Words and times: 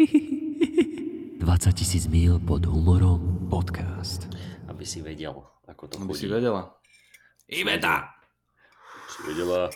20 0.00 1.76
tisíc 1.76 2.08
mil 2.08 2.40
pod 2.40 2.64
humorom 2.64 3.20
podcast. 3.52 4.24
Aby 4.64 4.88
si 4.88 5.04
vedel, 5.04 5.36
ako 5.68 5.92
to 5.92 6.00
Aby 6.00 6.16
chodí. 6.16 6.24
si 6.24 6.26
vedela. 6.32 6.72
Iveta! 7.44 8.08
Si 9.12 9.20
vedela. 9.28 9.68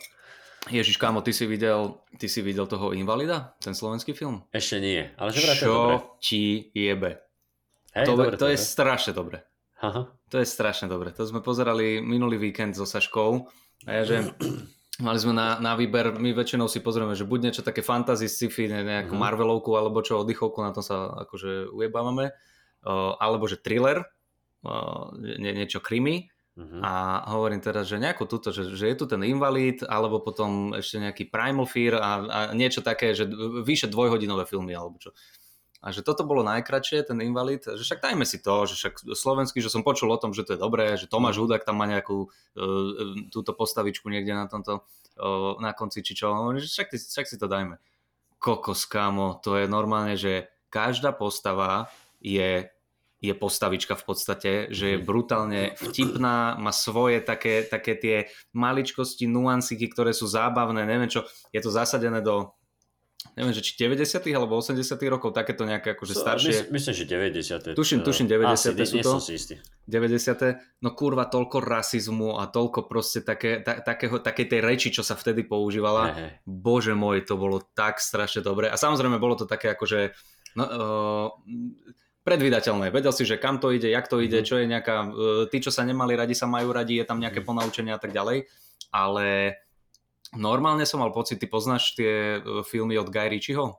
Ježiš, 0.73 0.97
kámo, 0.97 1.21
ty 1.21 1.37
si 1.37 1.45
videl, 1.45 2.01
ty 2.17 2.25
si 2.25 2.41
videl 2.41 2.65
toho 2.65 2.97
Invalida? 2.97 3.53
Ten 3.61 3.77
slovenský 3.77 4.17
film? 4.17 4.49
Ešte 4.49 4.81
nie, 4.81 5.13
ale 5.21 5.29
že 5.29 5.45
vraj 5.45 5.57
to 5.61 5.61
je 5.61 5.69
dobré. 5.69 5.93
Čo 5.93 6.09
ti 6.17 6.43
jebe? 6.73 7.11
Hej, 7.93 8.07
to, 8.09 8.13
dobre, 8.17 8.35
to 8.41 8.49
je 8.49 8.57
dobre. 8.57 8.65
strašne 8.65 9.13
dobre. 9.13 9.37
Aha. 9.85 10.03
To 10.33 10.37
je 10.41 10.47
strašne 10.49 10.89
dobre. 10.89 11.13
To 11.13 11.29
sme 11.29 11.45
pozerali 11.45 12.01
minulý 12.01 12.41
víkend 12.41 12.73
so 12.73 12.89
Saškou 12.89 13.45
a 13.85 13.91
ja, 13.93 14.03
že 14.09 14.17
mali 15.01 15.19
sme 15.19 15.35
na, 15.35 15.59
na 15.59 15.75
výber, 15.75 16.15
my 16.15 16.31
väčšinou 16.31 16.71
si 16.71 16.79
pozrieme, 16.79 17.15
že 17.19 17.27
buď 17.27 17.41
niečo 17.51 17.63
také 17.67 17.83
fantasy, 17.83 18.31
sci-fi, 18.31 18.69
ne- 18.71 18.85
nejakú 18.85 19.15
Mhm. 19.15 19.23
Marvelovku, 19.23 19.75
alebo 19.75 20.03
čo, 20.05 20.23
oddychovku, 20.23 20.61
na 20.63 20.71
tom 20.71 20.85
sa 20.87 21.11
akože 21.27 21.73
ujebávame, 21.75 22.31
uh, 22.87 23.17
alebo 23.19 23.49
že 23.51 23.59
thriller, 23.59 24.07
uh, 24.63 25.11
nie, 25.19 25.53
niečo 25.55 25.81
krimi 25.83 26.31
Mhm. 26.55 26.79
a 26.87 26.93
hovorím 27.35 27.59
teraz, 27.59 27.91
že 27.91 27.99
nejako 27.99 28.31
tuto, 28.31 28.55
že, 28.55 28.71
že 28.71 28.87
je 28.87 28.95
tu 28.95 29.11
ten 29.11 29.19
invalid, 29.27 29.83
alebo 29.83 30.23
potom 30.23 30.71
ešte 30.79 31.03
nejaký 31.03 31.27
Primal 31.27 31.67
Fear 31.67 31.99
a, 31.99 32.11
a 32.23 32.39
niečo 32.55 32.79
také, 32.79 33.11
že 33.11 33.27
vyše 33.67 33.91
dvojhodinové 33.91 34.47
filmy, 34.47 34.71
alebo 34.79 35.03
čo. 35.03 35.11
A 35.85 35.93
že 35.93 36.01
toto 36.01 36.25
bolo 36.25 36.41
najkračšie, 36.49 37.13
ten 37.13 37.21
invalid, 37.21 37.61
že 37.61 37.85
však 37.85 38.01
dajme 38.01 38.25
si 38.25 38.41
to, 38.41 38.65
že 38.65 38.75
však 38.81 38.95
slovenský, 39.13 39.61
že 39.61 39.69
som 39.69 39.85
počul 39.85 40.09
o 40.09 40.17
tom, 40.17 40.33
že 40.33 40.49
to 40.49 40.57
je 40.57 40.65
dobré, 40.65 40.97
že 40.97 41.13
Tomáš 41.13 41.45
Hudák 41.45 41.61
tam 41.61 41.77
má 41.77 41.85
nejakú 41.85 42.25
uh, 42.25 43.29
túto 43.29 43.53
postavičku 43.53 44.09
niekde 44.09 44.33
na 44.33 44.49
tomto, 44.49 44.81
uh, 45.21 45.61
na 45.61 45.77
konci, 45.77 46.01
či 46.01 46.17
čo, 46.17 46.33
že 46.57 46.73
však, 46.73 46.89
však 46.89 47.27
si 47.29 47.37
to 47.37 47.53
dajme. 47.53 47.77
Kokos, 48.41 48.89
kámo, 48.89 49.45
to 49.45 49.61
je 49.61 49.69
normálne, 49.69 50.17
že 50.17 50.49
každá 50.73 51.13
postava 51.13 51.93
je 52.25 52.73
je 53.25 53.33
postavička 53.33 53.97
v 53.97 54.05
podstate, 54.05 54.53
že 54.69 54.95
je 54.95 54.99
brutálne 55.01 55.73
vtipná, 55.81 56.61
má 56.61 56.73
svoje 56.77 57.25
také, 57.25 57.65
také 57.65 57.97
tie 57.97 58.17
maličkosti, 58.53 59.25
nuansiky, 59.25 59.89
ktoré 59.89 60.13
sú 60.13 60.29
zábavné, 60.29 60.85
neviem 60.85 61.09
čo, 61.09 61.25
je 61.49 61.61
to 61.65 61.73
zasadené 61.73 62.21
do 62.21 62.53
neviem, 63.33 63.51
že 63.51 63.61
či 63.61 63.73
90 63.75 64.05
alebo 64.31 64.55
80 64.55 64.79
rokov, 65.07 65.33
takéto 65.33 65.63
nejaké 65.63 65.93
akože 65.93 66.15
staršie, 66.15 66.51
Myslím, 66.51 66.73
myslím, 66.73 66.95
že 66.95 67.05
90. 67.05 67.73
Tuším- 67.73 68.01
to- 68.01 68.07
tuším 68.07 68.27
90. 68.27 68.75
Asi, 68.75 68.87
sú 68.87 68.97
to. 69.01 69.19
si 69.19 69.33
istý. 69.35 69.55
90. 69.85 70.61
No 70.79 70.93
kurva, 70.93 71.25
toľko 71.25 71.59
rasizmu 71.59 72.37
a 72.37 72.47
toľko 72.47 72.85
proste 72.85 73.21
také, 73.21 73.59
ta, 73.59 73.81
takého, 73.81 74.19
takej 74.19 74.47
tej 74.47 74.61
reči, 74.61 74.89
čo 74.91 75.01
sa 75.01 75.13
vtedy 75.13 75.43
používala. 75.43 76.13
Hej. 76.13 76.31
Bože 76.45 76.93
môj, 76.93 77.23
to 77.23 77.35
bolo 77.35 77.65
tak 77.73 77.99
strašne 77.99 78.41
dobre. 78.41 78.69
A 78.69 78.77
samozrejme 78.77 79.17
bolo 79.17 79.35
to 79.35 79.45
také 79.45 79.71
akože 79.71 80.13
no, 80.55 80.65
uh, 80.65 81.27
predvydateľné. 82.23 82.89
Vedel 82.89 83.11
si, 83.11 83.23
že 83.23 83.37
kam 83.37 83.59
to 83.59 83.69
ide, 83.69 83.87
jak 83.87 84.07
to 84.07 84.17
ide, 84.19 84.41
Mhm. 84.41 84.47
čo 84.47 84.55
je 84.57 84.67
nejaká... 84.67 84.95
Uh, 85.05 85.13
tí, 85.47 85.59
čo 85.59 85.69
sa 85.69 85.83
nemali 85.83 86.15
radi, 86.15 86.33
sa 86.33 86.47
majú 86.47 86.71
radi, 86.71 86.97
je 86.97 87.05
tam 87.05 87.19
nejaké 87.19 87.41
Mhm. 87.41 87.47
ponaučenia 87.47 87.95
a 87.97 88.01
tak 88.01 88.11
ďalej. 88.11 88.47
Ale 88.91 89.59
normálne 90.37 90.85
som 90.85 91.01
mal 91.01 91.11
pocit, 91.11 91.39
ty 91.39 91.47
poznáš 91.47 91.95
tie 91.95 92.39
uh, 92.39 92.63
filmy 92.63 92.99
od 92.99 93.09
Guy 93.09 93.29
Ritchieho? 93.31 93.79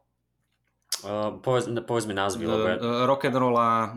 Uh, 1.06 1.38
povedz, 1.44 1.68
povedz 1.84 2.06
mi 2.08 2.16
názvy, 2.16 2.48
lebo 2.48 2.66
ja... 2.66 2.76
Uh, 2.80 3.04
Rock'n'Rolla, 3.06 3.70
uh, 3.70 3.90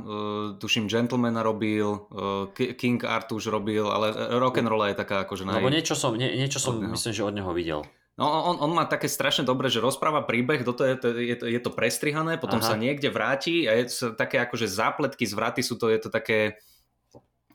tuším 0.58 0.90
Gentlemana 0.90 1.40
robil, 1.46 1.86
uh, 1.86 2.50
Ki- 2.52 2.74
King 2.74 3.00
Arthur 3.06 3.40
robil, 3.48 3.86
ale 3.86 4.12
Rock'n'Rolla 4.36 4.90
je 4.92 4.96
taká 4.98 5.24
akože 5.24 5.46
naj... 5.46 5.62
Lebo 5.62 5.72
niečo 5.72 5.94
som, 5.94 6.12
nie, 6.18 6.28
niečo 6.36 6.58
som 6.58 6.76
myslím, 6.76 7.12
že 7.14 7.22
od 7.24 7.34
neho 7.38 7.52
videl. 7.54 7.86
No 8.18 8.26
on, 8.26 8.58
on 8.58 8.74
má 8.74 8.82
také 8.82 9.06
strašne 9.06 9.46
dobré, 9.46 9.70
že 9.70 9.78
rozpráva 9.78 10.26
príbeh, 10.26 10.66
do 10.66 10.74
toho 10.74 10.90
je, 10.90 10.96
to, 10.98 11.08
je, 11.14 11.36
to, 11.38 11.44
je 11.46 11.60
to 11.62 11.70
prestrihané, 11.70 12.34
potom 12.34 12.58
Aha. 12.58 12.66
sa 12.66 12.74
niekde 12.74 13.14
vráti 13.14 13.70
a 13.70 13.78
je 13.78 13.86
to 13.86 14.18
také 14.18 14.42
akože 14.42 14.66
zápletky, 14.66 15.22
zvraty 15.22 15.62
sú 15.62 15.78
to, 15.78 15.86
je 15.86 16.02
to 16.02 16.10
také, 16.10 16.58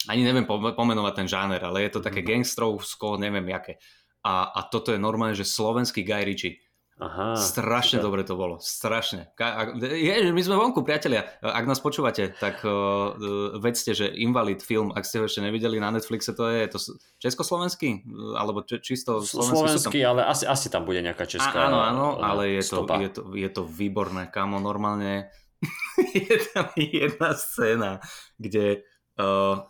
ani 0.08 0.24
neviem 0.24 0.48
po- 0.48 0.72
pomenovať 0.72 1.14
ten 1.20 1.28
žáner, 1.28 1.60
ale 1.60 1.84
je 1.84 2.00
to 2.00 2.00
také 2.00 2.24
Mhm. 2.24 2.28
gangstrovsko, 2.32 3.20
neviem 3.20 3.44
jaké. 3.52 3.76
A, 4.24 4.50
a 4.56 4.60
toto 4.72 4.96
je 4.96 5.00
normálne, 5.00 5.36
že 5.36 5.44
slovenský 5.44 6.02
Guy 6.02 6.24
Ritchie. 6.24 6.56
Aha. 7.02 7.34
Strašne 7.36 8.00
super. 8.00 8.06
dobre 8.06 8.22
to 8.24 8.38
bolo, 8.38 8.62
strašne. 8.62 9.34
A- 9.36 9.76
Je, 9.76 10.30
my 10.30 10.40
sme 10.40 10.56
vonku, 10.56 10.86
priatelia. 10.86 11.26
Ak 11.42 11.66
nás 11.66 11.82
počúvate, 11.82 12.32
tak 12.38 12.62
uh, 12.64 13.18
vedzte, 13.58 13.98
že 13.98 14.08
Invalid 14.14 14.62
film, 14.62 14.94
ak 14.94 15.04
ste 15.04 15.20
ho 15.20 15.26
ešte 15.26 15.42
nevideli 15.42 15.82
na 15.82 15.90
Netflixe, 15.90 16.32
to 16.38 16.48
je, 16.54 16.70
to 16.70 16.78
československý? 17.18 18.06
Uh, 18.06 18.38
Alebo 18.38 18.62
či, 18.64 18.78
čisto 18.80 19.20
slovenský? 19.26 19.90
Slovenský, 19.90 20.00
ale 20.06 20.22
asi, 20.24 20.46
asi 20.46 20.70
tam 20.70 20.86
bude 20.86 21.02
nejaká 21.02 21.26
česká 21.26 21.66
Á, 21.66 21.68
áno, 21.68 21.82
áno, 21.82 22.06
eh, 22.16 22.24
ale 22.24 22.44
je 22.56 22.64
to, 22.64 22.86
stopa. 22.86 23.02
je, 23.02 23.10
to, 23.10 23.22
je 23.36 23.50
to 23.50 23.62
výborné, 23.66 24.30
kamo, 24.30 24.62
normálne 24.62 25.34
je 26.14 26.38
tam 26.54 26.72
jedna 26.78 27.34
scéna, 27.34 27.92
kde 28.38 28.86
uh, 29.18 29.66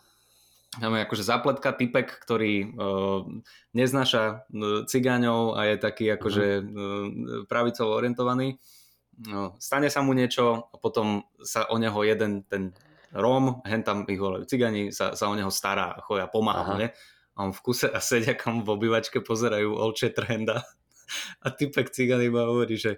tam 0.79 0.95
je 0.97 1.05
akože 1.05 1.23
zapletka 1.25 1.75
typek, 1.75 2.07
ktorý 2.09 2.73
uh, 2.73 3.21
neznáša 3.77 4.23
uh, 4.49 4.83
cigáňov 4.89 5.57
a 5.57 5.73
je 5.73 5.75
taký 5.77 6.05
akože 6.13 6.47
uh, 6.61 6.65
pravicovo 7.45 7.93
orientovaný. 7.93 8.57
No, 9.29 9.53
stane 9.61 9.93
sa 9.93 10.01
mu 10.01 10.17
niečo 10.17 10.73
a 10.73 10.75
potom 10.81 11.29
sa 11.37 11.69
o 11.69 11.77
neho 11.77 12.01
jeden 12.01 12.45
ten 12.49 12.73
Róm, 13.13 13.61
hen 13.61 13.85
tam 13.85 14.09
ich 14.09 14.17
volajú 14.17 14.49
cigáni, 14.49 14.89
sa, 14.89 15.13
sa 15.13 15.29
o 15.29 15.37
neho 15.37 15.53
stará, 15.53 16.01
choja, 16.01 16.25
pomáha 16.25 16.73
ne? 16.81 16.89
A 17.37 17.45
on 17.45 17.53
v 17.53 17.61
kuse 17.61 17.85
a 17.85 18.01
sedia 18.01 18.33
kam 18.33 18.65
v 18.65 18.73
obývačke, 18.73 19.21
pozerajú 19.21 19.69
Olče 19.69 20.09
Trenda 20.09 20.65
a 21.45 21.47
typek 21.53 21.93
cigán 21.93 22.25
iba 22.25 22.49
hovorí, 22.49 22.73
že, 22.77 22.97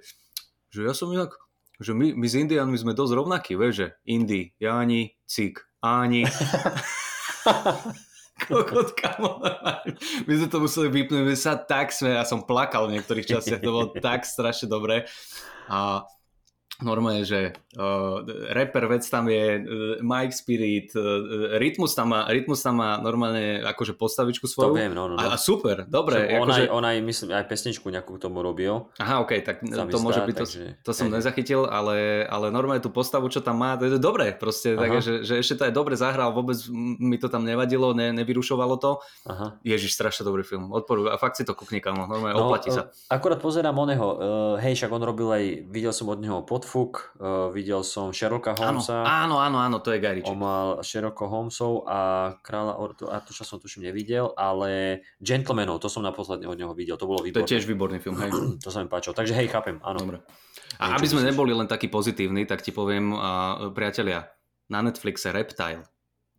že 0.71 0.87
ja 0.87 0.95
som 0.95 1.11
inak, 1.11 1.35
že 1.79 1.91
my, 1.91 2.15
my 2.15 2.27
s 2.27 2.39
Indiánmi 2.39 2.77
sme 2.79 2.95
dosť 2.95 3.13
rovnakí, 3.15 3.53
vieš, 3.59 3.75
že 3.75 3.87
Indi, 4.07 4.55
Jáni, 4.55 5.19
Cik, 5.27 5.59
Áni. 5.83 6.23
Kokot, 8.35 8.91
kamo, 8.99 9.39
my 10.27 10.33
sme 10.35 10.47
to 10.51 10.59
museli 10.59 10.91
vypnúť, 10.91 11.23
my 11.23 11.35
sa 11.39 11.55
tak 11.55 11.95
sme, 11.95 12.19
ja 12.19 12.27
som 12.27 12.43
plakal 12.43 12.91
v 12.91 12.99
niektorých 12.99 13.31
častiach, 13.31 13.63
to 13.63 13.71
bolo 13.71 13.87
tak 13.95 14.27
strašne 14.27 14.67
dobré. 14.67 15.07
A 15.71 16.03
normálne, 16.83 17.23
že 17.23 17.55
uh, 17.77 18.25
rapper 18.51 18.87
vec 18.91 19.03
tam 19.07 19.31
je, 19.31 19.45
uh, 19.59 19.63
Mike 20.03 20.35
Spirit, 20.35 20.91
uh, 20.97 21.55
Rytmus 21.55 21.95
tam 21.95 22.11
má, 22.11 22.27
Rytmus 22.27 22.59
tam 22.59 22.83
má 22.83 22.99
normálne 22.99 23.63
akože 23.63 23.95
postavičku 23.95 24.47
To 24.47 24.51
svoju. 24.51 24.73
viem, 24.75 24.91
no, 24.91 25.07
no, 25.07 25.15
no. 25.15 25.23
A, 25.23 25.35
a 25.35 25.37
super, 25.39 25.87
dobre. 25.87 26.27
Že 26.27 26.39
on, 26.41 26.47
akože, 26.47 26.63
aj, 26.65 26.69
on 26.71 26.83
aj, 26.83 26.97
myslím, 27.05 27.27
aj 27.35 27.45
pesničku 27.47 27.87
nejakú 27.87 28.11
k 28.15 28.19
tomu 28.19 28.43
robil. 28.43 28.91
aha, 28.99 29.23
ok, 29.23 29.31
tak 29.45 29.55
mi 29.63 29.71
to 29.71 29.99
môže 30.01 30.19
byť, 30.23 30.35
to, 30.35 30.43
takže- 30.43 30.71
to 30.83 30.91
som 30.91 31.07
hej. 31.07 31.21
nezachytil, 31.21 31.67
ale, 31.69 32.27
ale 32.27 32.51
normálne 32.51 32.83
tú 32.83 32.91
postavu, 32.91 33.31
čo 33.31 33.39
tam 33.39 33.61
má, 33.61 33.79
to 33.79 33.87
je 33.87 34.01
dobré 34.01 34.35
proste, 34.35 34.75
Aha. 34.75 34.81
také, 34.81 34.97
že, 35.21 35.39
ešte 35.39 35.59
to 35.59 35.63
aj 35.69 35.73
dobre 35.75 35.95
zahral, 35.95 36.35
vôbec 36.35 36.57
mi 36.99 37.15
to 37.15 37.31
tam 37.31 37.47
nevadilo, 37.47 37.95
ne, 37.95 38.11
nevyrušovalo 38.15 38.75
to. 38.81 38.99
Aha. 39.27 39.59
Ježiš, 39.63 39.95
strašne 39.95 40.25
dobrý 40.27 40.43
film, 40.43 40.71
odporujem, 40.73 41.11
a 41.11 41.17
fakt 41.21 41.39
si 41.39 41.47
to 41.47 41.55
kukni, 41.55 41.79
kamo, 41.79 42.07
normálne 42.07 42.35
oplatí 42.35 42.71
sa. 42.73 42.91
Akurát 43.07 43.39
pozerám 43.39 43.75
oného, 43.75 44.05
uh, 44.05 44.17
hej, 44.59 44.75
však 44.75 44.91
on 44.91 45.03
robil 45.03 45.29
aj, 45.31 45.43
videl 45.69 45.93
som 45.93 46.09
od 46.11 46.19
neho 46.19 46.41
podfuk, 46.65 47.13
uh, 47.21 47.53
videl 47.53 47.85
som 47.85 48.09
Sherlocka 48.09 48.57
Holmesa, 48.57 49.05
áno, 49.05 49.37
áno, 49.37 49.61
áno, 49.61 49.77
to 49.85 49.93
je 49.93 50.01
Ritchie. 50.01 50.25
on 50.33 50.41
mal 50.41 50.67
Sherlocka 50.81 51.29
Holmesov 51.29 51.85
a 51.85 52.33
Kráľa 52.41 52.73
Ortu, 52.81 53.05
a 53.05 53.21
to 53.21 53.29
čo 53.37 53.45
som 53.45 53.61
tuším 53.61 53.85
nevidel, 53.85 54.33
ale 54.33 55.05
Gentlemanov, 55.21 55.77
to 55.77 55.85
som 55.85 56.01
naposledy 56.01 56.49
od 56.49 56.57
neho 56.57 56.73
videl, 56.73 56.97
to 56.97 57.05
bolo 57.05 57.21
To 57.21 57.29
je 57.29 57.37
výborné. 57.37 57.45
tiež 57.45 57.63
výborný 57.69 57.97
film, 58.01 58.17
hej. 58.17 58.33
To 58.65 58.73
sa 58.73 58.81
mi 58.81 58.89
páčilo, 58.89 59.13
takže 59.13 59.37
hej, 59.37 59.45
chápem, 59.53 59.77
áno. 59.85 60.01
Dobre. 60.01 60.25
A 60.81 60.97
aby 60.97 61.05
sme 61.05 61.21
myslíš. 61.21 61.29
neboli 61.29 61.53
len 61.53 61.69
takí 61.69 61.85
pozitívni, 61.87 62.49
tak 62.49 62.65
ti 62.65 62.73
poviem, 62.73 63.13
uh, 63.13 63.69
priatelia, 63.69 64.25
na 64.65 64.81
Netflixe 64.81 65.29
Reptile 65.29 65.85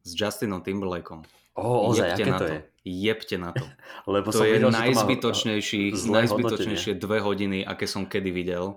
s 0.03 0.11
Justinom 0.11 0.59
Timberlakeom. 0.67 1.23
Ó, 1.57 1.89
ozaj, 1.89 2.21
aké 2.21 2.25
na 2.29 2.39
to 2.39 2.47
je? 2.53 2.59
Jebte 2.87 3.37
na 3.41 3.51
to. 3.57 3.65
Lebo 4.15 4.29
To 4.31 4.45
som 4.45 4.47
je 4.47 4.61
videl, 4.61 4.69
že 4.69 4.77
to 4.77 4.79
najzbytočnejší, 4.79 5.83
najzbytočnejšie 6.07 6.93
dve 7.01 7.19
hodiny, 7.25 7.65
aké 7.65 7.89
som 7.89 8.05
kedy 8.05 8.31
videl. 8.31 8.77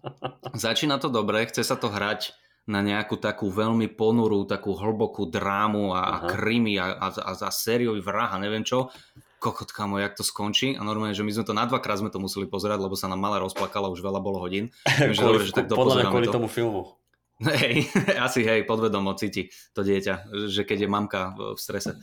Začína 0.52 1.00
to 1.00 1.08
dobre, 1.08 1.48
chce 1.48 1.64
sa 1.64 1.74
to 1.74 1.88
hrať 1.88 2.36
na 2.68 2.84
nejakú 2.84 3.16
takú 3.16 3.48
veľmi 3.48 3.88
ponurú, 3.96 4.44
takú 4.44 4.76
hlbokú 4.76 5.24
drámu 5.24 5.96
a, 5.96 6.04
a 6.04 6.16
krimi 6.28 6.76
a, 6.76 6.92
a, 6.92 7.08
a, 7.08 7.32
a 7.32 7.50
sériový 7.50 8.04
vrah 8.04 8.28
a 8.28 8.36
neviem 8.36 8.60
čo. 8.60 8.92
Kokot, 9.40 9.72
kamo, 9.72 9.96
jak 9.96 10.12
to 10.12 10.26
skončí. 10.26 10.76
A 10.76 10.84
normálne, 10.84 11.16
že 11.16 11.24
my 11.24 11.32
sme 11.32 11.48
to 11.48 11.56
na 11.56 11.64
dvakrát 11.64 11.96
sme 11.96 12.12
to 12.12 12.20
museli 12.20 12.44
pozerať, 12.44 12.84
lebo 12.84 12.92
sa 12.92 13.08
nám 13.08 13.24
mala 13.24 13.40
rozplakala, 13.40 13.88
už 13.88 14.04
veľa 14.04 14.20
bolo 14.20 14.36
hodín. 14.44 14.68
Takže 14.84 15.16
kvôli, 15.16 15.34
dobre, 15.40 15.44
že 15.48 15.54
tak 15.56 15.72
podľa 15.72 15.94
mňa 15.96 16.10
kvôli 16.12 16.28
to. 16.28 16.36
tomu 16.36 16.48
filmu. 16.52 16.92
Hej, 17.38 17.86
asi 18.26 18.42
hej, 18.42 18.66
podvedomo 18.66 19.14
cíti 19.14 19.46
to 19.70 19.86
dieťa, 19.86 20.34
že 20.50 20.66
keď 20.66 20.78
je 20.84 20.88
mamka 20.90 21.38
v 21.38 21.58
strese. 21.58 21.94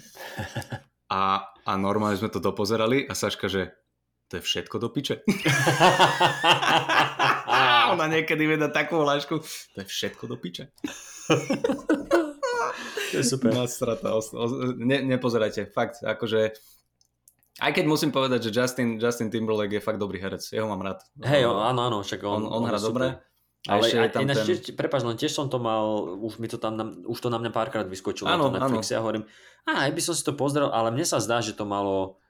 A, 1.11 1.43
a 1.43 1.71
normálne 1.75 2.15
sme 2.15 2.31
to 2.31 2.39
dopozerali 2.39 3.03
a 3.03 3.13
Saška, 3.13 3.51
že 3.51 3.75
to 4.31 4.39
je 4.39 4.41
všetko 4.41 4.79
do 4.79 4.89
piče. 4.89 5.21
Ona 7.93 8.05
niekedy 8.09 8.47
vie 8.47 8.57
dať 8.57 8.73
takú 8.73 9.03
hlášku, 9.03 9.43
to 9.43 9.77
je 9.83 9.87
všetko 9.87 10.23
do 10.31 10.35
piče. 10.39 10.71
To 13.13 13.21
je 13.21 13.23
super. 13.23 13.53
Nasrata, 13.53 14.17
os, 14.17 14.33
os, 14.33 14.51
ne, 14.75 14.99
nepozerajte, 15.05 15.71
fakt, 15.71 16.03
akože 16.03 16.51
aj 17.63 17.71
keď 17.71 17.85
musím 17.87 18.11
povedať, 18.11 18.49
že 18.49 18.51
Justin, 18.51 18.99
Justin 18.99 19.31
Timberlake 19.31 19.79
je 19.79 19.85
fakt 19.85 20.01
dobrý 20.01 20.19
herec, 20.19 20.43
jeho 20.43 20.67
mám 20.67 20.83
rád. 20.83 20.99
Hej, 21.23 21.47
áno, 21.47 21.87
áno, 21.87 21.97
však 22.03 22.19
on, 22.27 22.43
on, 22.43 22.59
on, 22.59 22.63
hrá 22.67 22.81
dobre. 22.81 23.15
A 23.65 23.81
Ale 23.81 23.89
ešte 23.89 23.97
je 23.97 24.13
tam 24.13 24.21
ináč, 24.25 24.37
ten... 24.37 24.45
tiež, 24.53 24.77
prepáč, 24.77 25.01
len 25.01 25.17
tiež 25.17 25.33
som 25.33 25.49
to 25.49 25.57
mal, 25.57 26.15
už, 26.21 26.37
mi 26.37 26.45
to 26.45 26.61
tam, 26.61 26.77
na- 26.77 26.93
už 27.05 27.17
to 27.17 27.33
na 27.33 27.41
mňa 27.41 27.51
párkrát 27.51 27.85
vyskočilo 27.89 28.29
Áno, 28.29 28.53
na 28.53 28.61
Netflixe 28.61 28.93
a 28.93 29.01
hovorím, 29.01 29.25
a 29.65 29.89
aj 29.89 29.91
by 29.97 30.01
som 30.05 30.13
si 30.13 30.21
to 30.21 30.37
pozrel, 30.37 30.69
ale 30.69 30.93
mne 30.93 31.05
sa 31.05 31.17
zdá, 31.17 31.41
že 31.41 31.57
to 31.57 31.65
malo 31.65 32.21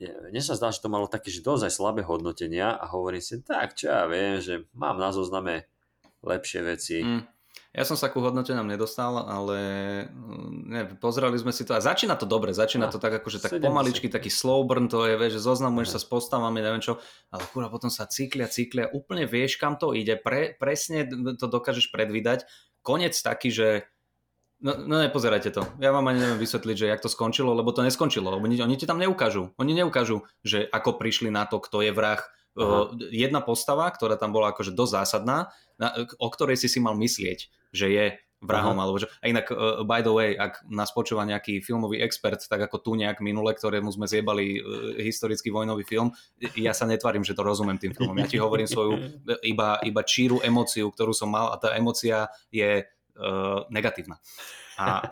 mne 0.00 0.40
sa 0.40 0.56
zdá, 0.56 0.72
že 0.72 0.80
to 0.80 0.88
malo 0.88 1.04
také, 1.04 1.28
že 1.28 1.44
dosť 1.44 1.68
aj 1.68 1.72
slabé 1.76 2.00
hodnotenia 2.00 2.72
a 2.72 2.88
hovorím 2.88 3.20
si, 3.20 3.36
tak 3.44 3.76
čo 3.76 3.92
ja 3.92 4.08
viem, 4.08 4.40
že 4.40 4.64
mám 4.72 4.96
na 4.96 5.12
zozname 5.12 5.68
lepšie 6.24 6.60
veci. 6.64 7.04
Mm. 7.04 7.20
Ja 7.70 7.86
som 7.86 7.94
sa 7.94 8.10
ku 8.10 8.18
hodnotenám 8.18 8.66
nedostal, 8.66 9.14
ale 9.30 9.58
mm, 10.10 10.50
ne, 10.66 10.80
pozerali 10.98 11.38
sme 11.38 11.54
si 11.54 11.62
to 11.62 11.70
a 11.70 11.78
začína 11.78 12.18
to 12.18 12.26
dobre, 12.26 12.50
začína 12.50 12.90
No, 12.90 12.94
to 12.94 12.98
tak 12.98 13.22
akože 13.22 13.38
tak 13.38 13.62
70. 13.62 13.62
pomaličky, 13.62 14.06
taký 14.10 14.26
slow 14.26 14.66
burn 14.66 14.90
to 14.90 15.06
je, 15.06 15.14
vieš, 15.14 15.38
že 15.38 15.46
zoznamuješ 15.46 15.94
sa 15.94 16.00
s 16.02 16.06
postavami, 16.10 16.58
neviem 16.58 16.82
čo, 16.82 16.98
ale 17.30 17.46
kurva 17.54 17.70
potom 17.70 17.86
sa 17.86 18.10
cyklia, 18.10 18.50
cyklia, 18.50 18.90
úplne 18.90 19.22
vieš 19.22 19.54
kam 19.54 19.78
to 19.78 19.94
ide, 19.94 20.18
pre, 20.18 20.58
presne 20.58 21.06
to 21.38 21.46
dokážeš 21.46 21.94
predvídať. 21.94 22.42
Konec 22.82 23.14
taký, 23.14 23.54
že 23.54 23.68
No, 24.60 24.76
no 24.76 25.00
nepozerajte 25.00 25.56
to. 25.56 25.64
Ja 25.80 25.88
vám 25.88 26.12
ani 26.12 26.20
neviem 26.20 26.36
vysvetliť, 26.36 26.76
že 26.76 26.90
jak 26.92 27.00
to 27.00 27.08
skončilo, 27.08 27.56
lebo 27.56 27.72
to 27.72 27.80
neskončilo. 27.80 28.28
Lebo 28.28 28.44
oni, 28.44 28.60
oni 28.60 28.76
ti 28.76 28.84
tam 28.84 29.00
neukážu. 29.00 29.56
Oni 29.56 29.72
neukážu, 29.72 30.20
že 30.44 30.68
ako 30.68 31.00
prišli 31.00 31.32
na 31.32 31.48
to, 31.48 31.64
kto 31.64 31.80
je 31.80 31.96
vrah. 31.96 32.20
Uh, 32.52 32.92
jedna 33.08 33.40
postava, 33.40 33.88
ktorá 33.88 34.20
tam 34.20 34.36
bola 34.36 34.52
akože 34.52 34.76
dosť 34.76 34.92
zásadná, 34.92 35.48
na, 35.80 35.96
o 36.20 36.28
ktorej 36.28 36.60
si 36.60 36.68
si 36.68 36.76
mal 36.76 36.92
myslieť, 36.92 37.48
že 37.70 37.86
je 37.90 38.06
vrahom. 38.40 38.72
Aha. 38.80 38.88
Alebo 38.88 38.96
že, 38.96 39.06
a 39.20 39.28
inak, 39.28 39.52
uh, 39.52 39.84
by 39.84 40.00
the 40.00 40.12
way, 40.12 40.32
ak 40.32 40.64
nás 40.72 40.90
počúva 40.96 41.28
nejaký 41.28 41.60
filmový 41.60 42.00
expert, 42.00 42.40
tak 42.40 42.64
ako 42.64 42.80
tu 42.80 42.90
nejak 42.96 43.20
minule, 43.20 43.52
ktorému 43.52 43.92
sme 43.92 44.08
zjebali 44.08 44.58
uh, 44.58 44.96
historický 44.96 45.52
vojnový 45.52 45.84
film, 45.84 46.08
ja 46.56 46.72
sa 46.72 46.88
netvarím, 46.88 47.20
že 47.20 47.36
to 47.36 47.44
rozumiem 47.44 47.76
tým 47.76 47.92
filmom. 47.92 48.16
Ja 48.16 48.26
ti 48.26 48.40
hovorím 48.40 48.64
svoju 48.64 48.96
iba, 49.44 49.76
iba 49.84 50.02
číru 50.08 50.40
emóciu, 50.40 50.88
ktorú 50.88 51.12
som 51.12 51.28
mal 51.28 51.52
a 51.52 51.60
tá 51.60 51.76
emócia 51.76 52.32
je 52.48 52.80
uh, 53.20 53.68
negatívna. 53.68 54.16
A, 54.80 55.04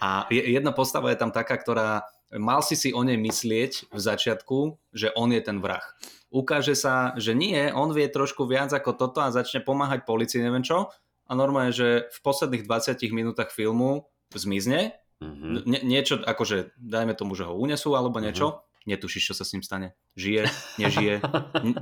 a 0.00 0.26
je- 0.30 0.46
jedna 0.52 0.72
postava 0.72 1.10
je 1.10 1.18
tam 1.18 1.32
taká, 1.32 1.56
ktorá 1.56 2.04
mal 2.36 2.62
si 2.62 2.78
si 2.78 2.94
o 2.94 3.02
nej 3.02 3.18
myslieť 3.18 3.90
v 3.90 3.98
začiatku, 4.00 4.78
že 4.94 5.10
on 5.18 5.34
je 5.34 5.42
ten 5.42 5.58
vrah. 5.58 5.82
Ukáže 6.30 6.78
sa, 6.78 7.12
že 7.18 7.34
nie, 7.34 7.58
on 7.74 7.90
vie 7.90 8.06
trošku 8.06 8.46
viac 8.46 8.70
ako 8.70 8.94
toto 8.94 9.18
a 9.18 9.34
začne 9.34 9.64
pomáhať 9.66 10.06
policii, 10.06 10.38
neviem 10.38 10.62
čo. 10.62 10.86
A 11.26 11.34
normálne, 11.34 11.74
že 11.74 12.06
v 12.10 12.18
posledných 12.22 12.66
20 12.66 13.10
minútach 13.10 13.50
filmu 13.50 14.06
zmizne. 14.30 14.94
Mhm. 15.20 15.66
Nie, 15.66 15.80
niečo, 15.82 16.22
akože 16.22 16.72
dajme 16.78 17.12
tomu, 17.18 17.34
že 17.34 17.44
ho 17.44 17.54
unesú 17.54 17.92
alebo 17.92 18.22
niečo. 18.22 18.62
Netušíš, 18.88 19.30
čo 19.30 19.34
sa 19.36 19.44
s 19.44 19.52
ním 19.52 19.60
stane. 19.60 19.92
Žije, 20.16 20.42
nežije, 20.80 21.14
n- 21.60 21.76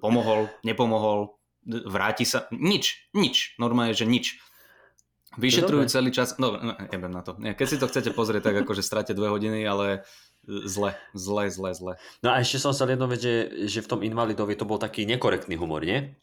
pomohol, 0.00 0.48
nepomohol, 0.64 1.36
vráti 1.66 2.24
sa. 2.24 2.48
Nič, 2.48 3.10
nič. 3.12 3.52
Normálne, 3.60 3.92
že 3.92 4.08
nič. 4.08 4.40
Vyšetrujú 5.38 5.86
dobre. 5.86 5.94
celý 5.94 6.10
čas. 6.10 6.34
No, 6.42 6.58
jebem 6.90 7.14
na 7.14 7.22
to. 7.22 7.38
Nie, 7.38 7.54
keď 7.54 7.66
si 7.70 7.78
to 7.78 7.86
chcete 7.86 8.10
pozrieť, 8.18 8.50
tak 8.50 8.66
akože 8.66 8.82
stráte 8.82 9.14
dve 9.14 9.30
hodiny, 9.30 9.62
ale 9.62 10.02
zle, 10.46 10.98
zle, 11.14 11.46
zle, 11.54 11.70
zle. 11.70 11.92
No 12.26 12.34
a 12.34 12.42
ešte 12.42 12.58
som 12.58 12.74
sa 12.74 12.88
jedno 12.90 13.06
vec, 13.06 13.22
že, 13.22 13.66
že 13.70 13.78
v 13.78 13.90
tom 13.90 14.00
Invalidovi 14.02 14.58
to 14.58 14.66
bol 14.66 14.82
taký 14.82 15.06
nekorektný 15.06 15.54
humor, 15.54 15.86
nie? 15.86 16.18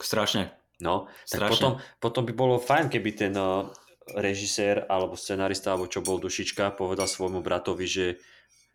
Strašne. 0.00 0.56
No, 0.80 1.08
tak 1.28 1.48
Strašne. 1.48 1.52
potom, 1.52 1.72
potom 2.00 2.22
by 2.28 2.32
bolo 2.36 2.56
fajn, 2.60 2.92
keby 2.92 3.10
ten 3.16 3.32
uh, 3.36 3.68
režisér 4.16 4.84
alebo 4.88 5.16
scenarista, 5.16 5.72
alebo 5.72 5.88
čo 5.88 6.04
bol 6.04 6.20
Dušička, 6.20 6.76
povedal 6.76 7.08
svojmu 7.08 7.40
bratovi, 7.40 7.88
že, 7.88 8.06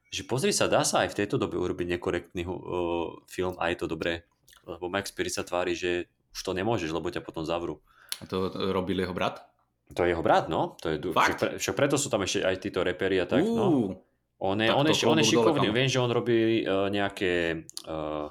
že 0.10 0.26
pozri 0.26 0.50
sa, 0.54 0.66
dá 0.70 0.82
sa 0.82 1.06
aj 1.06 1.14
v 1.14 1.18
tejto 1.26 1.38
dobe 1.38 1.62
urobiť 1.62 1.98
nekorektný 1.98 2.46
uh, 2.46 3.22
film 3.30 3.54
a 3.62 3.70
je 3.70 3.78
to 3.82 3.90
dobré. 3.90 4.26
Lebo 4.66 4.90
Max 4.90 5.10
Spirit 5.14 5.34
sa 5.34 5.46
tvári, 5.46 5.74
že 5.74 6.10
už 6.34 6.42
to 6.42 6.52
nemôžeš, 6.54 6.90
lebo 6.94 7.10
ťa 7.10 7.26
potom 7.26 7.46
zavrú. 7.46 7.82
A 8.22 8.30
to 8.30 8.50
robil 8.74 9.02
jeho 9.02 9.14
brat? 9.14 9.51
To 9.96 10.02
je 10.04 10.16
jeho 10.16 10.24
brat, 10.24 10.48
no. 10.48 10.76
To 10.80 10.88
je, 10.90 10.98
však, 11.00 11.14
Fakt? 11.14 11.40
pre, 11.40 11.50
však 11.60 11.76
preto 11.76 11.96
sú 12.00 12.08
tam 12.08 12.24
ešte 12.24 12.44
aj 12.44 12.56
títo 12.60 12.80
reperi 12.84 13.20
a 13.20 13.28
tak, 13.28 13.44
no. 13.44 13.96
On 14.42 14.58
je, 14.58 14.70
on 14.74 14.86
je, 14.90 14.94
on 15.06 15.18
je 15.22 15.26
dole, 15.26 15.30
šikovný, 15.30 15.68
viem, 15.70 15.86
že 15.86 16.02
on 16.02 16.10
robí 16.10 16.66
uh, 16.66 16.90
nejaké 16.90 17.62
uh, 17.86 18.26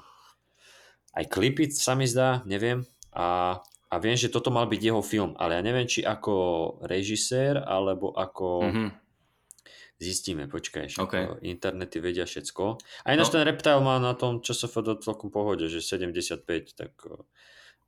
aj 1.15 1.25
klipy 1.27 1.71
sa 1.71 1.95
mi 1.95 2.07
zdá, 2.07 2.43
neviem. 2.43 2.83
A, 3.15 3.59
a 3.91 3.95
viem, 3.99 4.15
že 4.15 4.31
toto 4.31 4.51
mal 4.51 4.67
byť 4.67 4.81
jeho 4.81 5.03
film, 5.03 5.35
ale 5.35 5.59
ja 5.59 5.61
neviem, 5.63 5.87
či 5.87 6.03
ako 6.03 6.33
režisér, 6.83 7.59
alebo 7.59 8.11
ako... 8.15 8.47
mhm. 8.67 8.87
Zistíme, 10.01 10.49
počkaj, 10.49 10.89
však 10.89 11.03
OK. 11.05 11.13
eh, 11.13 11.53
internety 11.53 12.01
vedia 12.01 12.25
všetko. 12.25 12.81
A 13.05 13.13
ináč 13.13 13.29
No. 13.29 13.33
ten 13.37 13.45
Reptile 13.45 13.85
má 13.85 14.01
na 14.01 14.17
tom 14.17 14.41
ČSFD 14.41 14.97
celkom 15.05 15.29
pohode, 15.29 15.69
že 15.69 15.77
75, 15.77 16.41
tak... 16.73 16.97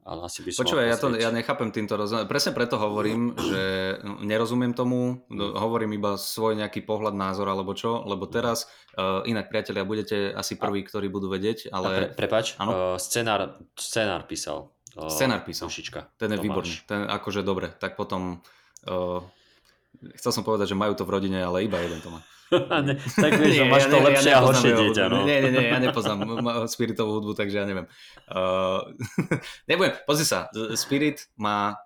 Ale 0.04 0.28
asi 0.28 0.44
by 0.44 0.52
som 0.52 0.68
Počúvaj, 0.68 0.86
ja, 0.92 0.98
to, 1.00 1.08
ja 1.16 1.32
nechápem 1.32 1.72
týmto 1.72 1.96
rozumiem. 1.96 2.28
Presne 2.28 2.52
preto 2.52 2.76
hovorím, 2.76 3.32
že 3.40 3.62
nerozumiem 4.20 4.76
tomu, 4.76 5.24
no, 5.32 5.56
hovorím 5.56 5.96
iba 5.96 6.20
svoj 6.20 6.60
nejaký 6.60 6.84
pohľad, 6.84 7.16
názor 7.16 7.48
alebo 7.48 7.72
čo, 7.72 8.04
lebo 8.04 8.28
teraz, 8.28 8.68
uh, 9.00 9.24
inak 9.24 9.48
priatelia, 9.48 9.88
budete 9.88 10.36
asi 10.36 10.60
prví, 10.60 10.84
ktorí 10.84 11.08
budú 11.08 11.32
vedieť, 11.32 11.72
ale 11.72 11.88
pre, 11.88 12.28
prepač, 12.28 12.60
uh, 12.60 13.00
scenár, 13.00 13.64
scenár 13.80 14.28
písal. 14.28 14.76
Uh, 14.94 15.08
Scenár 15.08 15.42
písal. 15.42 15.72
Dušička. 15.72 16.20
ten 16.20 16.30
je 16.30 16.38
Tomáš. 16.38 16.46
výborný. 16.46 16.74
Ten 16.86 17.02
akože 17.08 17.42
dobre, 17.42 17.72
tak 17.72 17.96
potom... 17.96 18.44
Uh, 18.86 19.24
chcel 20.20 20.36
som 20.36 20.44
povedať, 20.44 20.76
že 20.76 20.78
majú 20.78 20.94
to 20.94 21.08
v 21.08 21.16
rodine, 21.16 21.40
ale 21.42 21.64
iba 21.64 21.80
jeden 21.80 22.04
to 22.04 22.12
má. 22.12 22.20
Ne, 22.88 22.94
tak 23.24 23.32
vieš, 23.40 23.54
že 23.60 23.66
máš 23.66 23.86
to 23.88 23.98
lepšie 23.98 24.32
a 24.32 24.40
nepoznám 24.40 24.48
horšie 24.48 24.72
dieťa. 24.76 25.04
No. 25.10 25.18
Nie, 25.24 25.38
nie, 25.42 25.52
nie, 25.52 25.66
ja 25.72 25.80
nepoznám 25.80 26.20
spiritovú 26.68 27.20
hudbu, 27.20 27.32
takže 27.34 27.56
ja 27.62 27.66
neviem. 27.66 27.88
Uh, 28.28 28.92
nebudem, 29.70 29.94
pozri 30.04 30.26
sa, 30.26 30.50
Spirit 30.76 31.28
má 31.36 31.78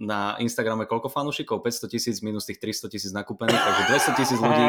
na 0.00 0.40
Instagrame 0.40 0.88
koľko 0.88 1.12
fanúšikov? 1.12 1.60
500 1.62 1.92
tisíc 1.92 2.16
minus 2.24 2.48
tých 2.48 2.58
300 2.58 2.90
tisíc 2.90 3.12
nakúpených, 3.12 3.60
takže 3.60 3.82
200 4.16 4.18
tisíc 4.18 4.38
ľudí, 4.40 4.66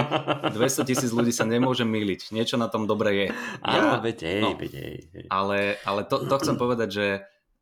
200 0.53 0.89
tisíc 0.89 1.11
ľudí 1.15 1.31
sa 1.31 1.47
nemôže 1.47 1.87
myliť. 1.87 2.35
Niečo 2.35 2.59
na 2.59 2.67
tom 2.67 2.85
dobre 2.85 3.09
je. 3.15 3.25
Áno, 3.63 3.97
Ja, 3.97 4.03
veď, 4.03 4.17
hej, 4.27 4.41
no. 4.43 4.49
veď, 4.59 4.71
hej, 4.75 4.95
hej. 5.15 5.25
ale, 5.31 5.79
ale 5.87 6.03
to, 6.05 6.27
to 6.27 6.35
chcem 6.43 6.59
povedať, 6.59 6.89
že 6.91 7.05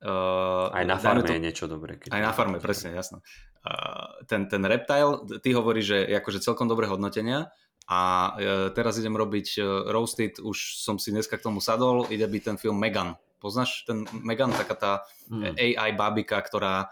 uh, 0.04 0.74
Aj 0.74 0.84
na 0.84 0.98
farme 0.98 1.24
to- 1.24 1.32
je 1.38 1.40
niečo 1.40 1.66
dobré. 1.70 2.02
Keď 2.02 2.10
aj 2.12 2.22
na 2.22 2.32
farme, 2.34 2.58
presne, 2.58 2.92
jasno. 2.98 3.22
Uh, 3.62 4.24
ten, 4.26 4.50
ten 4.50 4.64
Reptile, 4.66 5.20
ty 5.44 5.52
hovoríš, 5.54 5.86
že 5.86 5.98
je 6.10 6.16
akože 6.18 6.40
celkom 6.42 6.66
dobré 6.66 6.90
hodnotenia 6.90 7.54
a 7.90 8.00
uh, 8.30 8.38
teraz 8.70 8.96
idem 8.96 9.12
robiť 9.12 9.48
uh, 9.56 9.64
Roasted, 9.88 10.38
už 10.38 10.58
som 10.78 10.96
si 10.96 11.10
dneska 11.10 11.34
k 11.34 11.44
tomu 11.44 11.58
sadol, 11.58 12.06
ide 12.08 12.24
byť 12.24 12.42
ten 12.44 12.56
film 12.56 12.78
Megan. 12.78 13.18
Poznáš 13.38 13.84
ten 13.84 14.06
Megan, 14.14 14.52
taká 14.52 14.76
tá 14.76 14.92
Hmm. 15.26 15.54
AI 15.54 15.92
babika, 15.92 16.38
ktorá 16.38 16.90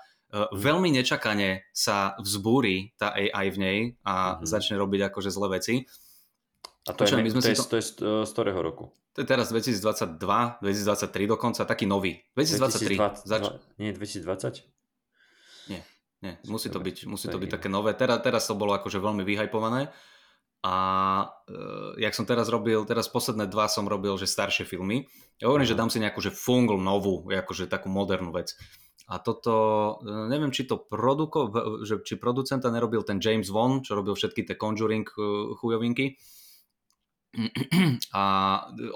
veľmi 0.52 0.92
nečakane 0.92 1.66
sa 1.72 2.14
vzbúri, 2.18 2.94
tá 2.94 3.10
AI 3.12 3.48
v 3.48 3.58
nej 3.58 3.78
a 4.04 4.36
Mhm. 4.36 4.44
začne 4.44 4.76
robiť 4.76 5.08
akože 5.08 5.30
zlé 5.30 5.48
veci. 5.54 5.76
A 6.84 6.92
to 6.92 7.02
je, 7.02 7.10
Počujem, 7.10 7.20
my 7.20 7.32
sme 7.32 7.42
to, 7.42 7.44
si 7.44 7.52
je, 7.52 7.58
to- 7.58 7.66
to 7.66 7.76
je 7.76 7.86
z, 8.24 8.32
ktorého 8.32 8.60
roku? 8.60 8.94
To 9.12 9.20
je 9.20 9.28
teraz 9.28 9.50
2022, 9.50 10.22
2023 10.62 11.26
dokonca, 11.26 11.64
taký 11.64 11.84
nový. 11.84 12.22
2023. 12.34 12.94
2020, 12.96 13.26
Zač- 13.26 13.50
Nie, 13.76 13.90
2020? 13.92 14.62
Nie, 16.18 16.34
musí 16.46 16.70
to 16.70 16.80
byť, 16.80 17.06
musí 17.06 17.26
to 17.26 17.32
to 17.32 17.38
je 17.38 17.42
byť 17.46 17.52
také 17.52 17.70
nové. 17.70 17.94
Teraz, 17.94 18.18
teraz 18.20 18.42
to 18.44 18.54
bolo 18.54 18.74
akože 18.74 18.98
veľmi 18.98 19.22
vyhypované 19.22 19.94
a 20.66 20.76
e, 21.46 22.02
jak 22.02 22.14
som 22.18 22.26
teraz 22.26 22.50
robil, 22.50 22.82
teraz 22.90 23.06
posledné 23.08 23.46
dva 23.46 23.70
som 23.70 23.86
robil, 23.86 24.18
že 24.18 24.26
staršie 24.26 24.66
filmy. 24.66 25.06
Ja 25.38 25.54
hovorím, 25.54 25.70
Aha. 25.70 25.72
že 25.74 25.80
dám 25.80 25.92
si 25.94 26.02
nejakú 26.02 26.20
že 26.20 26.34
fungl 26.34 26.82
novú, 26.82 27.26
akože 27.30 27.70
takú 27.70 27.94
modernú 27.94 28.34
vec. 28.34 28.58
A 29.08 29.22
toto, 29.22 29.54
e, 30.04 30.28
neviem, 30.34 30.52
či 30.52 30.68
to 30.68 30.82
produko, 30.82 31.48
že 31.86 32.02
či 32.04 32.20
producenta 32.20 32.68
nerobil 32.74 33.06
ten 33.06 33.22
James 33.22 33.48
Wan, 33.54 33.86
čo 33.86 33.96
robil 33.96 34.18
všetky 34.18 34.44
tie 34.44 34.60
Conjuring 34.60 35.08
e, 35.08 35.56
chujovinky. 35.62 36.18
A 38.18 38.24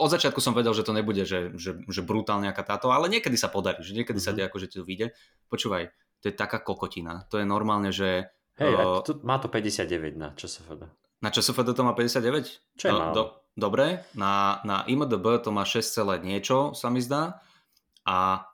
od 0.01 0.10
začiatku 0.10 0.41
som 0.41 0.58
vedel, 0.58 0.74
že 0.74 0.82
to 0.82 0.98
nebude, 0.98 1.24
že, 1.30 1.53
že, 1.56 1.77
že 1.86 2.01
brutálne 2.01 2.50
aká 2.50 2.65
táto, 2.65 2.89
ale 2.89 3.06
niekedy 3.06 3.38
sa 3.38 3.53
podarí, 3.53 3.86
že 3.86 3.94
niekedy 3.94 4.18
sa 4.18 4.34
Mhm. 4.34 4.38
ti 4.38 4.41
akože 4.50 4.68
ti 4.68 4.75
to 4.82 4.86
vyjde. 4.88 5.08
Počúvaj, 5.48 5.94
to 6.25 6.25
je 6.32 6.34
taká 6.34 6.58
kokotina. 6.58 7.30
To 7.30 7.38
je 7.38 7.46
normálne, 7.46 7.94
že 7.94 8.34
Hej, 8.58 9.03
tu, 9.08 9.22
má 9.24 9.38
to 9.41 9.48
59 9.48 10.18
na 10.18 10.34
ČSFD. 10.38 11.00
Na 11.22 11.30
ČSFD 11.30 11.78
to 11.78 11.86
má 11.86 11.94
59? 11.94 12.78
Čo 12.78 12.86
je 12.90 12.94
málo. 12.94 13.13
do, 13.13 13.24
dobre, 13.54 14.01
na, 14.18 14.60
na 14.66 14.82
IMDB 14.90 15.38
to 15.46 15.54
má 15.54 15.63
6, 15.63 15.86
celé 15.86 16.16
niečo, 16.20 16.74
sa 16.74 16.90
mi 16.90 16.98
zdá. 16.98 17.40
A 18.10 18.50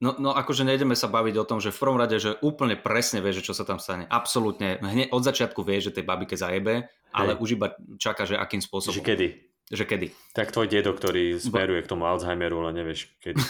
no, 0.00 0.16
no 0.16 0.30
akože 0.32 0.64
nejdeme 0.64 0.96
sa 0.96 1.12
baviť 1.12 1.34
o 1.36 1.44
tom, 1.44 1.60
že 1.60 1.68
v 1.68 1.78
prvom 1.78 2.00
rade, 2.00 2.16
že 2.16 2.40
úplne 2.40 2.80
presne 2.80 3.20
vie, 3.20 3.36
že 3.36 3.44
čo 3.44 3.52
sa 3.52 3.68
tam 3.68 3.76
stane. 3.76 4.08
Absolútne. 4.08 4.80
Hneď 4.80 5.12
od 5.12 5.20
začiatku 5.20 5.60
vie, 5.60 5.84
že 5.84 5.92
tej 5.92 6.08
babike 6.08 6.34
zajebe, 6.34 6.88
ale 7.12 7.32
Hej. 7.36 7.40
už 7.44 7.48
iba 7.60 7.76
čaká, 8.00 8.24
že 8.24 8.40
akým 8.40 8.64
spôsobom. 8.64 9.04
Že 9.04 9.04
kedy? 9.04 9.51
Že 9.72 9.88
kedy. 9.88 10.12
Tak 10.36 10.52
tvoj 10.52 10.68
dedo, 10.68 10.92
ktorý 10.92 11.40
smeruje 11.40 11.80
k 11.84 11.88
tomu 11.88 12.04
Alzheimeru, 12.04 12.60
ale 12.60 12.82
nevieš 12.82 13.08
kedy. 13.20 13.40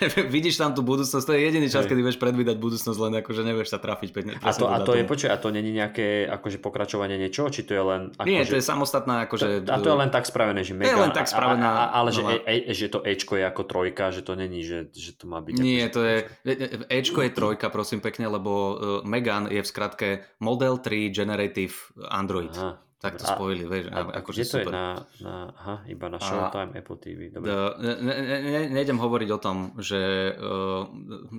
Vidíš 0.34 0.56
tam 0.56 0.72
tú 0.72 0.80
budúcnosť, 0.80 1.24
to 1.24 1.32
je 1.36 1.40
jediný 1.44 1.68
čas, 1.68 1.84
Hej. 1.84 1.92
kedy 1.92 2.00
vieš 2.00 2.18
predvídať 2.20 2.56
budúcnosť, 2.56 2.98
len 3.00 3.12
akože 3.20 3.42
nevieš 3.44 3.76
sa 3.76 3.78
trafiť. 3.80 4.40
A 4.40 4.50
to, 4.56 4.64
a 4.68 4.80
to 4.80 4.96
je, 4.96 5.04
počuj, 5.04 5.28
a 5.28 5.36
to 5.36 5.52
není 5.52 5.72
nejaké 5.72 6.24
akože 6.28 6.60
pokračovanie 6.64 7.20
niečo, 7.20 7.48
či 7.52 7.64
to 7.64 7.72
je 7.76 7.82
len... 7.82 8.00
Ako 8.16 8.24
Nie, 8.28 8.48
to 8.48 8.56
je 8.56 8.64
samostatná 8.64 9.28
akože... 9.28 9.68
To, 9.68 9.70
a 9.72 9.76
to 9.80 9.88
je 9.92 9.96
len 10.00 10.10
tak 10.12 10.24
spravené, 10.24 10.64
že 10.64 10.72
mega... 10.72 10.92
Je 10.92 10.96
len 10.96 11.12
tak 11.12 11.28
spravená... 11.28 11.68
A, 11.68 11.84
a, 11.92 12.04
ale 12.04 12.16
že, 12.16 12.22
e, 12.24 12.36
e, 12.68 12.72
že 12.72 12.88
to 12.88 13.04
Ečko 13.04 13.36
je 13.36 13.44
ako 13.44 13.62
trojka, 13.68 14.12
že 14.12 14.24
to 14.24 14.32
není, 14.32 14.64
že, 14.64 14.88
že 14.92 15.12
to 15.16 15.28
má 15.28 15.44
byť... 15.44 15.54
Nie, 15.60 15.88
akože, 15.88 15.94
to 15.94 16.00
je... 16.04 16.16
E, 16.44 16.52
e, 16.56 17.00
Ečko 17.00 17.20
je 17.24 17.30
trojka, 17.32 17.68
prosím 17.68 18.00
pekne, 18.00 18.32
lebo 18.32 18.80
Megan 19.04 19.48
je 19.52 19.60
v 19.60 19.68
skratke 19.68 20.08
Model 20.40 20.80
3 20.80 21.12
Generative 21.12 21.76
Android. 22.08 22.52
Aha. 22.56 22.89
Tak 23.00 23.16
to 23.16 23.24
a, 23.24 23.32
spojili, 23.32 23.64
vieš. 23.64 23.88
A, 23.88 24.20
ako, 24.20 24.28
kde 24.28 24.44
to 24.44 24.52
super. 24.60 24.68
je? 24.68 24.76
Na, 24.76 24.86
na, 25.24 25.34
aha, 25.56 25.76
iba 25.88 26.06
na 26.12 26.20
Showtime, 26.20 26.72
a, 26.76 26.84
Apple 26.84 26.98
TV. 27.00 27.32
Dobre. 27.32 27.48
ne, 27.80 27.92
ne, 27.96 28.38
ne, 28.44 28.62
nejdem 28.68 29.00
hovoriť 29.00 29.28
o 29.32 29.38
tom, 29.40 29.72
že 29.80 30.36
uh, 30.36 30.84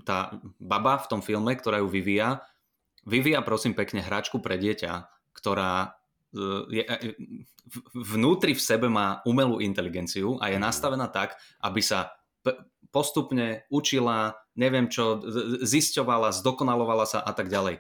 tá 0.01 0.41
baba 0.57 0.97
v 0.97 1.09
tom 1.13 1.21
filme, 1.21 1.53
ktorá 1.53 1.85
ju 1.85 1.87
vyvíja, 1.87 2.41
vyvíja 3.05 3.45
prosím 3.45 3.77
pekne 3.77 4.01
hračku 4.01 4.41
pre 4.41 4.57
dieťa, 4.57 5.05
ktorá 5.37 5.93
uh, 6.33 6.65
je, 6.73 6.81
vnútri 7.93 8.57
v 8.57 8.61
sebe 8.65 8.89
má 8.89 9.21
umelú 9.29 9.61
inteligenciu 9.61 10.41
a 10.41 10.49
je 10.49 10.57
mhm. 10.57 10.65
nastavená 10.65 11.13
tak, 11.13 11.37
aby 11.61 11.81
sa 11.85 12.09
p- 12.41 12.57
postupne 12.89 13.69
učila, 13.69 14.33
neviem 14.57 14.89
čo, 14.89 15.21
zisťovala, 15.61 16.33
zdokonalovala 16.33 17.05
sa 17.05 17.21
a 17.21 17.31
tak 17.37 17.53
ďalej 17.53 17.79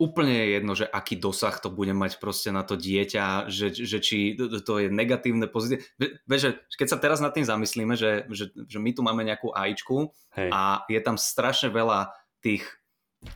úplne 0.00 0.32
je 0.32 0.46
jedno, 0.56 0.72
že 0.72 0.88
aký 0.88 1.20
dosah 1.20 1.52
to 1.60 1.68
bude 1.68 1.92
mať 1.92 2.16
proste 2.16 2.48
na 2.48 2.64
to 2.64 2.80
dieťa, 2.80 3.52
že, 3.52 3.68
že 3.76 4.00
či 4.00 4.32
to 4.64 4.80
je 4.80 4.88
negatívne, 4.88 5.44
pozitívne. 5.44 5.84
Vieš, 6.24 6.56
keď 6.72 6.88
sa 6.88 6.96
teraz 6.96 7.20
nad 7.20 7.36
tým 7.36 7.44
zamyslíme, 7.44 7.92
že, 8.00 8.24
že, 8.32 8.48
že 8.56 8.78
my 8.80 8.90
tu 8.96 9.04
máme 9.04 9.20
nejakú 9.28 9.52
AIčku 9.52 10.08
Hej. 10.32 10.48
a 10.48 10.88
je 10.88 11.00
tam 11.04 11.20
strašne 11.20 11.68
veľa 11.68 12.16
tých 12.40 12.64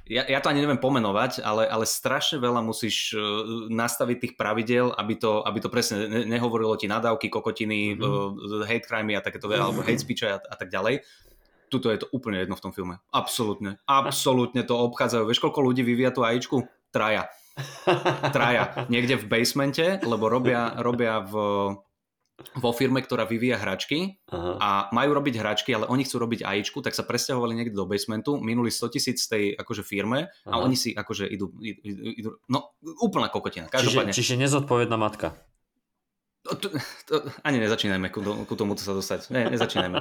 ja, 0.09 0.25
ja 0.25 0.41
to 0.41 0.49
ani 0.49 0.65
neviem 0.65 0.81
pomenovať, 0.81 1.45
ale, 1.45 1.69
ale 1.69 1.85
strašne 1.85 2.41
veľa 2.41 2.65
musíš 2.65 3.13
uh, 3.13 3.69
nastaviť 3.69 4.17
tých 4.17 4.35
pravidel, 4.41 4.97
aby 4.97 5.21
to, 5.21 5.45
aby 5.45 5.61
to 5.61 5.69
presne 5.69 6.09
ne, 6.09 6.25
nehovorilo 6.25 6.73
ti 6.81 6.89
nadávky, 6.89 7.29
kokotiny, 7.29 7.93
mm-hmm. 7.93 8.65
hate 8.65 8.89
crime 8.89 9.13
a 9.13 9.21
takéto, 9.21 9.45
alebo 9.53 9.85
hate 9.85 10.01
speech 10.01 10.25
a, 10.25 10.41
a 10.41 10.57
tak 10.57 10.73
ďalej 10.73 11.05
tuto 11.75 11.91
je 11.91 12.07
to 12.07 12.11
úplne 12.15 12.39
jedno 12.39 12.55
v 12.55 12.63
tom 12.63 12.73
filme. 12.73 13.03
Absolútne. 13.11 13.83
Absolútne 13.91 14.63
to 14.63 14.79
obchádzajú. 14.79 15.27
Vieš, 15.27 15.43
koľko 15.43 15.61
ľudí 15.67 15.83
vyvíja 15.83 16.15
tú 16.15 16.23
ajičku? 16.23 16.63
Traja. 16.95 17.27
Traja. 18.35 18.87
Niekde 18.87 19.19
v 19.19 19.27
basemente, 19.27 19.99
lebo 20.07 20.31
robia, 20.31 20.79
robia 20.79 21.19
v, 21.23 21.35
vo 22.59 22.71
firme, 22.75 22.99
ktorá 22.99 23.27
vyvíja 23.27 23.59
hračky 23.63 24.19
Aha. 24.31 24.53
a 24.59 24.69
majú 24.91 25.15
robiť 25.19 25.35
hračky, 25.39 25.71
ale 25.75 25.87
oni 25.87 26.03
chcú 26.03 26.23
robiť 26.23 26.43
ajičku, 26.43 26.83
tak 26.83 26.95
sa 26.95 27.07
presťahovali 27.07 27.55
niekde 27.55 27.79
do 27.79 27.87
basementu, 27.87 28.39
minuli 28.43 28.75
100 28.75 28.95
tisíc 28.95 29.23
z 29.23 29.29
tej 29.31 29.45
akože 29.55 29.87
firme 29.87 30.31
Aha. 30.47 30.51
a 30.51 30.63
oni 30.63 30.75
si 30.75 30.91
akože 30.95 31.31
idú, 31.31 31.55
idú, 31.63 32.03
idú 32.11 32.31
no 32.51 32.75
úplná 33.03 33.31
kokotina. 33.31 33.71
Čiže, 33.71 34.11
čiže 34.11 34.35
nezodpovedná 34.39 34.99
matka. 34.99 35.39
To, 36.45 36.61
to, 36.61 36.69
to, 37.09 37.15
ani 37.41 37.57
nezačínajme 37.57 38.13
ku, 38.13 38.21
ku 38.21 38.55
tomu 38.59 38.77
sa 38.77 38.93
dostať. 38.93 39.33
Ne, 39.33 39.49
nezačínajme. 39.49 39.97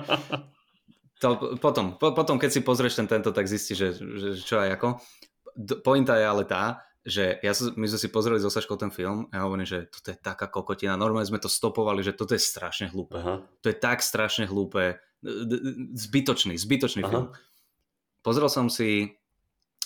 To 1.23 1.55
potom, 1.55 1.95
po, 1.95 2.11
potom, 2.11 2.35
keď 2.35 2.51
si 2.51 2.61
pozrieš 2.61 2.99
ten 2.99 3.07
tento, 3.07 3.31
tak 3.31 3.47
zistíš, 3.47 3.77
že, 3.79 3.89
že 3.95 4.29
čo 4.43 4.59
aj 4.59 4.75
ako. 4.75 4.87
Pointa 5.79 6.19
je 6.19 6.25
ale 6.27 6.43
tá, 6.43 6.83
že 7.03 7.39
ja, 7.39 7.51
my 7.79 7.87
sme 7.87 7.99
si 7.99 8.11
pozreli 8.11 8.43
so 8.43 8.51
Saškou 8.51 8.75
ten 8.75 8.91
film 8.91 9.31
a 9.31 9.39
ja 9.39 9.41
hovorím, 9.47 9.67
že 9.67 9.87
toto 9.87 10.11
je 10.11 10.17
taká 10.19 10.51
kokotina. 10.51 10.99
Normálne 10.99 11.27
sme 11.27 11.39
to 11.39 11.47
stopovali, 11.47 12.03
že 12.03 12.15
toto 12.15 12.35
je 12.35 12.43
strašne 12.43 12.91
hlúpe. 12.91 13.15
Aha. 13.15 13.39
To 13.63 13.67
je 13.71 13.75
tak 13.75 14.03
strašne 14.03 14.47
hlúpe. 14.47 14.99
Zbytočný, 15.95 16.59
zbytočný 16.59 17.07
Aha. 17.07 17.11
film. 17.11 17.25
Pozrel 18.23 18.47
som 18.51 18.67
si 18.67 19.15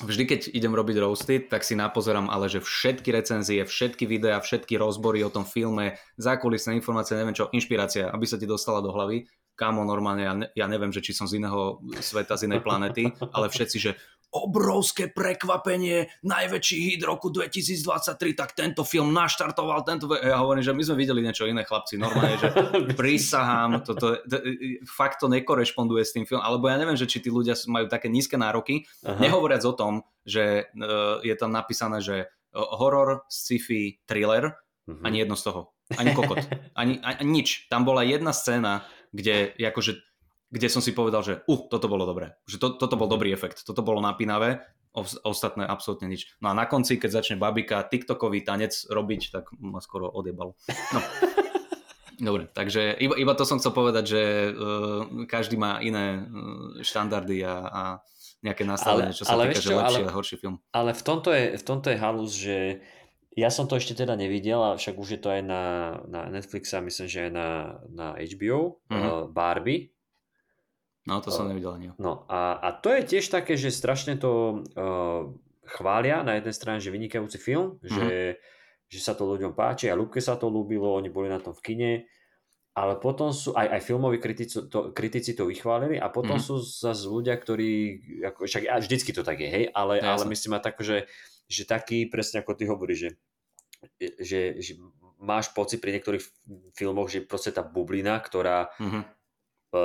vždy, 0.03 0.23
keď 0.29 0.41
idem 0.53 0.73
robiť 0.77 0.97
roasty, 1.01 1.35
tak 1.41 1.65
si 1.65 1.73
napozerám 1.73 2.29
ale, 2.29 2.45
že 2.51 2.61
všetky 2.61 3.09
recenzie, 3.09 3.65
všetky 3.65 4.05
videá, 4.05 4.37
všetky 4.37 4.77
rozbory 4.77 5.25
o 5.25 5.33
tom 5.33 5.47
filme, 5.47 5.97
zákulisné 6.21 6.77
informácie, 6.77 7.17
neviem 7.17 7.33
čo, 7.33 7.49
inšpirácia, 7.49 8.11
aby 8.13 8.25
sa 8.29 8.37
ti 8.37 8.45
dostala 8.45 8.83
do 8.85 8.93
hlavy. 8.93 9.25
Kámo, 9.57 9.81
normálne, 9.81 10.21
ja, 10.21 10.33
ne, 10.37 10.47
ja 10.53 10.69
neviem, 10.69 10.93
že 10.93 11.01
či 11.01 11.17
som 11.17 11.25
z 11.25 11.41
iného 11.41 11.81
sveta, 11.97 12.37
z 12.37 12.45
inej 12.45 12.61
planety, 12.61 13.09
ale 13.33 13.49
všetci, 13.49 13.77
že 13.81 13.97
obrovské 14.27 15.07
prekvapenie, 15.07 16.11
najväčší 16.21 16.77
hit 16.83 17.01
roku 17.07 17.31
2023, 17.31 18.35
tak 18.35 18.51
tento 18.53 18.83
film 18.83 19.15
naštartoval 19.15 19.87
tento... 19.87 20.11
Ja 20.19 20.43
hovorím, 20.43 20.63
že 20.63 20.75
my 20.75 20.83
sme 20.83 20.99
videli 20.99 21.23
niečo 21.23 21.47
iné, 21.47 21.63
chlapci, 21.63 21.95
normálne, 21.95 22.35
že 22.35 22.51
prísahám, 22.99 23.87
toto, 23.87 24.19
to, 24.19 24.37
fakt 24.83 25.23
to 25.23 25.31
nekorešponduje 25.31 26.03
s 26.03 26.11
tým 26.11 26.27
filmom, 26.27 26.43
alebo 26.43 26.67
ja 26.67 26.75
neviem, 26.75 26.99
že 26.99 27.07
či 27.07 27.23
tí 27.23 27.31
ľudia 27.31 27.55
majú 27.71 27.87
také 27.87 28.11
nízke 28.11 28.35
nároky, 28.35 28.83
Aha. 29.07 29.17
nehovoriac 29.23 29.63
o 29.63 29.73
tom, 29.73 30.03
že 30.27 30.67
uh, 30.75 31.23
je 31.23 31.35
tam 31.39 31.55
napísané, 31.55 32.03
že 32.03 32.27
horor, 32.53 33.27
sci-fi, 33.29 34.01
thriller, 34.03 34.59
uh-huh. 34.87 35.03
ani 35.03 35.23
jedno 35.23 35.35
z 35.35 35.43
toho. 35.51 35.61
Ani 35.95 36.11
kokot. 36.11 36.43
Ani, 36.75 36.99
ani, 36.99 37.23
nič. 37.23 37.71
Tam 37.71 37.87
bola 37.87 38.03
jedna 38.03 38.35
scéna, 38.35 38.83
kde, 39.15 39.55
akože, 39.55 40.03
kde 40.47 40.67
som 40.71 40.79
si 40.79 40.95
povedal, 40.95 41.21
že 41.23 41.33
uh, 41.43 41.61
toto 41.67 41.91
bolo 41.91 42.07
dobré. 42.07 42.39
Že 42.47 42.57
to, 42.57 42.67
toto 42.79 42.95
bol 42.95 43.11
dobrý 43.11 43.35
efekt. 43.35 43.67
Toto 43.67 43.83
bolo 43.83 43.99
napínavé. 43.99 44.63
Ostatné 44.97 45.67
absolútne 45.67 46.09
nič. 46.09 46.33
No 46.41 46.49
a 46.49 46.57
na 46.57 46.65
konci, 46.65 46.97
keď 46.97 47.21
začne 47.21 47.35
babika 47.37 47.85
TikTokový 47.85 48.41
tanec 48.41 48.73
robiť, 48.89 49.21
tak 49.29 49.53
ma 49.61 49.77
skoro 49.77 50.09
odjebal. 50.09 50.57
No. 50.95 50.99
Dobre, 52.17 52.49
takže 52.49 52.97
iba, 52.97 53.13
iba 53.13 53.33
to 53.37 53.45
som 53.45 53.61
chcel 53.61 53.77
povedať, 53.77 54.05
že 54.09 54.21
uh, 54.49 55.29
každý 55.29 55.53
má 55.53 55.77
iné 55.85 56.25
uh, 56.25 56.81
štandardy 56.81 57.45
a, 57.45 57.55
a 57.61 57.81
nejaké 58.41 58.65
nastavenie, 58.65 59.13
čo 59.13 59.25
sa 59.25 59.37
ale 59.37 59.53
týka, 59.53 59.61
že 59.61 59.77
lepší 59.77 60.01
ale, 60.01 60.09
a 60.09 60.15
horší 60.17 60.35
film. 60.41 60.57
Ale 60.73 60.91
v 60.97 61.03
tomto 61.05 61.29
je, 61.29 61.45
v 61.57 61.63
tomto 61.63 61.93
je 61.93 61.97
halus, 62.01 62.33
že 62.33 62.57
ja 63.37 63.53
som 63.53 63.69
to 63.69 63.77
ešte 63.77 63.93
teda 63.93 64.17
nevidel, 64.17 64.57
a 64.65 64.77
však 64.81 64.97
už 64.97 65.09
je 65.13 65.21
to 65.21 65.29
aj 65.29 65.41
na, 65.45 65.63
na 66.09 66.25
Netflixe 66.33 66.73
a 66.73 66.81
myslím, 66.81 67.05
že 67.05 67.29
aj 67.29 67.31
na, 67.37 67.49
na 67.85 68.07
HBO, 68.17 68.81
mm-hmm. 68.89 68.97
uh, 68.97 69.25
Barbie. 69.29 69.93
No, 71.07 71.23
to 71.23 71.31
som 71.31 71.47
uh, 71.47 71.55
nevidel 71.55 71.71
ani. 71.73 71.87
No 71.95 72.27
a, 72.27 72.59
a 72.59 72.69
to 72.75 72.91
je 72.91 73.07
tiež 73.15 73.31
také, 73.31 73.55
že 73.55 73.71
strašne 73.71 74.19
to 74.19 74.61
uh, 74.75 75.31
chvália 75.63 76.21
na 76.21 76.35
jednej 76.35 76.55
strane, 76.55 76.79
že 76.83 76.91
vynikajúci 76.91 77.39
film, 77.39 77.79
mm-hmm. 77.79 77.87
že, 77.87 78.11
že 78.91 78.99
sa 78.99 79.15
to 79.15 79.23
ľuďom 79.23 79.55
páči, 79.55 79.87
a 79.87 79.95
Lúbke 79.95 80.19
sa 80.19 80.35
to 80.35 80.51
ľúbilo, 80.51 80.99
oni 80.99 81.07
boli 81.07 81.31
na 81.31 81.39
tom 81.39 81.55
v 81.55 81.63
kine, 81.63 81.91
ale 82.75 82.99
potom 82.99 83.31
sú, 83.31 83.55
aj, 83.57 83.79
aj 83.79 83.81
filmoví 83.81 84.21
kritici 84.21 84.69
to, 84.69 84.93
kritici 84.93 85.33
to 85.33 85.49
vychválili 85.49 85.97
a 85.97 86.11
potom 86.11 86.37
mm-hmm. 86.37 86.59
sú 86.59 86.61
zase 86.61 87.07
ľudia, 87.07 87.33
ktorí, 87.39 87.71
ako, 88.27 88.45
však 88.45 88.63
vždycky 88.83 89.15
to 89.15 89.23
tak 89.23 89.39
je, 89.39 89.49
hej, 89.49 89.65
ale, 89.71 90.03
ja 90.03 90.13
ale 90.13 90.27
myslím 90.29 90.59
aj 90.59 90.63
tak, 90.67 90.77
že 90.83 91.07
že 91.47 91.63
taký, 91.63 92.05
presne 92.11 92.43
ako 92.43 92.53
ty 92.59 92.67
hovoríš, 92.67 92.99
že, 92.99 93.09
že, 94.19 94.41
že 94.59 94.71
máš 95.17 95.49
pocit 95.55 95.79
pri 95.79 95.95
niektorých 95.97 96.23
filmoch, 96.75 97.07
že 97.07 97.23
proste 97.23 97.55
tá 97.55 97.63
bublina, 97.63 98.19
ktorá 98.19 98.69
mm-hmm. 98.77 99.03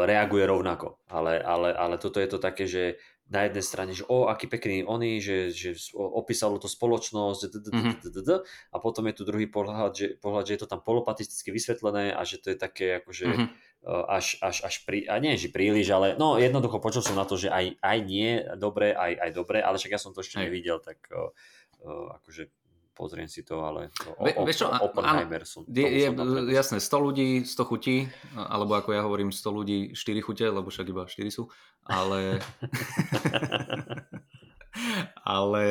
Reaguje 0.08 0.44
rovnako. 0.48 1.00
Ale, 1.12 1.38
ale, 1.40 1.76
ale 1.76 1.96
toto 2.00 2.18
je 2.18 2.28
to 2.28 2.38
také, 2.40 2.64
že 2.64 2.96
na 3.32 3.48
jednej 3.48 3.64
strane, 3.64 3.92
že 3.96 4.04
o, 4.04 4.28
aký 4.28 4.44
pekný 4.44 4.84
oni, 4.84 5.16
že, 5.16 5.56
že 5.56 5.72
opísalo 5.96 6.60
to 6.60 6.68
spoločnosť 6.68 7.48
mm-hmm. 7.48 8.28
a 8.74 8.76
potom 8.76 9.08
je 9.08 9.14
tu 9.16 9.22
druhý 9.24 9.48
pohľad 9.48 9.92
že, 9.96 10.06
pohľad, 10.20 10.44
že 10.44 10.52
je 10.52 10.60
to 10.60 10.68
tam 10.68 10.84
polopatisticky 10.84 11.48
vysvetlené 11.48 12.12
a 12.12 12.20
že 12.28 12.36
to 12.44 12.52
je 12.52 12.58
také 12.60 13.00
akože 13.00 13.24
mm-hmm. 13.32 13.48
až, 14.04 14.36
až, 14.44 14.68
až 14.68 14.74
prí, 14.84 15.08
a 15.08 15.16
nie, 15.16 15.40
že 15.40 15.48
príliš, 15.48 15.88
ale 15.96 16.12
no 16.20 16.36
jednoducho 16.36 16.76
počul 16.76 17.00
som 17.00 17.16
na 17.16 17.24
to, 17.24 17.40
že 17.40 17.48
aj, 17.48 17.80
aj 17.80 17.98
nie 18.04 18.44
dobre, 18.60 18.92
aj, 18.92 19.16
aj 19.16 19.30
dobre, 19.32 19.64
ale 19.64 19.80
však 19.80 19.96
ja 19.96 20.00
som 20.02 20.12
to 20.12 20.20
ešte 20.20 20.36
nevidel, 20.36 20.84
tak 20.84 21.00
uh, 21.08 21.32
akože 22.20 22.52
pozriem 22.92 23.28
si 23.28 23.42
to, 23.42 23.64
ale 23.64 23.88
o, 24.20 24.24
o, 24.24 24.44
vieš 24.44 24.64
čo, 24.64 24.66
Oppenheimer 24.68 25.42
som. 25.48 25.64
Je, 25.64 25.84
je, 25.84 26.08
som 26.12 26.48
jasné, 26.48 26.78
100 26.78 27.06
ľudí, 27.08 27.28
100 27.48 27.68
chutí, 27.68 27.96
alebo 28.36 28.76
ako 28.76 28.90
ja 28.92 29.02
hovorím, 29.02 29.32
100 29.32 29.58
ľudí, 29.58 29.78
4 29.96 30.20
chute, 30.24 30.46
lebo 30.46 30.68
však 30.68 30.86
iba 30.92 31.08
4 31.08 31.28
sú 31.32 31.48
ale... 31.86 32.38
ale 35.26 35.64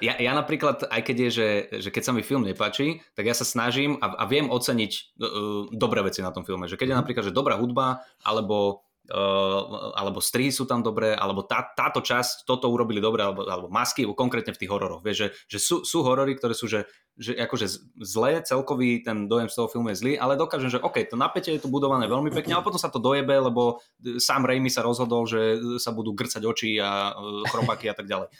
ja, 0.00 0.16
ja 0.16 0.32
napríklad, 0.32 0.88
aj 0.88 1.02
keď 1.04 1.16
je, 1.28 1.30
že, 1.30 1.48
že 1.88 1.90
keď 1.92 2.02
sa 2.02 2.12
mi 2.14 2.24
film 2.24 2.46
nepáči, 2.46 3.02
tak 3.12 3.28
ja 3.28 3.34
sa 3.36 3.44
snažím 3.44 4.00
a, 4.00 4.16
a 4.16 4.24
viem 4.24 4.48
oceniť 4.48 4.92
uh, 5.20 5.68
dobré 5.74 6.00
veci 6.06 6.24
na 6.24 6.32
tom 6.32 6.46
filme. 6.46 6.70
Že 6.70 6.78
keď 6.78 6.86
je 6.86 6.94
mhm. 6.96 7.00
napríklad, 7.02 7.24
že 7.28 7.36
dobrá 7.36 7.58
hudba, 7.58 8.06
alebo 8.24 8.86
alebo 9.10 10.22
strihy 10.22 10.54
sú 10.54 10.70
tam 10.70 10.86
dobré, 10.86 11.18
alebo 11.18 11.42
tá, 11.42 11.66
táto 11.74 11.98
časť, 11.98 12.46
toto 12.46 12.70
urobili 12.70 13.02
dobre, 13.02 13.26
alebo, 13.26 13.42
alebo 13.42 13.66
masky, 13.66 14.06
konkrétne 14.06 14.54
v 14.54 14.60
tých 14.62 14.70
hororoch. 14.70 15.02
Vieš, 15.02 15.16
že, 15.18 15.28
že 15.50 15.58
sú, 15.58 15.76
sú 15.82 16.06
horory, 16.06 16.38
ktoré 16.38 16.54
sú, 16.54 16.70
že, 16.70 16.86
že 17.18 17.34
akože 17.34 17.66
zlé, 17.98 18.38
celkový 18.46 19.02
ten 19.02 19.26
dojem 19.26 19.50
z 19.50 19.56
toho 19.58 19.66
filmu 19.66 19.90
je 19.90 19.98
zlý, 19.98 20.12
ale 20.14 20.38
dokážem, 20.38 20.70
že 20.70 20.78
OK, 20.78 21.10
to 21.10 21.18
napätie 21.18 21.58
je 21.58 21.62
tu 21.66 21.68
budované 21.68 22.06
veľmi 22.06 22.30
pekne, 22.30 22.54
ale 22.54 22.62
potom 22.62 22.78
sa 22.78 22.86
to 22.86 23.02
dojebe, 23.02 23.34
lebo 23.34 23.82
sám 24.22 24.46
Raimi 24.46 24.70
sa 24.70 24.86
rozhodol, 24.86 25.26
že 25.26 25.58
sa 25.82 25.90
budú 25.90 26.14
grcať 26.14 26.46
oči 26.46 26.78
a 26.78 27.18
chropaky 27.50 27.90
a 27.90 27.94
tak 27.98 28.06
ďalej. 28.06 28.30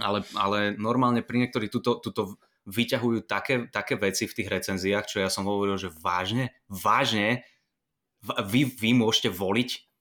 Ale, 0.00 0.24
ale 0.36 0.58
normálne 0.76 1.24
pri 1.24 1.48
niektorých 1.48 1.72
tuto, 1.72 2.00
tuto 2.00 2.36
vyťahujú 2.68 3.26
také, 3.26 3.66
také 3.68 3.98
veci 3.98 4.28
v 4.28 4.36
tých 4.36 4.48
recenziách, 4.48 5.08
čo 5.08 5.18
ja 5.18 5.28
som 5.32 5.48
hovoril, 5.48 5.80
že 5.80 5.90
vážne, 5.90 6.54
vážne, 6.70 7.42
vy, 8.22 8.64
vy 8.66 8.90
môžete 8.94 9.28
voliť 9.28 9.92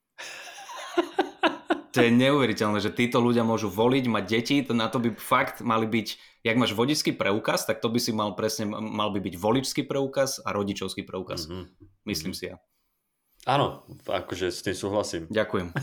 to 1.92 2.00
je 2.08 2.12
neuveriteľné, 2.12 2.80
že 2.80 2.96
títo 2.96 3.20
ľudia 3.20 3.44
môžu 3.44 3.68
voliť, 3.68 4.08
mať 4.08 4.24
deti, 4.24 4.56
to 4.64 4.72
na 4.72 4.88
to 4.88 5.04
by 5.04 5.12
fakt 5.20 5.60
mali 5.60 5.84
byť, 5.84 6.08
jak 6.48 6.56
máš 6.56 6.72
vodičský 6.72 7.20
preukaz, 7.20 7.68
tak 7.68 7.84
to 7.84 7.92
by 7.92 8.00
si 8.00 8.16
mal 8.16 8.32
presne, 8.34 8.72
mal 8.72 9.12
by 9.12 9.20
byť 9.20 9.36
voličský 9.36 9.84
preukaz 9.84 10.40
a 10.40 10.56
rodičovský 10.56 11.04
preukaz. 11.04 11.52
Mm-hmm. 11.52 11.64
Myslím 12.08 12.32
mm-hmm. 12.32 12.48
si 12.48 12.52
ja. 12.56 12.64
Áno, 13.50 13.82
akože 14.06 14.54
s 14.54 14.62
tým 14.62 14.78
súhlasím. 14.78 15.26
Ďakujem. 15.34 15.74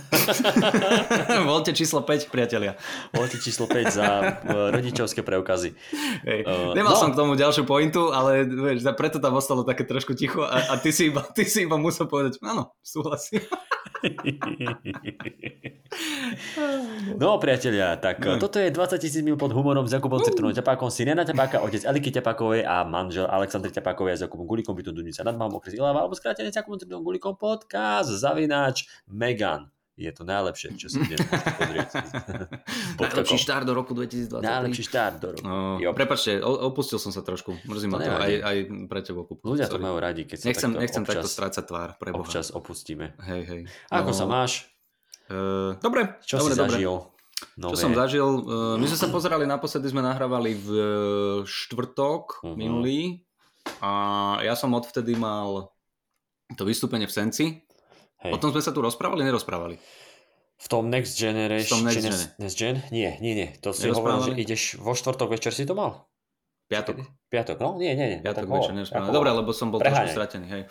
Volte 1.50 1.74
číslo 1.74 2.06
5, 2.06 2.30
priatelia. 2.30 2.78
Volte 3.10 3.42
číslo 3.42 3.66
5 3.66 3.98
za 3.98 4.06
uh, 4.06 4.70
rodičovské 4.70 5.26
preukazy. 5.26 5.74
Hej. 6.22 6.46
Uh, 6.46 6.70
Nemal 6.78 6.94
no. 6.94 7.00
som 7.02 7.10
k 7.10 7.18
tomu 7.18 7.34
ďalšiu 7.34 7.66
pointu, 7.66 8.14
ale 8.14 8.46
vieš, 8.46 8.86
preto 8.94 9.18
tam 9.18 9.34
ostalo 9.34 9.66
také 9.66 9.82
trošku 9.82 10.14
ticho 10.14 10.46
a, 10.46 10.70
a 10.70 10.74
ty, 10.78 10.94
si 10.94 11.10
iba, 11.10 11.26
ty 11.34 11.42
si 11.42 11.66
iba 11.66 11.74
musel 11.74 12.06
povedať, 12.06 12.38
áno, 12.46 12.78
súhlasím. 12.78 13.42
No 17.16 17.40
priatelia, 17.40 17.96
tak 17.96 18.20
no. 18.22 18.36
toto 18.36 18.60
je 18.60 18.68
20 18.70 19.00
tisíc 19.00 19.22
mil 19.24 19.40
pod 19.40 19.50
humorom 19.56 19.88
s 19.88 19.92
Jakubom 19.96 20.20
Ciptronom 20.20 20.52
Ťapákom, 20.52 20.92
Nena 21.02 21.24
Ťapáka, 21.24 21.64
otec 21.64 21.82
Eliky 21.88 22.12
Ťapákovej 22.12 22.62
a 22.68 22.84
manžel 22.84 23.24
Aleksandry 23.24 23.72
Ťapákovej 23.72 24.20
s 24.20 24.22
Jakubom 24.28 24.44
Gulikom, 24.44 24.76
bytom 24.76 24.92
Dunica 24.92 25.24
nad 25.24 25.34
Malom, 25.34 25.56
okres 25.56 25.74
Ilava, 25.74 26.04
alebo 26.04 26.14
skrátené 26.14 26.52
s 26.52 26.56
Jakubom 26.60 26.76
Ciptronom 26.76 27.04
Gulikom 27.04 27.34
podcast, 27.40 28.12
zavináč, 28.12 28.84
Megan 29.08 29.72
je 29.98 30.12
to 30.14 30.22
najlepšie, 30.22 30.78
čo 30.78 30.86
si 30.86 31.02
dnes 31.02 31.18
pozrieť. 31.26 31.90
Najlepší 33.02 33.38
štart 33.42 33.66
do 33.66 33.74
roku 33.74 33.98
2020. 33.98 34.38
Najlepší 34.38 34.82
štart 34.86 35.16
do 35.18 35.28
roku. 35.34 35.42
No, 35.42 35.82
prepačte, 35.90 36.38
opustil 36.38 37.02
som 37.02 37.10
sa 37.10 37.26
trošku. 37.26 37.58
Mrzí 37.66 37.86
ma 37.90 37.98
to 37.98 38.06
aj, 38.06 38.32
aj 38.46 38.56
pre 38.86 39.00
teba. 39.02 39.26
Ľudia 39.26 39.66
to 39.66 39.82
majú 39.82 39.98
radi, 39.98 40.22
keď 40.22 40.38
sa 40.38 40.46
nechcem, 40.46 40.70
takto 40.70 40.82
nechcem 40.86 41.02
občas, 41.02 41.14
takto 41.18 41.28
strácať 41.28 41.64
tvár. 41.66 41.88
Pre 41.98 42.10
Boha. 42.14 42.22
Občas 42.22 42.54
opustíme. 42.54 43.18
Hej, 43.26 43.42
hej. 43.50 43.60
Ako 43.90 44.14
no, 44.14 44.16
sa 44.16 44.24
máš? 44.30 44.70
Uh, 45.26 45.74
dobre. 45.82 46.22
Čo 46.22 46.38
dobre, 46.38 46.54
si 46.54 46.58
dobre. 46.62 46.70
zažil? 46.78 46.94
Nové. 47.58 47.72
Čo 47.74 47.76
som 47.82 47.92
zažil? 47.98 48.28
Uh, 48.46 48.74
my 48.78 48.86
sme 48.86 48.98
sa 49.02 49.08
pozerali, 49.10 49.44
naposledy 49.50 49.90
sme 49.90 50.02
nahrávali 50.06 50.54
v 50.54 50.68
štvrtok 51.42 52.46
uh-huh. 52.46 52.54
minulý 52.54 53.26
a 53.82 53.92
ja 54.46 54.54
som 54.54 54.70
odvtedy 54.72 55.18
mal 55.18 55.74
to 56.56 56.62
vystúpenie 56.64 57.04
v 57.04 57.12
Senci. 57.12 57.46
Hej. 58.26 58.32
O 58.34 58.38
tom 58.38 58.50
sme 58.50 58.62
sa 58.62 58.74
tu 58.74 58.82
rozprávali, 58.82 59.22
nerozprávali? 59.22 59.78
V 60.58 60.66
tom 60.66 60.90
Next 60.90 61.14
Generation. 61.14 61.70
V 61.70 61.72
tom 61.78 61.82
Next, 61.86 62.02
Gen. 62.02 62.18
Next 62.42 62.56
Gen? 62.58 62.76
Nie, 62.90 63.14
nie, 63.22 63.38
nie. 63.38 63.48
To 63.62 63.70
si 63.70 63.86
hovoril, 63.86 64.26
že 64.26 64.32
ideš 64.34 64.62
vo 64.82 64.90
štvrtok 64.90 65.30
večer 65.30 65.54
si 65.54 65.62
to 65.62 65.78
mal? 65.78 66.10
Piatok. 66.66 66.98
Piatok, 67.30 67.62
no 67.62 67.78
nie, 67.78 67.94
nie, 67.94 68.18
nie. 68.18 68.18
Piatok 68.20 68.50
večer, 68.50 68.74
nerozprávali. 68.74 69.14
Dobre, 69.14 69.30
lebo 69.30 69.50
som 69.54 69.70
bol 69.70 69.78
Preháňaj. 69.78 70.10
trošku 70.10 70.16
stratený. 70.18 70.46
Hej. 70.50 70.62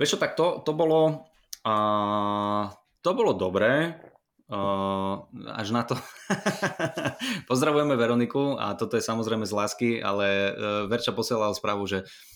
Vieš 0.00 0.16
čo, 0.16 0.18
tak 0.18 0.32
to, 0.34 0.64
to 0.64 0.72
bolo... 0.72 1.28
Uh, 1.60 2.72
to 3.04 3.12
bolo 3.12 3.36
dobré, 3.36 4.00
Uh, 4.44 5.24
až 5.56 5.72
na 5.72 5.88
to. 5.88 5.96
Pozdravujeme 7.50 7.96
Veroniku 7.96 8.60
a 8.60 8.76
toto 8.76 9.00
je 9.00 9.02
samozrejme 9.02 9.48
z 9.48 9.56
lásky, 9.56 9.90
ale 10.04 10.52
uh, 10.52 10.84
Verča 10.84 11.16
posielala 11.16 11.56
správu, 11.56 11.88
že 11.88 12.04
uh, 12.04 12.33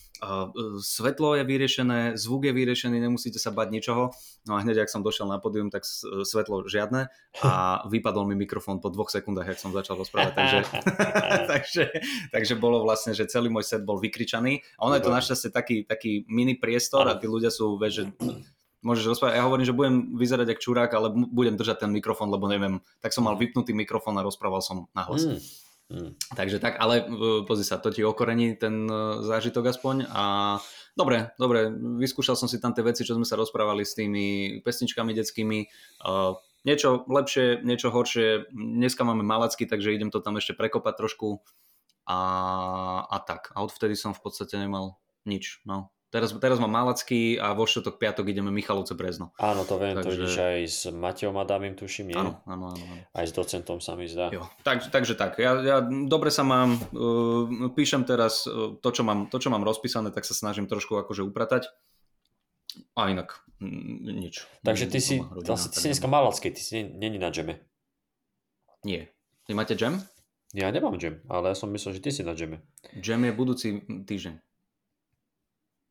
svetlo 0.83 1.39
je 1.39 1.43
vyriešené, 1.47 2.19
zvuk 2.19 2.43
je 2.43 2.53
vyriešený, 2.53 2.99
nemusíte 2.99 3.39
sa 3.39 3.55
bať 3.55 3.71
ničoho. 3.71 4.11
No 4.47 4.59
a 4.59 4.63
hneď, 4.63 4.83
ak 4.83 4.91
som 4.91 4.99
došiel 4.99 5.31
na 5.31 5.39
pódium, 5.39 5.71
tak 5.71 5.87
svetlo 5.87 6.67
žiadne 6.67 7.07
a 7.39 7.51
vypadol 7.93 8.27
mi 8.27 8.35
mikrofón 8.35 8.83
po 8.83 8.91
dvoch 8.91 9.07
sekundách, 9.07 9.55
ak 9.55 9.59
som 9.59 9.71
začal 9.71 9.95
rozprávať. 9.95 10.33
Takže, 10.35 10.59
takže, 11.51 11.83
takže 12.35 12.53
bolo 12.59 12.83
vlastne, 12.83 13.15
že 13.15 13.31
celý 13.31 13.47
môj 13.47 13.63
set 13.63 13.87
bol 13.87 13.99
vykričaný. 13.99 14.59
A 14.75 14.91
ono 14.91 14.99
je 14.99 15.03
to 15.07 15.15
našťastie 15.15 15.49
taký, 15.55 15.87
taký 15.87 16.27
mini 16.27 16.59
priestor 16.59 17.07
a 17.07 17.15
tí 17.15 17.27
ľudia 17.31 17.51
sú, 17.51 17.79
vieš, 17.79 18.03
že 18.03 18.03
môžeš 18.87 19.15
rozprávať. 19.15 19.39
Ja 19.39 19.47
hovorím, 19.47 19.67
že 19.67 19.75
budem 19.75 20.19
vyzerať 20.19 20.55
ako 20.55 20.63
čurák, 20.63 20.91
ale 20.91 21.07
budem 21.15 21.55
držať 21.55 21.87
ten 21.87 21.91
mikrofón, 21.95 22.27
lebo 22.27 22.51
neviem. 22.51 22.83
Tak 22.99 23.15
som 23.15 23.23
mal 23.23 23.39
vypnutý 23.39 23.71
mikrofón 23.71 24.19
a 24.19 24.25
rozprával 24.25 24.59
som 24.59 24.91
nahlas. 24.91 25.23
Mm. 25.23 25.68
Takže 26.37 26.61
tak, 26.61 26.77
ale 26.77 27.01
pozri 27.49 27.65
sa, 27.65 27.81
to 27.81 27.89
ti 27.89 28.05
okorení 28.05 28.53
ten 28.53 28.85
e, 28.85 29.25
zážitok 29.25 29.73
aspoň 29.73 30.05
a 30.13 30.23
dobre, 30.93 31.33
dobre, 31.41 31.73
vyskúšal 31.97 32.37
som 32.37 32.45
si 32.45 32.61
tam 32.61 32.77
tie 32.77 32.85
veci, 32.85 33.01
čo 33.01 33.17
sme 33.17 33.25
sa 33.25 33.33
rozprávali 33.33 33.81
s 33.81 33.97
tými 33.97 34.59
pesničkami 34.61 35.17
detskými. 35.17 35.59
Uh, 36.05 36.37
niečo 36.61 37.09
lepšie, 37.09 37.65
niečo 37.65 37.89
horšie. 37.89 38.53
Dneska 38.53 39.01
máme 39.01 39.25
malacky, 39.25 39.65
takže 39.65 39.95
idem 39.95 40.13
to 40.13 40.21
tam 40.21 40.37
ešte 40.37 40.53
prekopať 40.53 40.93
trošku 40.93 41.41
a, 42.05 42.19
a 43.09 43.17
tak. 43.25 43.49
A 43.57 43.65
odvtedy 43.65 43.97
som 43.97 44.13
v 44.13 44.21
podstate 44.21 44.61
nemal 44.61 45.01
nič. 45.25 45.65
No. 45.65 45.89
Teraz, 46.09 46.33
teraz 46.41 46.57
mám 46.57 46.73
Malacký 46.73 47.37
a 47.37 47.53
vo 47.53 47.69
štvrtok, 47.69 48.01
piatok 48.01 48.33
ideme 48.33 48.49
Michalovce 48.49 48.97
Brezno. 48.97 49.29
Áno, 49.37 49.61
to 49.61 49.77
viem, 49.77 49.93
Takže... 49.93 50.09
to 50.09 50.13
ideš 50.17 50.37
aj 50.41 50.59
s 50.65 50.79
Mateom 50.89 51.37
Adámim, 51.37 51.77
tuším, 51.77 52.09
nie? 52.09 52.17
Áno, 52.17 52.41
áno, 52.49 52.73
áno. 52.73 52.83
Aj 53.13 53.25
s 53.29 53.29
docentom 53.29 53.77
sa 53.77 53.93
mi 53.93 54.09
zdá. 54.09 54.33
Jo, 54.33 54.49
tak, 54.65 54.89
takže 54.89 55.13
tak, 55.13 55.37
ja, 55.37 55.53
ja 55.61 55.77
dobre 55.85 56.33
sa 56.33 56.41
mám, 56.41 56.81
uh, 56.97 57.69
píšem 57.77 58.09
teraz 58.09 58.49
uh, 58.49 58.73
to, 58.81 58.89
čo 58.89 59.05
mám, 59.05 59.29
to, 59.29 59.37
čo 59.37 59.53
mám 59.53 59.61
rozpísané, 59.61 60.09
tak 60.09 60.25
sa 60.25 60.33
snažím 60.33 60.65
trošku 60.65 60.97
akože 60.97 61.21
upratať. 61.29 61.69
A 62.97 63.13
inak 63.13 63.45
mm, 63.61 64.09
nič. 64.09 64.49
Takže 64.65 64.89
ty 64.89 64.97
si, 64.97 65.21
vlastne, 65.21 65.69
ty 65.69 65.77
si 65.77 65.93
dneska 65.93 66.09
Malacký, 66.09 66.49
ty 66.49 66.61
si 66.61 66.89
není 66.89 67.21
na 67.21 67.29
džeme. 67.29 67.61
Nie. 68.81 69.13
Vy 69.45 69.53
máte 69.53 69.77
džem? 69.77 70.01
Ja 70.57 70.73
nemám 70.73 70.97
džem, 70.97 71.21
ale 71.29 71.53
ja 71.53 71.55
som 71.57 71.69
myslel, 71.69 72.01
že 72.01 72.01
ty 72.01 72.09
si 72.09 72.25
na 72.25 72.33
džeme. 72.33 72.65
Džem 72.97 73.29
je 73.29 73.31
budúci 73.37 73.67
týždeň. 73.85 74.48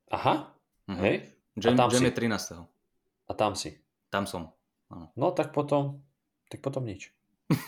Aha, 0.08 0.56
uh-huh. 0.88 1.00
hej. 1.04 1.28
Jam, 1.58 1.74
a 1.74 1.84
tam 1.84 1.90
jam 1.92 2.00
si. 2.00 2.08
je 2.08 2.14
13. 2.14 2.64
A 3.28 3.32
tam 3.34 3.52
si. 3.58 3.70
Tam 4.08 4.24
som. 4.24 4.52
Ano. 4.88 5.12
No 5.18 5.34
tak 5.36 5.52
potom, 5.52 6.00
tak 6.48 6.64
potom 6.64 6.86
nič. 6.86 7.12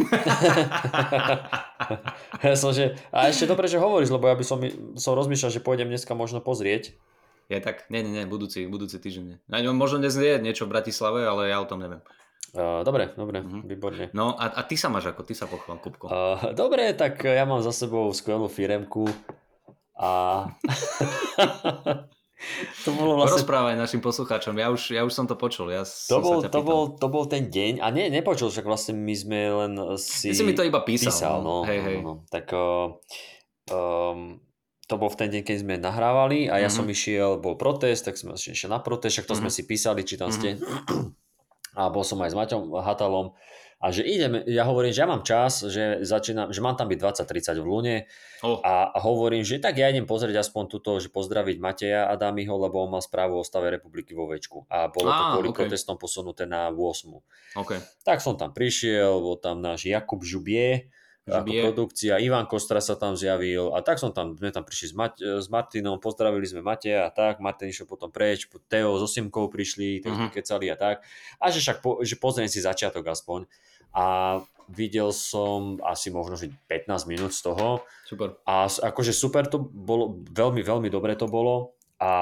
ja 2.45 2.57
som, 2.57 2.73
že, 2.73 2.97
a 3.13 3.29
ešte 3.29 3.45
dobre, 3.49 3.69
že 3.69 3.81
hovoríš, 3.81 4.13
lebo 4.13 4.29
ja 4.29 4.37
by 4.37 4.45
som, 4.45 4.59
som 4.97 5.13
rozmýšľal, 5.17 5.53
že 5.53 5.65
pôjdem 5.65 5.89
dneska 5.89 6.17
možno 6.17 6.41
pozrieť. 6.41 6.97
Je 7.51 7.59
tak, 7.59 7.91
nie, 7.91 8.07
nie, 8.07 8.23
nie, 8.23 8.25
budúci, 8.31 8.65
budúci 8.71 9.03
týždeň. 9.03 9.51
Možno 9.75 9.99
dnes 9.99 10.15
je 10.15 10.39
niečo 10.39 10.71
v 10.71 10.79
Bratislave, 10.79 11.27
ale 11.27 11.51
ja 11.51 11.59
o 11.59 11.67
tom 11.67 11.83
neviem. 11.83 12.01
Uh, 12.51 12.83
dobre, 12.87 13.11
dobre, 13.15 13.43
uh-huh. 13.43 13.63
výborne. 13.67 14.11
No 14.15 14.35
a, 14.35 14.51
a 14.55 14.61
ty 14.67 14.79
sa 14.79 14.91
máš 14.91 15.11
ako? 15.11 15.23
Ty 15.27 15.35
sa 15.35 15.47
pochvál, 15.51 15.83
Kupko. 15.83 16.07
Uh, 16.07 16.55
dobre, 16.55 16.95
tak 16.95 17.23
ja 17.27 17.43
mám 17.47 17.63
za 17.63 17.75
sebou 17.75 18.11
skvelú 18.15 18.47
firemku 18.47 19.07
a 19.99 20.47
To 22.89 22.97
bolo 22.97 23.21
vlastne... 23.21 23.45
Rozprávaj 23.45 23.77
našim 23.77 24.01
poslucháčom, 24.01 24.57
ja 24.57 24.73
už, 24.73 24.97
ja 24.97 25.05
už 25.05 25.13
som 25.13 25.29
to 25.29 25.37
počul. 25.37 25.69
Ja 25.69 25.85
to, 25.85 26.19
bol, 26.25 26.41
to, 26.41 26.61
bol, 26.65 26.83
to 26.97 27.07
bol 27.13 27.25
ten 27.29 27.53
deň, 27.53 27.85
a 27.85 27.93
nie, 27.93 28.09
nepočul, 28.09 28.49
však 28.49 28.65
vlastne 28.65 28.97
my 28.97 29.15
sme 29.15 29.39
len 29.49 29.73
si... 30.01 30.33
Ty 30.33 30.37
si 30.41 30.45
mi 30.49 30.57
to 30.57 30.65
iba 30.65 30.81
písal. 30.81 31.13
písal 31.13 31.37
no, 31.45 31.63
hej, 31.69 31.81
hej. 31.85 31.97
No, 32.01 32.05
no. 32.05 32.13
Tak 32.33 32.49
uh, 32.57 32.97
um, 33.69 34.41
to 34.91 34.95
bol 34.99 35.13
v 35.13 35.19
ten 35.21 35.29
deň, 35.31 35.43
keď 35.47 35.57
sme 35.63 35.75
nahrávali 35.79 36.51
a 36.51 36.59
ja 36.59 36.67
mm-hmm. 36.67 36.75
som 36.75 36.87
išiel, 36.89 37.31
bol 37.39 37.55
protest, 37.55 38.09
tak 38.09 38.19
sme 38.19 38.35
išiel 38.35 38.73
na 38.73 38.83
protest, 38.83 39.21
však 39.21 39.29
to 39.29 39.39
mm-hmm. 39.39 39.47
sme 39.47 39.51
si 39.55 39.63
písali, 39.69 40.01
či 40.03 40.19
tam 40.19 40.35
mm-hmm. 40.35 40.57
ste. 40.59 40.59
A 41.79 41.87
bol 41.87 42.03
som 42.03 42.19
aj 42.19 42.35
s 42.35 42.37
Maťom 42.37 42.83
Hatalom 42.83 43.39
a 43.81 43.89
že 43.89 44.05
idem, 44.05 44.45
ja 44.45 44.69
hovorím, 44.69 44.93
že 44.93 45.01
ja 45.01 45.09
mám 45.09 45.25
čas, 45.25 45.65
že, 45.65 46.05
začínam, 46.05 46.53
že 46.53 46.61
mám 46.61 46.77
tam 46.77 46.85
byť 46.93 47.01
20-30 47.25 47.65
v 47.65 47.67
Lune 47.67 47.97
oh. 48.45 48.61
a, 48.61 48.93
a 48.93 48.99
hovorím, 49.01 49.41
že 49.41 49.57
tak 49.57 49.81
ja 49.81 49.89
idem 49.89 50.05
pozrieť 50.05 50.45
aspoň 50.45 50.69
túto, 50.69 51.01
že 51.01 51.09
pozdraviť 51.09 51.57
Mateja 51.57 52.05
Adamiho, 52.13 52.61
lebo 52.61 52.85
on 52.85 52.93
mal 52.93 53.01
správu 53.01 53.41
o 53.41 53.45
stave 53.45 53.73
republiky 53.73 54.13
vo 54.13 54.29
Večku 54.29 54.69
a 54.69 54.93
bolo 54.93 55.09
ah, 55.09 55.17
to 55.17 55.25
kvôli 55.41 55.49
okay. 55.57 55.59
protestom 55.65 55.97
posunuté 55.97 56.45
na 56.45 56.69
8. 56.69 57.57
Okay. 57.57 57.81
Tak 58.05 58.21
som 58.21 58.37
tam 58.37 58.53
prišiel, 58.53 59.17
bol 59.17 59.41
tam 59.41 59.65
náš 59.65 59.89
Jakub 59.89 60.21
Žubie, 60.21 60.93
ako 61.31 61.53
produkcia, 61.53 62.19
Ivan 62.19 62.49
Kostra 62.51 62.83
sa 62.83 62.99
tam 62.99 63.15
zjavil 63.15 63.71
a 63.77 63.85
tak 63.85 64.03
som 64.03 64.11
tam, 64.11 64.35
sme 64.35 64.51
tam 64.51 64.67
prišli 64.67 64.87
s, 64.91 64.95
Mať, 64.97 65.13
s 65.39 65.47
Martinom, 65.53 66.03
pozdravili 66.03 66.49
sme 66.49 66.65
Mateja 66.65 67.07
a 67.07 67.11
tak, 67.13 67.39
Martin 67.39 67.71
išiel 67.71 67.87
potom 67.87 68.11
preč, 68.11 68.51
Teo 68.67 68.99
so 68.99 69.07
Simkou 69.07 69.47
prišli, 69.47 70.03
tak 70.03 70.11
uh-huh. 70.11 70.33
kecali 70.33 70.67
a 70.73 70.77
tak 70.77 71.07
a 71.39 71.45
že 71.53 71.63
však 71.63 71.79
po, 71.85 72.03
že 72.03 72.19
pozriem 72.19 72.51
si 72.51 72.59
začiatok 72.65 73.07
aspoň 73.07 73.47
a 73.95 74.39
videl 74.71 75.11
som 75.11 75.83
asi 75.83 76.15
možno 76.15 76.39
že 76.39 76.55
15 76.71 77.11
minút 77.11 77.35
z 77.35 77.51
toho. 77.51 77.83
Super. 78.07 78.39
A 78.47 78.71
akože 78.71 79.11
super 79.11 79.51
to 79.51 79.59
bolo, 79.59 80.23
veľmi, 80.31 80.63
veľmi 80.63 80.89
dobre 80.89 81.19
to 81.19 81.27
bolo 81.27 81.75
a 82.01 82.13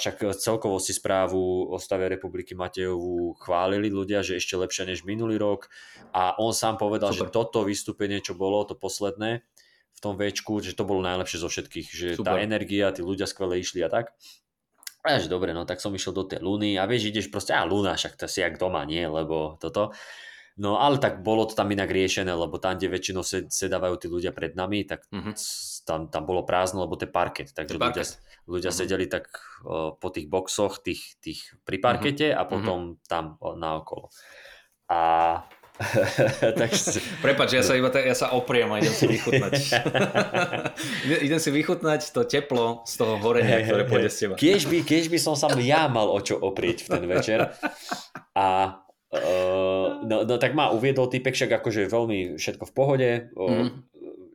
však 0.00 0.32
celkovo 0.40 0.80
si 0.80 0.96
správu 0.96 1.68
o 1.68 1.76
stave 1.76 2.08
republiky 2.08 2.56
Matejovú 2.56 3.36
chválili 3.36 3.92
ľudia, 3.92 4.24
že 4.24 4.40
ešte 4.40 4.56
lepšie 4.56 4.88
než 4.88 5.04
minulý 5.04 5.36
rok 5.36 5.68
a 6.16 6.32
on 6.40 6.56
sám 6.56 6.80
povedal, 6.80 7.12
Super. 7.12 7.28
že 7.28 7.34
toto 7.36 7.60
vystúpenie, 7.68 8.24
čo 8.24 8.32
bolo, 8.32 8.64
to 8.64 8.72
posledné 8.72 9.44
v 9.92 10.00
tom 10.00 10.16
večku, 10.16 10.64
že 10.64 10.72
to 10.72 10.88
bolo 10.88 11.04
najlepšie 11.04 11.44
zo 11.44 11.52
všetkých, 11.52 11.88
že 11.92 12.08
Super. 12.16 12.32
tá 12.32 12.40
energia, 12.40 12.96
tí 12.96 13.04
ľudia 13.04 13.28
skvele 13.28 13.60
išli 13.60 13.84
a 13.84 13.92
tak. 13.92 14.16
A 15.04 15.20
že 15.20 15.28
dobre, 15.28 15.52
no 15.52 15.68
tak 15.68 15.84
som 15.84 15.92
išiel 15.92 16.16
do 16.16 16.24
tej 16.24 16.40
Luny 16.40 16.80
a 16.80 16.88
vieš, 16.88 17.12
ideš 17.12 17.28
proste, 17.28 17.52
a 17.52 17.68
Luna, 17.68 17.92
však 17.92 18.16
to 18.16 18.24
si 18.24 18.40
jak 18.40 18.56
doma, 18.56 18.88
nie, 18.88 19.04
lebo 19.04 19.60
toto. 19.60 19.92
No 20.56 20.80
ale 20.80 20.96
tak 20.96 21.20
bolo 21.20 21.44
to 21.44 21.52
tam 21.52 21.68
inak 21.68 21.92
riešené, 21.92 22.32
lebo 22.32 22.56
tam, 22.56 22.80
kde 22.80 22.88
väčšinou 22.88 23.20
sedávajú 23.44 23.94
tí 24.00 24.06
ľudia 24.08 24.32
pred 24.32 24.56
nami, 24.56 24.88
tak 24.88 25.04
mm-hmm. 25.12 25.36
tam, 25.84 26.08
tam 26.08 26.22
bolo 26.24 26.48
prázdno, 26.48 26.88
lebo 26.88 26.96
to 26.96 27.04
je 27.04 27.12
parket, 27.12 27.52
takže 27.52 27.76
ľudia, 27.76 28.04
ľudia 28.48 28.72
Mhm. 28.72 28.78
sedeli 28.80 29.04
tak 29.04 29.28
uh, 29.68 29.92
po 29.92 30.08
tých 30.08 30.32
boxoch, 30.32 30.80
tých, 30.80 31.20
tých 31.20 31.52
pri 31.60 31.76
parkete 31.76 32.32
a 32.32 32.48
potom 32.48 32.96
tam 33.04 33.36
o, 33.44 33.52
naokolo. 33.52 34.08
A 34.88 35.44
tak 36.56 36.72
Prepač, 37.20 37.52
ja 37.52 37.60
sa 37.60 37.76
iba 37.76 37.92
tak, 37.92 38.08
ja 38.08 38.16
sa 38.16 38.32
opriem 38.32 38.72
a 38.72 38.80
idem 38.80 38.96
si 38.96 39.04
vychutnať. 39.04 39.52
Ide- 41.04 41.20
idem 41.28 41.36
si 41.36 41.52
vychutnať 41.52 42.16
to 42.16 42.24
teplo 42.24 42.80
z 42.88 42.96
toho 42.96 43.20
horenia, 43.20 43.60
ktoré 43.60 43.84
pôjde 43.84 44.08
z 44.08 44.16
teba. 44.24 44.34
Keď 44.40 44.60
by, 44.72 44.78
keď 44.88 45.04
by 45.12 45.18
som 45.20 45.36
sa 45.36 45.52
ja 45.60 45.84
mal 45.92 46.08
o 46.08 46.16
čo 46.24 46.40
oprieť 46.40 46.88
v 46.88 46.96
ten 46.96 47.04
večer. 47.04 47.52
A 48.32 48.80
uh, 49.18 49.86
no, 50.04 50.22
no, 50.28 50.34
tak 50.36 50.52
ma 50.52 50.70
uviedol 50.70 51.08
typek, 51.08 51.32
však 51.32 51.60
akože 51.62 51.88
veľmi 51.88 52.36
všetko 52.36 52.64
v 52.68 52.72
pohode. 52.76 53.10
Uh, 53.32 53.72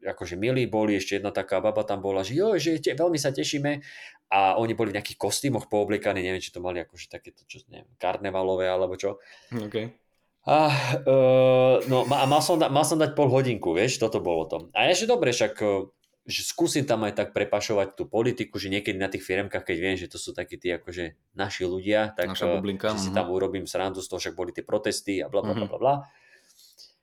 akože 0.01 0.33
milí 0.33 0.65
boli, 0.65 0.97
ešte 0.97 1.21
jedna 1.21 1.29
taká 1.29 1.61
baba 1.61 1.85
tam 1.85 2.01
bola, 2.01 2.25
že 2.25 2.33
jo, 2.33 2.57
že 2.57 2.81
te, 2.81 2.97
veľmi 2.97 3.21
sa 3.21 3.29
tešíme 3.29 3.85
a 4.33 4.57
oni 4.57 4.73
boli 4.73 4.89
v 4.89 4.97
nejakých 4.97 5.19
kostýmoch 5.19 5.69
poobliekaní, 5.69 6.25
neviem, 6.25 6.41
či 6.41 6.49
to 6.49 6.63
mali 6.63 6.81
akože 6.81 7.05
takéto, 7.11 7.45
čo, 7.45 7.61
neviem, 7.69 7.89
karnevalové 8.01 8.65
alebo 8.65 8.97
čo. 8.97 9.21
Okay. 9.53 9.93
A, 10.41 10.73
uh, 11.05 11.77
no, 11.85 12.09
a 12.09 12.25
mal, 12.25 12.41
som, 12.41 12.57
da- 12.57 12.73
mal 12.73 12.81
som 12.81 12.97
dať 12.97 13.13
pol 13.13 13.29
hodinku, 13.29 13.77
vieš, 13.77 14.01
toto 14.01 14.17
bolo 14.17 14.49
to. 14.49 14.57
A 14.73 14.89
že 14.89 15.05
dobre, 15.05 15.29
však 15.37 15.53
uh, 15.61 15.85
že 16.25 16.45
skúsim 16.45 16.85
tam 16.85 17.01
aj 17.03 17.17
tak 17.17 17.29
prepašovať 17.33 17.97
tú 17.97 18.05
politiku, 18.05 18.61
že 18.61 18.69
niekedy 18.69 18.93
na 18.97 19.09
tých 19.09 19.25
firmkách, 19.25 19.65
keď 19.65 19.77
viem, 19.81 19.97
že 19.97 20.05
to 20.05 20.21
sú 20.21 20.37
takí 20.37 20.61
tí 20.61 20.69
akože 20.69 21.17
naši 21.33 21.65
ľudia, 21.65 22.13
tak 22.13 22.37
Naša 22.37 22.45
uh, 22.45 22.51
bublinka, 22.61 22.93
že 22.93 23.09
si 23.09 23.09
mhm. 23.09 23.17
tam 23.17 23.33
urobím 23.33 23.65
srandu 23.65 24.05
z 24.05 24.07
toho, 24.09 24.21
však 24.21 24.37
boli 24.37 24.53
tie 24.53 24.61
protesty 24.61 25.17
a 25.19 25.27
bla 25.29 25.41
bla 25.41 25.57
bla 25.57 25.65
Mhm. 25.65 25.71
bla 25.73 25.79
bla. 25.81 25.95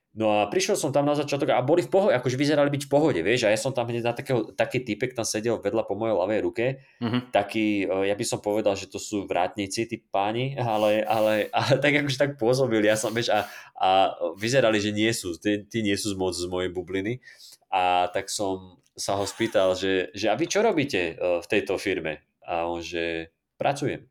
No 0.09 0.41
a 0.41 0.49
prišiel 0.49 0.73
som 0.73 0.89
tam 0.89 1.05
na 1.05 1.13
začiatok 1.13 1.53
a 1.53 1.61
boli 1.61 1.85
v 1.85 1.93
pohode, 1.93 2.17
akože 2.17 2.33
vyzerali 2.33 2.73
byť 2.73 2.89
v 2.89 2.91
pohode, 2.91 3.21
vieš, 3.21 3.45
a 3.45 3.53
ja 3.53 3.59
som 3.61 3.77
tam 3.77 3.85
hneď 3.85 4.09
na 4.09 4.13
takého, 4.17 4.51
taký 4.57 4.81
typek 4.81 5.13
tam 5.13 5.21
sedel 5.21 5.61
vedľa 5.61 5.85
po 5.85 5.93
mojej 5.93 6.17
ľavej 6.17 6.39
ruke, 6.41 6.65
Mhm. 6.97 7.29
taký, 7.29 7.85
e, 7.85 8.09
ja 8.09 8.17
by 8.17 8.25
som 8.25 8.41
povedal, 8.41 8.73
že 8.73 8.89
to 8.89 8.97
sú 8.97 9.29
vrátnici, 9.29 9.85
tí 9.85 10.01
páni, 10.01 10.57
ale, 10.57 11.05
ale, 11.05 11.53
ale 11.53 11.77
tak 11.77 11.93
akože 11.93 12.17
tak 12.17 12.31
pôsobili, 12.41 12.89
ja 12.89 12.97
som, 12.97 13.13
vieš, 13.13 13.29
a, 13.29 13.45
a 13.77 14.17
vyzerali, 14.33 14.81
že 14.81 14.89
nie 14.89 15.13
sú, 15.13 15.37
tí, 15.37 15.61
tí 15.69 15.85
nie 15.85 15.93
sú 15.93 16.17
moc 16.17 16.33
z 16.33 16.49
mojej 16.49 16.73
bubliny 16.73 17.21
a 17.69 18.09
tak 18.09 18.33
som 18.33 18.81
sa 18.99 19.15
ho 19.15 19.23
spýtal, 19.23 19.73
že, 19.73 20.11
že 20.11 20.27
a 20.27 20.35
vy 20.35 20.45
čo 20.45 20.59
robíte 20.59 21.15
e, 21.15 21.41
v 21.41 21.47
tejto 21.47 21.79
firme? 21.79 22.21
A 22.43 22.67
on, 22.67 22.83
že 22.83 23.31
pracujem. 23.55 24.05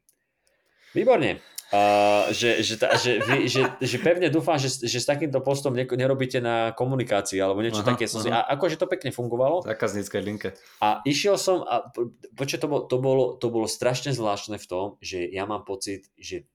Výborne. 0.96 1.44
A, 1.68 2.24
že, 2.33 2.64
že, 2.64 2.81
ta, 2.81 2.96
že, 2.96 3.20
vy, 3.20 3.44
že, 3.44 3.61
že 3.77 3.96
pevne 4.01 4.33
dúfam, 4.33 4.57
že, 4.57 4.88
že 4.88 5.05
s 5.05 5.05
takýmto 5.05 5.44
postom 5.44 5.77
ne, 5.77 5.85
nerobíte 5.85 6.40
na 6.40 6.72
komunikácii 6.72 7.37
alebo 7.37 7.61
niečo 7.61 7.85
Aha, 7.85 7.92
také. 7.92 8.09
Som 8.09 8.24
si, 8.24 8.33
aha. 8.33 8.48
a 8.48 8.57
akože 8.57 8.81
to 8.81 8.88
pekne 8.88 9.12
fungovalo. 9.12 9.68
Zákazníckej 9.68 10.22
linke. 10.24 10.48
A 10.81 11.05
išiel 11.05 11.37
som 11.37 11.61
a 11.68 11.92
po- 11.92 12.16
počkaj, 12.40 12.64
to, 12.64 12.68
bolo, 12.72 12.83
to, 12.88 12.96
bolo, 12.96 13.24
to 13.37 13.46
bolo 13.53 13.66
strašne 13.68 14.16
zvláštne 14.16 14.57
v 14.57 14.66
tom, 14.66 14.87
že 15.05 15.29
ja 15.29 15.44
mám 15.44 15.68
pocit, 15.68 16.09
že 16.16 16.48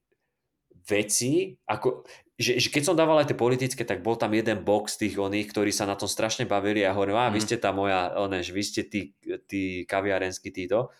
veci, 0.84 1.56
ako, 1.64 2.04
že, 2.34 2.58
že 2.58 2.68
keď 2.68 2.82
som 2.82 2.98
dával 2.98 3.22
aj 3.22 3.30
tie 3.30 3.38
politické, 3.38 3.82
tak 3.86 4.02
bol 4.02 4.18
tam 4.18 4.34
jeden 4.34 4.62
box 4.62 4.98
tých 4.98 5.16
oných, 5.16 5.50
ktorí 5.54 5.70
sa 5.70 5.86
na 5.86 5.94
tom 5.94 6.10
strašne 6.10 6.44
bavili 6.44 6.82
a 6.84 6.92
hovorím, 6.92 7.16
a 7.16 7.30
vy 7.30 7.40
Mhm. 7.40 7.46
ste 7.46 7.56
tá 7.56 7.70
moja, 7.72 8.12
one, 8.18 8.42
že 8.42 8.52
vy 8.52 8.62
ste 8.62 8.82
tí, 8.84 9.14
tí 9.46 9.86
kaviarenskí 9.86 10.50
títo. 10.50 10.90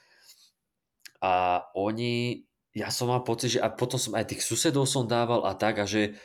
A 1.24 1.64
oni, 1.74 2.44
ja 2.76 2.92
som 2.92 3.08
mal 3.08 3.24
pocit, 3.24 3.56
že 3.56 3.60
a 3.62 3.72
potom 3.72 3.96
som 3.96 4.12
aj 4.12 4.34
tých 4.34 4.42
susedov 4.44 4.84
som 4.84 5.08
dával 5.08 5.44
a 5.48 5.56
tak 5.56 5.80
a 5.80 5.86
že, 5.88 6.18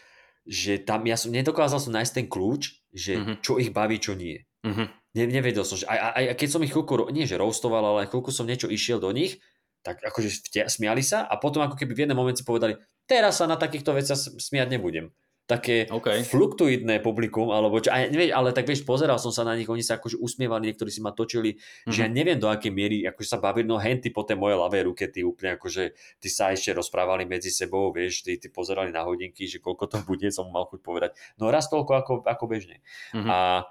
že 0.44 0.82
tam, 0.82 1.06
ja 1.08 1.16
som 1.16 1.32
nedokázal 1.32 1.80
som 1.80 1.96
nájsť 1.96 2.14
ten 2.16 2.28
kľúč, 2.28 2.84
že 2.92 3.16
Mhm. 3.22 3.34
čo 3.40 3.58
ich 3.62 3.72
baví, 3.72 3.98
čo 4.02 4.14
nie. 4.18 4.44
Mhm. 4.66 4.86
Ne, 5.18 5.26
nevedel 5.26 5.66
som, 5.66 5.74
že 5.74 5.90
aj, 5.90 5.98
aj, 6.14 6.26
aj 6.32 6.38
keď 6.38 6.50
som 6.54 6.62
ich 6.62 6.70
chvíľku, 6.70 7.10
nie 7.10 7.26
že 7.26 7.40
roastoval, 7.40 7.82
ale 7.82 8.06
aj 8.06 8.14
chvíľku 8.14 8.30
som 8.30 8.46
niečo 8.46 8.70
išiel 8.70 9.02
do 9.02 9.10
nich, 9.10 9.42
tak 9.82 10.04
akože 10.04 10.52
smiali 10.68 11.04
sa 11.04 11.24
a 11.24 11.40
potom 11.40 11.64
ako 11.64 11.80
keby 11.80 11.92
v 11.96 12.02
jednom 12.06 12.20
momente 12.20 12.44
povedali, 12.44 12.76
teraz 13.08 13.40
sa 13.40 13.48
na 13.48 13.56
takýchto 13.56 13.96
veciach 13.96 14.38
smiať 14.38 14.68
nebudem. 14.76 15.10
Také 15.50 15.90
OK. 15.90 16.30
fluktuidné 16.30 17.02
publikum, 17.02 17.50
alebo 17.50 17.82
čo, 17.82 17.90
neviem, 17.90 18.30
ale 18.30 18.54
tak 18.54 18.70
vieš, 18.70 18.86
pozeral 18.86 19.18
som 19.18 19.34
sa 19.34 19.42
na 19.42 19.58
nich, 19.58 19.66
oni 19.66 19.82
sa 19.82 19.98
akože 19.98 20.22
usmievali, 20.22 20.70
niektorí 20.70 20.94
si 20.94 21.02
ma 21.02 21.10
točili, 21.10 21.58
mm-hmm. 21.58 21.90
že 21.90 22.06
ja 22.06 22.06
neviem 22.06 22.38
do 22.38 22.46
akej 22.54 22.70
miery 22.70 23.02
akože 23.10 23.34
sa 23.34 23.42
bavili, 23.42 23.66
no 23.66 23.82
henty 23.82 24.14
po 24.14 24.22
tej 24.22 24.38
mojej 24.38 24.62
ľavej 24.62 24.82
ruke, 24.86 25.10
tí 25.10 25.26
úplne 25.26 25.58
akože, 25.58 25.98
tí 26.22 26.30
sa 26.30 26.54
ešte 26.54 26.70
rozprávali 26.78 27.26
medzi 27.26 27.50
sebou, 27.50 27.90
vieš, 27.90 28.22
tí, 28.22 28.38
tí 28.38 28.54
pozerali 28.54 28.94
na 28.94 29.02
hodinky, 29.02 29.50
že 29.50 29.58
koľko 29.58 29.90
to 29.90 29.98
bude, 30.06 30.30
som 30.30 30.54
mal 30.54 30.70
chuť 30.70 30.86
povedať, 30.86 31.18
no 31.42 31.50
raz 31.50 31.66
toľko 31.66 31.92
ako, 31.98 32.14
ako 32.30 32.46
bežne. 32.46 32.86
Mhm. 33.18 33.26
A, 33.26 33.66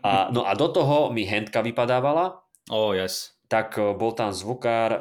a, 0.00 0.12
no 0.32 0.48
a 0.48 0.52
do 0.56 0.72
toho 0.72 1.12
mi 1.12 1.28
hentka 1.28 1.60
vypadávala, 1.60 2.40
oh, 2.72 2.96
yes. 2.96 3.33
Tak 3.54 3.78
e, 3.78 3.94
bol 3.94 4.10
tam 4.18 4.34
zvukár, 4.34 4.90
e, 4.90 5.00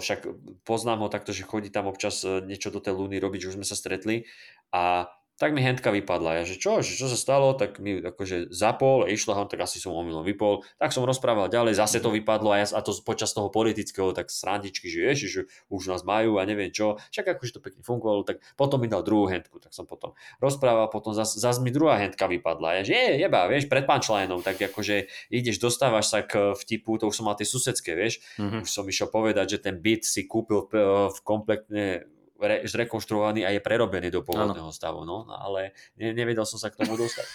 však 0.00 0.24
poznám 0.64 1.04
ho 1.04 1.12
takto, 1.12 1.36
že 1.36 1.44
chodí 1.44 1.68
tam 1.68 1.84
občas 1.84 2.24
e, 2.24 2.40
niečo 2.40 2.72
do 2.72 2.80
tej 2.80 2.96
Luny 2.96 3.20
robiť, 3.20 3.44
že 3.44 3.48
už 3.52 3.56
sme 3.60 3.68
sa 3.68 3.76
stretli. 3.76 4.24
A 4.72 5.12
tak 5.40 5.56
mi 5.56 5.64
hentka 5.64 5.88
vypadla. 5.88 6.36
Ja, 6.36 6.42
že 6.44 6.60
čo, 6.60 6.84
že 6.84 6.92
čo 6.92 7.08
sa 7.08 7.16
stalo, 7.16 7.56
tak 7.56 7.80
mi 7.80 7.96
akože 7.96 8.52
zapol, 8.52 9.08
išla 9.08 9.40
ho, 9.40 9.48
tak 9.48 9.64
asi 9.64 9.80
som 9.80 9.96
omylom 9.96 10.20
vypol. 10.20 10.60
Tak 10.76 10.92
som 10.92 11.08
rozprával 11.08 11.48
ďalej, 11.48 11.80
zase 11.80 12.04
to 12.04 12.12
vypadlo 12.12 12.52
a, 12.52 12.60
ja, 12.60 12.68
a 12.76 12.84
to 12.84 12.92
počas 13.00 13.32
toho 13.32 13.48
politického, 13.48 14.12
tak 14.12 14.28
srandičky, 14.28 14.92
že 14.92 15.00
ježi, 15.08 15.26
že 15.32 15.40
už 15.72 15.88
nás 15.88 16.04
majú 16.04 16.36
a 16.36 16.44
neviem 16.44 16.68
čo. 16.68 17.00
Však 17.08 17.40
akože 17.40 17.56
to 17.56 17.60
pekne 17.64 17.80
fungovalo, 17.80 18.28
tak 18.28 18.44
potom 18.60 18.84
mi 18.84 18.92
dal 18.92 19.00
druhú 19.00 19.32
hentku, 19.32 19.56
tak 19.56 19.72
som 19.72 19.88
potom 19.88 20.12
rozprával, 20.44 20.92
potom 20.92 21.16
zase 21.16 21.40
zas 21.40 21.56
mi 21.56 21.72
druhá 21.72 21.96
hentka 21.96 22.28
vypadla. 22.28 22.76
Ja, 22.76 22.82
že 22.84 22.92
je, 22.92 23.24
jeba, 23.24 23.48
vieš, 23.48 23.64
pred 23.72 23.88
punchlineom, 23.88 24.44
tak 24.44 24.60
akože 24.60 25.08
ideš, 25.32 25.56
dostávaš 25.56 26.12
sa 26.12 26.20
k 26.20 26.52
vtipu, 26.52 27.00
to 27.00 27.08
už 27.08 27.16
som 27.16 27.24
mal 27.24 27.40
tie 27.40 27.48
susedské, 27.48 27.96
vieš, 27.96 28.20
Mhm. 28.36 28.60
už 28.60 28.68
som 28.68 28.84
išiel 28.84 29.08
povedať, 29.08 29.56
že 29.56 29.58
ten 29.64 29.80
byt 29.80 30.04
si 30.04 30.28
kúpil 30.28 30.68
v, 30.68 31.08
v 31.08 31.18
kompletne 31.24 32.04
re, 32.40 32.64
zrekonštruovaný 32.64 33.44
a 33.44 33.52
je 33.52 33.60
prerobený 33.60 34.08
do 34.08 34.24
pôvodného 34.24 34.72
stavu, 34.72 35.04
no, 35.04 35.28
no 35.28 35.34
ale 35.36 35.76
ne, 36.00 36.16
nevedel 36.16 36.48
som 36.48 36.56
sa 36.56 36.72
k 36.72 36.80
tomu 36.80 36.96
dostať. 36.96 37.26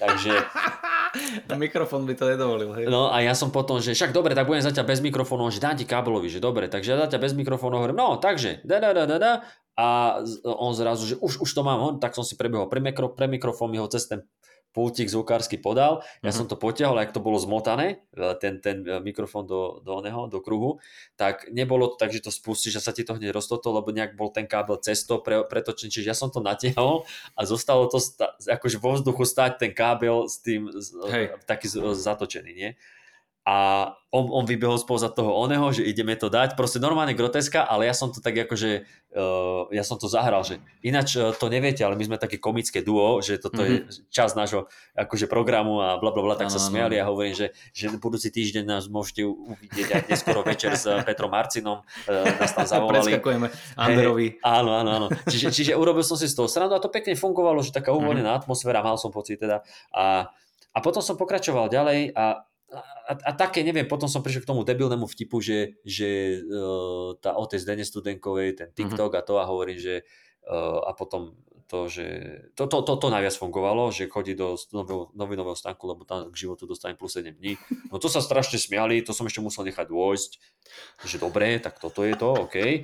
Takže, 0.00 0.32
Mikrofón 1.60 2.08
by 2.08 2.14
to 2.16 2.24
nedovolil, 2.24 2.72
hej. 2.72 2.88
no 2.88 3.12
a 3.12 3.20
ja 3.20 3.36
som 3.36 3.52
potom, 3.52 3.84
že 3.84 3.92
však 3.92 4.16
dobre, 4.16 4.32
tak 4.32 4.48
budem 4.48 4.64
zatiaľ 4.64 4.88
bez 4.88 5.04
mikrofónu, 5.04 5.52
že 5.52 5.60
dám 5.60 5.76
ti 5.76 5.84
kábelový, 5.84 6.32
že 6.32 6.40
dobre, 6.40 6.72
takže 6.72 6.96
ja 6.96 6.98
zatiaľ 7.04 7.20
bez 7.28 7.32
mikrofónu 7.36 7.76
hovorím, 7.76 8.00
no 8.00 8.16
takže, 8.16 8.64
da, 8.64 8.80
da, 8.80 8.96
da, 8.96 9.04
da, 9.04 9.16
da, 9.20 9.32
a 9.76 9.86
on 10.44 10.72
zrazu, 10.72 11.04
že 11.04 11.14
už, 11.20 11.40
už 11.44 11.50
to 11.52 11.62
mám, 11.64 11.78
on, 11.80 11.94
tak 12.00 12.16
som 12.16 12.24
si 12.24 12.36
prebehol 12.36 12.68
pre, 12.68 12.80
mikro, 12.80 13.12
pre 13.12 13.28
mikrofón, 13.28 13.72
mi 13.72 13.80
ho 13.80 13.88
cez 13.88 14.08
ten 14.08 14.24
pultík 14.70 15.06
zvukársky 15.06 15.56
podal, 15.56 15.98
ja 16.20 16.30
Mhm. 16.30 16.32
som 16.32 16.46
to 16.46 16.54
potiahol, 16.54 16.94
ak 16.96 17.10
to 17.10 17.18
bolo 17.18 17.36
zmotané, 17.36 18.06
e, 18.10 18.34
ten, 18.36 18.58
ten 18.58 18.80
e, 18.80 18.98
mikrofón 18.98 19.42
do, 19.42 19.78
do 19.78 19.96
oného, 19.96 20.26
do 20.26 20.38
kruhu, 20.38 20.78
tak 21.14 21.46
nebolo 21.48 21.88
to 21.88 21.96
tak, 21.96 22.10
že 22.10 22.20
to 22.20 22.30
spustíš 22.30 22.76
a 22.76 22.80
sa 22.80 22.90
ti 22.90 23.02
to 23.02 23.12
hneď 23.12 23.30
roztotol, 23.30 23.74
lebo 23.74 23.90
nejak 23.90 24.14
bol 24.14 24.28
ten 24.28 24.44
kábel 24.44 24.78
cesto 24.78 25.18
pre, 25.18 25.42
pretočený, 25.42 25.90
čiže 25.90 26.06
ja 26.06 26.14
som 26.14 26.28
to 26.28 26.38
natiahol 26.38 27.02
a 27.34 27.42
zostalo 27.42 27.86
to 27.86 27.98
sta- 27.98 28.30
akože 28.40 28.76
vo 28.76 28.94
vzduchu 28.94 29.24
stať 29.24 29.58
ten 29.58 29.72
kábel 29.72 30.24
s 30.24 30.38
tým 30.38 30.70
Hej. 31.08 31.34
taký 31.44 31.66
z- 31.66 31.82
zatočený, 31.92 32.52
nie? 32.52 32.70
A 33.48 33.88
on, 34.10 34.26
on 34.30 34.44
vybehol 34.44 34.76
spoza 34.76 35.06
toho 35.06 35.32
oného, 35.32 35.70
že 35.70 35.86
ideme 35.86 36.18
to 36.18 36.26
dať, 36.28 36.58
proste 36.58 36.82
normálne 36.82 37.14
groteska, 37.14 37.62
ale 37.62 37.86
ja 37.86 37.94
som 37.94 38.10
to 38.10 38.18
tak 38.18 38.34
akože, 38.36 38.84
uh, 39.14 39.70
ja 39.70 39.86
som 39.86 39.96
to 39.96 40.10
zahral, 40.10 40.42
že 40.42 40.58
ináč 40.82 41.14
uh, 41.14 41.30
to 41.30 41.46
neviete, 41.46 41.80
ale 41.86 41.94
my 41.94 42.04
sme 42.04 42.16
také 42.18 42.36
komické 42.42 42.82
duo, 42.82 43.22
že 43.22 43.38
toto 43.38 43.62
mm-hmm. 43.62 43.86
je 43.86 44.10
čas 44.10 44.34
nášho 44.34 44.66
akože 44.98 45.30
programu 45.30 45.78
a 45.78 45.96
bla 46.02 46.10
bla 46.10 46.26
bla, 46.26 46.34
tak 46.34 46.50
sa 46.50 46.58
Áno, 46.58 46.66
áno, 46.66 46.68
smiali 46.74 46.96
a 46.98 47.06
hovorím, 47.06 47.38
že, 47.38 47.46
že 47.70 47.86
budúci 47.96 48.34
týždeň 48.34 48.66
nás 48.66 48.90
môžete 48.90 49.24
uvidieť 49.24 49.88
aj 49.88 50.02
neskoro 50.10 50.42
večer 50.42 50.74
s 50.74 50.90
uh, 50.90 51.00
Petrom 51.06 51.30
Marcinom, 51.30 51.80
uh, 51.80 52.26
nás 52.34 52.50
tam 52.50 52.66
zavolali. 52.66 53.14
Predskakujeme 53.14 53.46
Anderovi. 53.78 54.42
Áno, 54.42 54.74
áno, 54.74 54.90
áno. 54.90 55.06
Čiže, 55.30 55.54
čiže 55.54 55.72
urobil 55.78 56.02
som 56.02 56.18
si 56.18 56.26
z 56.26 56.34
toho 56.34 56.50
srandu 56.50 56.74
a 56.74 56.82
to 56.82 56.90
pekne 56.90 57.14
fungovalo, 57.14 57.62
že 57.62 57.70
taká 57.70 57.94
Mhm. 57.94 57.98
uvoľnená 58.02 58.30
atmosféra, 58.42 58.82
mal 58.82 58.98
som 58.98 59.14
pocit 59.14 59.38
teda. 59.38 59.62
A, 59.94 60.26
a 60.74 60.78
potom 60.82 60.98
som 60.98 61.14
pokračoval 61.14 61.70
ďalej 61.70 62.10
a, 62.14 62.42
a, 63.10 63.12
a 63.18 63.30
také, 63.34 63.66
neviem, 63.66 63.90
potom 63.90 64.06
som 64.06 64.22
prišiel 64.22 64.46
k 64.46 64.50
tomu 64.54 64.62
debilnému 64.62 65.10
vtipu, 65.10 65.42
že, 65.42 65.82
že 65.82 66.38
uh, 66.46 67.18
tá 67.18 67.34
o 67.34 67.42
tej 67.50 67.66
Zdene 67.66 67.82
Studenkovej, 67.82 68.54
ten 68.54 68.70
TikTok 68.70 69.18
a 69.18 69.26
to 69.26 69.42
a 69.42 69.50
hovorím, 69.50 69.82
že 69.82 70.06
uh, 70.46 70.86
a 70.86 70.94
potom 70.94 71.34
to, 71.70 71.86
že 71.86 72.06
to, 72.58 72.66
to, 72.66 72.82
to, 72.82 72.98
to 72.98 73.08
najviac 73.14 73.34
fungovalo, 73.34 73.94
že 73.94 74.10
chodí 74.10 74.34
do 74.34 74.58
nového, 74.74 75.14
novinového 75.14 75.54
stánku, 75.54 75.86
lebo 75.86 76.02
tam 76.02 76.26
k 76.34 76.40
životu 76.46 76.66
dostane 76.66 76.98
plus 76.98 77.14
7 77.14 77.30
dní. 77.30 77.54
No 77.94 78.02
to 78.02 78.10
sa 78.10 78.18
strašne 78.18 78.58
smiali, 78.58 79.06
to 79.06 79.14
som 79.14 79.26
ešte 79.30 79.38
musel 79.38 79.62
nechať 79.70 79.86
dôjsť, 79.86 80.30
že 81.06 81.16
dobre, 81.22 81.62
tak 81.62 81.78
toto 81.78 82.02
je 82.02 82.14
to, 82.18 82.50
OK. 82.50 82.82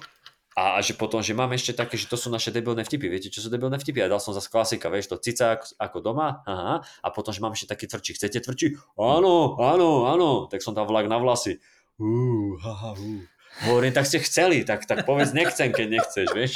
A, 0.57 0.77
a 0.77 0.79
že 0.81 0.97
potom, 0.97 1.21
že 1.21 1.37
mám 1.37 1.53
ešte 1.53 1.77
také, 1.77 2.01
že 2.01 2.09
to 2.09 2.17
sú 2.17 2.33
naše 2.33 2.49
debilné 2.49 2.81
vtipy. 2.81 3.13
Viete, 3.13 3.29
čo 3.29 3.45
sú 3.45 3.53
debilné 3.53 3.77
vtipy? 3.77 4.01
A 4.01 4.09
dal 4.09 4.25
som 4.25 4.33
zase 4.33 4.49
klasika, 4.49 4.89
vieš, 4.89 5.13
to 5.13 5.21
cicák 5.21 5.61
ako 5.77 6.01
doma. 6.01 6.41
Aha. 6.49 6.81
A 6.81 7.09
potom, 7.13 7.29
že 7.29 7.45
mám 7.45 7.53
ešte 7.53 7.69
taký 7.69 7.85
tvrdší. 7.85 8.17
Chcete 8.17 8.41
tvrdší? 8.41 8.69
Áno, 8.97 9.61
áno, 9.61 10.09
áno. 10.09 10.49
Tak 10.49 10.65
som 10.65 10.73
tam 10.73 10.89
vlak 10.89 11.13
na 11.13 11.21
vlasy. 11.21 11.61
Uh, 12.01 12.57
haha, 12.57 12.97
uh. 12.97 13.36
Hovorím, 13.65 13.97
tak 13.97 14.05
ste 14.05 14.21
chceli, 14.21 14.69
tak, 14.69 14.85
tak 14.85 15.09
povedz 15.09 15.33
nechcem, 15.33 15.73
keď 15.73 15.87
nechceš, 15.89 16.29
vieš. 16.37 16.53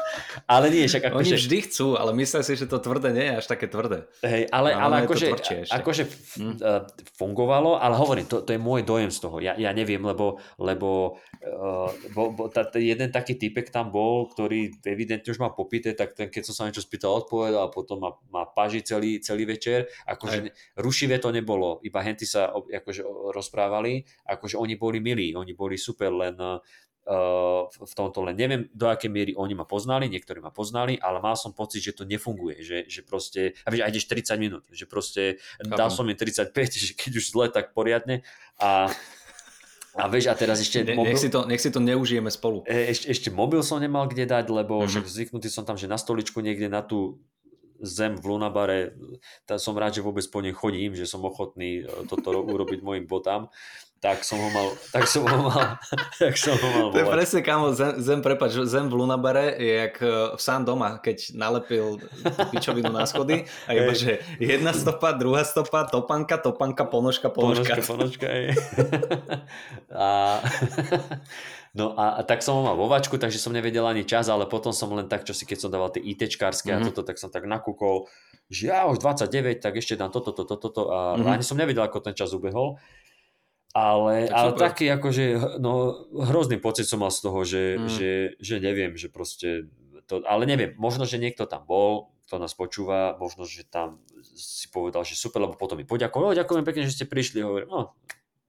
ale 0.52 0.68
nie, 0.68 0.84
však 0.84 1.08
Oni 1.08 1.32
akože... 1.32 1.36
vždy 1.40 1.58
chcú, 1.64 1.86
ale 1.96 2.12
myslia 2.12 2.44
si, 2.44 2.60
že 2.60 2.68
to 2.68 2.76
tvrdé 2.76 3.08
nie 3.16 3.24
je 3.24 3.34
až 3.40 3.46
také 3.48 3.64
tvrdé. 3.72 4.04
Hej, 4.20 4.52
ale, 4.52 4.76
Ale 4.76 4.80
ale 4.80 4.96
to 5.08 5.16
akože, 5.16 5.28
akože 5.72 6.02
Hm. 6.32 6.56
uh, 6.60 6.84
fungovalo, 7.16 7.76
ale 7.76 7.94
hovorím, 7.96 8.24
to, 8.24 8.40
to 8.40 8.56
je 8.56 8.60
môj 8.60 8.84
dojem 8.84 9.08
z 9.12 9.18
toho. 9.20 9.36
Ja, 9.40 9.52
ja 9.56 9.72
neviem, 9.76 10.00
lebo, 10.00 10.40
lebo 10.56 11.20
uh, 11.44 11.88
bo, 12.12 12.32
bo, 12.32 12.48
tá, 12.48 12.68
jeden 12.76 13.12
taký 13.12 13.36
typek 13.36 13.68
tam 13.68 13.92
bol, 13.92 14.28
ktorý 14.32 14.72
evidentne 14.84 15.28
už 15.28 15.40
má 15.40 15.52
popité, 15.52 15.92
tak 15.92 16.16
ten, 16.16 16.32
keď 16.32 16.42
som 16.48 16.54
sa 16.56 16.62
niečo 16.68 16.84
spýtal, 16.84 17.12
odpovedal 17.24 17.68
a 17.68 17.72
potom 17.72 18.00
ma, 18.00 18.10
ma 18.32 18.48
paži 18.48 18.80
celý, 18.80 19.20
celý 19.20 19.44
večer. 19.44 19.88
Akože 20.08 20.52
rušivé 20.80 21.20
to 21.20 21.32
nebolo, 21.32 21.80
iba 21.84 22.00
henty 22.00 22.24
sa 22.24 22.52
akože 22.52 23.04
rozprávali, 23.36 24.04
akože 24.28 24.56
oni 24.56 24.74
boli 24.80 24.98
milí, 25.00 25.32
oni 25.36 25.52
boli 25.52 25.76
super, 25.76 26.12
len 26.12 26.41
v 27.02 27.76
v 27.82 27.94
tomto 27.98 28.22
len 28.22 28.38
neviem, 28.38 28.62
do 28.70 28.86
akej 28.86 29.10
miery 29.10 29.32
oni 29.34 29.52
ma 29.52 29.66
poznali, 29.66 30.06
niektorí 30.06 30.38
ma 30.38 30.54
poznali, 30.54 30.94
ale 30.96 31.18
mal 31.18 31.34
som 31.34 31.50
pocit, 31.50 31.82
že 31.82 31.92
to 31.92 32.06
nefunguje, 32.06 32.62
že, 32.62 32.86
že 32.86 33.02
proste, 33.02 33.58
a 33.66 33.68
vieš, 33.68 33.82
a 33.82 33.90
ideš 33.90 34.06
30 34.06 34.38
minút, 34.38 34.62
že 34.70 34.86
proste 34.86 35.42
dal 35.58 35.90
Chápem. 35.90 35.96
som 35.98 36.06
im 36.06 36.14
35, 36.14 36.54
že 36.78 36.94
keď 36.94 37.10
už 37.18 37.24
zle, 37.26 37.46
tak 37.50 37.74
poriadne 37.74 38.22
a, 38.54 38.86
a 39.92 40.02
vieš, 40.06 40.30
a 40.30 40.34
teraz 40.34 40.62
ešte 40.62 40.86
Ne, 40.86 40.94
mobil, 40.94 41.10
nech, 41.10 41.18
si 41.18 41.26
to, 41.26 41.42
nech 41.42 41.58
si 41.58 41.68
to 41.68 41.82
neužijeme 41.82 42.30
spolu. 42.30 42.62
e, 42.64 42.94
ešte, 42.94 43.10
ešte 43.10 43.28
mobil 43.28 43.60
som 43.60 43.82
nemal 43.82 44.06
kde 44.06 44.22
dať, 44.24 44.46
lebo 44.48 44.80
Mhm. 44.80 45.02
mm-hmm. 45.02 45.10
zvyknutý 45.10 45.48
som 45.50 45.66
tam, 45.66 45.74
že 45.74 45.90
na 45.90 45.98
stoličku 45.98 46.38
niekde 46.38 46.70
na 46.70 46.86
tú 46.86 47.18
zem 47.82 48.14
v 48.14 48.24
Lunabare, 48.30 48.94
tak 49.42 49.58
som 49.58 49.74
rád, 49.74 49.90
že 49.92 50.06
vôbec 50.06 50.22
po 50.30 50.38
nej 50.38 50.54
chodím, 50.54 50.94
že 50.94 51.02
som 51.02 51.18
ochotný 51.20 51.82
e, 51.82 52.06
toto 52.06 52.30
ro- 52.30 52.46
urobiť 52.46 52.78
mojim 52.78 53.10
botám, 53.10 53.50
tak 54.02 54.26
som 54.26 54.34
ho 54.36 54.50
mal, 54.50 54.74
tak 54.90 55.06
som 55.06 55.22
ho 55.22 55.46
mal, 55.46 55.78
tak 56.18 56.34
som 56.34 56.52
ho 56.52 56.68
mal 56.68 56.86
To 56.90 56.98
je 56.98 57.06
volať. 57.06 57.14
presne, 57.14 57.40
kamo, 57.40 57.70
zem, 57.70 57.92
zem, 57.96 58.18
prepač, 58.18 58.58
zem 58.58 58.90
v 58.90 58.98
Lunabare 58.98 59.54
je 59.54 59.74
jak 59.80 59.96
eh, 59.96 60.10
sám 60.34 60.66
doma, 60.66 60.98
keď 60.98 61.30
nalepil 61.32 62.02
pičovinu 62.50 62.90
na 62.90 63.06
schody 63.06 63.46
a 63.64 63.70
iba, 63.78 63.94
že 63.94 64.18
jedna 64.36 64.74
stopa, 64.74 65.14
druhá 65.14 65.40
stopa, 65.42 65.86
topanka, 65.86 66.34
topanka, 66.34 66.82
ponožka, 66.82 67.30
ponožka. 67.30 67.78
Ponožka, 67.78 67.86
ponožka, 67.86 68.26
a, 69.92 70.42
no 71.72 71.94
a, 71.94 72.18
a, 72.18 72.22
tak 72.22 72.42
som 72.42 72.58
ho 72.58 72.62
mal 72.64 72.74
vo 72.74 72.86
vačku, 72.86 73.16
takže 73.16 73.38
som 73.38 73.50
nevedel 73.50 73.84
ani 73.84 74.02
čas, 74.02 74.26
ale 74.26 74.44
potom 74.44 74.74
som 74.74 74.90
len 74.92 75.06
tak, 75.06 75.22
čo 75.22 75.32
si 75.32 75.46
keď 75.46 75.58
som 75.58 75.70
dával 75.70 75.88
tie 75.88 76.02
ITčkárske 76.02 76.68
Mhm. 76.68 76.76
a 76.76 76.84
toto, 76.90 77.06
tak 77.06 77.16
som 77.16 77.30
tak 77.30 77.46
nakúkol, 77.46 78.10
že 78.50 78.68
ja 78.68 78.84
už 78.84 78.98
29, 78.98 79.62
tak 79.62 79.78
ešte 79.78 79.94
dám 79.94 80.10
toto, 80.10 80.34
toto, 80.34 80.58
toto 80.58 80.90
a 80.90 81.16
Mhm. 81.16 81.28
ani 81.30 81.44
som 81.44 81.54
nevedel, 81.54 81.86
ako 81.86 82.02
ten 82.02 82.12
čas 82.12 82.34
ubehol. 82.34 82.76
Ale, 83.72 84.28
Tak 84.28 84.36
ale 84.36 84.50
super. 84.52 84.62
taký 84.68 84.86
akože, 84.92 85.24
no, 85.56 85.72
hrozný 86.28 86.60
pocit 86.60 86.84
som 86.84 87.00
mal 87.00 87.08
z 87.08 87.20
toho, 87.24 87.40
že, 87.40 87.62
Mm. 87.80 87.88
že, 87.88 88.10
že 88.36 88.54
neviem, 88.60 88.92
že 89.00 89.08
proste, 89.08 89.64
to, 90.04 90.20
ale 90.28 90.44
neviem, 90.44 90.76
možno, 90.76 91.08
že 91.08 91.16
niekto 91.16 91.48
tam 91.48 91.64
bol, 91.64 92.12
kto 92.28 92.36
nás 92.36 92.52
počúva, 92.52 93.16
možno, 93.16 93.48
že 93.48 93.64
tam 93.64 93.96
si 94.36 94.68
povedal, 94.68 95.08
že 95.08 95.16
super, 95.16 95.40
lebo 95.40 95.56
potom 95.56 95.80
mi 95.80 95.88
poďakoval, 95.88 96.32
"O, 96.32 96.36
ďakujem 96.36 96.64
pekne, 96.68 96.84
že 96.84 97.00
ste 97.00 97.08
prišli, 97.08 97.40
hovorím, 97.40 97.72
no, 97.72 97.96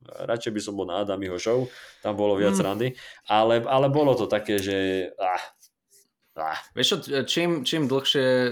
radšej 0.03 0.51
by 0.51 0.59
som 0.59 0.75
bol 0.75 0.83
na 0.83 0.99
Adamiho 1.07 1.39
show, 1.39 1.71
tam 2.03 2.19
bolo 2.19 2.35
viac 2.35 2.59
Mm. 2.59 2.63
randy, 2.67 2.89
ale, 3.31 3.63
ale 3.63 3.87
bolo 3.87 4.19
to 4.19 4.27
také, 4.27 4.59
že 4.59 5.07
ah, 5.15 5.39
ah, 6.35 6.59
Vieš 6.75 6.87
čo, 6.87 6.97
čím, 7.23 7.63
čím 7.63 7.87
dlhšie 7.87 8.27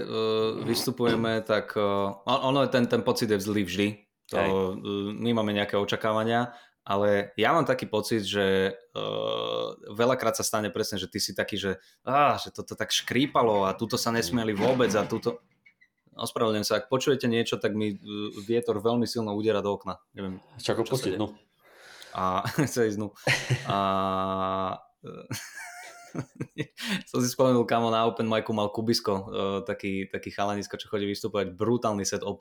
vystupujeme, 0.64 1.44
tak 1.44 1.76
uh, 1.76 2.16
ono 2.24 2.64
je 2.64 2.68
ten, 2.72 2.88
ten 2.88 3.04
pocit 3.04 3.28
je 3.28 3.36
zlý 3.36 3.68
vždy. 3.68 3.88
To, 4.32 4.36
Hej. 4.40 4.48
uh, 4.48 4.72
my 5.12 5.30
máme 5.36 5.52
nejaké 5.52 5.76
očakávania, 5.76 6.56
ale 6.82 7.30
ja 7.38 7.54
mám 7.54 7.68
taký 7.68 7.86
pocit, 7.86 8.26
že 8.26 8.74
uh, 8.74 9.66
veľakrát 9.92 10.34
sa 10.34 10.42
stane 10.42 10.72
presne, 10.72 10.98
že 10.98 11.06
ty 11.06 11.22
si 11.22 11.36
taký, 11.36 11.60
že, 11.60 11.78
á, 12.02 12.40
že 12.40 12.50
toto 12.50 12.74
tak 12.74 12.90
škrípalo 12.90 13.68
a 13.68 13.76
tuto 13.76 13.94
sa 14.00 14.10
nesmieli 14.10 14.56
vôbec 14.56 14.90
a 14.96 15.04
tuto... 15.06 15.38
Ospravedlňujem 16.12 16.68
sa, 16.68 16.76
ak 16.76 16.92
počujete 16.92 17.24
niečo, 17.24 17.56
tak 17.56 17.72
mi 17.72 17.96
uh, 17.96 17.98
vietor 18.44 18.80
veľmi 18.80 19.08
silno 19.08 19.32
udiera 19.32 19.64
do 19.64 19.72
okna. 19.72 20.00
Neviem, 20.12 20.44
Čo 20.60 20.76
sa 20.76 20.84
pustiť, 20.84 21.16
no. 21.16 21.32
a 22.12 22.44
chce 22.68 22.92
ísť 22.92 22.98
dnu. 23.00 23.08
A 23.68 23.76
som 27.10 27.18
si 27.20 27.28
spomenul, 27.28 27.64
kamo 27.64 27.88
na 27.88 28.04
Open 28.04 28.28
Micu 28.28 28.52
mal 28.52 28.68
Kubisko, 28.68 29.14
eh, 29.14 29.58
taký, 29.64 30.08
taký 30.08 30.30
chalanisko, 30.30 30.76
čo 30.76 30.88
chodí 30.88 31.08
vystupovať, 31.08 31.56
brutálny 31.56 32.04
set 32.04 32.20
o 32.24 32.36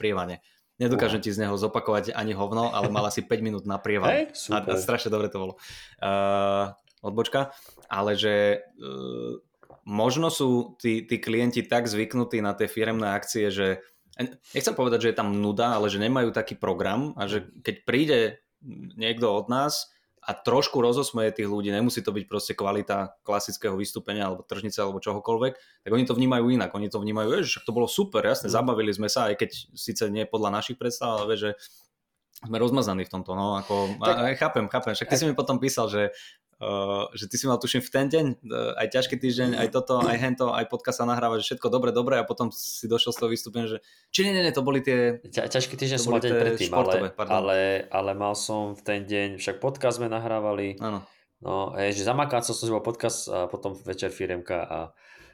Nedokážem 0.81 1.21
ti 1.21 1.29
z 1.29 1.45
neho 1.45 1.53
zopakovať 1.53 2.17
ani 2.17 2.33
hovno, 2.33 2.73
ale 2.73 2.89
mal 2.89 3.05
asi 3.05 3.21
5 3.21 3.45
minút 3.45 3.63
na 3.69 3.77
prievan. 3.77 4.09
Hej, 4.09 4.49
A, 4.49 4.65
a 4.65 4.73
strašne 4.81 5.13
dobre 5.13 5.29
to 5.29 5.37
bolo. 5.37 5.53
Uh, 6.01 6.73
odbočka. 7.05 7.53
Ale 7.85 8.17
že 8.17 8.65
uh, 8.81 9.37
možno 9.85 10.33
sú 10.33 10.73
tí, 10.81 11.05
tí 11.05 11.21
klienti 11.21 11.61
tak 11.61 11.85
zvyknutí 11.85 12.41
na 12.41 12.57
tie 12.57 12.65
firemné 12.65 13.13
akcie, 13.13 13.53
že 13.53 13.85
nechcem 14.53 14.73
povedať, 14.73 15.05
že 15.05 15.09
je 15.13 15.19
tam 15.21 15.37
nuda, 15.37 15.77
ale 15.77 15.89
že 15.89 16.01
nemajú 16.01 16.33
taký 16.33 16.57
program 16.57 17.13
a 17.17 17.29
že 17.29 17.45
keď 17.61 17.75
príde 17.85 18.19
niekto 18.97 19.29
od 19.29 19.49
nás 19.49 19.89
a 20.21 20.37
trošku 20.37 20.77
rozosmeje 20.77 21.41
tých 21.41 21.49
ľudí, 21.49 21.73
nemusí 21.73 22.05
to 22.05 22.13
byť 22.13 22.25
proste 22.29 22.53
kvalita 22.53 23.17
klasického 23.25 23.73
vystúpenia 23.73 24.29
alebo 24.29 24.45
tržnice 24.45 24.77
alebo 24.77 25.01
čohokoľvek, 25.01 25.53
tak 25.81 25.91
oni 25.91 26.05
to 26.05 26.13
vnímajú 26.13 26.45
inak. 26.53 26.69
Oni 26.77 26.93
to 26.93 27.01
vnímajú, 27.01 27.41
že 27.41 27.57
však 27.57 27.65
to 27.65 27.73
bolo 27.73 27.89
super, 27.89 28.21
jasne, 28.21 28.45
Mm. 28.45 28.53
zabavili 28.53 28.93
sme 28.93 29.09
sa, 29.09 29.33
aj 29.33 29.41
keď 29.41 29.49
síce 29.73 30.03
nie 30.13 30.29
podľa 30.29 30.61
našich 30.61 30.77
predstav, 30.77 31.25
ale 31.25 31.33
že 31.41 31.57
sme 32.41 32.57
rozmazaní 32.57 33.05
v 33.05 33.13
tomto, 33.17 33.33
no, 33.33 33.53
ako, 33.57 34.01
Tak- 34.01 34.17
a, 34.17 34.33
chápem, 34.33 34.65
chápem, 34.65 34.93
však 34.97 35.09
ty 35.09 35.17
si 35.17 35.25
mi 35.29 35.33
potom 35.33 35.57
písal, 35.61 35.89
že, 35.89 36.09
že 37.17 37.25
ty 37.25 37.35
si 37.41 37.49
mal 37.49 37.57
tuším 37.57 37.81
v 37.81 37.89
ten 37.89 38.05
deň, 38.05 38.25
uh, 38.45 38.77
aj 38.77 38.87
ťažký 38.93 39.17
týždeň, 39.17 39.57
aj 39.57 39.67
toto, 39.73 39.97
aj 39.97 40.17
hento, 40.21 40.53
aj 40.53 40.69
podcast 40.69 41.01
sa 41.01 41.09
nahráva, 41.09 41.41
že 41.41 41.49
všetko 41.49 41.67
dobre, 41.73 41.89
dobre 41.89 42.21
a 42.21 42.23
potom 42.23 42.53
si 42.53 42.85
došiel 42.85 43.11
z 43.13 43.17
toho 43.17 43.29
vystúpenia, 43.33 43.65
že 43.65 43.77
či 44.13 44.29
nie, 44.29 44.37
nie, 44.37 44.45
nie, 44.45 44.53
to 44.53 44.61
boli 44.61 44.85
tie, 44.85 45.17
Ťa, 45.25 45.49
ťažký 45.49 45.73
týždeň 45.73 45.97
som 45.97 46.13
mal 46.13 46.21
deň 46.21 46.33
predtým, 46.37 46.69
športové, 46.69 47.09
ale, 47.09 47.17
pardon. 47.17 47.33
ale, 47.33 47.57
ale 47.89 48.11
mal 48.13 48.37
som 48.37 48.77
v 48.77 48.81
ten 48.85 49.01
deň, 49.09 49.41
však 49.41 49.57
podcast 49.57 49.97
sme 49.97 50.05
nahrávali, 50.05 50.77
áno, 50.77 51.01
no 51.41 51.73
hej, 51.73 51.97
že 51.97 52.05
zamakácal 52.05 52.53
som 52.53 52.69
si 52.69 52.73
bol 52.73 52.85
podcast 52.85 53.25
a 53.25 53.49
potom 53.49 53.73
večer 53.73 54.13
firemka 54.13 54.61
a 54.61 54.77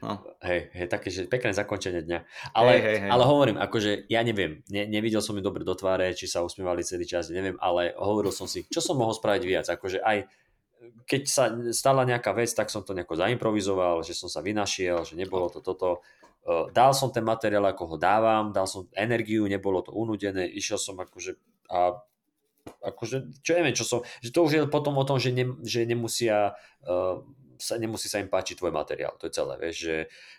no, 0.00 0.24
hej, 0.48 0.72
hej, 0.72 0.86
také, 0.88 1.12
že 1.12 1.26
pekné 1.28 1.52
zakončenie 1.52 2.06
dňa. 2.06 2.18
Ale, 2.54 2.72
Hej, 2.78 2.82
hej, 2.82 2.96
hej. 3.04 3.10
ale 3.10 3.22
hovorím, 3.26 3.56
akože 3.58 4.06
ja 4.06 4.22
neviem, 4.22 4.62
ne, 4.70 4.86
nevidel 4.86 5.18
som 5.18 5.34
im 5.34 5.44
dobre 5.44 5.66
do 5.66 5.74
tváre, 5.74 6.14
či 6.14 6.30
sa 6.30 6.40
usmievali 6.46 6.86
celý 6.86 7.04
čas, 7.04 7.28
neviem, 7.28 7.58
ale 7.58 7.92
hovoril 7.98 8.30
som 8.30 8.46
si, 8.46 8.64
čo 8.70 8.78
som 8.78 8.96
mohol 8.96 9.12
spraviť 9.12 9.42
viac, 9.42 9.66
akože 9.66 9.98
aj 10.00 10.30
keď 11.08 11.22
sa 11.24 11.48
stala 11.72 12.04
nejaká 12.04 12.36
vec, 12.36 12.52
tak 12.52 12.68
som 12.68 12.84
to 12.84 12.92
nejako 12.92 13.16
zaimprovizoval, 13.16 14.04
že 14.04 14.12
som 14.12 14.28
sa 14.28 14.44
vynašiel, 14.44 15.08
že 15.08 15.16
nebolo 15.16 15.48
to 15.48 15.64
toto. 15.64 16.04
Uh, 16.44 16.68
Dal 16.68 16.92
som 16.92 17.08
ten 17.08 17.24
materiál, 17.24 17.64
ako 17.64 17.82
ho 17.84 17.96
dávam, 17.96 18.52
dal 18.52 18.68
som 18.68 18.84
energiu, 18.92 19.48
nebolo 19.48 19.80
to 19.80 19.96
unudené, 19.96 20.44
išiel 20.44 20.76
som 20.76 21.00
akože 21.00 21.40
a 21.72 21.96
akože, 22.84 23.40
čo 23.40 23.50
neviem, 23.56 23.72
čo 23.72 23.88
som, 23.88 24.04
že 24.20 24.28
to 24.28 24.44
už 24.44 24.52
je 24.52 24.60
potom 24.68 24.92
o 25.00 25.04
tom, 25.08 25.16
že, 25.16 25.32
ne, 25.32 25.56
že 25.64 25.88
nemusia 25.88 26.52
uh, 26.84 27.16
sa, 27.56 27.74
nemusí 27.80 28.06
sa 28.06 28.20
im 28.22 28.28
páčiť 28.28 28.60
tvoj 28.60 28.72
materiál, 28.72 29.16
to 29.16 29.26
je 29.26 29.34
celé, 29.34 29.56
vieš, 29.58 29.76
že, 29.80 29.96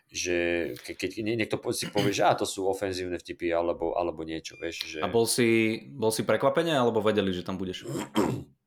že 0.09 0.37
ke, 0.85 0.93
keď 0.95 1.09
nie- 1.25 1.37
niekto 1.37 1.57
si 1.73 1.89
povie, 1.89 2.15
že 2.15 2.25
á, 2.25 2.37
to 2.37 2.47
sú 2.47 2.65
ofenzívne 2.69 3.19
vtipy 3.19 3.51
alebo, 3.51 3.97
alebo 3.97 4.23
niečo, 4.23 4.55
vieš, 4.55 4.85
že 4.87 4.99
a 5.03 5.09
bol 5.11 5.25
si, 5.25 5.81
bol 5.89 6.13
si 6.13 6.23
prekvapený, 6.23 6.73
alebo 6.73 7.03
vedeli, 7.03 7.33
že 7.33 7.43
tam 7.43 7.57
budeš? 7.57 7.85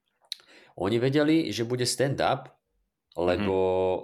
oni 0.77 0.97
vedeli, 0.99 1.53
že 1.53 1.65
bude 1.65 1.85
stand-up, 1.85 2.49
lebo, 3.17 3.57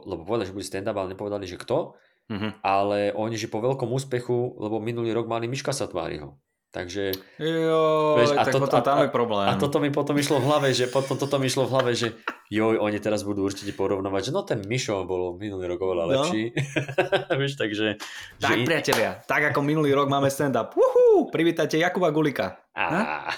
lebo 0.04 0.24
povedali, 0.28 0.48
že 0.48 0.56
bude 0.56 0.68
stand-up, 0.68 0.96
ale 0.96 1.16
nepovedali, 1.16 1.48
že 1.48 1.56
kto, 1.56 1.96
Mhm. 2.28 2.60
ale 2.60 3.08
oni, 3.16 3.40
že 3.40 3.48
po 3.48 3.64
veľkom 3.64 3.88
úspechu, 3.88 4.60
lebo 4.60 4.84
minulý 4.84 5.16
rok 5.16 5.32
mali 5.32 5.48
Miška 5.48 5.72
Satváriho, 5.72 6.36
takže 6.68 7.16
Joj, 7.36 8.16
Vieš, 8.18 8.30
a 8.32 8.42
tak 8.42 8.52
to- 8.52 8.60
potom 8.60 8.78
a- 8.78 8.84
tam 8.84 8.98
a- 8.98 9.02
je 9.02 9.10
problém. 9.10 9.46
A 9.46 9.54
toto 9.54 9.78
mi 9.78 9.88
potom 9.88 10.14
išlo 10.14 10.36
v 10.36 10.46
hlave, 10.46 10.68
že 10.70 10.86
potom 10.86 11.14
toto 11.14 11.36
mi 11.36 11.46
išlo 11.46 11.64
v 11.64 11.72
hlave, 11.72 11.90
že 11.92 12.12
joj, 12.48 12.76
oni 12.76 12.96
teraz 12.96 13.22
budú 13.22 13.42
určite 13.42 13.72
porovnovať, 13.72 14.20
že 14.20 14.30
no 14.30 14.42
ten 14.42 14.60
Mišo 14.60 15.02
bol 15.02 15.34
minulý 15.34 15.64
rok 15.66 15.80
oveľa 15.80 16.04
No. 16.04 16.10
lepší. 16.22 16.42
Vieš, 17.40 17.52
takže... 17.56 17.86
Tak, 18.36 18.54
že... 18.54 18.64
priatelia, 18.64 19.10
tak 19.22 19.42
ako 19.46 19.60
minulý 19.60 19.92
rok 19.92 20.06
máme 20.06 20.26
stand-up. 20.26 20.72
Uhú, 20.72 21.28
privítajte 21.28 21.76
Jakuba 21.76 22.08
Gulika. 22.08 22.60
Á, 22.70 23.32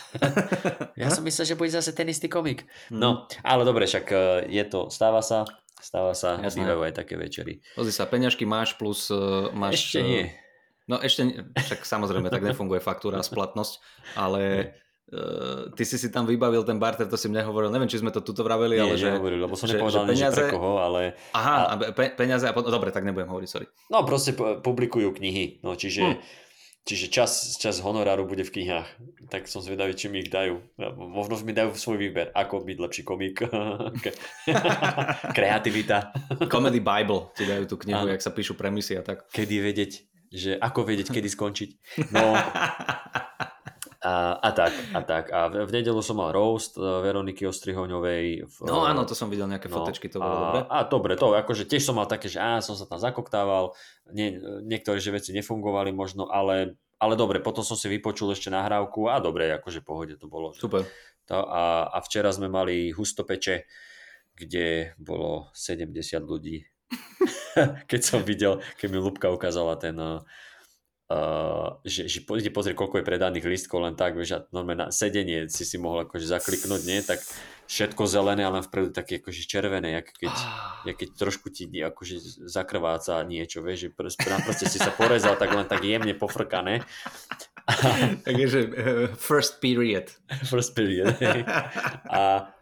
ja 1.00 1.08
som 1.08 1.22
myslel, 1.22 1.46
že 1.46 1.54
bude 1.54 1.70
zase 1.70 1.90
ten 1.90 2.06
istý 2.06 2.26
komik. 2.26 2.66
Hm. 2.88 2.94
No, 2.94 3.08
ale 3.40 3.62
dobre, 3.62 3.84
však 3.84 4.06
e, 4.06 4.16
je 4.48 4.64
to, 4.64 4.88
stáva 4.88 5.20
sa, 5.20 5.48
stáva 5.74 6.12
sa, 6.12 6.36
Jasné. 6.36 6.60
bývajú 6.60 6.80
aj 6.82 6.94
také 6.94 7.14
večery. 7.16 7.64
Pozri 7.72 7.88
sa, 7.90 8.04
peňažky 8.04 8.44
máš 8.44 8.74
plus 8.74 9.08
uh, 9.08 9.48
máš... 9.50 9.80
Ešte 9.86 10.00
nie. 10.02 10.24
No 10.90 10.98
ešte, 10.98 11.22
však 11.54 11.86
samozrejme, 11.86 12.26
tak 12.26 12.42
nefunguje 12.42 12.82
faktúra 12.82 13.16
a 13.16 13.24
splatnosť, 13.24 13.78
ale 14.18 14.74
uh, 15.08 15.70
ty 15.70 15.86
si 15.86 15.94
si 15.94 16.10
tam 16.10 16.26
vybavil 16.26 16.66
ten 16.66 16.82
barter, 16.82 17.06
to 17.06 17.14
si 17.14 17.30
mne 17.30 17.46
hovoril, 17.46 17.70
neviem, 17.70 17.86
či 17.86 18.02
sme 18.02 18.10
to 18.10 18.18
tuto 18.18 18.42
vraveli, 18.42 18.74
Nie, 18.74 18.82
ale 18.82 18.94
že... 18.98 19.14
nehovoril, 19.14 19.38
lebo 19.38 19.54
som 19.54 19.70
že- 19.70 19.78
nepovedal 19.78 20.02
že 20.04 20.18
že 20.18 20.26
pre 20.26 20.34
peniaze- 20.34 20.50
koho, 20.50 20.82
ale 20.82 21.14
Aha, 21.30 21.56
a 21.70 21.74
pe, 21.94 22.10
peniaze 22.10 22.42
a 22.42 22.52
potom, 22.52 22.74
dobre, 22.74 22.90
tak 22.90 23.06
nebudem 23.06 23.30
hovoriť, 23.30 23.48
sorry. 23.48 23.66
no 23.86 24.02
proste 24.02 24.34
pu- 24.34 24.58
publikujú 24.58 25.14
knihy, 25.14 25.62
no 25.62 25.78
čiže 25.78 26.02
Hm. 26.02 26.48
Čiže 26.80 27.12
čas, 27.12 27.60
čas 27.60 27.76
honoráru 27.84 28.24
bude 28.24 28.40
v 28.40 28.56
knihách. 28.56 28.88
Tak 29.28 29.44
som 29.44 29.60
zvedavý, 29.60 29.92
či 29.92 30.08
mi 30.08 30.24
ich 30.24 30.32
dajú. 30.32 30.64
Možno 30.96 31.36
mi 31.44 31.52
dajú 31.52 31.76
svoj 31.76 32.00
výber, 32.00 32.32
ako 32.32 32.64
byť 32.64 32.76
lepší 32.80 33.02
komik. 33.04 33.44
Kreativita. 35.36 36.10
Comedy 36.48 36.80
Bible 36.80 37.30
ti 37.36 37.44
dajú 37.44 37.68
tú 37.68 37.76
knihu, 37.78 38.08
jak 38.08 38.20
sa 38.20 38.32
píšu 38.32 38.56
premisy 38.56 38.96
a 38.96 39.04
tak. 39.04 39.28
Kedy 39.28 39.60
vedieť, 39.60 40.08
že 40.30 40.54
ako 40.56 40.86
vedieť, 40.86 41.10
kedy 41.10 41.28
skončiť. 41.36 41.70
No, 42.14 42.38
a, 44.00 44.40
a 44.40 44.48
tak, 44.56 44.72
a 44.96 45.00
tak. 45.04 45.24
A 45.28 45.52
v, 45.52 45.68
v 45.68 45.70
nedelu 45.76 46.00
som 46.00 46.16
mal 46.16 46.32
roast 46.32 46.80
uh, 46.80 47.04
Veroniky 47.04 47.44
Ostrihoňovej. 47.44 48.48
V, 48.48 48.56
no 48.64 48.88
áno, 48.88 49.04
to 49.04 49.12
som 49.12 49.28
videl 49.28 49.44
nejaké 49.44 49.68
no, 49.68 49.76
fotečky, 49.76 50.08
to 50.08 50.16
bolo 50.16 50.32
a, 50.32 50.40
dobre. 50.40 50.60
A 50.72 50.78
dobre, 50.88 51.12
to 51.20 51.36
akože 51.36 51.68
tiež 51.68 51.84
som 51.84 52.00
mal 52.00 52.08
také, 52.08 52.32
že 52.32 52.40
á, 52.40 52.64
som 52.64 52.72
sa 52.72 52.88
tam 52.88 52.96
zakoktával, 52.96 53.76
Nie, 54.08 54.40
niektoré 54.64 55.04
že 55.04 55.12
veci 55.12 55.36
nefungovali 55.36 55.92
možno, 55.92 56.32
ale, 56.32 56.80
ale 56.96 57.12
dobre, 57.12 57.44
potom 57.44 57.60
som 57.60 57.76
si 57.76 57.92
vypočul 57.92 58.32
ešte 58.32 58.48
nahrávku 58.48 59.04
a 59.12 59.20
dobre, 59.20 59.52
akože 59.60 59.84
pohode 59.84 60.16
to 60.16 60.32
bolo. 60.32 60.56
Super. 60.56 60.88
To, 61.28 61.44
a, 61.44 61.92
a 61.92 62.00
včera 62.00 62.32
sme 62.32 62.48
mali 62.48 62.96
hustopeče, 62.96 63.68
kde 64.32 64.96
bolo 64.96 65.52
70 65.52 65.92
ľudí. 66.24 66.69
Keď 67.90 68.00
som 68.00 68.20
videl, 68.22 68.58
keď 68.80 68.88
mi 68.90 68.98
Lubka 68.98 69.30
ukázala 69.30 69.76
ten 69.76 69.96
Uh, 71.10 71.82
že, 71.82 72.06
že 72.06 72.22
pozrieť, 72.22 72.78
koľko 72.78 73.02
je 73.02 73.08
predaných 73.10 73.50
lístkov 73.50 73.82
len 73.82 73.98
tak, 73.98 74.14
vieš, 74.14 74.30
a 74.30 74.46
normálne 74.54 74.86
na 74.86 74.94
sedenie 74.94 75.50
si 75.50 75.66
si 75.66 75.74
mohol 75.74 76.06
akože 76.06 76.22
zakliknúť, 76.22 76.82
nie, 76.86 77.02
tak 77.02 77.18
všetko 77.66 78.06
zelené, 78.06 78.46
ale 78.46 78.62
vpredu 78.62 78.94
také 78.94 79.18
akože 79.18 79.42
červené, 79.42 79.90
jak 79.90 80.06
keď, 80.14 80.30
ah. 80.30 80.78
jak 80.86 81.02
keď 81.02 81.10
trošku 81.18 81.50
ti 81.50 81.66
akože 81.66 82.46
zakrváca 82.46 83.26
niečo, 83.26 83.58
vieš, 83.58 83.78
že 83.86 83.88
pr- 83.90 84.38
proste 84.46 84.70
si 84.70 84.78
sa 84.78 84.94
porezal, 84.94 85.34
tak 85.34 85.50
len 85.50 85.66
tak 85.66 85.82
jemne 85.82 86.14
pofrkané. 86.14 86.86
Takže 88.30 88.58
uh, 88.70 88.70
first 89.18 89.58
period. 89.58 90.14
First 90.46 90.78
period. 90.78 91.18
a 92.06 92.54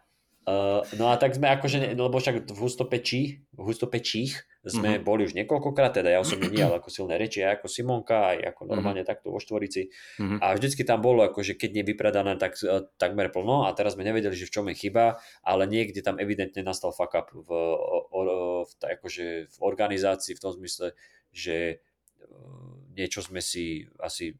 Uh, 0.49 0.81
no 0.97 1.13
a 1.13 1.15
tak 1.21 1.37
sme 1.37 1.45
akože, 1.53 1.93
lebo 1.93 2.17
však 2.17 2.49
v 2.49 2.57
hustopečí, 2.57 3.21
v 3.53 3.61
hustopečích 3.61 4.49
sme 4.65 4.97
mm-hmm. 4.97 5.05
boli 5.05 5.29
už 5.29 5.37
niekoľkokrát, 5.37 5.93
teda 5.93 6.09
ja 6.09 6.17
osobne 6.17 6.49
nie, 6.49 6.65
ale 6.65 6.81
ako 6.81 6.89
silné 6.89 7.21
reči, 7.21 7.45
aj 7.45 7.61
ako 7.61 7.67
Simonka, 7.69 8.33
aj 8.33 8.57
ako 8.57 8.61
mhm. 8.65 8.69
normálne 8.73 9.05
mm-hmm. 9.05 9.13
takto 9.13 9.29
vo 9.29 9.37
štvorici. 9.37 9.93
Mm-hmm. 10.17 10.41
A 10.41 10.45
vždycky 10.57 10.81
tam 10.89 11.05
bolo 11.05 11.21
akože 11.21 11.53
keď 11.53 11.85
nevypredané, 11.85 12.33
tak 12.41 12.57
uh, 12.65 12.81
takmer 12.97 13.29
plno 13.29 13.69
a 13.69 13.77
teraz 13.77 13.93
sme 13.93 14.01
nevedeli, 14.01 14.33
že 14.33 14.49
v 14.49 14.53
čom 14.57 14.65
je 14.73 14.79
chyba, 14.89 15.21
ale 15.45 15.69
niekde 15.69 16.01
tam 16.01 16.17
evidentne 16.17 16.65
nastal 16.65 16.97
fuck 16.97 17.13
up 17.13 17.29
v, 17.29 17.45
v, 17.45 18.17
v, 18.65 18.71
akože 18.97 19.25
v 19.53 19.57
organizácii 19.61 20.33
v 20.33 20.41
tom 20.41 20.57
zmysle, 20.57 20.97
že 21.29 21.85
uh, 22.25 22.89
niečo 22.97 23.21
sme 23.21 23.37
si 23.37 23.85
asi 24.01 24.33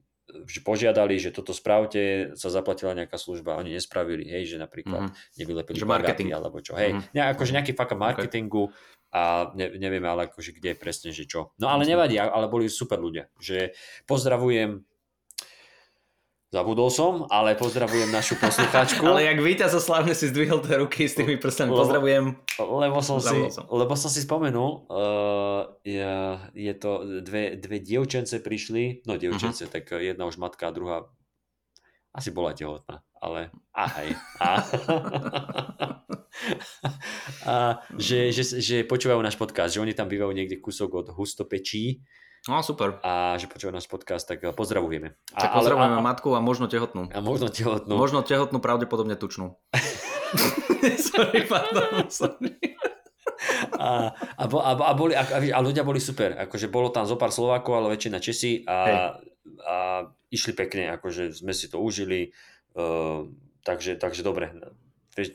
požiadali, 0.62 1.18
že 1.18 1.34
toto 1.34 1.52
spravte, 1.52 2.34
sa 2.38 2.50
zaplatila 2.54 2.94
nejaká 2.94 3.18
služba, 3.18 3.58
oni 3.58 3.76
nespravili, 3.76 4.30
hej, 4.30 4.56
že 4.56 4.58
napríklad 4.62 5.10
mm-hmm. 5.10 5.38
nevylepili 5.42 5.78
že 5.78 5.88
marketing. 5.88 6.30
alebo 6.34 6.62
čo, 6.62 6.78
hej, 6.78 6.94
mm-hmm. 6.96 7.14
ne, 7.16 7.22
akože 7.34 7.52
nejaký 7.56 7.74
fakt 7.74 7.98
marketingu 7.98 8.70
a 9.10 9.50
ne, 9.58 9.74
nevieme 9.78 10.06
ale 10.06 10.30
akože 10.30 10.54
kde 10.54 10.78
presne, 10.78 11.10
že 11.10 11.26
čo. 11.26 11.58
No 11.58 11.74
ale 11.74 11.90
nevadí, 11.90 12.22
ale 12.22 12.46
boli 12.46 12.70
super 12.70 13.02
ľudia, 13.02 13.30
že 13.42 13.74
pozdravujem 14.06 14.86
Zabudol 16.50 16.90
som, 16.90 17.30
ale 17.30 17.54
pozdravujem 17.54 18.10
našu 18.10 18.34
poslucháčku. 18.42 19.06
ale 19.10 19.22
jak 19.22 19.38
víťaz 19.38 19.70
so 19.70 19.82
slávne 19.86 20.18
si 20.18 20.34
zdvihol 20.34 20.66
tie 20.66 20.82
ruky 20.82 21.06
s 21.06 21.14
tými 21.14 21.38
prstami, 21.38 21.70
pozdravujem. 21.70 22.42
Lebo 22.58 23.06
som, 23.06 23.22
si, 23.22 23.54
som. 23.54 23.70
lebo 23.70 23.94
som 23.94 24.10
si 24.10 24.26
spomenul, 24.26 24.90
uh, 24.90 25.70
je, 25.86 26.10
je 26.58 26.74
to, 26.74 27.22
dve, 27.22 27.54
dve 27.54 27.78
dievčence 27.86 28.42
prišli, 28.42 29.06
no 29.06 29.22
dievčence, 29.22 29.70
uh-huh. 29.70 29.74
tak 29.78 29.94
jedna 30.02 30.26
už 30.26 30.42
matka 30.42 30.74
a 30.74 30.74
druhá 30.74 31.06
asi 32.18 32.34
bola 32.34 32.58
tehotná, 32.58 33.06
ale 33.22 33.54
ahaj. 33.70 34.10
A, 34.42 34.50
a 37.46 37.54
že, 37.94 38.34
že, 38.34 38.58
že 38.58 38.90
počúvajú 38.90 39.22
náš 39.22 39.38
podcast, 39.38 39.78
že 39.78 39.86
oni 39.86 39.94
tam 39.94 40.10
bývajú 40.10 40.34
niekde 40.34 40.58
kúsok 40.58 41.06
od 41.06 41.08
hustopečí 41.14 42.02
No 42.48 42.64
super. 42.64 43.04
A 43.04 43.36
že 43.36 43.52
počúva 43.52 43.76
náš 43.76 43.92
podcast, 43.92 44.24
tak 44.24 44.40
pozdravujeme. 44.56 45.18
Tak 45.36 45.60
pozdravujeme 45.60 46.00
a, 46.00 46.04
matku 46.04 46.32
a 46.32 46.40
možno 46.40 46.72
tehotnú. 46.72 47.12
A 47.12 47.20
možno 47.20 47.52
tehotnú. 47.52 47.92
Možno 48.00 48.24
tehotnú, 48.24 48.64
pravdepodobne 48.64 49.20
tučnú. 49.20 49.60
sorry, 51.12 51.44
pardon, 51.44 52.08
sorry. 52.08 52.56
A, 53.76 54.12
a, 54.40 54.44
a, 54.48 54.72
a, 54.76 54.94
boli, 54.96 55.16
a, 55.16 55.24
a 55.28 55.60
ľudia 55.60 55.84
boli 55.84 56.00
super. 56.00 56.36
Akože 56.48 56.72
bolo 56.72 56.92
tam 56.92 57.08
zo 57.08 57.20
pár 57.20 57.32
Slovákov, 57.32 57.76
ale 57.76 57.96
väčšina 57.96 58.24
Česi 58.24 58.64
a, 58.68 59.16
a 59.64 59.76
išli 60.32 60.52
pekne, 60.56 60.96
akože 60.96 61.36
sme 61.36 61.52
si 61.56 61.68
to 61.68 61.80
užili. 61.80 62.32
Uh, 62.76 63.28
takže, 63.64 64.00
takže 64.00 64.24
dobre. 64.24 64.52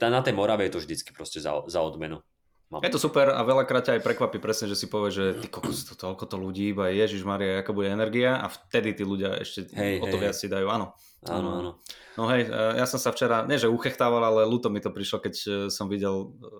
Na 0.00 0.24
tej 0.24 0.32
Morave 0.32 0.64
je 0.64 0.72
to 0.76 0.80
vždycky 0.80 1.12
proste 1.12 1.44
za, 1.44 1.60
za 1.68 1.80
odmenu. 1.84 2.24
Je 2.70 2.90
to 2.90 2.98
super 2.98 3.30
a 3.30 3.40
veľakrát 3.44 3.86
ťa 3.86 4.00
aj 4.00 4.02
prekvapí 4.02 4.42
presne, 4.42 4.66
že 4.66 4.74
si 4.74 4.90
povie, 4.90 5.14
že 5.14 5.24
ty 5.38 5.46
kokos, 5.46 5.86
to 5.86 5.94
toľko 5.94 6.24
to 6.26 6.36
ľudí, 6.40 6.74
iba 6.74 6.90
Ježiš 6.90 7.22
Maria, 7.22 7.62
aká 7.62 7.70
bude 7.70 7.86
energia 7.86 8.40
a 8.40 8.50
vtedy 8.50 8.98
tí 8.98 9.06
ľudia 9.06 9.38
ešte 9.38 9.70
hej, 9.78 10.02
o 10.02 10.06
to 10.10 10.16
hej, 10.18 10.22
viac 10.26 10.34
si 10.34 10.50
dajú, 10.50 10.66
áno. 10.66 10.96
Áno, 11.24 11.48
áno. 11.60 11.70
No 12.18 12.26
hej, 12.34 12.50
e, 12.50 12.62
ja 12.80 12.84
som 12.88 12.98
sa 12.98 13.14
včera, 13.14 13.46
nie 13.46 13.62
že 13.62 13.70
uchechtával, 13.70 14.20
ale 14.20 14.42
ľúto 14.48 14.74
mi 14.74 14.82
to 14.82 14.90
prišlo, 14.90 15.22
keď 15.22 15.34
e, 15.34 15.48
som 15.70 15.86
videl, 15.86 16.34
e, 16.34 16.50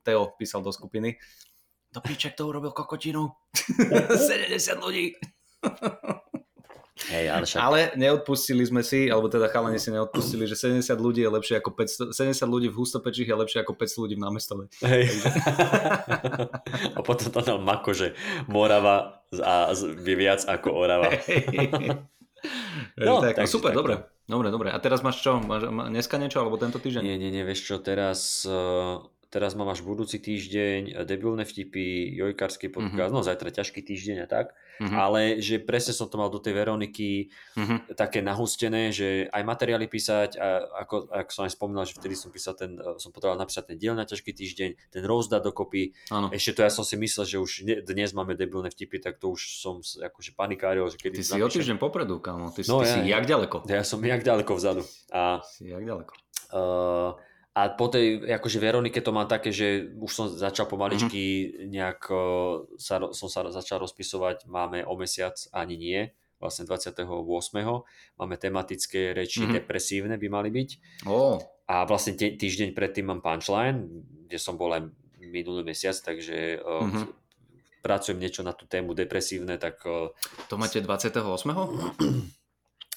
Teo 0.00 0.32
písal 0.34 0.64
do 0.64 0.72
skupiny, 0.74 1.20
do 1.90 2.00
piče, 2.00 2.30
kto 2.30 2.46
urobil 2.46 2.70
kokotinu? 2.70 3.34
70 4.30 4.78
ľudí. 4.78 5.18
Hej, 7.08 7.32
ale, 7.32 7.44
však... 7.48 7.60
ale 7.64 7.78
neodpustili 7.96 8.60
sme 8.60 8.84
si, 8.84 9.08
alebo 9.08 9.32
teda 9.32 9.48
chalani 9.48 9.80
si 9.80 9.88
neodpustili, 9.88 10.44
že 10.44 10.52
70 10.52 10.84
ľudí 11.00 11.24
je 11.24 11.30
lepšie 11.32 11.54
ako 11.56 11.72
500, 11.72 12.12
70 12.12 12.44
ľudí 12.44 12.68
v 12.68 12.76
hustopečích 12.76 13.28
je 13.32 13.36
lepšie 13.40 13.58
ako 13.64 13.72
500 13.72 14.02
ľudí 14.04 14.14
v 14.20 14.22
námestove. 14.28 14.62
Hej. 14.84 15.08
a 16.96 17.00
potom 17.00 17.32
to 17.32 17.40
dal 17.40 17.56
Mako, 17.56 17.96
že 17.96 18.12
Morava 18.52 19.24
a 19.32 19.72
je 19.80 20.16
viac 20.18 20.44
ako 20.44 20.68
Orava. 20.76 21.08
no, 23.00 23.24
tak, 23.24 23.40
tak, 23.40 23.48
super, 23.48 23.72
tak. 23.72 23.80
dobre. 23.80 23.94
Dobre, 24.30 24.48
dobre. 24.54 24.68
A 24.70 24.78
teraz 24.78 25.02
máš 25.02 25.24
čo? 25.26 25.42
Máš, 25.42 25.66
dneska 25.66 26.14
niečo, 26.14 26.38
alebo 26.38 26.54
tento 26.54 26.78
týždeň? 26.78 27.02
Nie, 27.02 27.18
nie, 27.18 27.34
nie, 27.34 27.42
vieš 27.42 27.66
čo, 27.66 27.82
teraz 27.82 28.46
uh, 28.46 29.02
teraz 29.30 29.54
mám 29.54 29.70
až 29.70 29.86
budúci 29.86 30.18
týždeň 30.18 31.06
debilné 31.06 31.46
vtipy, 31.46 32.10
jojkarský 32.18 32.68
podcast, 32.68 33.14
mm-hmm. 33.14 33.22
no 33.22 33.26
zajtra 33.26 33.54
ťažký 33.54 33.80
týždeň 33.86 34.16
a 34.22 34.28
tak, 34.28 34.58
mm-hmm. 34.82 34.98
ale 34.98 35.38
že 35.38 35.62
presne 35.62 35.94
som 35.94 36.10
to 36.10 36.18
mal 36.18 36.26
do 36.28 36.42
tej 36.42 36.58
Veroniky 36.58 37.30
mm-hmm. 37.54 37.94
také 37.94 38.26
nahustené, 38.26 38.90
že 38.90 39.30
aj 39.30 39.42
materiály 39.46 39.86
písať, 39.86 40.34
a 40.34 40.66
ako, 40.82 41.14
ako 41.14 41.30
som 41.30 41.42
aj 41.46 41.52
spomínal, 41.54 41.86
že 41.86 41.94
vtedy 41.94 42.18
som 42.18 42.34
písal 42.34 42.58
ten, 42.58 42.74
som 42.98 43.14
potreboval 43.14 43.38
napísať 43.38 43.70
ten 43.70 43.78
diel 43.78 43.94
na 43.94 44.02
ťažký 44.02 44.34
týždeň, 44.34 44.70
ten 44.90 45.02
roast 45.06 45.30
dať 45.30 45.46
dokopy, 45.46 45.94
ano. 46.10 46.34
ešte 46.34 46.58
to 46.58 46.60
ja 46.66 46.70
som 46.74 46.82
si 46.82 46.98
myslel, 46.98 47.24
že 47.24 47.38
už 47.38 47.50
dnes 47.86 48.10
máme 48.10 48.34
debilné 48.34 48.74
vtipy, 48.74 48.98
tak 48.98 49.22
to 49.22 49.30
už 49.30 49.62
som 49.62 49.78
akože 49.80 50.34
panikáril, 50.34 50.90
že 50.90 50.98
kedy 50.98 51.22
Ty 51.22 51.24
si 51.24 51.38
o 51.38 51.46
týždeň 51.46 51.78
popredu, 51.78 52.18
kámo, 52.18 52.50
ty, 52.50 52.66
no, 52.66 52.82
ty 52.82 52.90
ja, 52.90 52.92
si 52.98 52.98
jak 53.06 53.24
ďaleko. 53.30 53.62
Ja 53.70 53.86
som 53.86 54.02
jak 54.02 54.26
ďaleko 54.26 54.52
vzadu. 54.58 54.82
A, 55.14 55.38
si 55.46 55.70
jak 55.70 55.86
ďaleko. 55.86 56.12
Uh, 56.50 57.14
a 57.60 57.68
po 57.76 57.92
tej, 57.92 58.24
akože 58.24 58.56
Veronike 58.56 59.04
to 59.04 59.12
mám 59.12 59.28
také, 59.28 59.52
že 59.52 59.92
už 59.92 60.08
som 60.08 60.26
začal 60.32 60.64
pomaličky 60.64 61.20
mm-hmm. 61.20 61.68
nejak, 61.68 62.00
sa, 62.80 63.04
som 63.12 63.28
sa 63.28 63.44
začal 63.52 63.84
rozpisovať, 63.84 64.48
máme 64.48 64.80
o 64.88 64.96
mesiac, 64.96 65.36
ani 65.52 65.76
nie, 65.76 66.00
vlastne 66.40 66.64
28. 66.64 67.04
Máme 68.16 68.34
tematické 68.40 69.12
reči, 69.12 69.44
mm-hmm. 69.44 69.56
depresívne 69.60 70.16
by 70.16 70.28
mali 70.32 70.48
byť. 70.48 70.70
Oh. 71.04 71.36
A 71.68 71.84
vlastne 71.84 72.16
tý, 72.16 72.40
týždeň 72.40 72.72
predtým 72.72 73.12
mám 73.12 73.20
punchline, 73.20 73.84
kde 74.24 74.38
som 74.40 74.56
bol 74.56 74.72
aj 74.72 74.88
minulý 75.20 75.60
mesiac, 75.60 76.00
takže 76.00 76.64
mm-hmm. 76.64 77.04
pracujem 77.84 78.16
niečo 78.16 78.40
na 78.40 78.56
tú 78.56 78.64
tému 78.64 78.96
depresívne, 78.96 79.60
tak... 79.60 79.84
To 80.48 80.54
máte 80.56 80.80
28. 80.80 81.20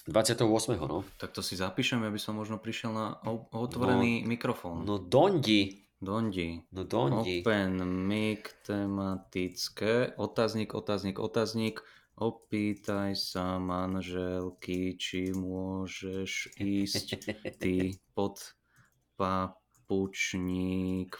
28. 0.07 0.83
no. 0.83 1.07
Tak 1.15 1.31
to 1.31 1.39
si 1.39 1.55
zapíšem, 1.55 2.03
aby 2.03 2.19
som 2.19 2.35
možno 2.35 2.59
prišiel 2.59 2.91
na 2.91 3.07
otvorený 3.55 4.23
no, 4.23 4.27
mikrofón. 4.27 4.83
No 4.83 4.99
dondi. 4.99 5.87
Dondi. 6.03 6.59
No 6.75 6.83
dondi. 6.83 7.39
Open 7.39 7.79
mic 8.03 8.51
tematické. 8.67 10.19
Otáznik, 10.19 10.75
otáznik, 10.75 11.19
otáznik. 11.19 11.79
Opýtaj 12.13 13.15
sa 13.15 13.57
manželky, 13.57 14.99
či 14.99 15.33
môžeš 15.33 16.59
ísť 16.59 17.07
ty 17.57 17.97
pod 18.15 18.53
papučník 19.15 21.15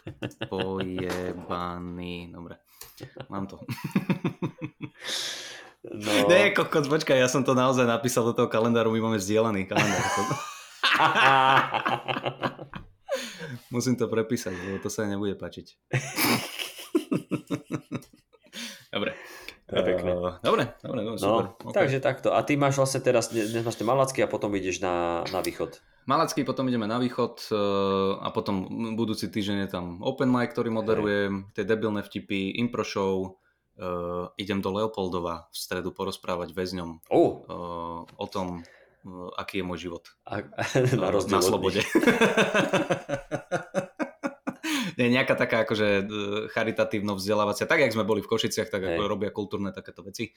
pojebaný. 0.52 2.30
Dobre, 2.30 2.60
mám 3.32 3.48
to. 3.48 3.64
No. 5.84 6.24
Nie, 6.32 6.56
kokos, 6.56 6.88
počkaj, 6.88 7.20
ja 7.20 7.28
som 7.28 7.44
to 7.44 7.52
naozaj 7.52 7.84
napísal 7.84 8.24
do 8.24 8.32
toho 8.32 8.48
kalendáru, 8.48 8.88
my 8.96 9.12
máme 9.12 9.20
zdieľaný 9.20 9.68
kalendár. 9.68 10.00
Musím 13.74 14.00
to 14.00 14.08
prepísať, 14.08 14.54
lebo 14.54 14.78
to 14.80 14.88
sa 14.88 15.04
nebude 15.04 15.36
páčiť. 15.36 15.76
Dobre. 18.94 19.10
To 19.64 19.80
je 19.80 19.96
pekné. 19.96 20.12
Uh, 20.12 20.36
dobre, 20.44 20.76
dobre, 20.84 21.00
dobre, 21.02 21.18
super. 21.18 21.56
No, 21.64 21.72
takže 21.72 21.98
takto. 21.98 22.36
A 22.36 22.44
ty 22.44 22.54
máš 22.54 22.78
vlastne 22.78 23.00
teraz, 23.00 23.32
dnes 23.32 23.64
máš 23.64 23.80
ten 23.80 23.88
Malacký 23.88 24.22
a 24.22 24.28
potom 24.28 24.52
ideš 24.54 24.84
na, 24.84 25.24
na 25.32 25.40
východ. 25.40 25.80
Malacký, 26.04 26.44
potom 26.44 26.68
ideme 26.68 26.84
na 26.84 27.00
východ 27.00 27.48
uh, 27.48 28.20
a 28.22 28.28
potom 28.28 28.68
budúci 28.94 29.32
týždeň 29.32 29.66
je 29.66 29.70
tam 29.72 30.04
open 30.04 30.28
mic, 30.28 30.52
ktorý 30.52 30.68
moderujem, 30.68 31.48
tie 31.56 31.64
debilné 31.64 32.04
vtipy, 32.04 32.60
impro 32.60 32.84
show, 32.84 33.40
uh, 33.78 34.30
idem 34.38 34.60
do 34.62 34.70
Leopoldova 34.70 35.50
v 35.50 35.56
stredu 35.56 35.90
porozprávať 35.90 36.54
väzňom 36.54 37.06
Oh, 37.10 37.42
uh, 37.46 38.00
o 38.06 38.26
tom, 38.26 38.62
uh, 38.62 39.30
aký 39.38 39.60
je 39.62 39.64
môj 39.64 39.78
život. 39.90 40.04
a, 40.26 40.42
na 40.98 41.08
na 41.08 41.10
rozdiel 41.10 41.40
od 41.40 41.46
slobode. 41.46 41.80
Nie, 44.94 45.10
nejaká 45.10 45.34
taká 45.34 45.66
akože 45.66 46.06
charitatívno 46.54 47.18
vzdelávacia, 47.18 47.66
tak 47.66 47.82
jak 47.82 47.94
sme 47.94 48.06
boli 48.06 48.22
v 48.22 48.30
Košiciach, 48.30 48.70
tak 48.70 48.82
ako 48.82 49.10
robia 49.10 49.34
kultúrne 49.34 49.74
takéto 49.74 50.06
veci. 50.06 50.30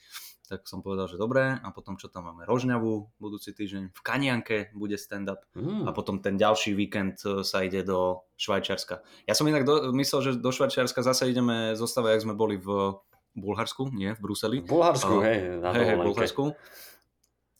Tak 0.50 0.66
som 0.66 0.82
povedal, 0.82 1.06
že 1.06 1.20
dobré. 1.20 1.54
A 1.62 1.68
potom 1.70 1.94
čo 1.94 2.10
tam 2.10 2.30
máme? 2.30 2.42
Rožňavu 2.48 3.22
budúci 3.22 3.54
týždeň. 3.54 3.94
V 3.94 4.00
Kanianke 4.02 4.74
bude 4.74 4.98
stand-up. 4.98 5.46
Mm. 5.54 5.86
A 5.86 5.94
potom 5.94 6.18
ten 6.18 6.34
ďalší 6.34 6.74
víkend 6.74 7.22
sa 7.22 7.62
ide 7.62 7.86
do 7.86 8.26
Švajčiarska. 8.34 9.02
Ja 9.30 9.34
som 9.38 9.46
inak 9.46 9.62
do, 9.62 9.94
myslel, 9.94 10.20
že 10.26 10.30
do 10.42 10.50
Švajčiarska 10.50 11.06
zase 11.06 11.30
ideme 11.30 11.78
zostave, 11.78 12.10
jak 12.10 12.26
sme 12.26 12.34
boli 12.34 12.58
v 12.58 12.98
Bulharsku, 13.40 13.90
nie, 13.94 14.14
v 14.14 14.20
Bruseli. 14.20 14.58
V 14.62 14.68
Bulharsku, 14.68 15.14
Áno. 15.18 15.26
hej, 15.26 15.38
na 15.62 15.70
Hej, 15.74 15.84
hej, 15.84 15.96
v. 15.96 16.04
Bulharsku. 16.04 16.44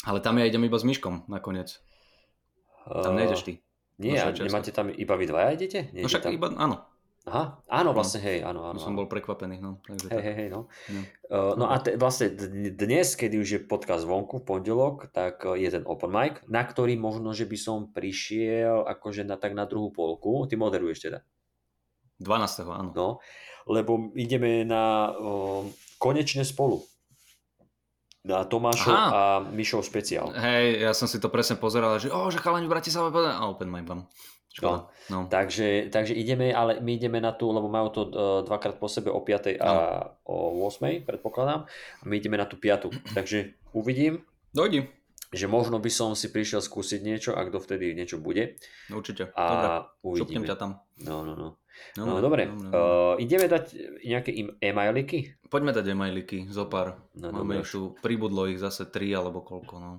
Ale 0.06 0.18
tam 0.22 0.38
ja 0.38 0.44
idem 0.46 0.62
iba 0.62 0.78
s 0.78 0.86
Myškom 0.86 1.26
nakoniec. 1.26 1.82
Tam 2.88 3.12
Uh, 3.12 3.20
nejdeš 3.20 3.44
ty. 3.44 3.52
Nie, 3.98 4.22
do 4.30 4.30
a 4.30 4.46
nemáte 4.46 4.70
tam 4.70 4.88
iba 4.88 5.14
vy 5.18 5.26
dvaja 5.26 5.58
idete? 5.58 5.90
No 5.90 6.00
Nejde 6.00 6.08
však 6.08 6.24
tam... 6.24 6.32
iba, 6.32 6.48
áno. 6.54 6.86
Aha, 7.28 7.60
áno, 7.68 7.92
vlastne, 7.92 8.24
hej, 8.24 8.40
áno, 8.40 8.64
áno. 8.64 8.80
Som 8.80 8.96
áno. 8.96 9.04
bol 9.04 9.08
prekvapený. 9.10 9.60
No, 9.60 9.84
takže 9.84 10.08
Hej, 10.08 10.22
hej, 10.24 10.34
hej, 10.38 10.48
no. 10.48 10.72
No. 10.88 11.00
Uh, 11.28 11.52
no 11.60 11.64
a 11.68 11.76
te, 11.76 12.00
vlastne 12.00 12.32
dnes, 12.72 13.12
kedy 13.20 13.36
už 13.36 13.48
je 13.52 13.60
podcast 13.60 14.08
vonku 14.08 14.40
v 14.40 14.48
pondelok, 14.48 15.12
tak 15.12 15.44
uh, 15.44 15.52
je 15.52 15.68
ten 15.68 15.84
open 15.84 16.08
mic, 16.08 16.40
na 16.48 16.64
ktorý 16.64 16.96
možno, 16.96 17.36
že 17.36 17.44
by 17.44 17.58
som 17.60 17.92
prišiel 17.92 18.88
akože 18.88 19.28
na, 19.28 19.36
tak 19.36 19.52
na 19.52 19.68
druhú 19.68 19.92
polku. 19.92 20.48
Ty 20.48 20.56
moderuješ 20.56 21.12
teda. 21.12 21.20
12. 22.22 22.64
áno. 22.64 22.90
No, 22.96 23.08
lebo 23.68 24.10
ideme 24.16 24.64
na 24.64 25.12
uh, 25.12 25.62
konečne 26.00 26.42
spolu. 26.42 26.80
Na 28.24 28.44
Tomášov 28.44 28.92
Aha. 28.92 29.08
a 29.08 29.20
Mišov 29.46 29.86
špeciál. 29.86 30.34
Hej, 30.34 30.84
ja 30.84 30.92
som 30.92 31.06
si 31.06 31.16
to 31.22 31.30
presne 31.30 31.56
pozeral, 31.56 31.96
že 31.96 32.10
o, 32.10 32.28
že 32.28 32.42
chalani 32.42 32.66
v 32.66 32.74
Bratislave 32.74 33.14
a 33.14 33.46
open 33.46 33.70
mic 33.70 33.86
vám. 33.86 34.04
Škoda. 34.48 34.90
No. 35.06 35.30
Takže, 35.30 35.86
takže 35.86 36.18
ideme, 36.18 36.50
ale 36.50 36.82
my 36.82 36.98
ideme 36.98 37.22
na 37.22 37.30
tú, 37.30 37.54
lebo 37.54 37.70
majú 37.70 37.88
to 37.94 38.00
uh, 38.02 38.10
dvakrát 38.42 38.74
po 38.82 38.90
sebe 38.90 39.06
o 39.06 39.22
5. 39.22 39.54
a 39.62 39.70
o 40.26 40.66
8. 40.66 41.06
predpokladám. 41.06 41.62
A 41.70 42.02
my 42.02 42.14
ideme 42.18 42.34
na 42.34 42.44
tú 42.44 42.58
5. 42.58 42.90
Takže 43.16 43.54
uvidím, 43.70 44.26
Dojdi. 44.50 44.90
že 45.30 45.46
možno 45.46 45.78
by 45.78 45.88
som 45.92 46.18
si 46.18 46.34
prišiel 46.34 46.58
skúsiť 46.58 47.00
niečo, 47.06 47.30
ak 47.38 47.54
dovtedy 47.54 47.94
niečo 47.94 48.18
bude. 48.18 48.58
Určite. 48.90 49.30
A 49.38 49.44
Dobre. 49.46 49.68
uvidíme. 50.02 50.18
Šupnem 50.26 50.44
ťa 50.48 50.56
tam. 50.58 50.70
No, 51.06 51.22
no, 51.22 51.32
no. 51.38 51.48
No, 51.96 52.06
No, 52.06 52.22
dobre, 52.22 52.46
dobre. 52.46 52.70
Uh, 52.70 53.14
ideme 53.18 53.46
dať 53.46 53.64
nejaké 54.06 54.30
e-mailiky? 54.62 55.34
Poďme 55.50 55.74
dať 55.74 55.84
e-mailiky, 55.90 56.46
zo 56.46 56.70
pár. 56.70 57.00
No, 57.18 57.32
Máme 57.32 57.60
dobre. 57.60 57.66
tu, 57.66 57.94
pribudlo 57.98 58.46
ich 58.46 58.62
zase 58.62 58.86
3 58.86 59.18
alebo 59.18 59.42
koľko, 59.42 59.74
no. 59.80 59.92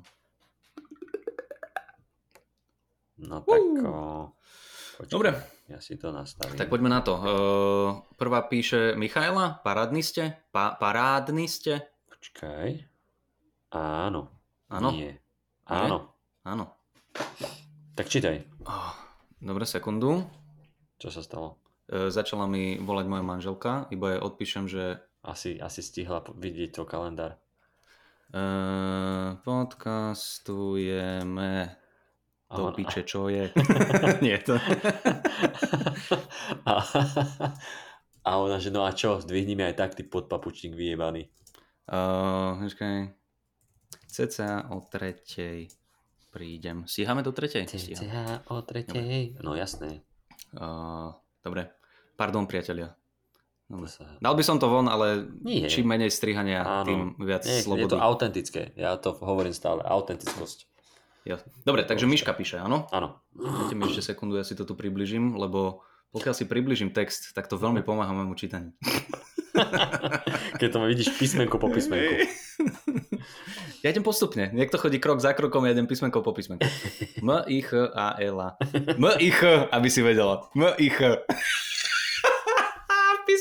No 3.19 3.43
tak... 3.43 3.63
Uh. 3.83 4.31
Počkaj, 4.99 5.11
Dobre. 5.11 5.31
Ja 5.71 5.79
si 5.79 5.95
to 5.95 6.11
nastavím. 6.11 6.59
Tak 6.59 6.67
poďme 6.67 6.89
na 6.91 6.99
to. 6.99 7.13
Uh, 7.15 7.89
prvá 8.19 8.43
píše 8.47 8.95
Michaela, 8.99 9.59
parádny 9.63 10.03
ste? 10.03 10.35
Pa, 10.51 10.75
parádny 10.75 11.47
ste? 11.47 11.83
Počkaj. 12.09 12.69
Áno. 13.75 14.27
Áno? 14.67 14.89
Nie. 14.91 15.19
Áno. 15.69 16.15
Áno. 16.43 16.73
Tak 17.93 18.09
čítaj. 18.09 18.43
Oh, 18.65 18.91
dobre, 19.39 19.63
sekundu. 19.63 20.25
Čo 20.97 21.13
sa 21.13 21.21
stalo? 21.21 21.61
Uh, 21.89 22.13
začala 22.13 22.45
mi 22.45 22.77
volať 22.77 23.05
moja 23.09 23.25
manželka, 23.25 23.89
iba 23.89 24.13
jej 24.13 24.21
odpíšem, 24.21 24.69
že 24.69 25.01
Asi, 25.19 25.59
asi 25.59 25.83
stihla 25.83 26.23
vidieť 26.23 26.79
to 26.79 26.87
kalendár. 26.87 27.35
uh, 28.31 29.35
podcastujeme 29.43 31.75
do 32.49 32.65
Áno, 32.69 32.73
piče, 32.73 33.03
čo 33.03 33.29
je. 33.29 33.51
Nie, 34.25 34.39
to... 34.41 34.57
a, 36.65 36.73
a 38.25 38.31
ona, 38.41 38.57
že 38.57 38.73
no 38.73 38.81
a 38.87 38.91
čo, 38.95 39.19
zdvihnime 39.21 39.69
aj 39.69 39.75
tak, 39.77 39.93
ty 39.99 40.03
podpapučník 40.07 40.73
vyjebaný. 40.73 41.29
Uh, 41.85 42.57
počkaj. 42.57 43.13
Cca 44.09 44.73
o 44.73 44.81
tretej 44.89 45.69
prídem. 46.33 46.89
Stíhame 46.89 47.21
do 47.21 47.29
tretej? 47.33 47.69
Cca 47.69 48.41
o 48.49 48.61
tretej. 48.65 49.37
No 49.45 49.53
jasné. 49.53 50.01
Uh, 50.57 51.13
dobre. 51.45 51.69
Pardon, 52.19 52.43
priatelia. 52.43 52.91
Dal 54.19 54.33
by 54.35 54.43
som 54.43 54.57
to 54.57 54.67
von, 54.67 54.89
ale 54.89 55.29
Nie. 55.39 55.69
čím 55.69 55.87
menej 55.87 56.11
strihania, 56.11 56.65
Áno. 56.65 56.83
tým 56.83 57.01
viac 57.21 57.45
Nie, 57.45 57.61
je 57.61 57.63
slobody. 57.63 57.87
to 57.87 58.01
autentické. 58.01 58.73
Ja 58.75 58.97
to 58.97 59.13
hovorím 59.15 59.53
stále. 59.53 59.85
Autentickosť. 59.85 60.65
Ja. 61.23 61.37
Dobre, 61.63 61.85
takže 61.85 62.09
Miška 62.09 62.33
píše, 62.33 62.57
áno? 62.57 62.89
Áno. 62.89 63.21
Dajte 63.31 63.77
mi 63.77 63.85
ešte 63.85 64.11
sekundu, 64.11 64.35
ja 64.35 64.43
si 64.43 64.57
to 64.57 64.65
tu 64.65 64.73
približím, 64.73 65.37
lebo 65.37 65.85
pokiaľ 66.09 66.33
si 66.33 66.49
približím 66.49 66.89
text, 66.89 67.31
tak 67.31 67.45
to 67.45 67.55
veľmi 67.55 67.85
pomáha 67.85 68.09
môjmu 68.09 68.33
čítaniu. 68.33 68.73
Keď 70.59 70.69
to 70.73 70.77
vidíš 70.83 71.13
písmenko 71.15 71.55
po 71.55 71.71
písmenku. 71.71 72.13
Ja 73.79 73.95
idem 73.95 74.03
postupne. 74.03 74.51
Niekto 74.51 74.75
chodí 74.75 74.99
krok 74.99 75.23
za 75.23 75.31
krokom, 75.31 75.63
ja 75.63 75.71
idem 75.71 75.87
písmenko 75.87 76.19
po 76.19 76.35
písmenku. 76.35 76.67
M, 77.23 77.29
I, 77.47 77.63
H, 77.63 77.87
A, 77.95 78.19
L, 78.19 78.35
A. 78.35 78.49
M, 78.75 79.05
I, 79.15 79.31
H, 79.31 79.71
aby 79.71 79.87
si 79.87 80.03
vedela. 80.03 80.51
M, 80.51 80.75
I, 80.75 80.91
H. 80.91 81.23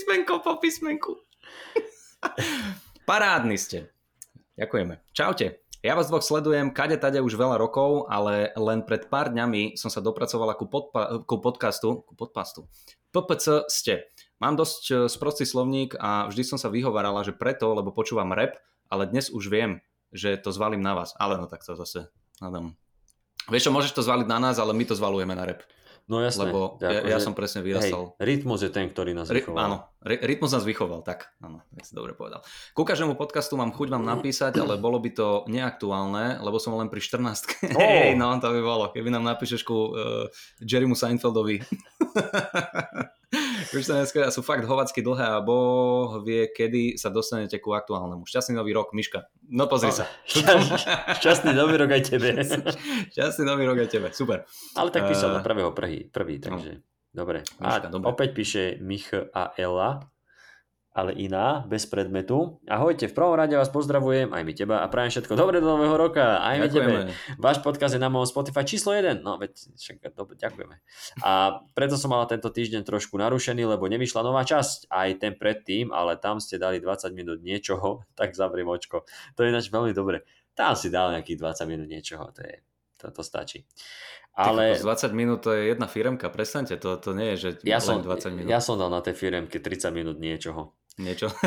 písmenko 0.09 0.41
po 0.41 0.57
písmenku. 0.57 1.13
Parádny 3.05 3.61
ste. 3.61 3.93
Ďakujeme. 4.57 5.05
Čaute. 5.13 5.61
Ja 5.85 5.93
vás 6.01 6.09
dvoch 6.09 6.25
sledujem 6.25 6.73
kade 6.73 6.97
tade 6.97 7.21
už 7.21 7.37
veľa 7.37 7.61
rokov, 7.61 8.09
ale 8.09 8.49
len 8.57 8.89
pred 8.89 9.05
pár 9.13 9.29
dňami 9.29 9.77
som 9.77 9.93
sa 9.93 10.01
dopracovala 10.01 10.57
ku, 10.57 10.65
podpa- 10.65 11.21
ku 11.29 11.37
podcastu, 11.45 12.09
ku 12.09 12.17
podcastu. 12.17 12.65
PPC 13.13 13.69
ste. 13.69 14.09
Mám 14.41 14.57
dosť 14.57 14.83
e, 14.89 14.95
sprostý 15.13 15.45
slovník 15.45 15.93
a 16.01 16.25
vždy 16.33 16.57
som 16.57 16.59
sa 16.59 16.73
vyhovarala, 16.73 17.21
že 17.21 17.37
preto, 17.37 17.69
lebo 17.77 17.93
počúvam 17.93 18.33
rap, 18.33 18.57
ale 18.89 19.13
dnes 19.13 19.29
už 19.29 19.53
viem, 19.53 19.85
že 20.09 20.41
to 20.41 20.57
zvalím 20.57 20.81
na 20.81 20.97
vás. 20.97 21.13
Ale 21.21 21.37
no 21.37 21.53
tak 21.53 21.61
to 21.69 21.77
zase 21.77 22.09
nadám. 22.41 22.73
Vieš 23.53 23.69
čo, 23.69 23.77
môžeš 23.77 23.93
to 23.93 24.01
zvaliť 24.01 24.25
na 24.25 24.41
nás, 24.41 24.57
ale 24.57 24.73
my 24.73 24.89
to 24.89 24.97
zvalujeme 24.97 25.37
na 25.37 25.45
rap. 25.45 25.69
No 26.09 26.25
jasné. 26.25 26.49
Lebo 26.49 26.81
ja, 26.81 27.05
ja 27.05 27.19
som 27.21 27.37
presne 27.37 27.61
vyrastal. 27.61 28.17
Hej, 28.17 28.25
rytmus 28.25 28.65
je 28.65 28.73
ten, 28.73 28.89
ktorý 28.89 29.13
nás 29.13 29.29
Ry- 29.29 29.45
áno, 29.45 29.85
rytmus 30.03 30.51
nás 30.51 30.67
vychoval, 30.67 31.07
tak, 31.07 31.31
áno, 31.39 31.63
tak 31.71 31.87
si 31.87 31.95
dobre 31.95 32.19
povedal. 32.19 32.43
Ku 32.75 32.83
každému 32.83 33.15
podcastu 33.15 33.55
mám 33.55 33.71
chuť 33.71 33.89
vám 33.95 34.05
napísať, 34.05 34.59
ale 34.59 34.75
bolo 34.77 34.99
by 34.99 35.11
to 35.15 35.29
neaktuálne, 35.47 36.43
lebo 36.43 36.59
som 36.59 36.75
len 36.75 36.91
pri 36.91 36.99
14. 36.99 37.71
Oh. 37.75 37.81
Hej, 37.83 38.19
no 38.19 38.35
to 38.43 38.51
by 38.51 38.61
bolo, 38.61 38.85
keby 38.91 39.15
nám 39.15 39.23
napíšeš 39.23 39.63
ku 39.63 39.95
uh, 39.95 40.27
Jerrymu 40.59 40.99
Seinfeldovi. 40.99 41.63
Už 43.77 43.85
sa 43.85 44.01
dneska 44.01 44.33
sú 44.33 44.41
fakt 44.41 44.65
hovacky 44.65 45.05
dlhé 45.05 45.37
a 45.37 45.45
Boh 45.45 46.25
vie, 46.25 46.49
kedy 46.49 46.97
sa 46.97 47.13
dostanete 47.13 47.61
ku 47.61 47.77
aktuálnemu. 47.77 48.25
Šťastný 48.25 48.57
nový 48.57 48.73
rok, 48.73 48.97
Miška. 48.97 49.29
No 49.53 49.69
pozri 49.69 49.93
sa. 49.93 50.09
Šťastný, 51.21 51.53
nový 51.53 51.77
rok 51.77 51.93
aj 51.93 52.03
tebe. 52.09 52.41
Šťastný 53.13 53.45
nový 53.45 53.69
rok 53.69 53.85
aj 53.85 53.91
tebe, 53.93 54.09
super. 54.17 54.49
Ale 54.73 54.89
tak 54.89 55.13
písal 55.13 55.29
Eh, 55.29 55.35
na 55.37 55.43
prvého 55.45 55.71
prvý, 55.77 56.09
prvý 56.09 56.41
takže 56.41 56.81
dobre. 57.19 57.43
Miška, 57.59 57.91
A 57.91 57.91
dobre. 57.91 58.07
opäť 58.07 58.31
píše 58.33 58.63
Mich 58.79 59.11
a 59.11 59.51
Ela, 59.59 60.07
ale 60.91 61.15
iná, 61.15 61.63
bez 61.63 61.87
predmetu. 61.87 62.59
Ahojte, 62.67 63.07
v 63.07 63.15
prvom 63.15 63.39
rade 63.39 63.55
vás 63.55 63.71
pozdravujem, 63.71 64.35
aj 64.35 64.43
my 64.43 64.51
teba 64.51 64.83
a 64.83 64.91
prajem 64.91 65.15
všetko 65.15 65.39
dobre 65.39 65.63
do 65.63 65.71
nového 65.71 65.95
roka, 65.95 66.43
aj 66.43 66.57
my 66.59 66.67
tebe. 66.67 66.93
Váš 67.39 67.63
podcast 67.63 67.95
je 67.95 68.03
na 68.03 68.11
mojom 68.11 68.27
Spotify 68.27 68.67
číslo 68.67 68.91
1. 68.91 69.23
No, 69.23 69.39
veď, 69.39 69.55
však, 69.79 70.11
dobre, 70.19 70.35
ďakujeme. 70.35 70.75
A 71.23 71.63
preto 71.71 71.95
som 71.95 72.11
mala 72.11 72.27
tento 72.27 72.51
týždeň 72.51 72.83
trošku 72.83 73.15
narušený, 73.15 73.63
lebo 73.63 73.87
nevyšla 73.87 74.27
nová 74.27 74.43
časť, 74.43 74.91
aj 74.91 75.09
ten 75.23 75.39
predtým, 75.39 75.95
ale 75.95 76.19
tam 76.19 76.43
ste 76.43 76.59
dali 76.59 76.83
20 76.83 77.15
minút 77.15 77.47
niečoho, 77.47 78.03
tak 78.19 78.35
zavriem 78.35 78.67
očko. 78.67 79.07
To 79.39 79.47
je 79.47 79.55
ináč 79.55 79.71
veľmi 79.71 79.95
dobre. 79.95 80.27
Tam 80.59 80.75
si 80.75 80.91
dal 80.91 81.15
nejakých 81.15 81.39
20 81.39 81.71
minút 81.71 81.87
niečoho, 81.87 82.27
to, 82.35 82.43
je, 82.43 82.59
to, 82.99 83.09
to 83.15 83.23
stačí. 83.23 83.65
Ale... 84.39 84.79
Ale 84.79 84.83
20 84.83 85.15
minút 85.15 85.43
to 85.43 85.51
je 85.55 85.75
jedna 85.75 85.87
firemka, 85.91 86.31
prestaňte, 86.31 86.79
to, 86.79 86.95
to 86.99 87.11
nie 87.15 87.35
je, 87.35 87.37
že 87.39 87.51
ja 87.67 87.83
som, 87.83 87.99
20 88.03 88.39
minút. 88.39 88.51
ja 88.51 88.63
som 88.63 88.79
dal 88.79 88.91
na 88.91 89.03
tej 89.03 89.19
firemke 89.19 89.59
30 89.59 89.91
minút 89.91 90.17
niečoho. 90.19 90.75
Niečo. 90.99 91.31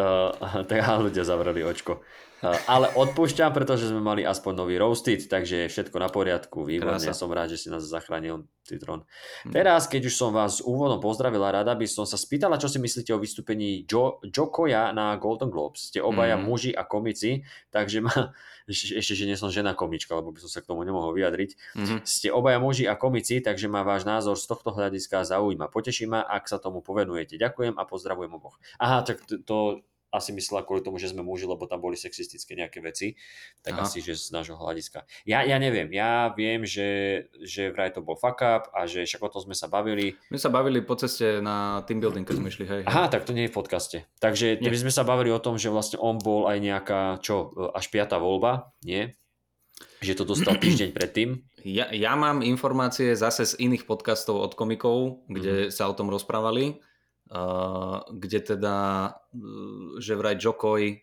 Uh, 0.00 0.32
tak 0.64 0.80
a 0.80 0.96
ľudia 0.96 1.28
zavreli 1.28 1.60
očko. 1.60 2.00
Uh, 2.40 2.56
ale 2.72 2.88
odpúšťam, 2.96 3.52
pretože 3.52 3.92
sme 3.92 4.00
mali 4.00 4.24
aspoň 4.24 4.64
nový 4.64 4.80
roasted, 4.80 5.28
takže 5.28 5.68
je 5.68 5.68
všetko 5.68 6.00
na 6.00 6.08
poriadku. 6.08 6.64
Výborne, 6.64 7.04
som 7.12 7.28
rád, 7.28 7.52
že 7.52 7.60
si 7.60 7.68
nás 7.68 7.84
zachránil 7.84 8.48
Citrón. 8.70 9.02
Hm. 9.42 9.50
Teraz, 9.50 9.90
keď 9.90 10.06
už 10.06 10.14
som 10.14 10.30
vás 10.30 10.62
úvodom 10.62 11.02
pozdravila, 11.02 11.50
rada 11.50 11.74
by 11.74 11.86
som 11.90 12.06
sa 12.06 12.14
spýtala, 12.14 12.54
čo 12.54 12.70
si 12.70 12.78
myslíte 12.78 13.10
o 13.10 13.18
vystúpení 13.18 13.82
jo- 13.82 14.22
Jokoja 14.22 14.94
na 14.94 15.18
Golden 15.18 15.50
Globes. 15.50 15.90
Ste 15.90 15.98
obaja 15.98 16.38
Mm. 16.38 16.46
muži 16.46 16.70
a 16.70 16.86
komici, 16.86 17.42
takže 17.74 17.98
ma... 18.00 18.14
Ešte, 18.70 19.18
že 19.18 19.26
nie 19.26 19.34
som 19.34 19.50
žena 19.50 19.74
komička, 19.74 20.14
lebo 20.14 20.30
by 20.30 20.38
som 20.38 20.46
sa 20.46 20.62
k 20.62 20.70
tomu 20.70 20.86
nemohol 20.86 21.10
vyjadriť. 21.10 21.74
Mhm. 21.74 21.96
Ste 22.06 22.30
obaja 22.30 22.62
muži 22.62 22.86
a 22.86 22.94
komici, 22.94 23.42
takže 23.42 23.66
ma 23.66 23.82
váš 23.82 24.06
názor 24.06 24.38
z 24.38 24.46
tohto 24.46 24.70
hľadiska 24.70 25.26
zaujíma. 25.26 25.66
Poteší 25.66 26.06
ma, 26.06 26.22
ak 26.22 26.46
sa 26.46 26.62
tomu 26.62 26.78
povenujete. 26.78 27.34
Ďakujem 27.34 27.74
a 27.74 27.82
pozdravujem 27.82 28.30
oboch. 28.30 28.62
Aha, 28.78 29.02
tak 29.02 29.26
to, 29.26 29.42
to 29.42 29.56
asi 30.10 30.30
myslela 30.30 30.62
kvôli 30.62 30.82
tomu, 30.82 30.98
že 30.98 31.06
sme 31.06 31.22
muži, 31.22 31.46
lebo 31.46 31.64
tam 31.64 31.78
boli 31.78 31.94
sexistické 31.94 32.52
nejaké 32.52 32.78
veci. 32.78 33.14
Tak 33.62 33.72
Aha. 33.72 33.82
asi, 33.82 33.98
že 33.98 34.12
z 34.12 34.30
nášho 34.30 34.54
hľadiska. 34.54 35.06
Ja, 35.22 35.40
ja 35.40 35.56
neviem, 35.56 35.86
ja 35.88 36.30
viem, 36.30 36.62
že, 36.62 36.88
že 37.38 37.70
vraj 37.70 37.90
to 37.90 38.00
bol 38.00 38.14
fuck 38.14 38.38
up 38.40 38.68
a 38.70 38.84
že 38.84 39.02
však 39.02 39.22
o 39.22 39.30
tom 39.30 39.42
sme 39.42 39.54
sa 39.54 39.66
bavili. 39.66 40.18
My 40.28 40.36
sa 40.36 40.48
bavili 40.48 40.78
po 40.80 40.94
ceste 40.94 41.38
na 41.38 41.80
team 41.84 41.98
building, 41.98 42.22
keď 42.22 42.36
sme 42.36 42.48
išli, 42.48 42.64
hej. 42.64 42.82
Aha, 42.84 43.06
tak 43.06 43.22
to 43.22 43.30
nie 43.30 43.46
je 43.46 43.52
v 43.52 43.56
podcaste. 43.56 43.98
Takže 44.18 44.58
Nie. 44.58 44.62
keby 44.62 44.78
sme 44.80 44.92
sa 44.92 45.02
bavili 45.02 45.30
o 45.30 45.38
tom, 45.38 45.54
že 45.54 45.68
vlastne 45.68 45.96
on 45.96 46.16
bol 46.16 46.50
aj 46.50 46.58
nejaká, 46.58 47.00
čo, 47.22 47.48
až 47.70 47.86
piatá 47.88 48.18
voľba, 48.18 48.74
nie? 48.82 49.14
Že 50.02 50.12
to 50.18 50.24
dostal 50.26 50.54
týždeň 50.60 50.90
predtým. 50.90 51.40
Ja, 51.60 51.92
ja 51.92 52.12
mám 52.14 52.40
informácie 52.40 53.12
zase 53.12 53.44
z 53.44 53.56
iných 53.58 53.84
podcastov 53.84 54.40
od 54.40 54.52
komikov, 54.52 55.22
kde 55.28 55.68
Mhm. 55.68 55.70
sa 55.70 55.86
o 55.86 55.94
tom 55.94 56.08
rozprávali, 56.08 56.80
kde 58.10 58.38
teda, 58.42 58.76
uh, 59.14 60.02
že 60.02 60.18
vraj 60.18 60.34
Jokoj 60.34 60.98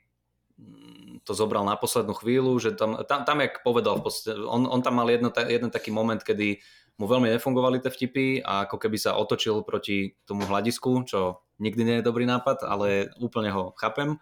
mm, 0.60 1.24
to 1.24 1.32
zobral 1.32 1.64
na 1.64 1.80
poslednú 1.80 2.16
chvíľu, 2.20 2.60
že 2.60 2.76
tam, 2.76 3.00
tam, 3.08 3.24
tam 3.24 3.38
jak 3.40 3.64
povedal, 3.64 4.04
v 4.04 4.08
on, 4.44 4.68
on 4.68 4.84
tam 4.84 5.00
mal 5.00 5.08
jedno, 5.08 5.32
jeden 5.32 5.72
taký 5.72 5.92
moment, 5.92 6.20
kedy 6.20 6.60
mu 6.98 7.06
veľmi 7.06 7.30
nefungovali 7.30 7.80
tie 7.80 7.94
vtipy 7.94 8.26
a 8.42 8.66
ako 8.66 8.82
keby 8.82 8.98
sa 8.98 9.16
otočil 9.16 9.62
proti 9.62 10.18
tomu 10.26 10.50
hľadisku, 10.50 11.06
čo 11.06 11.46
nikdy 11.62 11.82
nie 11.86 11.96
je 12.02 12.08
dobrý 12.08 12.26
nápad, 12.26 12.66
ale 12.66 13.14
úplne 13.22 13.54
ho 13.54 13.74
chápem. 13.78 14.18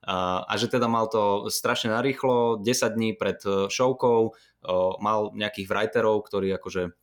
A, 0.00 0.46
a 0.48 0.52
že 0.56 0.72
teda 0.72 0.88
mal 0.88 1.12
to 1.12 1.52
strašne 1.52 1.92
narýchlo, 1.92 2.62
10 2.64 2.96
dní 2.96 3.12
pred 3.20 3.36
eh, 3.44 3.68
showkou, 3.68 4.32
o, 4.32 4.96
mal 4.96 5.28
nejakých 5.36 5.68
writerov, 5.68 6.24
ktorí 6.24 6.48
akože 6.56 6.96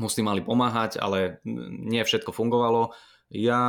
mu 0.00 0.08
s 0.08 0.16
tým 0.16 0.26
mali 0.26 0.40
pomáhať, 0.40 0.98
ale 0.98 1.38
nie 1.84 2.02
všetko 2.02 2.32
fungovalo. 2.34 2.96
Ja, 3.32 3.62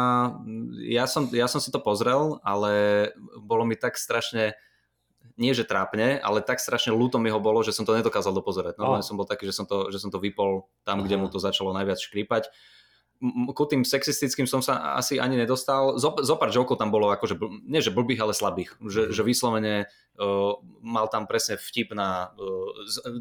ja, 0.83 1.05
som, 1.07 1.31
ja 1.31 1.47
som 1.47 1.63
si 1.63 1.71
to 1.71 1.79
pozrel, 1.79 2.37
ale 2.43 2.71
bolo 3.39 3.63
mi 3.63 3.79
tak 3.79 3.95
strašne, 3.95 4.53
nie 5.39 5.55
že 5.55 5.65
trápne, 5.65 6.19
ale 6.21 6.43
tak 6.43 6.61
strašne 6.61 6.93
ľúto 6.93 7.17
mi 7.17 7.31
ho 7.33 7.39
bolo, 7.41 7.63
že 7.65 7.73
som 7.73 7.87
to 7.87 7.95
nedokázal 7.95 8.35
dopozerať. 8.35 8.77
Normálne 8.77 9.03
Oh. 9.03 9.09
som 9.09 9.17
bol 9.17 9.25
taký, 9.25 9.49
že 9.49 9.55
som 9.57 9.65
to, 9.65 9.89
že 9.89 9.97
som 9.97 10.13
to 10.13 10.21
vypol 10.21 10.69
tam, 10.85 11.01
kde 11.01 11.17
Aha. 11.17 11.21
mu 11.23 11.27
to 11.31 11.41
začalo 11.41 11.73
najviac 11.73 11.97
škrípať. 11.97 12.51
Ku 13.55 13.63
tým 13.63 13.87
sexistickým 13.87 14.43
som 14.43 14.59
sa 14.59 14.93
asi 14.99 15.17
ani 15.17 15.39
nedostal. 15.39 15.95
Zo, 15.95 16.11
zo 16.19 16.35
pár 16.35 16.51
jokov 16.51 16.75
tam 16.75 16.91
bolo 16.91 17.07
akože, 17.15 17.39
nie 17.63 17.79
že 17.79 17.95
blbých, 17.95 18.19
ale 18.19 18.35
slabých. 18.35 18.75
Že, 18.83 19.01
Mhm. 19.07 19.11
že 19.15 19.21
vyslovene 19.23 19.75
uh, 20.19 20.51
mal 20.83 21.07
tam 21.07 21.23
presne 21.23 21.55
vtip 21.55 21.95
na 21.95 22.31
uh, 22.35 22.71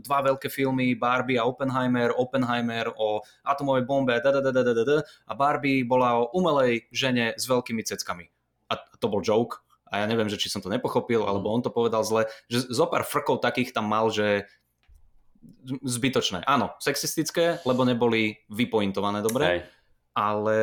dva 0.02 0.26
veľké 0.34 0.50
filmy, 0.50 0.98
Barbie 0.98 1.38
a 1.38 1.46
Oppenheimer, 1.46 2.10
Oppenheimer 2.10 2.90
o 2.94 3.22
atomovej 3.46 3.86
bombe, 3.86 4.18
da, 4.18 4.30
da, 4.34 4.42
da, 4.42 4.50
da, 4.50 4.62
da, 4.62 4.72
da, 4.74 4.84
da, 4.84 4.98
a 5.02 5.32
Barbie 5.34 5.86
bola 5.86 6.18
o 6.22 6.30
umelej 6.34 6.90
žene 6.90 7.34
s 7.38 7.46
veľkými 7.46 7.82
ceckami. 7.86 8.26
A 8.70 8.78
to 8.98 9.06
bol 9.06 9.22
joke. 9.22 9.62
A 9.94 10.02
ja 10.02 10.06
neviem, 10.10 10.26
že 10.26 10.38
či 10.42 10.50
som 10.50 10.58
to 10.58 10.66
nepochopil, 10.70 11.22
Mhm. 11.22 11.28
alebo 11.30 11.54
on 11.54 11.62
to 11.62 11.70
povedal 11.70 12.02
zle. 12.02 12.26
Že 12.50 12.58
zo 12.66 12.86
pár 12.90 13.06
frkov 13.06 13.42
takých 13.46 13.70
tam 13.70 13.86
mal, 13.86 14.10
že 14.10 14.50
zbytočné. 15.84 16.44
Áno, 16.44 16.72
sexistické, 16.80 17.60
lebo 17.64 17.84
neboli 17.84 18.42
vypointované 18.48 19.20
dobre 19.20 19.44
Hej. 19.44 19.60
Ale 20.14 20.60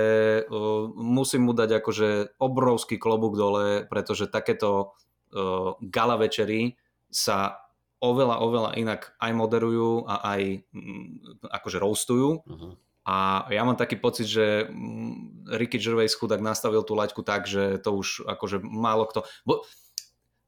uh, 0.48 0.88
musím 0.96 1.48
mu 1.48 1.54
dať 1.54 1.84
akože 1.84 2.40
obrovský 2.40 2.96
klobúk 2.96 3.36
dole, 3.36 3.84
pretože 3.86 4.32
takéto 4.32 4.96
uh, 5.36 5.76
gala 5.84 6.16
večery 6.16 6.80
sa 7.12 7.60
oveľa, 8.02 8.42
oveľa 8.42 8.72
inak 8.80 9.14
aj 9.20 9.32
moderujú 9.36 10.08
a 10.08 10.16
aj 10.36 10.42
mm, 10.74 11.08
akože 11.52 11.78
roastujú. 11.78 12.30
Uh-huh. 12.42 12.74
A 13.06 13.46
ja 13.52 13.62
mám 13.68 13.78
taký 13.78 14.00
pocit, 14.00 14.26
že 14.32 14.72
mm, 14.72 15.52
Ricky 15.60 15.78
Gervais 15.78 16.16
chudák 16.16 16.42
nastavil 16.42 16.82
tú 16.82 16.98
laťku 16.98 17.22
tak, 17.22 17.46
že 17.46 17.78
to 17.84 17.94
už 17.94 18.26
akože 18.26 18.64
málo 18.64 19.06
kto... 19.06 19.28
Bo, 19.46 19.68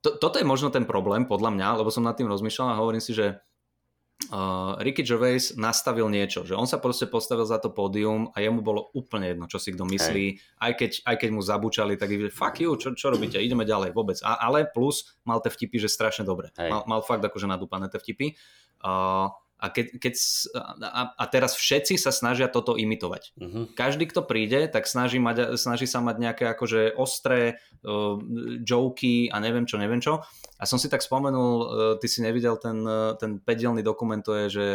to, 0.04 0.20
toto 0.20 0.36
je 0.40 0.48
možno 0.48 0.72
ten 0.72 0.84
problém, 0.84 1.24
podľa 1.24 1.52
mňa, 1.56 1.68
lebo 1.80 1.92
som 1.94 2.04
nad 2.04 2.18
tým 2.18 2.28
rozmýšľal 2.28 2.76
a 2.76 2.80
hovorím 2.82 3.00
si, 3.00 3.16
že 3.16 3.40
uh, 4.30 4.80
Ricky 4.80 5.04
Gervais 5.04 5.58
nastavil 5.60 6.08
niečo, 6.08 6.46
že 6.48 6.56
on 6.56 6.70
sa 6.70 6.80
proste 6.80 7.10
postavil 7.10 7.44
za 7.44 7.60
to 7.60 7.74
pódium 7.74 8.30
a 8.32 8.40
jemu 8.40 8.62
bolo 8.64 8.94
úplne 8.94 9.34
jedno, 9.34 9.46
čo 9.50 9.58
si 9.60 9.74
kto 9.74 9.84
myslí, 9.84 10.26
aj 10.62 10.72
keď, 10.78 10.92
aj 11.04 11.16
keď 11.20 11.30
mu 11.34 11.42
zabúčali, 11.42 11.98
tak 12.00 12.14
že 12.14 12.30
fuck 12.30 12.62
you, 12.62 12.78
čo, 12.78 12.94
čo 12.96 13.12
robíte, 13.12 13.42
ideme 13.42 13.68
ďalej, 13.68 13.92
vôbec. 13.92 14.22
A, 14.24 14.40
ale 14.40 14.70
plus 14.70 15.18
mal 15.28 15.42
tie 15.44 15.52
vtipy, 15.52 15.82
že 15.82 15.90
strašne 15.92 16.24
dobre. 16.24 16.54
Hej. 16.56 16.70
Mal, 16.70 16.84
mal 16.88 17.02
fakt 17.02 17.26
akože 17.26 17.50
nadúpané 17.50 17.92
tie 17.92 18.00
vtipy. 18.00 18.38
Uh, 18.84 19.32
a, 19.64 19.72
keď, 19.72 19.96
keď, 19.96 20.14
a, 20.84 21.16
a 21.16 21.24
teraz 21.32 21.56
všetci 21.56 21.96
sa 21.96 22.12
snažia 22.12 22.52
toto 22.52 22.76
imitovať 22.76 23.36
Uh-huh. 23.40 23.70
každý, 23.78 24.10
kto 24.10 24.26
príde, 24.26 24.68
tak 24.68 24.90
snaží, 24.90 25.22
mať, 25.22 25.56
snaží 25.56 25.88
sa 25.88 26.04
mať 26.04 26.16
nejaké 26.18 26.44
akože 26.50 26.98
ostré 26.98 27.62
uh, 27.86 28.20
joky 28.62 29.32
a 29.32 29.40
neviem 29.40 29.64
čo, 29.64 29.80
neviem 29.80 30.02
čo. 30.02 30.26
A 30.58 30.64
som 30.68 30.82
si 30.82 30.90
tak 30.90 31.06
spomenul, 31.06 31.54
uh, 31.62 31.66
ty 32.02 32.08
si 32.10 32.20
nevidel 32.26 32.58
ten, 32.58 32.84
uh, 32.84 33.16
ten 33.16 33.40
5 33.40 33.86
dokument, 33.86 34.20
to 34.20 34.34
je, 34.34 34.46
že 34.50 34.66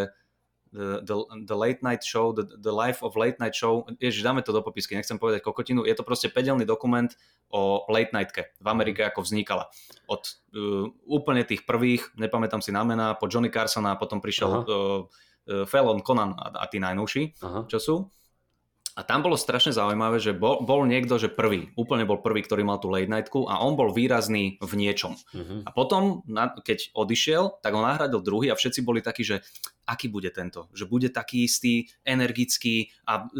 the, 0.73 1.01
the, 1.03 1.17
the 1.47 1.57
late 1.57 1.81
night 1.83 2.05
show, 2.05 2.33
the, 2.33 2.45
the 2.45 2.73
life 2.73 3.01
of 3.03 3.17
late 3.17 3.41
night 3.41 3.57
show, 3.57 3.85
ježiš, 4.01 4.23
dáme 4.23 4.43
to 4.45 4.53
do 4.53 4.61
popisky, 4.61 4.97
nechcem 4.97 5.17
povedať 5.17 5.41
kokotinu, 5.41 5.85
je 5.85 5.95
to 5.97 6.05
proste 6.05 6.29
5 6.29 6.65
dokument 6.69 7.09
o 7.49 7.89
late 7.89 8.13
nightke 8.13 8.53
v 8.61 8.67
Amerike, 8.69 9.05
ako 9.09 9.25
vznikala. 9.25 9.73
Od 10.09 10.21
uh, 10.21 10.93
úplne 11.09 11.45
tých 11.49 11.65
prvých, 11.65 12.13
nepamätám 12.21 12.61
si 12.61 12.73
na 12.73 12.85
mená, 12.85 13.17
po 13.17 13.29
Johnny 13.29 13.49
Carsona, 13.49 13.97
potom 13.97 14.21
prišiel 14.21 14.51
Aha. 14.53 14.61
uh, 14.65 15.01
uh, 15.49 15.65
Fallon, 15.65 16.05
Conan 16.05 16.37
a, 16.37 16.53
a 16.61 16.65
tí 16.69 16.77
najnovší 16.77 17.41
Aha. 17.41 17.61
čo 17.69 17.79
sú. 17.81 17.97
A 18.99 19.07
tam 19.07 19.23
bolo 19.23 19.39
strašne 19.39 19.71
zaujímavé, 19.71 20.19
že 20.19 20.35
bol, 20.35 20.59
bol 20.67 20.83
niekto, 20.83 21.23
že 21.23 21.31
prvý, 21.31 21.71
úplne 21.79 22.03
bol 22.03 22.19
prvý, 22.19 22.43
ktorý 22.43 22.67
mal 22.67 22.83
tú 22.83 22.91
late 22.91 23.07
nightku 23.07 23.47
a 23.47 23.63
on 23.63 23.79
bol 23.79 23.95
výrazný 23.95 24.59
v 24.59 24.73
niečom. 24.75 25.15
Uh-huh. 25.15 25.63
A 25.63 25.71
potom, 25.71 26.27
na, 26.27 26.51
keď 26.51 26.91
odišiel, 26.99 27.63
tak 27.63 27.79
ho 27.79 27.83
nahradil 27.87 28.19
druhý 28.19 28.51
a 28.51 28.59
všetci 28.59 28.83
boli 28.83 28.99
takí, 28.99 29.23
že 29.23 29.47
aký 29.87 30.11
bude 30.11 30.35
tento? 30.35 30.67
Že 30.75 30.85
bude 30.91 31.09
taký 31.15 31.47
istý, 31.47 31.87
energický 32.03 32.91
a 33.07 33.31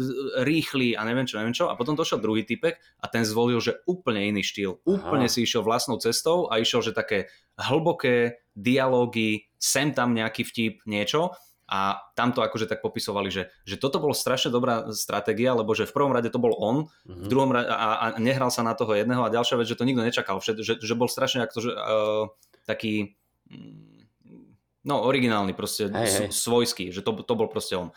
rýchly 0.47 0.95
a 0.95 1.03
neviem 1.03 1.27
čo, 1.27 1.35
neviem 1.37 1.51
čo. 1.51 1.67
A 1.67 1.75
potom 1.75 1.93
došiel 1.93 2.23
druhý 2.23 2.47
typek 2.47 2.79
a 3.03 3.11
ten 3.11 3.27
zvolil, 3.27 3.59
že 3.59 3.83
úplne 3.83 4.31
iný 4.31 4.47
štýl. 4.47 4.79
Úplne 4.87 5.27
Aha. 5.27 5.33
si 5.35 5.43
išiel 5.43 5.61
vlastnou 5.61 5.99
cestou 5.99 6.47
a 6.47 6.57
išiel, 6.63 6.87
že 6.87 6.95
také 6.95 7.27
hlboké 7.59 8.47
dialógy, 8.55 9.51
sem 9.59 9.91
tam 9.91 10.15
nejaký 10.15 10.47
vtip, 10.47 10.87
niečo. 10.87 11.35
A 11.69 12.01
tam 12.17 12.33
to 12.33 12.41
akože 12.41 12.65
tak 12.65 12.81
popisovali, 12.81 13.29
že, 13.29 13.53
že 13.61 13.77
toto 13.77 14.01
bolo 14.01 14.17
strašne 14.17 14.49
dobrá 14.49 14.89
stratégia, 14.89 15.53
lebo 15.53 15.77
že 15.77 15.85
v 15.85 15.93
prvom 15.93 16.09
rade 16.09 16.33
to 16.33 16.41
bol 16.41 16.57
on, 16.57 16.89
v 17.05 17.13
Uh-huh. 17.13 17.29
druhom 17.29 17.53
rade, 17.53 17.69
a, 17.69 17.77
a 18.01 18.05
nehral 18.17 18.49
sa 18.49 18.65
na 18.65 18.73
toho 18.73 18.97
jedného 18.97 19.21
a 19.21 19.29
ďalšia 19.29 19.61
vec, 19.61 19.69
že 19.69 19.77
to 19.77 19.85
nikto 19.85 20.01
nečakal, 20.01 20.41
že, 20.41 20.57
že, 20.65 20.81
že 20.81 20.93
bol 20.97 21.05
strašne 21.05 21.45
ako, 21.45 21.57
že, 21.61 21.71
uh, 21.77 22.25
taký 22.65 23.13
mm, 23.53 24.09
no 24.89 25.05
originálny 25.05 25.53
proste, 25.53 25.93
Hej, 25.93 26.09
hej. 26.09 26.29
svojský, 26.33 26.89
že 26.89 27.05
to, 27.05 27.13
to 27.21 27.33
bol 27.37 27.45
proste 27.45 27.77
on. 27.77 27.93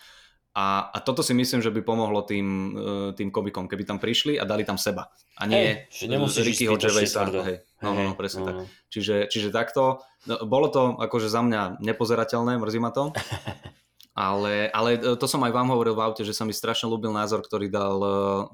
A, 0.53 0.93
a 0.93 0.99
toto 1.01 1.25
si 1.25 1.33
myslím, 1.33 1.65
že 1.65 1.73
by 1.73 1.81
pomohlo 1.81 2.21
tým, 2.29 2.47
uh, 2.77 3.11
tým 3.17 3.33
komikom, 3.33 3.65
keby 3.65 3.89
tam 3.89 3.97
prišli 3.97 4.37
a 4.37 4.45
dali 4.45 4.69
tam 4.69 4.77
seba. 4.77 5.09
A 5.41 5.49
nie 5.49 6.21
ísť 6.29 6.45
Rickyho 6.45 6.77
Gervaisa. 6.77 7.25
tvrdo. 7.25 7.41
Hej. 7.41 7.57
No, 7.81 7.97
no, 7.97 8.01
no, 8.05 8.13
presne 8.13 8.41
no, 8.45 8.47
tak. 8.47 8.55
no. 8.61 8.65
Čiže, 8.93 9.33
čiže 9.33 9.49
takto, 9.49 10.05
no, 10.29 10.45
bolo 10.45 10.69
to 10.69 11.01
akože 11.01 11.33
za 11.33 11.41
mňa 11.41 11.81
nepozerateľné, 11.81 12.61
mrzí 12.61 12.79
ma 12.85 12.93
to. 12.93 13.11
Ale, 14.13 14.69
ale 14.77 15.01
to 15.17 15.25
som 15.25 15.41
aj 15.41 15.57
vám 15.57 15.73
hovoril 15.73 15.97
v 15.97 16.05
aute, 16.05 16.21
že 16.21 16.37
sa 16.37 16.45
mi 16.45 16.53
strašne 16.53 16.85
ľúbil 16.85 17.17
názor, 17.17 17.41
ktorý 17.41 17.73
dal 17.73 17.97
uh, 17.97 18.45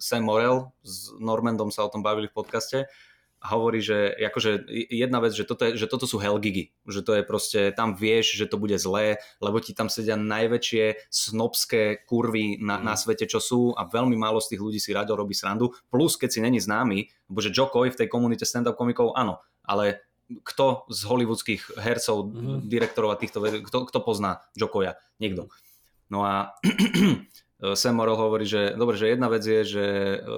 Sam 0.00 0.24
Morel, 0.24 0.72
s 0.80 1.12
Normandom 1.20 1.68
sa 1.68 1.84
o 1.84 1.92
tom 1.92 2.00
bavili 2.00 2.24
v 2.24 2.32
podcaste 2.32 2.88
hovorí, 3.44 3.84
že 3.84 4.08
akože 4.16 4.64
jedna 4.88 5.20
vec, 5.20 5.36
že 5.36 5.44
toto, 5.44 5.68
je, 5.68 5.76
že 5.76 5.84
toto 5.84 6.08
sú 6.08 6.16
hellgigy, 6.16 6.72
že 6.88 7.04
to 7.04 7.12
je 7.12 7.22
proste, 7.22 7.76
tam 7.76 7.92
vieš, 7.92 8.40
že 8.40 8.48
to 8.48 8.56
bude 8.56 8.72
zlé, 8.80 9.20
lebo 9.38 9.60
ti 9.60 9.76
tam 9.76 9.92
sedia 9.92 10.16
najväčšie 10.16 11.12
snobské 11.12 12.00
kurvy 12.08 12.56
na, 12.56 12.80
Mm. 12.80 12.84
na 12.88 12.94
svete, 12.96 13.28
čo 13.28 13.38
sú 13.44 13.76
a 13.76 13.84
veľmi 13.84 14.16
málo 14.16 14.40
z 14.40 14.56
tých 14.56 14.60
ľudí 14.64 14.80
si 14.80 14.96
rado 14.96 15.12
robí 15.12 15.36
srandu, 15.36 15.76
plus 15.92 16.16
keď 16.16 16.30
si 16.32 16.40
není 16.40 16.56
známy, 16.58 17.04
lebo 17.28 17.38
že 17.44 17.52
Joe 17.52 17.68
Coy 17.68 17.92
v 17.92 18.00
tej 18.00 18.08
komunite 18.08 18.48
stand-up 18.48 18.80
komikov, 18.80 19.12
áno, 19.12 19.44
ale 19.60 20.00
kto 20.24 20.88
z 20.88 21.00
hollywoodských 21.04 21.76
hercov, 21.76 22.32
Mhm. 22.32 22.64
direktorov 22.64 23.12
a 23.12 23.20
týchto, 23.20 23.44
kto, 23.44 23.78
kto 23.92 23.98
pozná 24.00 24.40
Jokoja? 24.56 24.96
Nikto. 25.20 25.52
No 26.08 26.24
a 26.24 26.56
Sam 27.76 27.96
Morrell 27.96 28.16
hovorí, 28.20 28.44
že 28.44 28.76
dobre, 28.76 28.96
že 29.00 29.08
jedna 29.12 29.28
vec 29.32 29.40
je, 29.40 29.60
že 29.64 29.84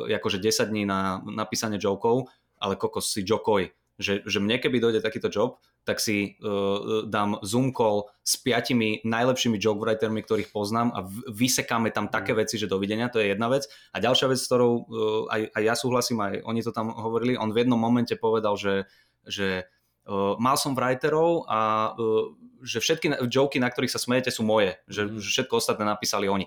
e, 0.06 0.14
akože 0.14 0.38
10 0.38 0.70
dní 0.70 0.86
na 0.86 1.18
napísanie 1.26 1.78
jokov, 1.78 2.30
ale 2.58 2.76
kokos 2.76 3.12
si 3.12 3.22
Jokoj. 3.26 3.68
že, 3.96 4.20
že 4.28 4.44
mne 4.44 4.60
keby 4.60 4.76
dojde 4.76 5.00
takýto 5.00 5.32
job, 5.32 5.56
tak 5.88 6.04
si 6.04 6.36
uh, 6.44 7.08
dám 7.08 7.40
Zoom 7.40 7.72
call 7.72 8.12
s 8.20 8.36
piatimi 8.36 9.00
najlepšími 9.06 9.56
joke 9.56 9.80
writermi, 9.80 10.20
ktorých 10.20 10.52
poznám 10.52 10.92
a 10.92 11.00
vysekáme 11.32 11.88
tam 11.96 12.12
také 12.12 12.36
Mm. 12.36 12.44
veci, 12.44 12.60
že 12.60 12.68
dovidenia, 12.68 13.08
to 13.08 13.22
je 13.22 13.32
jedna 13.32 13.48
vec. 13.48 13.64
A 13.94 14.02
ďalšia 14.02 14.28
vec, 14.28 14.36
s 14.36 14.48
ktorou 14.52 14.72
uh, 14.84 15.32
aj, 15.32 15.48
aj 15.48 15.62
ja 15.64 15.74
súhlasím, 15.78 16.20
aj 16.20 16.44
oni 16.44 16.60
to 16.60 16.76
tam 16.76 16.92
hovorili, 16.92 17.40
on 17.40 17.56
v 17.56 17.64
jednom 17.64 17.80
momente 17.80 18.12
povedal, 18.20 18.60
že, 18.60 18.84
že 19.24 19.64
uh, 20.10 20.36
mal 20.36 20.60
som 20.60 20.76
writerov 20.76 21.48
a 21.48 21.94
uh, 21.96 22.36
že 22.66 22.82
všetky 22.84 23.16
joky, 23.32 23.62
na 23.62 23.72
ktorých 23.72 23.92
sa 23.94 24.02
smejete, 24.02 24.28
sú 24.28 24.44
moje. 24.44 24.76
Že, 24.92 25.02
Mm. 25.08 25.16
že 25.24 25.28
všetko 25.40 25.54
ostatné 25.56 25.88
napísali 25.88 26.28
oni. 26.28 26.44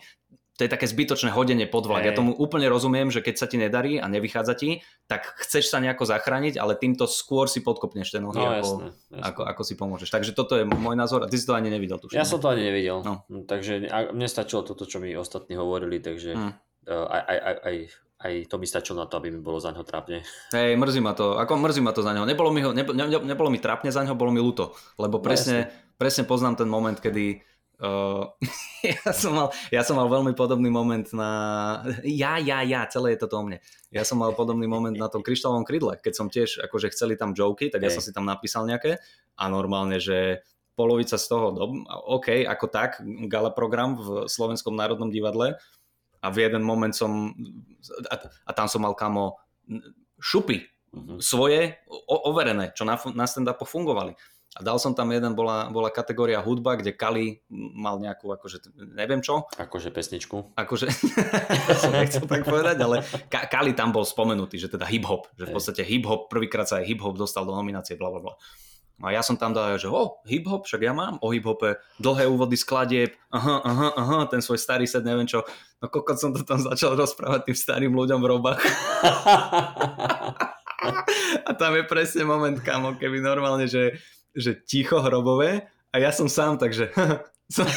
To 0.60 0.68
je 0.68 0.70
také 0.70 0.84
zbytočné 0.86 1.32
hodenie 1.32 1.64
pod 1.64 1.88
vlak. 1.88 2.04
Ja 2.04 2.12
tomu 2.12 2.36
úplne 2.36 2.68
rozumiem, 2.68 3.08
že 3.08 3.24
keď 3.24 3.36
sa 3.40 3.48
ti 3.48 3.56
nedarí 3.56 3.96
a 3.96 4.12
nevychádza 4.12 4.54
ti, 4.54 4.84
tak 5.08 5.24
chceš 5.40 5.72
sa 5.72 5.80
nejako 5.80 6.04
zachrániť, 6.04 6.60
ale 6.60 6.76
týmto 6.76 7.08
skôr 7.08 7.48
si 7.48 7.64
podkopneš 7.64 8.12
ten 8.12 8.20
nohy, 8.20 8.36
No 8.36 8.44
ako, 8.44 8.56
jasné. 8.60 8.86
jasné. 8.92 9.24
ako, 9.24 9.42
ako 9.48 9.62
si 9.64 9.74
pomôžeš. 9.74 10.10
Takže 10.12 10.32
toto 10.34 10.60
je 10.60 10.68
môj 10.68 10.94
názor 10.94 11.24
a 11.24 11.32
ty 11.32 11.40
si 11.40 11.48
to 11.48 11.56
ani 11.56 11.72
nevidel, 11.72 11.96
tuším. 11.96 12.20
Ja 12.20 12.28
som 12.28 12.38
to 12.38 12.52
ani 12.52 12.68
nevidel. 12.68 13.00
No. 13.00 13.24
No. 13.26 13.40
Takže 13.42 13.88
mne 14.12 14.28
stačilo 14.28 14.62
toto, 14.62 14.84
čo 14.84 15.00
mi 15.00 15.16
ostatní 15.16 15.56
hovorili, 15.56 15.98
takže 15.98 16.36
Hm. 16.36 16.52
uh, 16.86 17.08
aj, 17.08 17.22
aj, 17.24 17.38
aj, 17.40 17.56
aj, 17.64 17.76
aj 18.20 18.34
to 18.46 18.56
mi 18.56 18.68
stačilo 18.68 19.00
na 19.00 19.08
to, 19.08 19.16
aby 19.16 19.32
mi 19.32 19.40
bolo 19.40 19.58
za 19.58 19.72
ňo 19.72 19.88
trápne. 19.88 20.28
Hej, 20.52 20.76
mrzí 20.76 21.00
ma 21.00 21.16
to, 21.16 21.40
ako 21.40 21.56
mrzí 21.56 21.80
ma 21.80 21.96
to 21.96 22.04
za 22.04 22.12
neho. 22.12 22.28
Nebolo 22.28 22.52
mi, 22.52 22.60
ho, 22.60 22.76
ne, 22.76 22.84
ne, 22.84 23.08
nebolo 23.08 23.48
mi 23.48 23.58
trápne 23.58 23.90
za 23.90 24.04
neho, 24.04 24.12
bolo 24.12 24.30
mi 24.30 24.44
ľúto, 24.44 24.76
lebo 25.00 25.18
No, 25.18 25.24
presne, 25.24 25.72
presne 25.96 26.28
poznám 26.28 26.60
ten 26.60 26.68
moment, 26.68 27.00
kedy 27.00 27.48
uh, 27.84 28.30
ja, 28.86 29.12
som 29.12 29.36
mal, 29.36 29.48
ja 29.74 29.82
som 29.84 29.96
mal 30.00 30.08
veľmi 30.08 30.36
podobný 30.36 30.68
moment 30.72 31.08
na... 31.16 31.32
Ja, 32.04 32.40
ja, 32.40 32.64
ja, 32.64 32.88
celé 32.88 33.16
je 33.16 33.26
toto 33.26 33.40
o 33.40 33.44
mne. 33.44 33.60
Ja 33.90 34.04
som 34.06 34.22
mal 34.22 34.36
podobný 34.36 34.68
moment 34.70 34.96
na 34.96 35.10
tom 35.10 35.24
kryštálovom 35.26 35.66
krydle, 35.66 35.98
keď 36.00 36.14
som 36.14 36.28
tiež, 36.30 36.64
akože 36.70 36.94
chceli 36.94 37.16
tam 37.18 37.34
joky, 37.34 37.72
tak 37.74 37.84
ja 37.84 37.92
som 37.92 38.04
si 38.04 38.14
tam 38.14 38.28
napísal 38.28 38.70
nejaké 38.70 39.02
a 39.40 39.44
normálne, 39.50 39.98
že 39.98 40.44
polovica 40.78 41.20
z 41.20 41.26
toho, 41.28 41.52
no, 41.52 41.84
OK, 42.08 42.48
ako 42.48 42.66
tak, 42.72 43.04
gala 43.28 43.52
program 43.52 44.00
v 44.00 44.32
Slovenskom 44.32 44.78
národnom 44.78 45.12
divadle 45.12 45.60
a 46.24 46.28
v 46.32 46.48
jeden 46.48 46.64
moment 46.64 46.96
som, 46.96 47.36
a, 48.08 48.16
a 48.48 48.52
tam 48.56 48.72
som 48.72 48.84
mal 48.84 48.96
kamo 48.96 49.36
šupy, 50.20 50.64
Mhm. 50.90 51.22
svoje 51.22 51.78
o- 51.86 52.24
overené, 52.34 52.74
čo 52.74 52.82
na, 52.82 52.98
na 53.14 53.30
stand-upoch 53.30 53.70
fungovali. 53.70 54.18
A 54.58 54.66
dal 54.66 54.82
som 54.82 54.98
tam 54.98 55.14
jeden, 55.14 55.38
bola, 55.38 55.70
bola 55.70 55.94
kategória 55.94 56.42
hudba, 56.42 56.74
kde 56.74 56.90
Kali 56.90 57.38
mal 57.54 58.02
nejakú, 58.02 58.34
akože 58.34 58.74
neviem 58.98 59.22
čo, 59.22 59.46
Akože 59.56 59.94
pesničku. 59.94 60.58
akože, 60.58 60.90
som 61.86 61.94
nechcel 61.94 62.26
tak 62.26 62.50
povedať, 62.50 62.82
ale 62.82 63.06
Ka- 63.30 63.46
Kali 63.46 63.78
tam 63.78 63.94
bol 63.94 64.02
spomenutý, 64.02 64.58
že 64.58 64.66
teda 64.68 64.90
hip-hop, 64.90 65.30
že 65.38 65.46
v 65.46 65.54
podstate 65.54 65.86
hip-hop, 65.86 66.34
prvýkrát 66.34 66.66
sa 66.66 66.82
aj 66.82 66.90
hip-hop 66.90 67.14
dostal 67.14 67.46
do 67.46 67.54
nominácie, 67.54 67.94
bla 67.94 68.10
bla 68.10 68.20
bla. 68.20 68.34
A 69.00 69.16
ja 69.16 69.24
som 69.24 69.40
tam 69.40 69.56
dal, 69.56 69.80
že 69.80 69.88
o, 69.88 70.20
hip-hop, 70.28 70.68
však 70.68 70.82
ja 70.84 70.92
mám 70.92 71.22
o 71.24 71.30
hip-hope, 71.32 71.80
dlhé 72.02 72.28
úvody 72.28 72.58
skladieb, 72.60 73.16
aha, 73.32 73.64
aha, 73.64 73.90
aha, 73.96 74.18
ten 74.28 74.44
svoj 74.44 74.60
starý 74.60 74.84
set, 74.90 75.08
neviem 75.08 75.24
čo. 75.24 75.46
No 75.80 75.88
kokot 75.88 76.20
som 76.20 76.36
to 76.36 76.44
tam 76.44 76.60
začal 76.60 76.98
rozprávať 77.00 77.48
tým 77.48 77.56
starým 77.56 77.94
ľuďom 77.96 78.20
v 78.20 78.28
robách. 78.28 78.60
A 81.48 81.52
tam 81.56 81.76
je 81.76 81.84
presne 81.84 82.24
moment, 82.24 82.56
kamo, 82.56 82.96
keby 82.96 83.20
normálne, 83.20 83.68
že, 83.68 84.00
že 84.40 84.56
ticho 84.56 85.04
hrobové 85.04 85.68
a 85.92 85.96
ja 86.00 86.16
som 86.16 86.32
sám, 86.32 86.56
takže 86.56 86.96
som, 87.56 87.68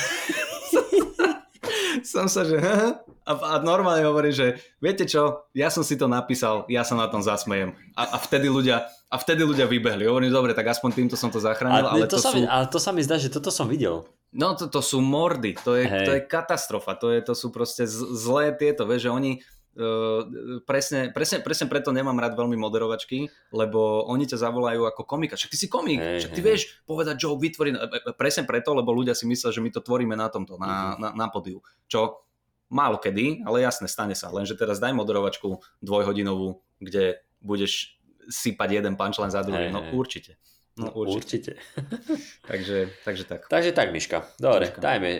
som 2.07 2.27
sa, 2.31 2.47
že 2.47 2.63
a, 3.31 3.33
a 3.33 3.55
normálne 3.63 4.07
hovorím, 4.07 4.35
že 4.35 4.47
viete 4.79 5.07
čo, 5.07 5.51
ja 5.53 5.69
som 5.69 5.83
si 5.83 5.99
to 5.99 6.07
napísal, 6.07 6.67
ja 6.71 6.87
sa 6.87 6.95
na 6.95 7.11
tom 7.11 7.23
zasmejem. 7.23 7.75
A, 7.99 8.15
a 8.15 8.19
vtedy 8.23 8.47
ľudia 8.47 8.87
a 9.13 9.21
vtedy 9.21 9.45
ľudia 9.45 9.69
vybehli. 9.69 10.09
Hovorím, 10.09 10.33
dobre, 10.33 10.57
tak 10.57 10.73
aspoň 10.73 10.91
týmto 10.97 11.21
som 11.21 11.29
to 11.29 11.37
zachránil, 11.37 11.85
A 11.85 11.93
ale 11.93 12.09
to, 12.09 12.17
to, 12.17 12.25
sa 12.25 12.33
sú... 12.33 12.41
mi, 12.41 12.49
ale 12.49 12.65
to 12.73 12.81
sa 12.81 12.91
mi 12.97 13.05
zdá, 13.05 13.21
že 13.21 13.29
toto 13.29 13.53
som 13.53 13.69
videl. 13.69 14.09
No 14.33 14.57
to, 14.57 14.73
to 14.73 14.81
sú 14.81 15.05
mordy, 15.05 15.53
to 15.53 15.77
je, 15.77 15.85
to 15.85 16.13
je 16.17 16.21
katastrofa, 16.25 16.97
to, 16.97 17.13
je, 17.13 17.21
to 17.21 17.37
sú 17.37 17.53
proste 17.53 17.85
zlé 17.93 18.57
tieto, 18.57 18.89
vieš, 18.89 19.05
že 19.05 19.11
oni 19.13 19.31
uh, 19.75 20.23
presne, 20.63 21.11
presne, 21.11 21.41
presne 21.41 21.67
preto 21.67 21.91
nemám 21.91 22.15
rád 22.15 22.35
veľmi 22.35 22.55
moderovačky, 22.55 23.27
lebo 23.51 24.05
oni 24.05 24.25
ťa 24.25 24.41
zavolajú 24.41 24.85
ako 24.85 25.03
komika, 25.03 25.35
však 25.35 25.51
ty 25.51 25.57
si 25.57 25.67
komik, 25.67 25.99
Hej, 25.99 26.19
však 26.21 26.33
ty 26.33 26.41
hej. 26.41 26.47
vieš 26.47 26.63
povedať 26.83 27.17
joke, 27.19 27.41
vytvoriť, 27.41 27.73
e, 27.73 27.79
e, 27.79 28.13
presne 28.13 28.45
preto, 28.45 28.73
lebo 28.73 28.91
ľudia 28.91 29.13
si 29.13 29.25
myslia, 29.25 29.49
že 29.49 29.61
my 29.61 29.71
to 29.71 29.81
tvoríme 29.81 30.13
na 30.13 30.29
tomto, 30.29 30.57
na, 30.57 30.95
Mhm. 30.95 31.01
na, 31.01 31.09
na 31.15 31.27
podiu, 31.29 31.61
čo 31.87 32.21
málo 32.69 32.97
kedy, 32.97 33.45
ale 33.45 33.61
jasne, 33.61 33.85
stane 33.85 34.17
sa, 34.17 34.29
lenže 34.29 34.57
teraz 34.57 34.81
daj 34.81 34.93
moderovačku 34.93 35.61
dvojhodinovú, 35.81 36.61
kde 36.79 37.21
budeš 37.39 37.97
sypať 38.25 38.81
jeden 38.81 38.95
punchline 38.95 39.29
za 39.29 39.43
druhý, 39.43 39.69
Hej, 39.69 39.75
no 39.75 39.81
určite. 39.93 40.41
No, 40.73 40.89
určite. 40.89 41.53
Určite. 41.53 41.53
Takže, 42.49 42.89
takže 43.05 43.25
tak. 43.29 43.45
Takže 43.45 43.77
tak, 43.77 43.93
Miška. 43.93 44.25
Dobre, 44.41 44.73
Miška. 44.73 44.81
dajme, 44.81 45.11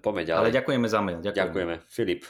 poďme 0.00 0.22
ďalej. 0.24 0.40
Ale 0.40 0.56
ďakujeme 0.56 0.86
za 0.88 1.00
mail. 1.04 1.18
Ďakujeme. 1.20 1.36
Ďakujeme. 1.36 1.74
Filip. 1.84 2.24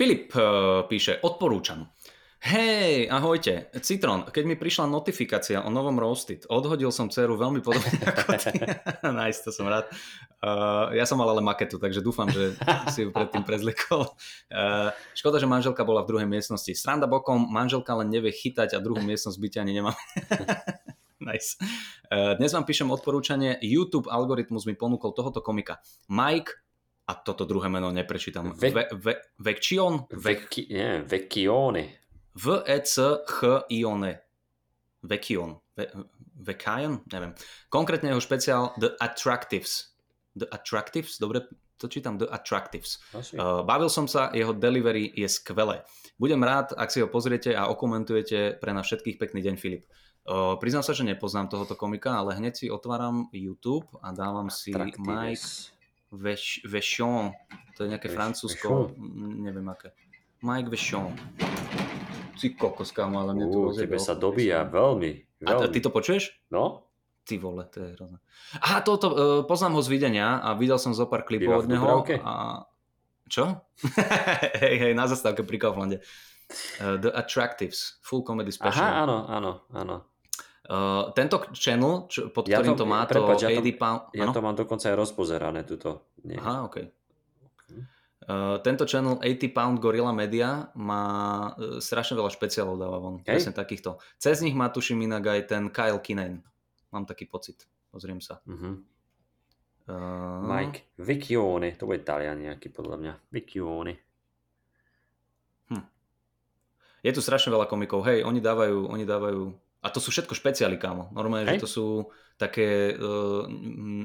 Filip 0.00 0.32
uh, 0.32 0.88
píše, 0.88 1.20
odporúčam. 1.20 1.92
Hej, 2.40 3.12
ahojte. 3.12 3.68
Citron, 3.84 4.24
keď 4.32 4.44
mi 4.48 4.56
prišla 4.56 4.88
notifikácia 4.88 5.60
o 5.60 5.68
novom 5.68 6.00
Roasted, 6.00 6.48
odhodil 6.48 6.88
som 6.88 7.12
dceru 7.12 7.36
veľmi 7.36 7.60
podobne 7.60 8.00
ako 8.08 8.32
ty. 8.40 8.64
nice, 9.20 9.44
to 9.44 9.52
som 9.52 9.68
rád. 9.68 9.92
Uh, 10.40 10.88
ja 10.96 11.04
som 11.04 11.20
mal 11.20 11.28
ale 11.28 11.44
maketu, 11.44 11.76
takže 11.76 12.00
dúfam, 12.00 12.32
že 12.32 12.56
si 12.88 13.04
ju 13.04 13.12
predtým 13.12 13.44
prezlikol. 13.44 14.16
Uh, 14.48 14.88
škoda, 15.12 15.36
že 15.36 15.44
manželka 15.44 15.84
bola 15.84 16.00
v 16.08 16.16
druhej 16.16 16.28
miestnosti. 16.32 16.72
Sranda 16.72 17.04
bokom, 17.04 17.52
manželka 17.52 17.92
len 18.00 18.08
nevie 18.08 18.32
chytať 18.32 18.72
a 18.72 18.80
druhú 18.80 19.04
miestnosť 19.04 19.36
byť 19.36 19.52
ani 19.60 19.84
nemá. 19.84 19.92
nice. 21.28 21.60
Uh, 22.08 22.40
dnes 22.40 22.56
vám 22.56 22.64
píšem 22.64 22.88
odporúčanie. 22.88 23.60
YouTube 23.60 24.08
algoritmus 24.08 24.64
mi 24.64 24.72
ponúkol 24.72 25.12
tohoto 25.12 25.44
komika. 25.44 25.84
Mike 26.08 26.69
a 27.10 27.18
toto 27.18 27.42
druhé 27.42 27.66
meno 27.66 27.90
neprečítam. 27.90 28.54
Ve- 28.54 28.70
Ve, 28.70 28.84
ve, 28.94 29.14
Vekčion? 29.42 30.06
Ve, 30.14 30.38
Veki, 30.38 30.62
nie, 30.70 31.02
Vekione. 31.02 31.84
V-E-C-H-I-O-N. 32.38 34.04
Vekion. 35.02 35.50
Ve, 35.76 35.84
Vekajan? 36.40 37.02
Neviem. 37.12 37.34
Konkrétne 37.68 38.14
jeho 38.14 38.22
špeciál 38.22 38.72
The 38.78 38.94
Attractives. 39.00 39.92
The 40.38 40.46
Attractives? 40.48 41.18
Dobre 41.18 41.40
to 41.76 41.88
čítam? 41.88 42.16
The 42.20 42.28
Attractives. 42.30 43.00
Asi. 43.12 43.36
Uh, 43.36 43.64
bavil 43.66 43.88
som 43.90 44.06
sa, 44.06 44.30
jeho 44.30 44.52
delivery 44.52 45.10
je 45.10 45.26
skvelé. 45.28 45.82
Budem 46.16 46.40
rád, 46.40 46.76
ak 46.76 46.92
si 46.92 47.00
ho 47.00 47.08
pozriete 47.08 47.56
a 47.56 47.66
okomentujete 47.72 48.60
pre 48.60 48.70
nás 48.72 48.84
všetkých 48.86 49.16
pekný 49.18 49.40
deň, 49.42 49.54
Filip. 49.56 49.84
Uh, 50.28 50.60
priznám 50.60 50.84
sa, 50.84 50.92
že 50.92 51.02
nepoznám 51.08 51.48
tohoto 51.48 51.72
komika, 51.74 52.20
ale 52.20 52.36
hneď 52.36 52.54
si 52.54 52.66
otváram 52.68 53.32
YouTube 53.32 53.88
a 54.04 54.12
dávam 54.12 54.52
si 54.52 54.70
Mike 54.76 55.00
Attractives. 55.00 55.72
Veš- 56.10 56.66
Vechon. 56.66 57.30
To 57.78 57.86
je 57.86 57.88
nejaké 57.94 58.10
Veš- 58.10 58.16
francúzsko, 58.18 58.90
neviem 59.40 59.66
aké. 59.70 59.94
Mike 60.42 60.70
Vechon. 60.70 61.14
Ty 62.40 62.46
kokos, 62.56 62.90
kámo, 62.90 63.20
ale 63.20 63.36
mne 63.36 63.46
tu 63.52 63.58
Ú, 63.60 63.68
rozjebe 63.68 63.94
tebe 63.94 63.98
sa 64.00 64.16
dobíja 64.16 64.64
veľmi. 64.64 65.44
A, 65.44 65.48
a 65.48 65.50
veľmi. 65.60 65.72
ty 65.76 65.78
to 65.84 65.92
počuješ? 65.92 66.32
No? 66.48 66.88
Ty 67.28 67.36
vole, 67.36 67.68
to 67.68 67.84
je 67.84 67.88
hrozné. 67.94 68.18
Aha, 68.58 68.80
toto, 68.80 69.06
uh, 69.12 69.16
poznám 69.44 69.76
ho 69.76 69.82
z 69.84 69.92
videnia 69.92 70.40
a 70.40 70.56
videl 70.56 70.80
som 70.80 70.96
zo 70.96 71.04
pár 71.04 71.28
klipov 71.28 71.62
od 71.62 71.68
neho. 71.68 72.00
A... 72.24 72.64
Čo? 73.30 73.60
hej, 74.64 74.74
hej, 74.80 74.92
na 74.96 75.04
zastávke 75.06 75.44
pri 75.46 75.60
Kauflande. 75.60 76.00
Uh, 76.82 76.98
The 76.98 77.12
Attractives, 77.14 78.00
full 78.02 78.24
comedy 78.26 78.50
Aha, 78.50 78.58
special. 78.58 78.88
áno, 79.06 79.16
áno, 79.30 79.52
áno. 79.70 80.09
Uh, 80.60 81.08
tento 81.16 81.40
channel, 81.56 82.04
čo, 82.06 82.28
pod 82.30 82.44
Ja 82.46 82.60
ktorým 82.60 82.76
to- 82.76 82.84
to, 82.84 82.86
má, 82.86 83.02
prepáč, 83.04 83.42
to 83.42 83.48
ja 83.48 83.56
to- 83.56 83.64
80 83.64 83.80
pound... 83.80 84.00
Ja 84.12 84.26
to 84.28 84.40
mám 84.40 84.54
dokonca 84.54 84.92
aj 84.92 84.96
rozpozerané, 84.96 85.64
tuto. 85.64 86.04
Nie. 86.22 86.36
Aha, 86.36 86.68
OK. 86.68 86.76
Uh, 88.20 88.60
tento 88.62 88.84
channel 88.84 89.18
80 89.18 89.50
Pound 89.50 89.80
Gorilla 89.80 90.12
Media 90.12 90.70
má 90.76 91.04
uh, 91.50 91.80
strašne 91.80 92.14
veľa 92.14 92.30
špeciálov 92.30 92.76
dáva 92.78 93.00
von. 93.00 93.18
Hej. 93.24 93.26
Presne 93.26 93.52
takýchto. 93.56 93.98
Cez 94.20 94.38
nich 94.44 94.54
má 94.54 94.68
tuším 94.68 95.02
inak 95.02 95.24
aj 95.26 95.40
ten 95.48 95.62
Kyle 95.72 95.98
Kinane. 95.98 96.44
Mám 96.92 97.08
taký 97.08 97.26
pocit. 97.26 97.64
Pozriem 97.90 98.20
sa. 98.20 98.38
Mhm. 98.46 98.70
Uh, 99.90 100.38
Mike 100.46 100.94
Vecchione, 101.02 101.74
to 101.74 101.88
bude 101.88 102.06
Talian 102.06 102.38
nejaký 102.38 102.70
podľa 102.70 102.96
mňa. 103.00 103.12
Vecchione. 103.34 103.98
Je 107.00 107.10
tu 107.10 107.24
strašne 107.24 107.48
veľa 107.48 107.64
komikov. 107.64 108.04
Hej, 108.04 108.28
oni 108.28 108.44
dávajú, 108.44 108.92
oni 108.92 109.08
dávajú... 109.08 109.56
A 109.80 109.88
to 109.88 109.96
sú 109.96 110.10
všetko 110.10 110.32
špeciály, 110.32 110.76
kámo. 110.76 111.08
Normálne, 111.10 111.48
Hej. 111.48 111.56
že 111.56 111.62
to 111.62 111.68
sú 111.68 111.86
také 112.36 112.92
uh, 112.92 113.48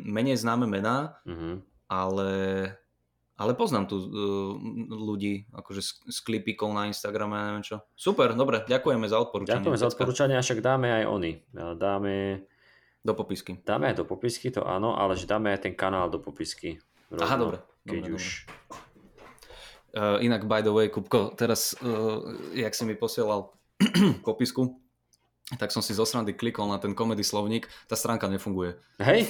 menej 0.05 0.35
známe 0.37 0.63
mená, 0.65 1.19
Mhm. 1.23 1.63
ale, 1.85 2.31
ale 3.35 3.51
poznám 3.53 3.85
tu 3.85 3.95
uh, 3.97 4.07
ľudí 4.87 5.47
akože 5.51 5.81
s, 5.81 5.99
s 6.01 6.19
klipíkov 6.19 6.71
na 6.71 6.87
Instagrame, 6.87 7.35
neviem 7.35 7.61
čo. 7.61 7.83
Super, 7.91 8.31
dobre, 8.33 8.63
ďakujeme 8.63 9.03
za 9.03 9.19
odporúčanie. 9.19 9.59
Ďakujeme 9.59 9.77
za 9.77 9.87
odporúčanie, 9.87 10.35
však 10.37 10.59
dáme 10.59 10.87
aj 10.89 11.03
oni. 11.05 11.31
Dáme, 11.53 12.13
Do 13.03 13.13
popisky. 13.13 13.59
dáme 13.61 13.91
aj 13.91 13.99
do 13.99 14.05
popisky, 14.05 14.49
to 14.49 14.63
áno, 14.63 14.95
ale 14.95 15.13
že 15.13 15.27
dáme 15.27 15.51
aj 15.51 15.59
ten 15.61 15.73
kanál 15.73 16.07
do 16.07 16.17
popisky. 16.17 16.79
Aha, 17.11 17.35
dobre. 17.35 17.59
Keď 17.83 18.01
dobre, 18.01 18.15
už. 18.15 18.23
Uh, 19.91 20.19
inak, 20.19 20.43
by 20.43 20.59
the 20.59 20.71
way, 20.71 20.87
Kupko, 20.87 21.31
teraz, 21.31 21.71
uh, 21.79 22.19
jak 22.51 22.71
si 22.71 22.83
mi 22.83 22.95
posielal 22.95 23.55
popisku, 24.25 24.75
tak 25.53 25.69
som 25.69 25.85
si 25.85 25.93
zo 25.93 26.09
srandy 26.09 26.33
klikol 26.33 26.65
na 26.65 26.81
ten 26.81 26.97
komedy 26.97 27.21
slovník, 27.21 27.69
tá 27.85 27.93
stránka 27.93 28.25
nefunguje. 28.25 28.81
Hej? 28.97 29.29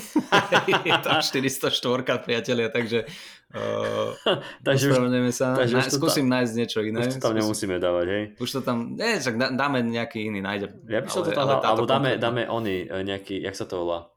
je 0.88 0.93
tam 1.03 1.20
404, 1.20 2.24
priatelia, 2.24 2.72
takže 2.72 3.03
uh, 3.51 4.16
takže 4.68 4.95
už, 4.95 5.11
sa. 5.36 5.59
takže 5.59 5.76
už 5.76 5.88
skúsim 5.91 6.32
nájsť 6.32 6.53
niečo 6.55 6.80
iné. 6.88 7.03
už 7.03 7.20
to 7.20 7.20
tam 7.20 7.36
Skúsim- 7.36 7.39
nemusíme 7.43 7.76
dávať, 7.84 8.05
hej? 8.07 8.24
Už 8.39 8.47
to 8.47 8.59
tam, 8.63 8.95
nie, 8.95 9.20
však 9.20 9.36
dá- 9.36 9.51
dáme 9.51 9.84
nejaký 9.84 10.32
iný, 10.32 10.39
nájdem. 10.39 10.72
Ja 10.88 11.03
by 11.03 11.07
som 11.11 11.28
to 11.28 11.36
tam 11.36 11.51
dal, 11.51 11.59
alebo 11.59 11.84
dáme, 11.84 12.16
dáme 12.16 12.47
oni, 12.47 12.88
e, 12.88 13.03
nejaký, 13.03 13.43
jak 13.43 13.55
sa 13.59 13.68
to 13.68 13.84
volá? 13.84 14.07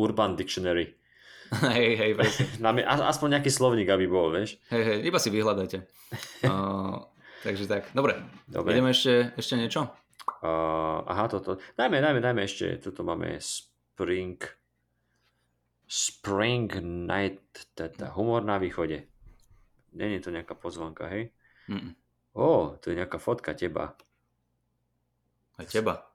Urban 0.00 0.40
Dictionary. 0.40 0.96
hej, 1.76 2.00
hej, 2.00 2.10
presne. 2.16 2.48
Dáme 2.56 2.80
aspoň 2.88 3.36
nejaký 3.36 3.52
slovník, 3.52 3.92
aby 3.92 4.08
bol, 4.08 4.32
vieš? 4.32 4.56
hej, 4.72 4.80
hej, 4.88 4.98
iba 5.04 5.20
si 5.20 5.28
vyhľadajte. 5.28 5.84
Uh, 6.48 7.04
takže 7.44 7.68
tak, 7.68 7.92
dobre. 7.92 8.16
Dobre. 8.48 8.72
Ideme 8.72 8.96
ešte, 8.96 9.36
ešte 9.36 9.60
niečo? 9.60 9.92
Uh, 10.42 11.02
aha, 11.06 11.26
toto. 11.26 11.58
Dajme, 11.74 11.98
dajme, 11.98 12.20
dajme 12.22 12.42
ešte. 12.46 12.78
Tuto 12.78 13.02
máme 13.02 13.38
Spring 13.42 14.38
Spring 15.92 16.72
Night, 17.04 17.68
teda 17.76 18.16
humor 18.16 18.40
na 18.40 18.56
východe. 18.56 19.04
Není 19.92 20.24
to 20.24 20.32
nejaká 20.32 20.56
pozvanka, 20.56 21.04
hej? 21.12 21.28
Mm, 21.68 21.92
Ó, 22.32 22.80
to 22.80 22.88
je 22.88 22.96
nejaká 22.96 23.20
fotka 23.20 23.52
teba. 23.52 23.92
aj 25.60 25.68
teba. 25.68 26.11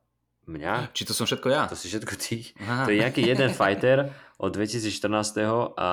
Mňa? 0.47 0.95
Či 0.95 1.03
to 1.03 1.11
som 1.11 1.27
všetko 1.27 1.47
ja? 1.51 1.67
To 1.67 1.75
si 1.75 1.91
všetko 1.91 2.13
ty. 2.15 2.55
Aha. 2.63 2.87
To 2.87 2.95
je 2.95 3.03
nejaký 3.03 3.19
jeden 3.19 3.51
fighter 3.51 4.07
od 4.39 4.55
2014. 4.55 5.43
a, 5.43 5.51
a 5.75 5.89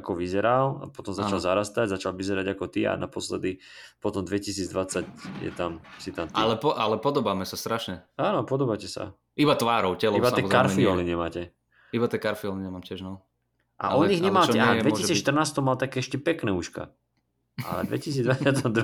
ako 0.00 0.16
vyzeral, 0.16 0.80
a 0.80 0.84
potom 0.88 1.12
začal 1.12 1.36
Áno. 1.36 1.44
zarastať, 1.44 1.92
začal 1.92 2.16
vyzerať 2.16 2.56
ako 2.56 2.64
ty 2.72 2.88
a 2.88 2.96
naposledy 2.96 3.60
potom 4.00 4.24
2020 4.24 5.44
je 5.44 5.52
tam, 5.52 5.84
si 6.00 6.08
tam 6.08 6.32
ty. 6.32 6.40
Ale, 6.40 6.56
po, 6.56 6.72
ale 6.72 6.96
podobáme 6.96 7.44
sa 7.44 7.60
strašne. 7.60 8.00
Áno, 8.16 8.48
podobáte 8.48 8.88
sa. 8.88 9.12
Iba 9.36 9.60
tvárou, 9.60 9.92
telom 10.00 10.24
Iba 10.24 10.32
tie 10.32 10.46
karfioly 10.46 11.04
nie. 11.04 11.12
nemáte. 11.12 11.52
Iba 11.92 12.08
tie 12.08 12.16
karfioly 12.16 12.64
nemám 12.64 12.80
tiež, 12.80 13.04
no. 13.04 13.20
A 13.76 13.92
Ale- 13.92 14.06
on 14.06 14.08
ich 14.08 14.22
nemal, 14.22 14.46
čo 14.48 14.56
a 14.56 14.80
môže 14.80 15.04
2014 15.12 15.60
mal 15.60 15.76
také 15.76 16.00
ešte 16.00 16.16
pekné 16.16 16.48
uška. 16.48 16.88
Ale 17.62 17.86
2022... 17.86 18.82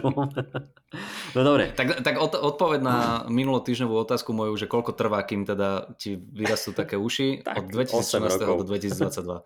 no 1.34 1.40
dobre, 1.42 1.74
Tak, 1.74 2.06
tak 2.06 2.14
od, 2.22 2.38
odpoveď 2.38 2.78
na 2.78 3.26
minulotýždňovú 3.26 3.98
otázku 4.06 4.30
moju, 4.30 4.54
že 4.54 4.70
koľko 4.70 4.94
trvá, 4.94 5.26
kým 5.26 5.42
teda 5.42 5.90
ti 5.98 6.14
vyrastú 6.14 6.70
také 6.70 6.94
uši, 6.94 7.42
Tak, 7.46 7.66
od 7.66 7.90
2014 7.90 7.98
osem 7.98 8.22
rokov. 8.22 8.62
do 8.62 8.70
2022. 8.70 9.42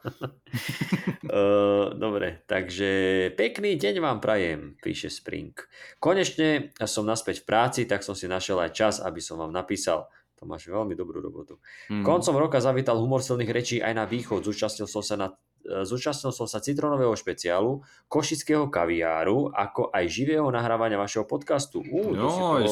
Uh, 1.24 1.96
dobre, 1.96 2.44
takže 2.44 2.90
pekný 3.32 3.80
deň 3.80 4.04
vám 4.04 4.20
prajem, 4.20 4.76
píše 4.76 5.08
Spring. 5.08 5.56
Konečne 5.96 6.76
som 6.84 7.08
naspäť 7.08 7.40
v 7.40 7.48
práci, 7.48 7.80
tak 7.88 8.04
som 8.04 8.12
si 8.12 8.28
našiel 8.28 8.60
aj 8.60 8.70
čas, 8.76 8.94
aby 9.00 9.24
som 9.24 9.40
vám 9.40 9.56
napísal. 9.56 10.04
To 10.36 10.44
máš 10.44 10.68
veľmi 10.68 10.92
dobrú 10.92 11.24
robotu. 11.24 11.64
Mm. 11.88 12.04
Koncom 12.04 12.36
roka 12.36 12.60
zavítal 12.60 13.00
humor 13.00 13.24
silných 13.24 13.48
rečí 13.48 13.76
aj 13.80 13.94
na 13.96 14.04
východ. 14.04 14.44
Zúčastnil 14.44 14.84
som 14.84 15.00
sa 15.00 15.16
na 15.16 15.32
Zúčastnil 15.64 16.30
som 16.30 16.44
sa 16.44 16.60
citronového 16.60 17.16
špeciálu, 17.16 17.80
košického 18.06 18.68
kaviáru, 18.68 19.48
ako 19.50 19.88
aj 19.90 20.04
živého 20.06 20.46
nahrávania 20.52 21.00
vašeho 21.00 21.24
podcastu. 21.24 21.80
Ú, 21.80 22.12
to 22.12 22.26
si 22.28 22.40
toho 22.40 22.68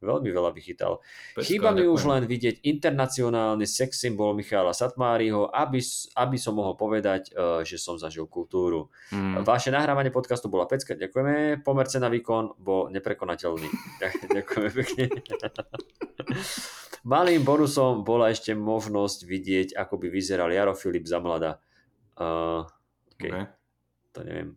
veľmi 0.00 0.32
veľa 0.32 0.50
vychytal. 0.56 0.98
Pecka, 1.36 1.44
Chýba 1.44 1.70
mi 1.76 1.84
už 1.84 2.08
len 2.08 2.24
vidieť 2.24 2.64
internacionálny 2.64 3.68
sex 3.68 4.00
symbol 4.00 4.32
Michala 4.32 4.72
Satmáriho, 4.72 5.52
aby, 5.52 5.80
aby 6.16 6.36
som 6.40 6.56
mohol 6.56 6.74
povedať, 6.74 7.30
eh, 7.36 7.62
že 7.68 7.76
som 7.76 8.00
zažil 8.00 8.26
kultúru. 8.26 8.88
Mm. 9.12 9.44
Vaše 9.44 9.68
nahrávanie 9.68 10.10
podcastu 10.10 10.48
bola 10.48 10.64
pecka, 10.64 10.96
ďakujeme. 10.96 11.60
Pomer 11.60 11.86
cena 11.86 12.08
výkon 12.08 12.56
bol 12.56 12.88
neprekonateľný. 12.90 13.68
Ďakujeme 14.40 14.70
pekne. 14.72 15.04
Malým 17.00 17.42
bonusom 17.44 18.04
bola 18.04 18.28
ešte 18.28 18.52
možnosť 18.52 19.24
vidieť, 19.24 19.68
ako 19.72 19.96
by 19.96 20.08
vyzeral 20.12 20.52
Jaro 20.52 20.76
Filip 20.76 21.08
za 21.08 21.16
mlada. 21.16 21.60
Uh, 22.20 22.68
okay. 23.16 23.32
Okay. 23.32 23.44
To 24.12 24.20
neviem. 24.28 24.48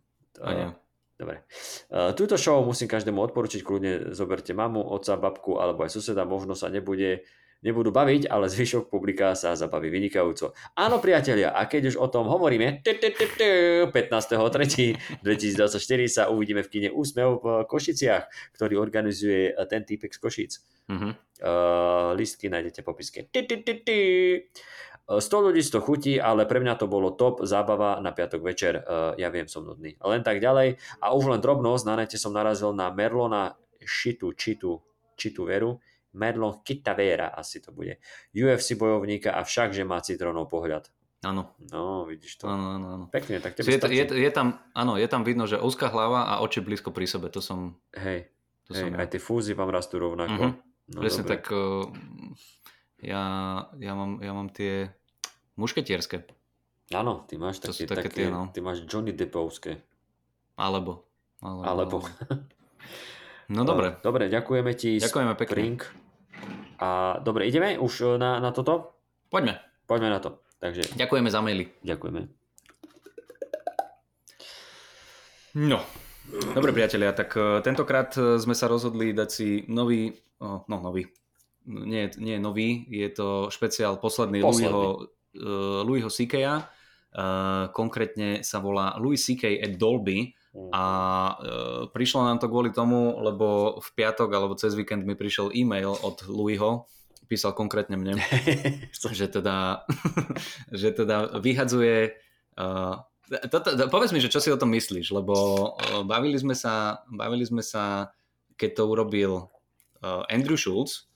A 0.44 0.52
nie. 0.52 0.68
Dobre. 1.14 1.46
Uh, 1.88 2.12
túto 2.12 2.34
show 2.34 2.58
musím 2.66 2.90
každému 2.90 3.22
odporučiť, 3.30 3.62
kľudne 3.62 4.12
zoberte 4.12 4.50
mamu, 4.50 4.82
otca, 4.82 5.14
babku 5.14 5.62
alebo 5.62 5.86
aj 5.86 5.94
suseda, 5.94 6.26
možno 6.26 6.58
sa 6.58 6.66
nebude, 6.66 7.22
nebudú 7.62 7.94
baviť, 7.94 8.26
ale 8.26 8.50
zvyšok 8.50 8.90
publika 8.90 9.38
sa 9.38 9.54
zabaví 9.54 9.94
vynikajúco. 9.94 10.58
Áno, 10.74 10.98
priatelia, 10.98 11.54
a 11.54 11.70
keď 11.70 11.94
už 11.94 11.96
o 12.02 12.10
tom 12.10 12.26
hovoríme, 12.26 12.82
15.3.2024 12.82 15.22
sa 16.10 16.34
uvidíme 16.34 16.66
v 16.66 16.68
kine 16.68 16.90
Úsmev 16.90 17.38
v 17.38 17.62
Košiciach, 17.70 18.50
ktorý 18.58 18.82
organizuje 18.82 19.54
ten 19.70 19.86
týpek 19.86 20.10
z 20.12 20.18
Košic. 20.18 20.52
Mhm. 20.90 21.10
Uh, 21.44 22.14
listky 22.14 22.50
nájdete 22.50 22.82
v 22.82 22.86
popiske. 22.86 23.20
Ty, 23.30 23.46
ty, 23.46 23.62
ty. 23.62 23.84
Uh, 23.84 24.38
100 25.06 25.20
ľudí 25.20 25.60
to 25.60 25.78
chutí, 25.78 26.16
ale 26.16 26.48
pre 26.48 26.58
mňa 26.58 26.74
to 26.74 26.86
bolo 26.86 27.12
top 27.12 27.44
zábava 27.44 28.00
na 28.00 28.10
piatok 28.10 28.40
večer. 28.40 28.74
Uh, 28.78 29.12
ja 29.14 29.28
viem, 29.28 29.44
som 29.44 29.60
nudný. 29.62 30.00
Len 30.00 30.22
tak 30.22 30.40
ďalej. 30.40 30.80
A 30.98 31.12
už 31.12 31.28
len 31.28 31.40
drobnosť, 31.40 31.84
na 31.84 31.94
nete 32.00 32.16
som 32.16 32.32
narazil 32.32 32.72
na 32.72 32.88
Merlona 32.88 33.52
Šitu, 33.78 34.32
Čitu, 34.32 34.80
Čitu 35.14 35.44
Veru. 35.44 35.76
Merlon 36.14 36.62
Kitavera 36.62 37.28
asi 37.28 37.58
to 37.58 37.68
bude. 37.70 37.98
UFC 38.30 38.78
bojovníka 38.78 39.34
a 39.34 39.42
však, 39.42 39.74
že 39.74 39.82
má 39.82 39.98
citrónov 39.98 40.46
pohľad. 40.46 40.88
Áno, 41.20 41.52
No, 41.68 42.04
vidíš 42.04 42.38
to. 42.38 42.44
áno, 42.46 42.66
áno. 42.72 42.86
áno. 42.86 43.04
Pekne, 43.10 43.40
tak 43.40 43.56
Je, 43.56 43.64
tebe 43.64 43.72
je, 43.72 43.78
stačí. 43.80 43.96
je, 44.14 44.30
tam, 44.30 44.60
áno, 44.72 44.94
je 44.94 45.04
tam 45.04 45.20
vidno, 45.20 45.44
že 45.44 45.56
úzka 45.56 45.88
hlava 45.88 46.28
a 46.28 46.40
oči 46.40 46.60
blízko 46.60 46.92
pri 46.92 47.04
sebe. 47.04 47.28
To 47.28 47.40
som, 47.40 47.80
Hej, 47.92 48.28
to 48.64 48.72
hej 48.72 48.80
som 48.80 48.88
aj 48.94 49.08
tie 49.10 49.18
fúzy 49.18 49.52
vám 49.52 49.68
rastú 49.68 49.98
rovnako. 49.98 50.54
Mhm. 50.54 50.56
No, 50.86 50.98
Presne 51.00 51.24
dobre. 51.24 51.32
tak, 51.34 51.42
uh, 51.48 51.88
ja, 53.04 53.22
ja, 53.78 53.92
mám, 53.92 54.18
ja 54.24 54.32
mám 54.32 54.48
tie 54.48 54.90
mušketierské. 55.54 56.24
Áno, 56.92 57.24
ty 57.24 57.40
máš 57.40 57.60
také, 57.60 57.88
také 57.88 58.08
také, 58.08 58.08
tie, 58.12 58.26
no. 58.28 58.48
ty 58.52 58.60
máš 58.60 58.84
Johnny 58.84 59.12
Deppovské. 59.12 59.80
Alebo. 60.56 61.04
Alebo. 61.40 61.62
Alebo. 61.64 61.96
No 63.44 63.60
dobre, 63.68 64.00
Dobre, 64.00 64.32
ďakujeme 64.32 64.72
ti. 64.72 64.96
ďakujeme 64.96 65.36
pekne. 65.36 65.52
Spring. 65.52 65.80
A 66.80 67.20
dobre, 67.20 67.44
ideme 67.44 67.76
už 67.76 68.16
na, 68.16 68.40
na 68.40 68.56
toto? 68.56 68.96
Poďme. 69.28 69.60
Poďme 69.84 70.08
na 70.08 70.16
to. 70.16 70.40
Takže 70.64 70.96
Ďakujeme 70.96 71.28
za 71.28 71.44
maily. 71.44 71.68
ďakujeme. 71.84 72.24
No. 75.60 75.78
Dobre 76.56 76.72
priatelia, 76.72 77.12
tak 77.12 77.36
eh, 77.36 77.60
tentokrát 77.60 78.16
eh, 78.16 78.40
sme 78.40 78.56
sa 78.56 78.64
rozhodli 78.66 79.12
dať 79.12 79.28
si 79.28 79.48
nový, 79.68 80.16
no 80.40 80.76
nový, 80.80 81.04
nie, 81.66 82.10
nie 82.20 82.36
nový, 82.36 82.84
je 82.88 83.08
to 83.12 83.28
špeciál 83.48 83.96
posledný, 83.96 84.44
Posledný. 84.44 84.68
Louisho, 84.68 84.82
uh, 85.40 85.80
Louisho 85.84 86.10
C.K.a. 86.12 86.68
Uh, 87.14 87.70
konkrétne 87.70 88.42
sa 88.42 88.58
volá 88.58 88.98
Louis 88.98 89.20
C.K. 89.20 89.62
at 89.62 89.78
Dolby 89.78 90.34
a 90.70 90.84
uh, 91.34 91.82
prišlo 91.90 92.26
nám 92.26 92.38
to 92.38 92.46
kvôli 92.46 92.70
tomu, 92.70 93.18
lebo 93.18 93.78
v 93.82 93.88
piatok 93.98 94.30
alebo 94.30 94.54
cez 94.54 94.78
víkend 94.78 95.02
mi 95.02 95.18
prišiel 95.18 95.50
e-mail 95.50 95.90
od 95.90 96.22
Louisho, 96.30 96.86
písal 97.26 97.56
konkrétne 97.56 97.98
mne, 97.98 98.22
že 99.18 99.26
teda, 99.26 99.82
že 100.80 100.94
teda 100.94 101.40
vyhadzuje 101.42 102.14
uh, 102.60 102.94
to, 103.24 103.56
to, 103.56 103.70
to, 103.72 103.84
povedz 103.88 104.12
mi, 104.12 104.20
že 104.20 104.28
čo 104.28 104.38
si 104.38 104.52
o 104.52 104.60
tom 104.60 104.70
myslíš, 104.70 105.10
lebo 105.10 105.34
uh, 105.74 106.04
bavili 106.04 106.36
sme 106.36 106.52
sa, 106.52 107.02
bavili 107.08 107.42
sme 107.48 107.64
sa, 107.64 108.12
keď 108.54 108.70
to 108.78 108.82
urobil 108.84 109.30
uh, 110.04 110.22
Andrew 110.28 110.60
Schulz, 110.60 111.08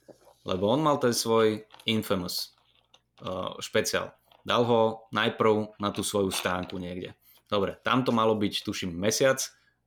lebo 0.48 0.72
on 0.72 0.80
mal 0.80 0.96
ten 0.96 1.12
svoj 1.12 1.68
Infamous 1.84 2.56
uh, 3.20 3.52
špeciál. 3.60 4.16
Dal 4.48 4.64
ho 4.64 5.04
najprv 5.12 5.76
na 5.76 5.92
tú 5.92 6.00
svoju 6.00 6.32
stránku 6.32 6.80
niekde. 6.80 7.12
Dobre, 7.52 7.76
tam 7.84 8.00
to 8.00 8.12
malo 8.16 8.32
byť, 8.32 8.64
tuším, 8.64 8.96
mesiac. 8.96 9.36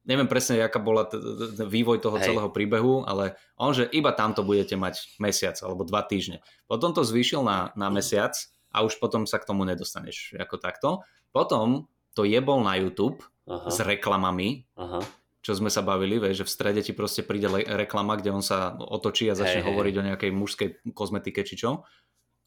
Neviem 0.02 0.26
presne, 0.26 0.62
aká 0.62 0.82
bola 0.82 1.06
t- 1.06 1.18
t- 1.18 1.62
t- 1.62 1.66
vývoj 1.66 2.02
toho 2.02 2.18
Hej. 2.18 2.30
celého 2.30 2.50
príbehu, 2.50 3.06
ale 3.06 3.38
on, 3.54 3.70
že 3.70 3.86
iba 3.94 4.10
tamto 4.14 4.42
budete 4.42 4.74
mať 4.74 5.18
mesiac 5.22 5.58
alebo 5.62 5.86
dva 5.86 6.02
týždne. 6.02 6.42
Potom 6.66 6.94
to 6.94 7.06
zvýšil 7.06 7.46
na, 7.46 7.70
na 7.78 7.94
mesiac 7.94 8.34
a 8.74 8.82
už 8.82 8.98
potom 8.98 9.30
sa 9.30 9.38
k 9.38 9.46
tomu 9.46 9.62
nedostaneš 9.62 10.38
ako 10.42 10.58
takto. 10.58 10.90
Potom 11.30 11.86
to 12.18 12.26
jebol 12.26 12.66
na 12.66 12.82
YouTube 12.82 13.22
Aha, 13.46 13.70
s 13.70 13.78
reklamami, 13.82 14.66
aha. 14.74 15.06
Čo 15.42 15.58
sme 15.58 15.74
sa 15.74 15.82
bavili, 15.82 16.22
vieš, 16.22 16.46
že 16.46 16.48
v 16.48 16.54
strede 16.54 16.82
ti 16.86 16.94
proste 16.94 17.26
príde 17.26 17.50
le- 17.50 17.66
reklama, 17.66 18.14
kde 18.18 18.30
on 18.30 18.46
sa 18.46 18.78
otočí 18.78 19.26
a 19.26 19.34
začne 19.34 19.66
hej. 19.66 19.68
hovoriť 19.74 19.94
o 19.98 20.06
nejakej 20.14 20.32
mužskej 20.32 20.68
kozmetike 20.94 21.42
či 21.42 21.58
čo. 21.58 21.82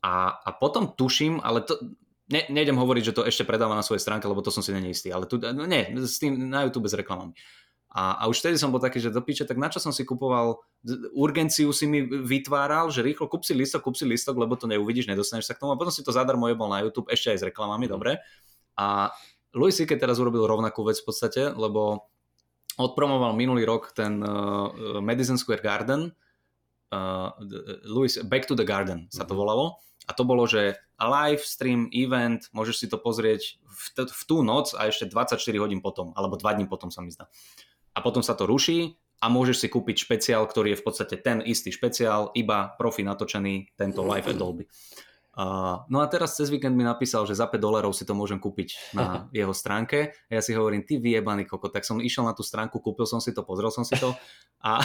A, 0.06 0.30
a 0.30 0.50
potom 0.54 0.94
tuším, 0.94 1.42
ale 1.42 1.66
to, 1.66 1.74
ne, 2.30 2.46
nejdem 2.54 2.78
hovoriť, 2.78 3.02
že 3.10 3.16
to 3.16 3.26
ešte 3.26 3.42
predáva 3.42 3.74
na 3.74 3.82
svojej 3.82 4.04
stránke, 4.04 4.30
lebo 4.30 4.44
to 4.46 4.54
som 4.54 4.62
si 4.62 4.70
není 4.70 4.94
istý, 4.94 5.10
ale 5.10 5.26
tu, 5.26 5.42
no 5.42 5.66
nie, 5.66 5.90
s 5.98 6.22
tým 6.22 6.38
na 6.46 6.62
YouTube 6.62 6.86
s 6.86 6.94
reklamami. 6.94 7.34
A, 7.94 8.18
a 8.20 8.22
už 8.26 8.42
vtedy 8.42 8.58
som 8.58 8.74
bol 8.74 8.82
taký, 8.82 8.98
že 8.98 9.14
do 9.14 9.22
piče, 9.22 9.46
tak 9.46 9.54
na 9.54 9.70
čo 9.70 9.78
som 9.78 9.94
si 9.94 10.02
kupoval, 10.02 10.58
urgenciu 11.14 11.70
si 11.70 11.86
mi 11.86 12.02
vytváral, 12.02 12.90
že 12.90 13.06
rýchlo 13.06 13.30
kúp 13.30 13.46
si 13.46 13.54
listok, 13.54 13.86
kúp 13.86 13.94
si 13.94 14.02
listok, 14.02 14.34
lebo 14.34 14.58
to 14.58 14.66
neuvidíš, 14.66 15.06
nedostaneš 15.06 15.46
sa 15.46 15.54
k 15.54 15.62
tomu 15.62 15.74
a 15.74 15.78
potom 15.78 15.94
si 15.94 16.02
to 16.02 16.10
zadarmo 16.10 16.50
jebol 16.50 16.66
na 16.66 16.82
YouTube, 16.82 17.06
ešte 17.06 17.30
aj 17.30 17.38
s 17.38 17.44
reklamami, 17.46 17.86
Mhm. 17.86 17.92
dobre. 17.94 18.18
A 18.74 19.14
Louis 19.54 19.70
C.K. 19.70 19.94
teraz 19.94 20.18
urobil 20.18 20.42
rovnakú 20.42 20.82
vec 20.82 20.98
v 20.98 21.06
podstate, 21.06 21.54
lebo 21.54 22.10
odpromoval 22.76 23.34
minulý 23.36 23.62
rok 23.64 23.94
ten 23.94 24.18
uh, 24.20 24.70
Madison 24.98 25.38
Square 25.38 25.62
Garden 25.62 26.10
uh, 26.90 27.30
Louis, 27.84 28.10
Back 28.26 28.46
to 28.46 28.54
the 28.54 28.66
Garden 28.66 29.06
sa 29.10 29.26
to 29.26 29.34
Mhm. 29.34 29.40
volalo. 29.40 29.66
A 30.04 30.12
to 30.12 30.20
bolo, 30.28 30.44
že 30.44 30.76
live 31.00 31.40
stream, 31.40 31.88
event, 31.96 32.52
môžeš 32.52 32.76
si 32.76 32.86
to 32.92 33.00
pozrieť 33.00 33.56
v, 33.64 33.84
t- 33.96 34.12
v 34.12 34.22
tú 34.28 34.44
noc 34.44 34.76
a 34.76 34.84
ešte 34.92 35.08
24 35.08 35.40
hodín 35.56 35.80
potom, 35.80 36.12
alebo 36.12 36.36
2 36.36 36.44
dní 36.60 36.66
potom 36.68 36.92
sa 36.92 37.00
mi 37.00 37.08
zdá. 37.08 37.24
A 37.96 38.04
potom 38.04 38.20
sa 38.20 38.36
to 38.36 38.44
ruší 38.44 39.00
a 39.24 39.32
môžeš 39.32 39.64
si 39.64 39.68
kúpiť 39.72 39.96
špeciál, 40.04 40.44
ktorý 40.44 40.76
je 40.76 40.80
v 40.80 40.84
podstate 40.84 41.16
ten 41.24 41.40
istý 41.40 41.72
špeciál, 41.72 42.36
iba 42.36 42.76
profi 42.76 43.00
natočený, 43.00 43.72
tento 43.80 44.04
live 44.04 44.28
at 44.28 44.36
Dolby. 44.36 44.68
Uh, 44.68 45.13
no 45.90 45.98
a 45.98 46.06
teraz 46.06 46.38
cez 46.38 46.46
víkend 46.50 46.78
mi 46.78 46.86
napísal, 46.86 47.26
že 47.26 47.34
za 47.34 47.50
5 47.50 47.58
dolarov 47.58 47.90
si 47.90 48.06
to 48.06 48.14
môžem 48.14 48.38
kúpiť 48.38 48.94
na 48.94 49.26
jeho 49.36 49.50
stránke. 49.50 50.14
A 50.30 50.38
ja 50.38 50.42
si 50.42 50.54
hovorím, 50.54 50.86
ty 50.86 51.02
vyjebaný 51.02 51.44
koko, 51.48 51.70
tak 51.70 51.82
som 51.82 51.98
išiel 51.98 52.26
na 52.26 52.34
tú 52.36 52.46
stránku, 52.46 52.78
kúpil 52.78 53.06
som 53.06 53.18
si 53.18 53.34
to, 53.34 53.42
pozrel 53.42 53.74
som 53.74 53.82
si 53.82 53.98
to 53.98 54.14
a 54.62 54.78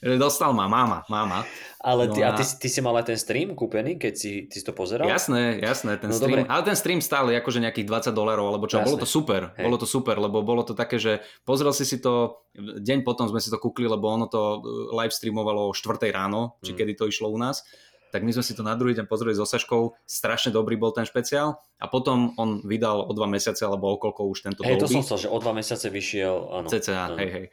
dostal 0.22 0.52
ma 0.52 0.68
máma, 0.68 1.04
máma. 1.08 1.44
Ale 1.80 2.06
ty, 2.06 2.20
No 2.20 2.28
a 2.28 2.30
a- 2.30 2.36
ty, 2.36 2.44
si- 2.44 2.56
ty 2.56 2.68
si 2.68 2.78
mal 2.78 2.92
aj 2.94 3.06
ten 3.06 3.16
stream 3.16 3.52
kúpený, 3.52 3.96
keď 3.96 4.12
si, 4.12 4.44
ty 4.44 4.54
si 4.54 4.64
to 4.64 4.70
pozeral? 4.70 5.08
Jasné, 5.08 5.56
jasné, 5.58 5.96
ten 5.96 6.06
No 6.06 6.14
stream, 6.14 6.28
dobre. 6.36 6.40
ale 6.46 6.62
ten 6.62 6.74
stream 6.74 7.00
stále 7.00 7.32
akože 7.34 7.56
nejakých 7.58 7.88
20 7.88 8.12
dolarov, 8.12 8.46
alebo 8.46 8.64
čo, 8.64 8.76
Jasné. 8.76 8.86
bolo 8.86 8.96
to 8.98 9.08
super, 9.08 9.40
Hej. 9.54 9.64
bolo 9.64 9.76
to 9.76 9.86
super, 9.86 10.14
lebo 10.14 10.40
bolo 10.40 10.60
to 10.60 10.72
také, 10.72 10.96
že 10.96 11.18
pozrel 11.40 11.72
si 11.72 11.82
si 11.82 11.96
to, 11.96 12.36
deň 12.54 13.00
potom 13.00 13.26
sme 13.26 13.38
si 13.38 13.48
to 13.48 13.56
kúkli, 13.56 13.84
lebo 13.86 14.06
ono 14.06 14.26
to 14.26 14.40
uh, 14.54 14.60
live 14.94 15.10
streamovalo 15.10 15.66
o 15.66 15.74
4 15.74 15.88
ráno, 16.10 16.60
či 16.60 16.70
Mm. 16.70 16.76
kedy 16.76 16.92
to 16.94 17.04
išlo 17.06 17.26
u 17.26 17.38
nás, 17.38 17.64
tak 18.08 18.20
my 18.20 18.30
sme 18.30 18.42
si 18.42 18.52
to 18.52 18.60
na 18.60 18.74
druhý 18.74 18.92
deň 18.92 19.06
pozreli 19.06 19.32
so 19.32 19.42
Saškou, 19.42 19.96
strašne 20.04 20.50
dobrý 20.50 20.74
bol 20.74 20.90
ten 20.90 21.02
špeciál 21.02 21.56
a 21.76 21.86
potom 21.86 22.36
on 22.36 22.60
vydal 22.60 23.00
o 23.00 23.12
dva 23.12 23.24
mesiace, 23.24 23.62
alebo 23.62 23.88
o 23.88 23.96
koľko 23.96 24.26
už 24.26 24.38
tento 24.42 24.60
Hej, 24.60 24.76
to 24.76 24.90
som 24.90 25.00
chcel, 25.00 25.16
že 25.16 25.28
o 25.28 25.38
dva 25.38 25.54
mesiace 25.54 25.88
vyšiel, 25.88 26.34
áno. 26.52 26.68
CCA, 26.68 27.08
áno. 27.08 27.16
hej, 27.16 27.30
hej. 27.30 27.46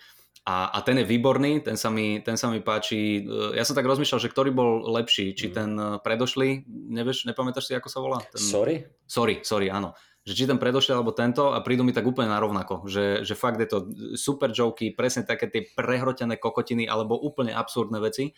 A, 0.47 0.71
a 0.71 0.79
ten 0.79 0.95
je 0.95 1.03
výborný, 1.03 1.59
ten 1.59 1.75
sa, 1.75 1.91
mi, 1.91 2.23
ten 2.23 2.39
sa 2.39 2.47
mi 2.47 2.63
páči. 2.63 3.19
Ja 3.51 3.67
som 3.67 3.75
tak 3.75 3.83
rozmýšľal, 3.83 4.23
že 4.23 4.31
ktorý 4.31 4.55
bol 4.55 4.79
lepší, 4.95 5.35
či 5.35 5.51
Mhm. 5.51 5.53
ten 5.53 5.69
e, 5.75 5.85
predošlý, 5.99 6.63
nevieš, 6.65 7.27
nepamätáš 7.27 7.67
si, 7.67 7.75
ako 7.75 7.91
sa 7.91 7.99
volá? 7.99 8.23
Ten... 8.23 8.39
Sorry? 8.39 8.87
Sorry, 9.03 9.43
sorry, 9.43 9.67
áno. 9.67 9.91
Že 10.23 10.33
či 10.39 10.43
ten 10.47 10.55
predošlý 10.55 10.95
alebo 10.95 11.11
tento 11.11 11.51
a 11.51 11.59
prídu 11.59 11.83
mi 11.83 11.91
tak 11.91 12.07
úplne 12.07 12.31
na 12.31 12.39
rovnako. 12.39 12.87
Že, 12.87 13.27
že 13.27 13.35
fakt 13.35 13.59
je 13.59 13.67
to 13.67 13.91
super 14.15 14.55
joky, 14.55 14.95
presne 14.95 15.27
také 15.27 15.51
tie 15.51 15.67
prehrotené 15.67 16.39
kokotiny 16.39 16.87
alebo 16.87 17.19
úplne 17.19 17.51
absurdné 17.51 17.99
veci 17.99 18.31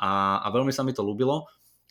a, 0.00 0.40
a 0.40 0.48
veľmi 0.48 0.72
sa 0.72 0.80
mi 0.80 0.96
to 0.96 1.04
ľúbilo. 1.04 1.44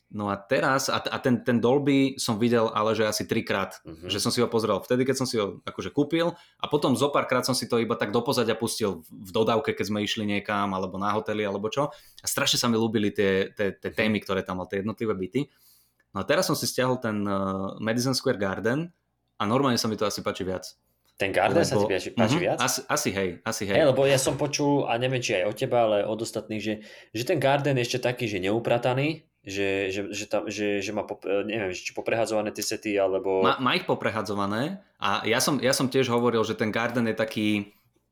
No 0.09 0.25
a 0.25 0.41
teraz, 0.41 0.89
a, 0.89 0.97
a 0.97 1.17
ten, 1.21 1.45
ten 1.45 1.61
Dolby 1.61 2.17
som 2.17 2.41
videl 2.41 2.65
ale 2.73 2.97
že 2.97 3.05
asi 3.05 3.29
trikrát, 3.29 3.77
Mhm. 3.85 4.09
že 4.09 4.17
som 4.17 4.33
si 4.33 4.41
ho 4.41 4.49
pozrel 4.49 4.81
vtedy, 4.81 5.05
keď 5.05 5.15
som 5.21 5.29
si 5.29 5.37
ho 5.37 5.61
akože 5.61 5.93
kúpil 5.93 6.33
a 6.57 6.65
potom 6.65 6.97
zo 6.97 7.13
párkrát 7.13 7.45
som 7.45 7.53
si 7.53 7.69
to 7.69 7.77
iba 7.77 7.93
tak 7.93 8.09
do 8.09 8.25
pozadia 8.25 8.57
pustil 8.57 9.05
v 9.05 9.29
dodávke, 9.29 9.77
keď 9.77 9.85
sme 9.93 10.01
išli 10.01 10.25
niekam 10.25 10.73
alebo 10.73 10.97
na 10.97 11.13
hoteli 11.13 11.45
alebo 11.45 11.69
čo. 11.69 11.93
A 12.19 12.25
strašne 12.25 12.57
sa 12.57 12.65
mi 12.65 12.73
ľúbili 12.73 13.13
tie, 13.13 13.53
tie, 13.53 13.77
tie 13.77 13.91
témy, 13.93 14.17
ktoré 14.17 14.41
tam 14.41 14.57
mal, 14.57 14.65
tie 14.65 14.81
jednotlivé 14.81 15.13
byty. 15.13 15.45
No 16.09 16.21
a 16.21 16.25
teraz 16.25 16.49
som 16.49 16.57
si 16.57 16.65
stiahol 16.65 16.97
ten 16.97 17.21
uh, 17.29 17.77
Madison 17.77 18.17
Square 18.17 18.41
Garden 18.41 18.89
a 19.37 19.45
normálne 19.45 19.77
sa 19.77 19.85
mi 19.85 19.93
to 19.93 20.09
asi 20.09 20.25
páči 20.25 20.41
viac. 20.41 20.65
Ten 21.21 21.29
Garden 21.29 21.61
sa 21.61 21.77
ti 21.77 21.85
páči, 21.85 22.09
páči 22.17 22.33
Mhm, 22.33 22.41
viac? 22.41 22.57
Asi, 22.57 22.81
asi 22.89 23.09
hej, 23.13 23.29
asi 23.45 23.69
hej. 23.69 23.77
Hej, 23.77 23.93
lebo 23.93 24.09
ja 24.09 24.17
som 24.17 24.33
počul, 24.33 24.89
a 24.89 24.97
neviem, 24.97 25.21
či 25.21 25.37
aj 25.37 25.45
od 25.45 25.55
teba, 25.59 25.85
ale 25.85 26.01
od 26.01 26.17
ostatných, 26.17 26.63
že, 26.63 26.73
že 27.13 27.23
ten 27.29 27.37
Garden 27.37 27.77
je 27.77 27.85
ešte 27.85 27.99
taký, 28.01 28.25
že 28.25 28.41
neuprataný, 28.41 29.28
že, 29.39 29.87
že, 29.89 30.01
že, 30.11 30.25
tam, 30.27 30.51
že, 30.51 30.83
že 30.83 30.91
má, 30.91 31.07
pop, 31.07 31.23
neviem, 31.23 31.71
či 31.71 31.95
poprehadzované 31.95 32.51
tie 32.51 32.61
sety, 32.61 32.99
alebo... 32.99 33.39
Má, 33.41 33.55
má 33.57 33.71
ich 33.73 33.87
poprehadzované 33.87 34.83
a 34.99 35.23
ja 35.23 35.39
som, 35.39 35.57
ja 35.57 35.71
som 35.71 35.87
tiež 35.87 36.11
hovoril, 36.11 36.43
že 36.43 36.53
ten 36.53 36.69
Garden 36.69 37.07
je 37.07 37.15
taký, 37.15 37.49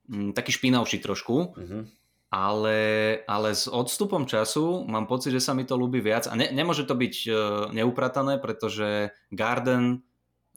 mm, 0.08 0.32
taký 0.32 0.56
špinavší 0.56 1.04
trošku, 1.04 1.54
Mhm. 1.60 1.80
ale, 2.28 2.80
ale 3.24 3.50
s 3.52 3.68
odstupom 3.68 4.24
času 4.24 4.84
mám 4.84 5.08
pocit, 5.08 5.32
že 5.32 5.44
sa 5.44 5.56
mi 5.56 5.64
to 5.64 5.76
ľúbi 5.76 6.00
viac 6.00 6.28
a 6.28 6.36
ne, 6.36 6.48
nemôže 6.52 6.84
to 6.84 6.96
byť 6.96 7.16
uh, 7.28 7.34
neupratané, 7.72 8.36
pretože 8.40 9.12
Garden, 9.32 10.04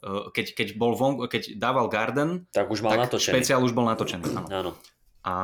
uh, 0.03 0.27
keď, 0.31 0.55
keď, 0.55 0.67
bol 0.75 0.95
von, 0.95 1.19
keď 1.27 1.55
dával 1.55 1.87
Garden, 1.87 2.47
Tak 2.51 2.67
už 2.67 2.79
mal 2.79 2.95
tak 2.95 3.11
natočený. 3.11 3.31
špeciál 3.35 3.63
už 3.63 3.71
bol 3.71 3.87
natočený. 3.87 4.23
Áno. 4.35 4.47
Áno. 4.51 4.71
A, 5.21 5.35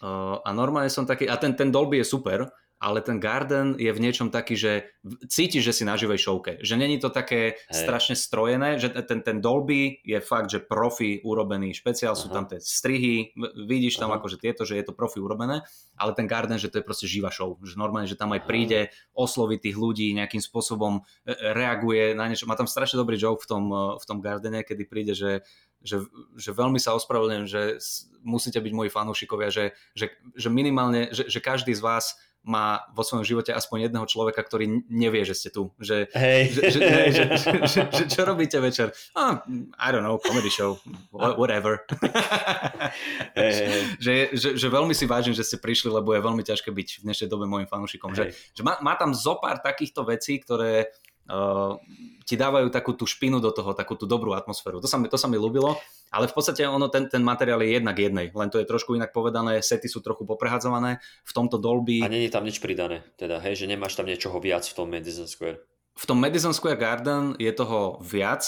uh, 0.00 0.36
a 0.40 0.48
normálne 0.52 0.88
som 0.88 1.04
taký, 1.04 1.26
a 1.26 1.36
ten, 1.36 1.52
ten 1.52 1.68
Dolby 1.68 2.00
je 2.00 2.06
super, 2.06 2.48
ale 2.84 3.00
ten 3.00 3.16
Garden 3.16 3.80
je 3.80 3.88
v 3.88 4.02
niečom 4.04 4.28
taký, 4.28 4.60
že 4.60 4.92
cítiš, 5.24 5.64
že 5.64 5.72
si 5.72 5.84
na 5.88 5.96
živej 5.96 6.20
showke. 6.20 6.60
Že 6.60 6.76
není 6.76 7.00
to 7.00 7.08
také 7.08 7.56
Hej. 7.56 7.80
strašne 7.80 8.12
strojené, 8.12 8.76
že 8.76 8.92
ten, 9.08 9.24
ten 9.24 9.40
Dolby 9.40 10.04
je 10.04 10.20
fakt, 10.20 10.52
že 10.52 10.60
profi 10.60 11.24
urobený 11.24 11.72
špeciál, 11.72 12.12
sú 12.12 12.28
Aha. 12.28 12.36
tam 12.36 12.44
tie 12.44 12.60
strihy, 12.60 13.32
vidíš 13.64 13.96
tam 13.96 14.12
Aha. 14.12 14.20
akože 14.20 14.36
tieto, 14.36 14.68
že 14.68 14.76
je 14.76 14.84
to 14.84 14.92
profi 14.92 15.16
urobené, 15.16 15.64
ale 15.96 16.12
ten 16.12 16.28
Garden, 16.28 16.60
že 16.60 16.68
to 16.68 16.84
je 16.84 16.84
proste 16.84 17.08
živá 17.08 17.32
show. 17.32 17.56
Že 17.64 17.80
normálne, 17.80 18.04
že 18.04 18.20
tam 18.20 18.36
aj 18.36 18.44
príde, 18.44 18.92
osloví 19.16 19.56
tých 19.56 19.80
ľudí, 19.80 20.12
nejakým 20.12 20.44
spôsobom 20.44 21.00
e, 21.24 21.32
reaguje 21.56 22.12
na 22.12 22.28
niečo. 22.28 22.44
Má 22.44 22.52
tam 22.52 22.68
strašne 22.68 23.00
dobrý 23.00 23.16
joke 23.16 23.40
v 23.40 23.48
tom, 23.48 23.64
e, 23.72 23.80
v 23.96 24.04
tom 24.04 24.20
Gardene, 24.20 24.60
kedy 24.60 24.84
príde, 24.84 25.16
že 25.16 25.40
že, 25.84 26.00
že 26.40 26.56
veľmi 26.56 26.80
sa 26.80 26.96
ospravedlňujem, 26.96 27.44
že 27.44 27.76
musíte 28.24 28.56
byť 28.56 28.72
moji 28.72 28.88
fanúšikovia, 28.88 29.52
že, 29.52 29.76
že, 29.92 30.16
že 30.32 30.48
minimálne, 30.48 31.12
že, 31.12 31.28
že 31.28 31.44
každý 31.44 31.76
z 31.76 31.84
vás 31.84 32.16
má 32.44 32.84
vo 32.92 33.00
svojom 33.00 33.24
živote 33.24 33.50
aspoň 33.50 33.88
jedného 33.88 34.04
človeka, 34.04 34.44
ktorý 34.44 34.84
nevie, 34.92 35.24
že 35.24 35.32
ste 35.32 35.48
tu. 35.48 35.72
Že, 35.80 36.12
Hej. 36.12 36.42
že, 36.52 36.62
že, 36.68 36.78
že, 36.78 37.02
že, 37.10 37.24
že, 37.40 37.50
že, 37.64 37.80
že 37.88 38.04
čo 38.04 38.22
robíte 38.28 38.60
večer? 38.60 38.92
Ah, 39.16 39.40
I 39.80 39.88
don't 39.88 40.04
know, 40.04 40.20
comedy 40.20 40.52
show, 40.52 40.76
wha- 41.08 41.34
whatever. 41.40 41.80
Hej, 43.34 43.52
hej. 43.64 43.82
že, 43.98 44.12
že, 44.36 44.48
že 44.60 44.66
veľmi 44.68 44.92
si 44.92 45.08
vážim, 45.08 45.32
že 45.34 45.42
ste 45.42 45.58
prišli, 45.58 45.90
lebo 45.90 46.12
je 46.12 46.20
veľmi 46.20 46.44
ťažké 46.44 46.70
byť 46.70 46.88
v 47.00 47.04
dnešnej 47.10 47.28
dobe 47.32 47.48
môjim 47.48 47.66
fanúšikom. 47.66 48.12
Že, 48.12 48.24
Hej. 48.28 48.32
že 48.54 48.62
má, 48.62 48.78
má 48.84 48.94
tam 48.94 49.16
zo 49.16 49.40
pár 49.40 49.58
takýchto 49.64 50.04
vecí, 50.04 50.38
ktoré 50.38 50.92
uh, 51.30 51.80
ti 52.24 52.40
dávajú 52.40 52.72
takú 52.72 52.96
tú 52.96 53.04
špinu 53.04 53.36
do 53.40 53.52
toho, 53.52 53.76
takú 53.76 54.00
tú 54.00 54.08
dobrú 54.08 54.32
atmosféru. 54.32 54.80
To 54.80 54.88
sa 54.88 54.96
mi, 54.96 55.12
to 55.12 55.20
sa 55.20 55.28
mi 55.28 55.36
ľúbilo, 55.36 55.76
ale 56.08 56.24
v 56.24 56.34
podstate 56.34 56.64
ono, 56.64 56.88
ten, 56.88 57.04
ten 57.12 57.20
materiál 57.20 57.60
je 57.60 57.76
jednak 57.76 57.96
jednej, 58.00 58.32
len 58.32 58.48
to 58.48 58.56
je 58.56 58.64
trošku 58.64 58.96
inak 58.96 59.12
povedané, 59.12 59.60
sety 59.60 59.92
sú 59.92 60.00
trochu 60.00 60.24
poprehadzované, 60.24 61.04
v 61.24 61.32
tomto 61.36 61.60
Dolby, 61.60 62.00
A 62.00 62.08
není 62.08 62.32
tam 62.32 62.48
nič 62.48 62.64
pridané, 62.64 63.04
teda, 63.20 63.44
hej, 63.44 63.60
že 63.60 63.68
nemáš 63.68 63.94
tam 63.94 64.08
niečoho 64.08 64.40
viac 64.40 64.64
v 64.64 64.74
tom 64.74 64.88
Madison 64.88 65.28
Square. 65.28 65.60
v 65.94 66.04
tom 66.08 66.18
Madison 66.18 66.56
Square 66.56 66.80
Garden 66.80 67.36
je 67.38 67.52
toho 67.52 68.02
viac, 68.02 68.42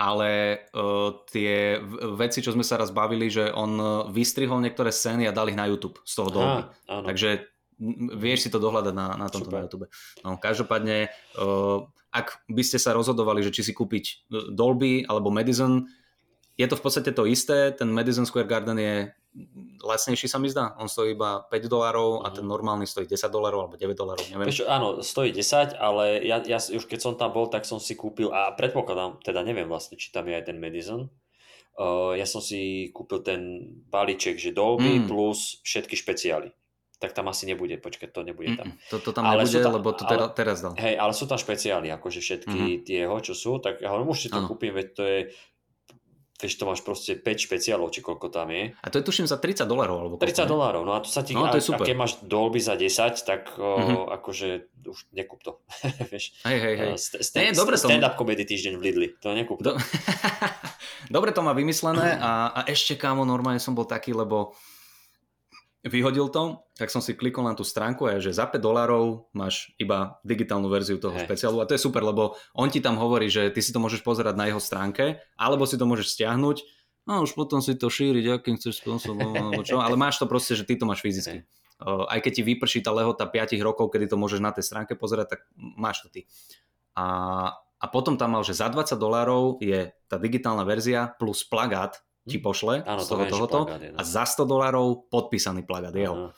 ale 0.00 0.64
uh, 0.74 1.14
tie 1.30 1.78
veci, 2.18 2.42
čo 2.42 2.50
sme 2.50 2.66
sa 2.66 2.80
raz 2.80 2.90
bavili, 2.90 3.30
že 3.30 3.54
on 3.54 3.72
uh, 3.78 3.88
vystrihol 4.10 4.58
niektoré 4.58 4.90
scény 4.90 5.30
a 5.30 5.36
dal 5.36 5.46
ich 5.46 5.54
na 5.54 5.70
YouTube 5.70 6.00
z 6.02 6.14
toho 6.16 6.28
Dolby. 6.32 6.62
Áno. 6.90 7.06
Takže 7.06 7.51
vieš 8.14 8.46
si 8.46 8.50
to 8.50 8.58
dohľadať 8.58 8.92
na, 8.92 9.06
na 9.16 9.26
tomto 9.26 9.46
Super. 9.46 9.56
na 9.56 9.64
YouTube. 9.64 9.86
No, 10.20 10.36
každopádne, 10.36 11.10
uh, 11.34 11.82
ak 12.10 12.46
by 12.46 12.62
ste 12.62 12.76
sa 12.76 12.92
rozhodovali, 12.92 13.40
že 13.40 13.50
či 13.50 13.62
si 13.62 13.72
kúpiť 13.72 14.04
uh, 14.28 14.48
Dolby 14.48 15.02
alebo 15.02 15.28
Madison, 15.28 15.84
je 16.54 16.64
to 16.64 16.76
v 16.76 16.82
podstate 16.82 17.10
to 17.10 17.24
isté. 17.24 17.72
Ten 17.72 17.88
Madison 17.88 18.22
Square 18.22 18.46
Garden 18.46 18.76
je 18.76 19.08
lacnejší 19.80 20.28
sa 20.28 20.36
mi 20.36 20.46
zdá. 20.46 20.76
On 20.76 20.84
stojí 20.84 21.16
iba 21.16 21.40
5 21.42 21.64
dolárov 21.64 22.20
a 22.20 22.28
Mhm. 22.28 22.34
ten 22.34 22.46
normálny 22.46 22.84
stojí 22.84 23.08
10 23.08 23.32
dolárov 23.32 23.64
alebo 23.64 23.74
9 23.74 23.96
dolárov, 23.96 24.28
neviem. 24.28 24.46
Vieš 24.46 24.60
čo, 24.60 24.66
áno, 24.68 25.00
stojí 25.00 25.32
10, 25.32 25.72
ale 25.74 26.20
ja, 26.20 26.44
ja 26.44 26.60
už 26.60 26.84
keď 26.84 27.00
som 27.00 27.12
tam 27.16 27.32
bol, 27.32 27.48
tak 27.48 27.64
som 27.64 27.80
si 27.80 27.96
kúpil, 27.96 28.28
a 28.28 28.52
predpokladám, 28.52 29.24
teda 29.24 29.40
neviem 29.40 29.64
vlastne, 29.64 29.96
či 29.96 30.12
tam 30.12 30.28
je 30.28 30.36
aj 30.36 30.44
ten 30.44 30.60
Madison, 30.60 31.08
uh, 31.80 32.12
ja 32.12 32.28
som 32.28 32.44
si 32.44 32.92
kúpil 32.92 33.24
ten 33.24 33.40
balíček, 33.88 34.36
že 34.36 34.52
Dolby 34.52 35.00
Mm. 35.00 35.08
plus 35.08 35.64
všetky 35.64 35.96
špeciály. 35.96 36.52
Tak 37.02 37.10
tam 37.12 37.26
asi 37.26 37.44
nebude, 37.44 37.74
počkať, 37.76 38.08
to 38.08 38.22
nebude 38.22 38.54
tam. 38.54 38.70
Mm, 38.70 38.78
to, 38.86 38.96
to 39.00 39.10
tam 39.10 39.26
Ale 39.26 39.42
nebude, 39.42 39.58
tam- 39.58 39.74
lebo 39.74 39.90
to 39.90 40.06
ale- 40.06 40.10
tera, 40.14 40.26
teraz 40.30 40.62
dal. 40.62 40.72
Hej, 40.74 40.94
ale 40.94 41.10
sú 41.10 41.26
tam 41.26 41.34
špeciály, 41.34 41.90
akože 41.90 42.22
všetky 42.22 42.54
mm-hmm. 42.54 42.82
tie 42.84 42.96
jeho, 43.02 43.18
čo 43.18 43.34
sú, 43.34 43.58
tak 43.58 43.78
ja 43.78 43.90
hovorím, 43.90 44.08
už 44.08 44.20
si 44.20 44.28
to 44.28 44.38
Áno. 44.38 44.46
kúpim, 44.46 44.70
veď 44.70 44.86
to 44.88 45.02
je, 45.02 45.18
vieš, 46.38 46.54
to 46.56 46.64
máš 46.64 46.78
proste 46.80 47.14
5 47.14 47.22
špeciálov, 47.40 47.90
či 47.90 47.98
koľko 47.98 48.26
tam 48.28 48.50
je. 48.50 48.70
A 48.72 48.86
to 48.88 48.98
je 48.98 49.04
tuším 49.04 49.26
za 49.26 49.34
30 49.36 49.62
dolárov. 49.64 49.94
Alebo 49.96 50.14
koľko, 50.16 50.26
30 50.26 50.38
ne? 50.38 50.46
dolárov, 50.48 50.82
no 50.82 50.92
a 50.92 50.98
to 50.98 51.06
sa 51.06 51.22
ti, 51.22 51.34
No, 51.34 51.46
to 51.46 51.54
je 51.54 51.64
super. 51.64 51.82
a 51.82 51.86
keď 51.86 51.96
máš 51.96 52.12
Dolby 52.20 52.58
za 52.58 52.74
10, 52.74 52.90
tak 53.20 53.54
o, 53.56 53.78
Mhm. 53.78 53.94
akože 54.12 54.48
už 54.84 54.98
nekúp 55.12 55.38
to. 55.40 55.58
vieš, 56.10 56.38
Hej, 56.42 56.58
hej, 56.60 56.74
hej. 56.76 56.88
St- 56.94 57.18
Nie, 57.36 57.50
st- 57.50 57.58
dobre 57.58 57.74
som- 57.74 57.90
stand-up 57.90 58.14
comedy 58.14 58.42
týždeň 58.44 58.74
v 58.74 58.82
Lidli, 58.84 59.06
to 59.16 59.30
nekúp 59.32 59.58
to. 59.58 59.70
Do... 59.70 59.70
Dobre 61.10 61.30
to 61.30 61.42
má 61.42 61.52
vymyslené 61.52 62.14
a, 62.22 62.30
a 62.52 62.60
ešte 62.64 62.94
kámo, 62.94 63.22
normálne 63.22 63.58
som 63.58 63.72
bol 63.72 63.84
taký, 63.84 64.10
lebo 64.10 64.54
vyhodil 65.82 66.30
to, 66.30 66.62
tak 66.78 66.94
som 66.94 67.02
si 67.02 67.18
klikol 67.18 67.42
na 67.42 67.58
tú 67.58 67.66
stránku 67.66 68.06
a 68.06 68.14
je, 68.18 68.30
že 68.30 68.38
za 68.38 68.46
5 68.46 68.62
dolárov 68.62 69.26
máš 69.34 69.74
iba 69.82 70.22
digitálnu 70.22 70.70
verziu 70.70 71.02
toho 71.02 71.18
Hej. 71.18 71.26
špeciálu 71.26 71.58
a 71.58 71.66
to 71.66 71.74
je 71.74 71.82
super, 71.82 72.06
lebo 72.06 72.38
on 72.54 72.70
ti 72.70 72.78
tam 72.78 72.94
hovorí, 73.02 73.26
že 73.26 73.50
ty 73.50 73.58
si 73.58 73.74
to 73.74 73.82
môžeš 73.82 74.06
pozerať 74.06 74.38
na 74.38 74.46
jeho 74.46 74.62
stránke, 74.62 75.18
alebo 75.34 75.66
si 75.66 75.74
to 75.74 75.82
môžeš 75.82 76.14
stiahnuť, 76.14 76.56
no 77.10 77.26
už 77.26 77.34
potom 77.34 77.58
si 77.58 77.74
to 77.74 77.90
šíriť, 77.90 78.24
akým 78.30 78.54
chceš 78.62 78.78
spôsobom, 78.78 79.34
alebo 79.34 79.62
čo, 79.66 79.82
ale 79.82 79.98
máš 79.98 80.22
to 80.22 80.30
proste, 80.30 80.54
že 80.54 80.62
ty 80.62 80.78
to 80.78 80.86
máš 80.86 81.02
fyzicky. 81.02 81.42
Uh, 81.82 82.06
aj 82.06 82.22
keď 82.22 82.32
ti 82.38 82.42
vyprší 82.46 82.78
tá 82.86 82.94
lehota 82.94 83.26
5 83.26 83.58
rokov, 83.58 83.90
kedy 83.90 84.06
to 84.06 84.14
môžeš 84.14 84.38
na 84.38 84.54
tej 84.54 84.62
stránke 84.62 84.94
pozerať, 84.94 85.34
tak 85.34 85.40
máš 85.58 86.06
to 86.06 86.14
ty. 86.14 86.30
A, 86.94 87.06
a 87.58 87.84
potom 87.90 88.14
tam 88.14 88.38
mal, 88.38 88.46
že 88.46 88.54
za 88.54 88.70
20 88.70 88.94
dolárov 88.94 89.58
je 89.58 89.90
tá 90.06 90.14
digitálna 90.14 90.62
verzia 90.62 91.10
plus 91.18 91.42
plagát 91.42 91.98
ti 92.22 92.38
pošle 92.38 92.86
Áno, 92.86 93.02
z 93.02 93.08
to 93.08 93.14
toho 93.14 93.24
že 93.26 93.30
tohoto 93.30 93.58
plagát 93.66 93.82
no. 93.90 93.98
a 93.98 94.02
za 94.06 94.24
100 94.24 94.46
dolárov 94.46 94.86
podpísaný 95.10 95.66
plagát 95.66 95.94
jeho. 95.94 96.14
Aha. 96.14 96.30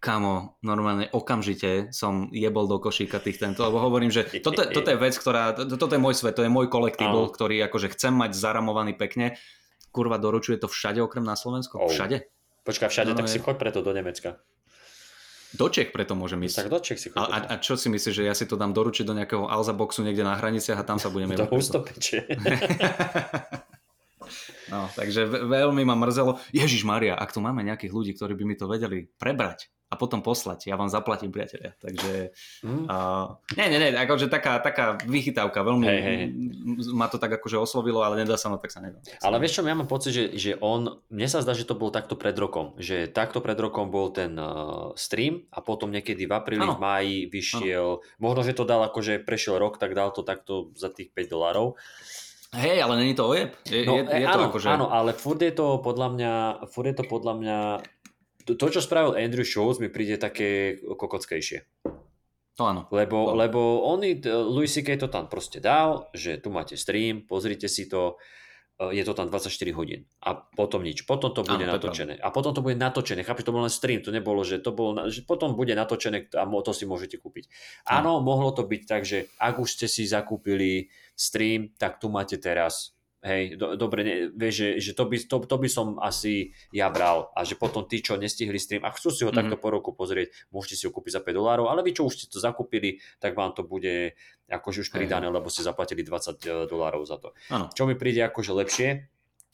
Kamo, 0.00 0.60
normálne 0.60 1.08
okamžite 1.12 1.88
som 1.92 2.28
jebol 2.32 2.68
do 2.68 2.80
košíka 2.80 3.20
tých 3.20 3.40
tento, 3.40 3.64
lebo 3.64 3.80
hovorím, 3.80 4.08
že 4.12 4.28
toto, 4.40 4.64
toto 4.76 4.88
je 4.92 4.96
vec, 4.96 5.12
ktorá, 5.16 5.56
to, 5.56 5.76
toto 5.76 5.96
je 5.96 6.00
môj 6.00 6.16
svet, 6.16 6.36
to 6.36 6.44
je 6.44 6.52
môj 6.52 6.68
kolektíbl, 6.68 7.28
ktorý 7.32 7.64
akože 7.68 7.92
chcem 7.96 8.12
mať 8.12 8.32
zaramovaný 8.36 8.96
pekne. 8.96 9.36
Kurva, 9.92 10.20
doručuje 10.20 10.60
to 10.60 10.68
všade 10.68 11.00
okrem 11.04 11.24
na 11.24 11.36
Slovensku? 11.36 11.80
Oh. 11.80 11.88
Všade? 11.88 12.28
Počkaj, 12.64 12.88
všade, 12.92 13.10
No, 13.12 13.16
tak 13.16 13.26
no, 13.26 13.32
si 13.32 13.40
je- 13.40 13.44
choď 13.44 13.56
preto 13.56 13.80
do 13.80 13.92
Nemecka. 13.92 14.36
Do 15.50 15.66
Čech 15.66 15.90
preto 15.90 16.14
môžem 16.14 16.38
ísť. 16.46 16.62
Tak 16.62 16.70
do 16.70 16.78
Čech 16.78 16.98
si 17.02 17.08
A, 17.10 17.26
choď. 17.26 17.26
a, 17.26 17.38
a 17.50 17.54
čo 17.58 17.74
si 17.74 17.90
myslíš, 17.90 18.22
že 18.22 18.24
ja 18.24 18.38
si 18.38 18.46
to 18.46 18.54
dám 18.54 18.70
doručiť 18.70 19.02
do 19.02 19.18
nejakého 19.18 19.50
Alza 19.50 19.74
boxu 19.74 20.06
niekde 20.06 20.22
na 20.22 20.38
hraniciach 20.38 20.78
a 20.78 20.86
tam 20.86 21.02
sa 21.02 21.10
budeme 21.10 21.34
to 21.34 21.42
husto 21.50 21.82
pečie. 21.82 22.22
No, 24.66 24.88
takže 24.90 25.24
ve- 25.24 25.44
veľmi 25.44 25.82
ma 25.82 25.94
mrzelo. 25.94 26.38
Ježiš 26.50 26.82
Maria, 26.82 27.12
ak 27.12 27.30
tu 27.30 27.38
máme 27.38 27.60
nejakých 27.60 27.90
ľudí, 27.90 28.12
ktorí 28.12 28.34
by 28.34 28.44
mi 28.44 28.54
to 28.54 28.64
vedeli 28.64 29.06
prebrať 29.12 29.68
a 29.86 29.98
potom 29.98 30.22
poslať, 30.22 30.64
ja 30.64 30.74
vám 30.74 30.86
zaplatím, 30.86 31.28
priatelia. 31.28 31.74
Takže, 31.76 32.30
Hm? 32.62 32.86
uh, 32.86 33.26
nie, 33.52 33.66
nie, 33.66 33.78
nie, 33.80 33.90
akože 33.92 34.26
taká, 34.26 34.56
taká 34.56 34.94
vychytávka, 35.00 35.60
veľmi 35.60 35.82
hej. 35.82 36.18
m- 36.24 36.54
ma 36.94 37.10
to 37.10 37.18
tak 37.18 37.32
akože 37.32 37.58
oslovilo, 37.58 37.98
ale 37.98 38.14
nedá 38.16 38.38
sa, 38.38 38.46
no 38.46 38.54
tak 38.54 38.70
sa 38.70 38.78
nedá. 38.78 39.02
Ale 39.18 39.42
vieš 39.42 39.58
čo, 39.58 39.66
ja 39.66 39.74
mám 39.74 39.90
pocit, 39.90 40.12
že, 40.12 40.24
že 40.32 40.50
on, 40.56 41.02
mne 41.08 41.26
sa 41.26 41.42
zdá, 41.42 41.52
že 41.52 41.66
to 41.66 41.74
bolo 41.74 41.90
takto 41.90 42.14
pred 42.14 42.32
rokom, 42.32 42.70
že 42.76 43.10
takto 43.10 43.42
pred 43.42 43.58
rokom 43.58 43.90
bol 43.90 44.08
ten 44.08 44.30
uh, 44.32 44.94
stream 44.94 45.50
a 45.50 45.58
potom 45.58 45.90
niekedy 45.90 46.22
v 46.22 46.32
apríli, 46.32 46.62
v 46.62 46.78
máji 46.78 47.16
vyšiel, 47.26 47.86
možno, 48.16 48.40
že 48.42 48.54
to 48.54 48.62
dal 48.62 48.86
akože 48.86 49.18
prešiel 49.20 49.58
rok, 49.58 49.74
tak 49.76 49.90
dal 49.92 50.08
to 50.08 50.22
takto 50.22 50.70
za 50.72 50.86
tých 50.88 51.10
5 51.10 51.26
dolárov. 51.26 51.74
Hej, 52.50 52.82
ale 52.82 52.94
není 52.96 53.14
to 53.14 53.28
ojeb. 53.28 53.54
Je, 53.62 53.86
No, 53.86 53.94
je, 53.94 54.02
je 54.02 54.22
e, 54.22 54.26
to 54.26 54.34
áno, 54.34 54.44
akože... 54.50 54.66
áno, 54.68 54.86
ale 54.88 55.14
furt 55.14 55.38
je 55.38 55.50
to 55.50 55.78
podľa 55.78 56.08
mňa, 56.10 56.32
furt 56.66 56.86
je 56.86 56.96
to 56.96 57.04
podľa 57.04 57.34
mňa, 57.36 57.58
to, 58.42 58.52
to 58.54 58.66
čo 58.68 58.80
spravil 58.80 59.14
Andrew 59.14 59.46
Schultz 59.46 59.78
mi 59.78 59.86
príde 59.86 60.16
také 60.16 60.74
kokockejšie. 60.82 61.62
To 62.56 62.62
áno. 62.66 62.90
Lebo, 62.90 63.30
No. 63.30 63.38
lebo 63.38 63.60
oni, 63.86 64.18
t- 64.18 64.28
Louis 64.28 64.66
C.K. 64.66 64.98
to 64.98 65.06
tam 65.06 65.30
proste 65.30 65.62
dal, 65.62 66.10
že 66.10 66.36
tu 66.36 66.50
máte 66.50 66.74
stream, 66.74 67.22
pozrite 67.22 67.64
si 67.66 67.86
to, 67.86 68.18
je 68.88 69.04
to 69.04 69.12
tam 69.12 69.28
24 69.28 69.52
hodín 69.76 70.08
a 70.24 70.32
potom 70.32 70.80
nič. 70.80 71.04
Potom 71.04 71.36
to 71.36 71.44
bude 71.44 71.60
to 71.60 71.68
je 71.68 71.68
natočené. 71.68 72.14
A 72.16 72.32
potom 72.32 72.56
to 72.56 72.64
bude 72.64 72.80
natočené. 72.80 73.20
Chápeš, 73.20 73.44
to 73.44 73.52
bol 73.52 73.60
len 73.60 73.68
stream, 73.68 74.00
to 74.00 74.08
nebolo, 74.08 74.40
že 74.40 74.56
to 74.64 74.72
bolo, 74.72 74.96
že 75.12 75.20
potom 75.28 75.52
bude 75.52 75.76
natočené 75.76 76.32
a 76.32 76.48
to 76.48 76.72
si 76.72 76.88
môžete 76.88 77.20
kúpiť. 77.20 77.52
Áno, 77.84 78.24
mohlo 78.24 78.56
to 78.56 78.64
byť 78.64 78.82
tak, 78.88 79.04
že 79.04 79.28
ak 79.36 79.60
už 79.60 79.68
ste 79.68 79.84
si 79.84 80.08
zakúpili 80.08 80.88
stream, 81.12 81.76
tak 81.76 82.00
tu 82.00 82.08
máte 82.08 82.40
teraz 82.40 82.96
Hej, 83.20 83.60
do, 83.60 83.76
dobre, 83.76 84.00
ne, 84.00 84.14
vieš, 84.32 84.54
že, 84.56 84.68
že 84.80 84.90
to, 84.96 85.04
by, 85.04 85.16
to, 85.20 85.36
to 85.44 85.56
by 85.60 85.68
som 85.68 86.00
asi 86.00 86.56
ja 86.72 86.88
bral 86.88 87.28
a 87.36 87.44
že 87.44 87.52
potom 87.52 87.84
tí, 87.84 88.00
čo 88.00 88.16
nestihli 88.16 88.56
stream 88.56 88.80
a 88.80 88.88
chcú 88.96 89.12
si 89.12 89.28
ho 89.28 89.30
Mhm. 89.30 89.36
takto 89.36 89.56
po 89.60 89.68
roku 89.68 89.92
pozrieť, 89.92 90.32
môžete 90.48 90.80
si 90.80 90.84
ho 90.88 90.92
kúpiť 90.96 91.20
za 91.20 91.20
5 91.20 91.36
dolárov, 91.36 91.68
ale 91.68 91.84
vy 91.84 91.92
čo 91.92 92.08
už 92.08 92.16
ste 92.16 92.26
to 92.32 92.40
zakúpili, 92.40 92.96
tak 93.20 93.36
vám 93.36 93.52
to 93.52 93.60
bude 93.60 94.16
akože 94.48 94.88
už 94.88 94.88
pridané, 94.88 95.28
lebo 95.28 95.52
ste 95.52 95.60
zaplatili 95.60 96.00
20 96.00 96.64
dolárov 96.64 97.04
za 97.04 97.20
to. 97.20 97.36
Áno. 97.52 97.68
Čo 97.76 97.84
mi 97.84 97.92
príde 97.92 98.24
akože 98.24 98.56
lepšie, 98.56 98.88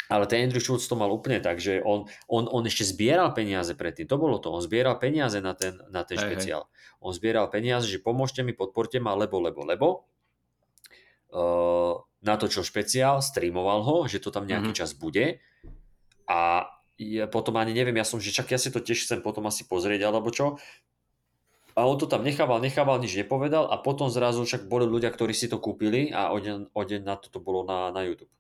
ale 0.06 0.30
ten 0.30 0.46
Andrew 0.46 0.62
Schultz 0.62 0.86
to 0.86 0.94
mal 0.94 1.10
úplne 1.10 1.42
tak, 1.42 1.58
že 1.58 1.82
on, 1.82 2.06
on, 2.30 2.46
on 2.46 2.62
ešte 2.70 2.86
zbieral 2.86 3.34
peniaze 3.34 3.74
predtým, 3.74 4.06
to 4.06 4.14
bolo 4.14 4.38
to, 4.38 4.54
on 4.54 4.62
zbieral 4.62 4.94
peniaze 5.02 5.42
na 5.42 5.58
ten, 5.58 5.82
na 5.90 6.06
ten 6.06 6.14
hej. 6.14 6.22
špeciál. 6.22 6.70
On 7.02 7.10
zbieral 7.10 7.50
peniaze, 7.50 7.90
že 7.90 7.98
pomôžte 7.98 8.46
mi, 8.46 8.54
podporte 8.54 9.02
ma, 9.02 9.18
lebo, 9.18 9.42
lebo, 9.42 9.66
lebo. 9.66 9.86
Uh, 11.34 12.05
natočil 12.26 12.66
špeciál, 12.66 13.22
streamoval 13.22 13.86
ho, 13.86 13.96
že 14.10 14.18
to 14.18 14.34
tam 14.34 14.44
nejaký 14.50 14.74
Mhm. 14.74 14.78
čas 14.82 14.92
bude 14.98 15.38
a 16.26 16.66
ja 16.98 17.28
potom 17.30 17.54
ani 17.60 17.70
neviem, 17.76 17.94
ja 17.94 18.08
som, 18.08 18.18
že 18.18 18.34
čak 18.34 18.50
ja 18.50 18.58
si 18.58 18.72
to 18.74 18.82
tiež 18.82 19.06
chcem 19.06 19.20
potom 19.22 19.46
asi 19.46 19.62
pozrieť 19.68 20.02
alebo 20.10 20.34
čo. 20.34 20.58
A 21.76 21.84
on 21.84 22.00
to 22.00 22.08
tam 22.08 22.24
nechával, 22.24 22.56
nechával, 22.56 22.96
nič 22.96 23.12
nepovedal 23.20 23.68
a 23.68 23.76
potom 23.76 24.08
zrazu 24.08 24.48
však 24.48 24.64
boli 24.64 24.88
ľudia, 24.88 25.12
ktorí 25.12 25.36
si 25.36 25.44
to 25.44 25.60
kúpili 25.60 26.08
a 26.08 26.32
o 26.32 26.40
deň, 26.40 26.72
o 26.72 26.82
deň 26.82 27.00
na 27.04 27.20
to 27.20 27.28
to 27.28 27.36
bolo 27.36 27.68
na, 27.68 27.92
na 27.92 28.00
YouTube. 28.00 28.32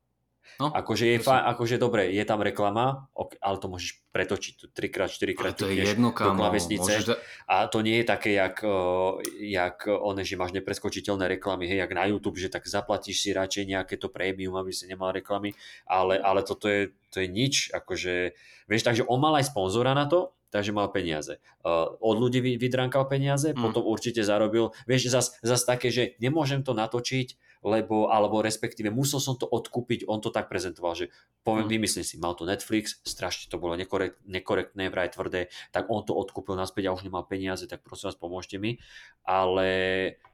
No, 0.56 0.70
Akože 0.70 1.06
je 1.06 1.18
fajn, 1.18 1.42
akože 1.48 1.76
dobre, 1.76 2.08
je 2.08 2.22
tam 2.22 2.38
reklama, 2.38 3.06
ok, 3.12 3.36
ale 3.38 3.56
to 3.56 3.66
môžeš 3.66 4.02
pretočiť 4.08 4.52
tu 4.54 4.64
3x, 4.66 4.96
4 5.12 5.36
ale 5.36 5.52
to 5.52 5.66
je 5.66 5.84
jedno, 5.86 6.08
klávesnice. 6.10 6.80
Môžeš 6.80 7.04
da- 7.06 7.20
A 7.46 7.54
to 7.66 7.80
nie 7.80 8.00
je 8.00 8.06
také, 8.06 8.32
jak, 8.32 8.60
uh, 8.60 9.16
jak 9.36 9.84
one, 9.84 10.20
že 10.20 10.34
máš 10.34 10.52
nepreskočiteľné 10.52 11.28
reklamy, 11.30 11.66
hej, 11.66 11.78
jak 11.78 11.92
na 11.92 12.04
YouTube, 12.04 12.36
že 12.36 12.48
tak 12.48 12.64
zaplatíš 12.64 13.20
si 13.20 13.30
radšej 13.30 13.64
nejaké 13.66 13.94
to 13.94 14.08
prémium, 14.08 14.54
aby 14.54 14.70
si 14.70 14.84
nemal 14.84 15.10
reklamy, 15.10 15.52
ale, 15.84 16.16
ale 16.16 16.40
toto 16.40 16.66
je, 16.66 16.88
to 17.08 17.18
je 17.18 17.28
nič, 17.28 17.54
akože, 17.70 18.32
vieš, 18.64 18.82
takže 18.82 19.04
on 19.04 19.18
mal 19.18 19.34
aj 19.34 19.46
sponzora 19.46 19.92
na 19.92 20.04
to, 20.04 20.32
takže 20.46 20.70
mal 20.70 20.88
peniaze. 20.88 21.36
Uh, 21.60 21.92
od 21.98 22.16
ľudí 22.16 22.38
vy- 22.38 22.56
vydrankal 22.56 23.04
peniaze, 23.04 23.50
Mm. 23.50 23.60
potom 23.62 23.84
určite 23.84 24.22
zarobil. 24.22 24.72
Vieš, 24.84 25.10
zas, 25.10 25.36
zas 25.40 25.62
také, 25.62 25.88
že 25.88 26.16
nemôžem 26.16 26.60
to 26.60 26.72
natočiť, 26.72 27.36
lebo, 27.66 28.14
alebo 28.14 28.38
respektíve 28.38 28.94
musel 28.94 29.18
som 29.18 29.34
to 29.34 29.50
odkúpiť, 29.50 30.06
on 30.06 30.22
to 30.22 30.30
tak 30.30 30.46
prezentoval, 30.46 30.94
že 30.94 31.10
poviem, 31.42 31.66
Mm. 31.66 31.72
vymyslím 31.82 32.06
si, 32.06 32.14
mal 32.22 32.38
to 32.38 32.46
Netflix, 32.46 33.02
strašne 33.02 33.50
to 33.50 33.58
bolo 33.58 33.74
nekorekt, 33.74 34.22
nekorektné, 34.22 34.86
vraj 34.86 35.10
tvrdé, 35.10 35.50
tak 35.74 35.90
on 35.90 36.06
to 36.06 36.14
odkúpil 36.14 36.54
naspäť 36.54 36.88
a 36.88 36.94
už 36.94 37.02
nemal 37.02 37.26
peniaze, 37.26 37.66
tak 37.66 37.82
prosím 37.82 38.14
vás, 38.14 38.18
pomôžte 38.22 38.62
mi. 38.62 38.78
Ale 39.26 39.68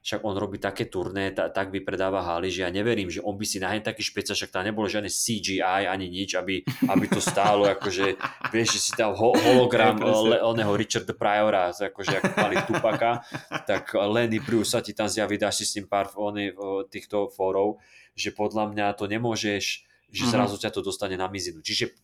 však 0.02 0.20
on 0.26 0.34
robí 0.34 0.58
také 0.58 0.90
turné, 0.90 1.30
ta, 1.30 1.46
tak 1.48 1.70
vypredáva 1.70 2.26
haly, 2.26 2.50
že 2.50 2.66
ja 2.66 2.70
neverím, 2.74 3.06
že 3.06 3.22
on 3.22 3.38
by 3.38 3.46
si 3.46 3.62
na 3.62 3.70
hen 3.70 3.86
taký 3.86 4.02
špeca, 4.02 4.34
však 4.34 4.50
tam 4.50 4.66
nebolo 4.66 4.90
žiadne 4.90 5.06
CGI 5.06 5.86
ani 5.86 6.10
nič, 6.10 6.34
aby, 6.34 6.58
aby 6.90 7.04
to 7.06 7.22
stálo, 7.22 7.70
akože, 7.70 8.18
vieš, 8.50 8.68
že 8.76 8.80
si 8.82 8.92
tam 8.98 9.14
ho, 9.14 9.30
hologram 9.30 10.02
le, 10.02 10.42
oného 10.42 10.74
Richarda 10.74 11.14
Priora, 11.14 11.70
akože 11.70 12.18
ako 12.18 12.30
mali 12.34 12.56
Tupaka, 12.66 13.22
tak 13.62 13.94
Lenny 13.94 14.42
Bruce 14.42 14.74
sa 14.74 14.82
ti 14.82 14.90
tam 14.90 15.06
zjaví, 15.06 15.38
dáš 15.38 15.62
si 15.62 15.64
s 15.70 15.74
ním 15.78 15.86
pár 15.86 16.10
oný, 16.18 16.50
o, 16.58 16.82
týchto 16.82 17.30
fórov, 17.30 17.78
že 18.18 18.34
podľa 18.34 18.74
mňa 18.74 18.86
to 18.98 19.06
nemôžeš, 19.06 19.86
že 20.12 20.22
Mhm. 20.26 20.32
zrazu 20.34 20.56
ťa 20.58 20.74
to 20.74 20.82
dostane 20.82 21.14
na 21.14 21.30
mizinu. 21.30 21.62
Čiže 21.62 21.94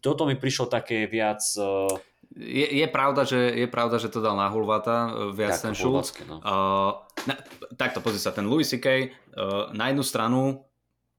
toto 0.00 0.28
mi 0.28 0.36
prišlo 0.36 0.68
také 0.68 1.08
viac 1.08 1.40
uh, 1.56 1.88
Je, 2.32 2.64
je, 2.64 2.86
pravda, 2.88 3.28
že, 3.28 3.36
je 3.36 3.68
pravda, 3.68 4.00
že 4.00 4.08
to 4.08 4.24
dal 4.24 4.32
na 4.32 4.48
Hulvata 4.48 4.96
e, 5.12 5.36
viac 5.36 5.60
ten 5.60 5.76
Schultz. 5.76 6.16
no. 6.24 6.40
Uh, 6.40 6.96
na, 7.28 7.36
takto, 7.76 8.00
pozri 8.00 8.16
sa, 8.16 8.32
ten 8.32 8.48
Louis 8.48 8.64
C.K. 8.64 9.12
Uh, 9.36 9.68
na 9.76 9.92
jednu 9.92 10.00
stranu, 10.00 10.64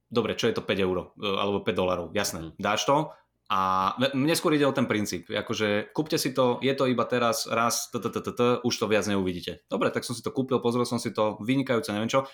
dobre, 0.09 0.33
čo 0.33 0.49
je 0.49 0.57
to 0.57 0.65
5 0.65 0.73
eur, 0.73 0.97
uh, 1.13 1.37
alebo 1.37 1.61
5 1.61 1.69
dolarov, 1.77 2.07
jasné, 2.17 2.49
Mhm. 2.49 2.57
dáš 2.57 2.89
to 2.89 3.13
a 3.53 3.93
mne 4.17 4.33
skôr 4.33 4.57
ide 4.57 4.65
o 4.65 4.73
ten 4.73 4.89
princíp, 4.89 5.29
akože 5.29 5.93
kúpte 5.93 6.17
si 6.17 6.33
to, 6.33 6.57
je 6.65 6.73
to 6.73 6.89
iba 6.89 7.05
teraz, 7.05 7.45
raz, 7.45 7.93
t, 7.93 8.01
t, 8.01 8.09
t, 8.09 8.17
t, 8.17 8.29
t, 8.33 8.41
už 8.65 8.73
to 8.73 8.89
viac 8.89 9.05
neuvidíte. 9.05 9.61
Dobre, 9.69 9.93
tak 9.93 10.01
som 10.07 10.17
si 10.17 10.25
to 10.25 10.33
kúpil, 10.33 10.57
pozrel 10.57 10.87
som 10.89 10.97
si 10.97 11.13
to, 11.13 11.37
vynikajúce, 11.43 11.93
neviem 11.93 12.09
čo. 12.09 12.25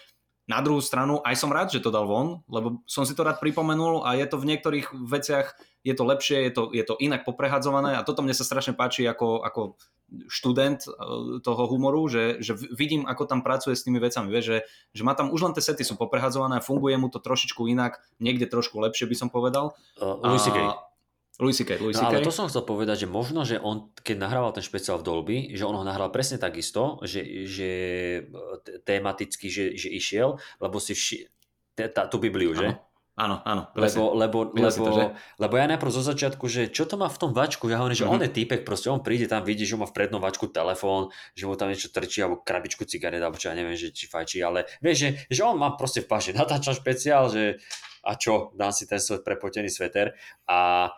Na 0.48 0.64
druhú 0.64 0.80
stranu, 0.80 1.20
aj 1.28 1.36
som 1.36 1.52
rád, 1.52 1.70
že 1.76 1.84
to 1.84 1.92
dal 1.92 2.08
von, 2.08 2.42
lebo 2.48 2.82
som 2.88 3.04
si 3.04 3.12
to 3.12 3.28
rád 3.28 3.44
pripomenul 3.44 4.08
a 4.08 4.16
je 4.16 4.26
to 4.26 4.40
v 4.40 4.56
niektorých 4.56 4.96
veciach, 4.96 5.54
je 5.84 5.94
to 5.96 6.04
lepšie, 6.04 6.38
je 6.48 6.52
to, 6.52 6.64
je 6.76 6.84
to 6.84 6.96
inak 7.00 7.24
poprehadzované 7.24 7.96
a 7.96 8.04
toto 8.04 8.20
mne 8.20 8.36
sa 8.36 8.44
strašne 8.44 8.76
páči 8.76 9.08
ako, 9.08 9.44
ako 9.44 9.62
študent 10.28 10.84
eh, 10.86 10.92
toho 11.40 11.64
humoru, 11.72 12.06
že, 12.12 12.44
že 12.44 12.58
vidím, 12.76 13.08
ako 13.08 13.24
tam 13.30 13.40
pracuje 13.46 13.78
s 13.80 13.86
tými 13.88 14.02
vecami, 14.04 14.28
vieš, 14.28 14.46
že, 14.46 14.58
že 14.92 15.02
má 15.08 15.16
tam 15.16 15.32
už 15.32 15.40
len 15.50 15.54
tie 15.56 15.64
sety 15.64 15.88
sú 15.88 15.96
poprehadzované 15.96 16.60
a 16.60 16.66
funguje 16.66 17.00
mu 17.00 17.08
to 17.08 17.24
trošičku 17.24 17.68
inak, 17.72 18.04
niekde 18.20 18.50
trošku 18.50 18.76
lepšie 18.82 19.08
by 19.08 19.16
som 19.16 19.30
povedal. 19.32 19.78
Uh, 19.96 20.20
Louis. 20.20 20.44
A- 20.52 20.90
Louis 21.40 21.56
C.K. 21.56 21.80
Louis 21.80 21.96
No, 21.96 22.12
ale 22.12 22.20
to 22.20 22.36
som 22.36 22.52
chcel 22.52 22.68
povedať, 22.68 23.08
že 23.08 23.08
možno, 23.08 23.48
že 23.48 23.64
on, 23.64 23.96
keď 24.04 24.28
nahrával 24.28 24.52
ten 24.52 24.60
špeciál 24.60 25.00
v 25.00 25.08
Dolby, 25.08 25.38
že 25.56 25.64
on 25.64 25.72
ho 25.72 25.88
nahral 25.88 26.12
presne 26.12 26.36
takisto, 26.36 27.00
že, 27.08 27.48
že 27.48 27.70
t- 28.68 28.76
tematicky, 28.84 29.48
že, 29.48 29.72
že 29.80 29.88
išiel, 29.88 30.36
lebo 30.60 30.84
si 30.84 30.92
vši... 30.92 31.32
tá- 31.96 32.12
tú 32.12 32.20
Bibliu, 32.20 32.52
že? 32.52 32.76
Áno, 33.20 33.44
áno, 33.44 33.68
presne. 33.76 34.00
Lebo, 34.00 34.16
lebo, 34.16 34.38
lebo, 34.56 34.80
to, 34.88 34.92
že? 34.96 35.06
lebo 35.44 35.54
ja 35.60 35.68
najprv 35.68 35.92
zo 35.92 36.00
začiatku, 36.08 36.46
že 36.48 36.72
čo 36.72 36.88
to 36.88 36.96
má 36.96 37.12
v 37.12 37.20
tom 37.20 37.32
vačku, 37.36 37.68
ja 37.68 37.76
hovorím, 37.84 38.00
že 38.00 38.08
Mhm. 38.08 38.14
on 38.16 38.22
je 38.24 38.32
týpek, 38.32 38.64
proste 38.64 38.88
on 38.88 39.04
príde 39.04 39.28
tam, 39.28 39.44
vidí, 39.44 39.68
že 39.68 39.76
má 39.76 39.84
v 39.84 39.92
prednom 39.92 40.24
vačku 40.24 40.48
telefón, 40.48 41.12
že 41.36 41.44
mu 41.44 41.60
tam 41.60 41.68
niečo 41.68 41.92
trčí, 41.92 42.24
alebo 42.24 42.40
krabičku 42.40 42.88
cigaret, 42.88 43.20
alebo 43.20 43.36
čo 43.36 43.52
ja 43.52 43.60
neviem, 43.60 43.76
že 43.76 43.92
či 43.92 44.08
fajčí, 44.08 44.40
ale 44.40 44.72
vieš, 44.80 44.98
že, 45.04 45.10
že 45.36 45.42
on 45.44 45.60
má 45.60 45.76
proste 45.76 46.00
v 46.00 46.08
paši, 46.08 46.32
natáčam 46.40 46.72
špeciál, 46.72 47.28
že 47.28 47.60
a 48.08 48.16
čo, 48.16 48.56
dám 48.56 48.72
si 48.72 48.88
ten 48.88 49.04
svoj 49.04 49.20
prepotený 49.22 49.68
sveter 49.68 50.16
a 50.48 50.90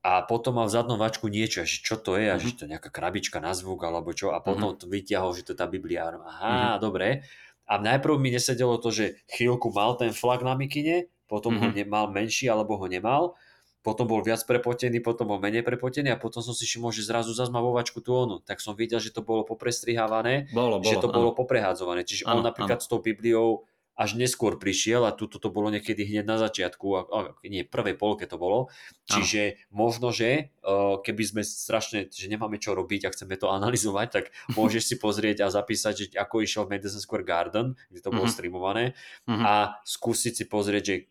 a 0.00 0.24
potom 0.24 0.56
má 0.56 0.64
v 0.64 0.72
zadnom 0.72 0.96
vačku 0.96 1.28
niečo, 1.28 1.60
že 1.68 1.84
čo 1.84 2.00
to 2.00 2.16
je, 2.16 2.32
a 2.32 2.40
že 2.40 2.48
Mhm. 2.48 2.56
to 2.56 2.60
je 2.64 2.70
nejaká 2.72 2.88
krabička 2.88 3.36
na 3.36 3.52
zvuk 3.52 3.84
alebo 3.84 4.16
čo, 4.16 4.32
a 4.32 4.40
potom 4.40 4.72
to 4.72 4.88
vyťahol, 4.88 5.36
že 5.36 5.44
to 5.44 5.52
je 5.52 5.60
tá 5.60 5.68
Biblia. 5.68 6.08
Aha, 6.16 6.80
Mhm. 6.80 6.80
dobre. 6.80 7.28
A 7.68 7.76
najprv 7.76 8.16
mi 8.16 8.32
nesedelo 8.32 8.80
to, 8.80 8.88
že 8.88 9.20
chvíľku 9.28 9.68
mal 9.76 10.00
ten 10.00 10.16
flag 10.16 10.40
na 10.40 10.56
mikine, 10.56 11.12
potom 11.30 11.54
ho 11.54 11.70
Mhm. 11.70 11.78
nemal 11.78 12.10
menší 12.10 12.50
alebo 12.50 12.74
ho 12.74 12.90
nemal, 12.90 13.38
potom 13.80 14.04
bol 14.04 14.20
viac 14.20 14.44
prepotený, 14.44 15.00
potom 15.00 15.30
bol 15.30 15.38
menej 15.40 15.64
prepotený 15.64 16.12
a 16.12 16.20
potom 16.20 16.44
som 16.44 16.52
si 16.52 16.68
všimol, 16.68 16.92
že 16.92 17.06
zrazu 17.06 17.32
zase 17.32 17.48
má 17.48 17.64
vo 17.64 17.72
vačku 17.72 18.04
tú 18.04 18.12
onu. 18.12 18.42
Tak 18.44 18.60
som 18.60 18.76
videl, 18.76 19.00
že 19.00 19.08
to 19.14 19.24
bolo 19.24 19.40
poprestrihávané, 19.46 20.52
Bolo, 20.52 20.82
bolo, 20.82 20.90
že 20.90 21.00
to 21.00 21.08
áno. 21.08 21.16
bolo 21.16 21.30
poprehádzované. 21.32 22.04
Čiže 22.04 22.28
on 22.28 22.44
Áno, 22.44 22.52
napríklad 22.52 22.84
s 22.84 22.90
tou 22.92 23.00
Bibliou 23.00 23.64
až 24.00 24.16
neskôr 24.16 24.56
prišiel 24.56 25.04
a 25.04 25.12
tuto 25.12 25.36
to 25.36 25.52
bolo 25.52 25.68
niekedy 25.68 26.08
hneď 26.08 26.24
na 26.24 26.40
začiatku, 26.40 26.86
a, 26.96 27.00
a, 27.04 27.18
nie, 27.44 27.68
prvej 27.68 28.00
polke 28.00 28.24
to 28.24 28.40
bolo, 28.40 28.72
čiže 29.04 29.60
ano. 29.60 29.84
možno, 29.84 30.08
že 30.08 30.56
uh, 30.64 30.96
keby 31.04 31.20
sme 31.20 31.42
strašne, 31.44 32.08
že 32.08 32.32
nemáme 32.32 32.56
čo 32.56 32.72
robiť 32.72 33.04
a 33.04 33.12
chceme 33.12 33.36
to 33.36 33.52
analyzovať, 33.60 34.08
tak 34.08 34.24
môžeš 34.56 34.82
si 34.88 34.96
pozrieť 34.96 35.44
a 35.44 35.52
zapísať, 35.52 35.92
že 35.92 36.04
ako 36.16 36.40
išiel 36.40 36.64
Madison 36.64 36.96
Square 36.96 37.28
Garden, 37.28 37.76
kde 37.92 38.00
to 38.00 38.08
bolo 38.08 38.24
uh-huh. 38.24 38.32
streamované 38.32 38.96
uh-huh. 39.28 39.44
a 39.44 39.54
skúsiť 39.84 40.32
si 40.32 40.44
pozrieť, 40.48 40.82
že 40.88 40.94
e, 40.96 41.02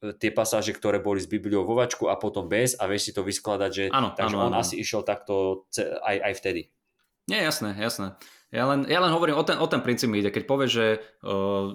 tie 0.00 0.30
pasáže, 0.30 0.76
ktoré 0.76 1.00
boli 1.00 1.18
s 1.18 1.28
Bibliou 1.28 1.64
vo 1.64 1.74
vačku 1.76 2.12
a 2.12 2.20
potom 2.20 2.46
bez 2.46 2.76
a 2.76 2.84
vieš 2.84 3.10
si 3.10 3.12
to 3.16 3.24
vyskladať, 3.24 3.70
že 3.72 3.84
ano, 3.88 4.12
takže 4.12 4.36
ano, 4.36 4.46
on 4.48 4.54
ano. 4.54 4.60
asi 4.60 4.76
išiel 4.76 5.02
takto 5.02 5.66
aj, 6.04 6.16
aj 6.20 6.32
vtedy. 6.36 6.62
Nie, 7.26 7.42
jasné, 7.42 7.74
jasné. 7.74 8.14
Ja 8.54 8.70
len, 8.70 8.86
ja 8.86 9.02
len 9.02 9.10
hovorím, 9.10 9.34
o 9.34 9.42
ten, 9.42 9.58
o 9.58 9.66
ten 9.66 9.82
princíp 9.82 10.14
ide. 10.14 10.30
Keď 10.30 10.44
povieš, 10.46 10.70
že 10.70 10.86
uh, 11.26 11.74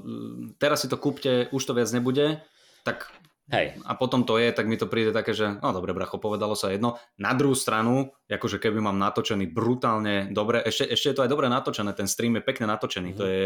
teraz 0.56 0.86
si 0.86 0.88
to 0.88 0.96
kúpte, 0.96 1.52
už 1.52 1.62
to 1.68 1.76
viac 1.76 1.92
nebude, 1.92 2.40
tak 2.88 3.12
Hej. 3.52 3.84
a 3.84 3.92
potom 4.00 4.24
to 4.24 4.40
je, 4.40 4.56
tak 4.56 4.64
mi 4.72 4.80
to 4.80 4.88
príde 4.88 5.12
také, 5.12 5.36
že 5.36 5.60
no 5.60 5.76
dobre, 5.76 5.92
bracho, 5.92 6.16
povedalo 6.24 6.56
sa 6.56 6.72
jedno. 6.72 6.96
Na 7.20 7.36
druhú 7.36 7.52
stranu, 7.52 8.16
akože 8.32 8.64
keby 8.64 8.80
mám 8.80 8.96
natočený 8.96 9.52
brutálne 9.52 10.32
dobre, 10.32 10.64
ešte, 10.64 10.88
ešte 10.88 11.12
je 11.12 11.16
to 11.20 11.24
aj 11.28 11.32
dobre 11.36 11.52
natočené, 11.52 11.92
ten 11.92 12.08
stream 12.08 12.40
je 12.40 12.48
pekne 12.48 12.72
natočený, 12.72 13.12
mm. 13.12 13.18
to 13.20 13.24
je 13.28 13.44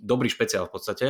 dobrý 0.00 0.32
špeciál 0.32 0.64
v 0.64 0.72
podstate. 0.72 1.06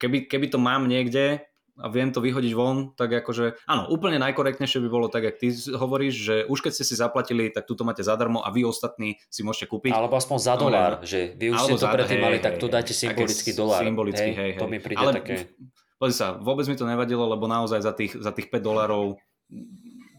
Keby, 0.00 0.24
keby 0.32 0.46
to 0.48 0.56
mám 0.56 0.88
niekde, 0.88 1.44
a 1.78 1.86
viem 1.86 2.10
to 2.10 2.18
vyhodiť 2.18 2.52
von, 2.58 2.90
tak 2.98 3.22
akože, 3.22 3.64
áno, 3.70 3.86
úplne 3.88 4.18
najkorektnejšie 4.18 4.82
by 4.82 4.88
bolo 4.90 5.06
tak, 5.06 5.30
jak 5.30 5.36
ty 5.38 5.54
hovoríš, 5.70 6.14
že 6.18 6.36
už 6.50 6.58
keď 6.58 6.72
ste 6.74 6.84
si 6.84 6.94
zaplatili, 6.98 7.54
tak 7.54 7.70
tu 7.70 7.78
to 7.78 7.86
máte 7.86 8.02
zadarmo 8.02 8.42
a 8.42 8.50
vy 8.50 8.66
ostatní 8.66 9.22
si 9.30 9.46
môžete 9.46 9.70
kúpiť. 9.70 9.94
Alebo 9.94 10.18
aspoň 10.18 10.38
za 10.42 10.54
dolár, 10.58 10.92
že 11.06 11.38
vy 11.38 11.54
už 11.54 11.58
ste 11.62 11.78
to 11.78 11.86
predtým 11.86 12.18
mali, 12.18 12.38
tak 12.42 12.58
tu 12.58 12.66
dáte 12.66 12.90
symbolický 12.90 13.54
dolár. 13.54 13.80
Symbolický, 13.86 14.30
hej, 14.34 14.36
hej. 14.36 14.50
To 14.58 14.66
mi 14.66 14.82
príde 14.82 14.98
Ale, 14.98 15.12
také... 15.22 15.54
Pozri 15.98 16.14
sa, 16.14 16.38
vôbec 16.38 16.66
mi 16.70 16.78
to 16.78 16.86
nevadilo, 16.86 17.26
lebo 17.26 17.50
naozaj 17.50 17.82
za 17.82 17.90
tých, 17.90 18.14
za 18.14 18.30
tých 18.30 18.50
5 18.50 18.62
dolárov 18.62 19.18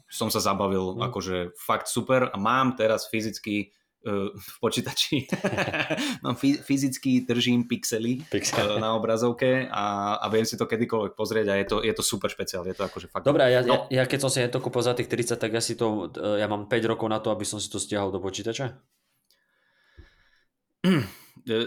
som 0.10 0.28
sa 0.34 0.42
zabavil, 0.42 0.98
mm. 0.98 1.06
akože 1.06 1.38
fakt 1.56 1.88
super 1.88 2.34
a 2.34 2.36
mám 2.36 2.74
teraz 2.74 3.08
fyzicky 3.08 3.70
v 4.08 4.54
počítači. 4.64 5.28
Mám 6.24 6.40
fyzicky 6.40 7.28
držím 7.28 7.68
pixely 7.68 8.24
Pixel. 8.32 8.80
na 8.80 8.96
obrazovke 8.96 9.68
a, 9.68 10.16
a 10.16 10.26
viem 10.32 10.48
si 10.48 10.56
to 10.56 10.64
kedykoľvek 10.64 11.20
pozrieť 11.20 11.48
a 11.52 11.56
je 11.60 11.66
to, 11.68 11.78
je 11.84 11.94
to 11.94 12.04
super 12.04 12.32
špeciál. 12.32 12.64
Je 12.64 12.76
to 12.76 12.88
akože 12.88 13.12
fakt... 13.12 13.28
Dobre, 13.28 13.52
ja, 13.52 13.60
no. 13.60 13.92
ja, 13.92 14.04
ja 14.04 14.04
keď 14.08 14.20
som 14.24 14.32
si 14.32 14.40
to 14.48 14.64
kúpil 14.64 14.80
za 14.80 14.96
tých 14.96 15.12
30, 15.12 15.36
tak 15.36 15.52
ja 15.52 15.60
si 15.60 15.76
to, 15.76 16.08
ja 16.16 16.48
mám 16.48 16.72
5 16.72 16.92
rokov 16.96 17.08
na 17.12 17.20
to, 17.20 17.36
aby 17.36 17.44
som 17.44 17.60
si 17.60 17.68
to 17.68 17.76
stiahol 17.76 18.08
do 18.08 18.24
počítača? 18.24 18.80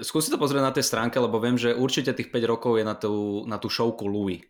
Skúsi 0.00 0.32
to 0.32 0.40
pozrieť 0.40 0.62
na 0.64 0.72
tej 0.72 0.84
stránke, 0.88 1.20
lebo 1.20 1.36
viem, 1.36 1.60
že 1.60 1.76
určite 1.76 2.16
tých 2.16 2.32
5 2.32 2.52
rokov 2.52 2.80
je 2.80 2.84
na 2.84 2.96
tú, 2.96 3.44
na 3.44 3.60
tú 3.60 3.68
showku 3.68 4.08
Louis. 4.08 4.40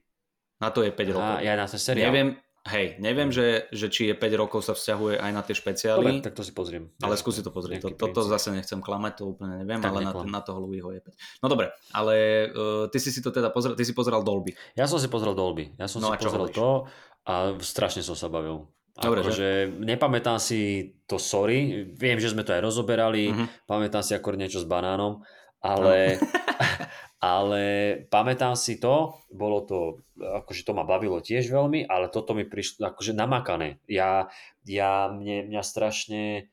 Na 0.62 0.70
to 0.70 0.86
je 0.86 0.94
5 0.94 1.02
Aha, 1.02 1.10
rokov. 1.10 1.36
ja 1.42 1.52
na 1.58 1.66
ten 1.66 1.80
seriál. 1.82 2.06
Neviem, 2.14 2.28
Hej, 2.62 3.02
neviem, 3.02 3.34
že, 3.34 3.66
že 3.74 3.90
či 3.90 4.06
je 4.06 4.14
5 4.14 4.22
rokov 4.38 4.62
sa 4.62 4.78
vzťahuje 4.78 5.18
aj 5.18 5.30
na 5.34 5.42
tie 5.42 5.50
špeciály. 5.50 6.22
Dobre, 6.22 6.22
tak 6.22 6.38
to 6.38 6.46
si 6.46 6.54
pozriem. 6.54 6.94
Ale 7.02 7.18
skúsi 7.18 7.42
to 7.42 7.50
pozrieť. 7.50 7.90
To, 7.90 8.06
toto 8.06 8.22
zase 8.22 8.54
nechcem 8.54 8.78
klamať, 8.78 9.12
to 9.18 9.34
úplne 9.34 9.66
neviem, 9.66 9.82
tak 9.82 9.90
ale 9.90 10.06
na, 10.06 10.14
na 10.14 10.40
toho 10.46 10.62
Louisho 10.62 10.94
je 10.94 11.02
5. 11.02 11.42
No 11.42 11.50
dobre, 11.50 11.74
ale 11.90 12.14
uh, 12.54 12.86
ty 12.86 13.02
si 13.02 13.10
si 13.10 13.18
to 13.18 13.34
teda 13.34 13.50
pozrel, 13.50 13.74
ty 13.74 13.82
si 13.82 13.90
pozeral 13.90 14.22
Dolby. 14.22 14.54
Ja 14.78 14.86
som 14.86 15.02
si 15.02 15.10
pozrel 15.10 15.34
Dolby. 15.34 15.74
Ja 15.74 15.90
som 15.90 16.06
no 16.06 16.14
si 16.14 16.22
pozrel 16.22 16.54
to 16.54 16.86
a 17.26 17.50
strašne 17.58 18.06
som 18.06 18.14
sa 18.14 18.30
bavil. 18.30 18.70
Dobre, 18.94 19.26
že? 19.26 19.32
že 19.34 19.48
nepamätám 19.82 20.38
si 20.38 20.92
to, 21.10 21.18
sorry, 21.18 21.90
viem, 21.98 22.22
že 22.22 22.30
sme 22.30 22.46
to 22.46 22.54
aj 22.54 22.62
rozoberali, 22.62 23.32
uh-huh. 23.32 23.48
pamätám 23.64 24.04
si 24.04 24.12
ako 24.12 24.36
niečo 24.36 24.60
s 24.60 24.68
banánom, 24.68 25.24
ale, 25.64 26.20
no. 26.20 26.28
ale 27.22 27.62
pamätám 28.10 28.58
si 28.58 28.82
to, 28.82 29.14
bolo 29.30 29.62
to, 29.62 30.02
akože 30.18 30.66
to 30.66 30.74
ma 30.74 30.82
bavilo 30.82 31.22
tiež 31.22 31.54
veľmi, 31.54 31.86
ale 31.86 32.10
toto 32.10 32.34
mi 32.34 32.42
prišlo 32.42 32.90
akože 32.90 33.14
namakané. 33.14 33.78
Ja, 33.86 34.26
ja 34.66 35.06
mne, 35.06 35.46
mňa 35.46 35.62
strašne 35.62 36.50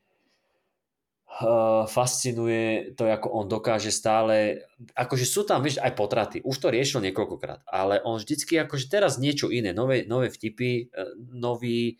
uh, 1.42 1.90
fascinuje 1.90 2.94
to, 2.94 3.02
ako 3.02 3.28
on 3.34 3.50
dokáže 3.50 3.90
stále, 3.90 4.62
akože 4.94 5.26
sú 5.26 5.42
tam, 5.42 5.66
vieš, 5.66 5.82
aj 5.82 5.90
potraty, 5.98 6.38
už 6.46 6.62
to 6.62 6.70
riešil 6.70 7.02
niekoľkokrát, 7.02 7.66
ale 7.66 7.98
on 8.06 8.22
vždycky, 8.22 8.54
akože 8.62 8.86
teraz 8.86 9.18
niečo 9.18 9.50
iné, 9.50 9.74
nové, 9.74 10.06
nové 10.06 10.30
vtipy, 10.30 10.86
uh, 10.86 11.18
nový, 11.34 11.98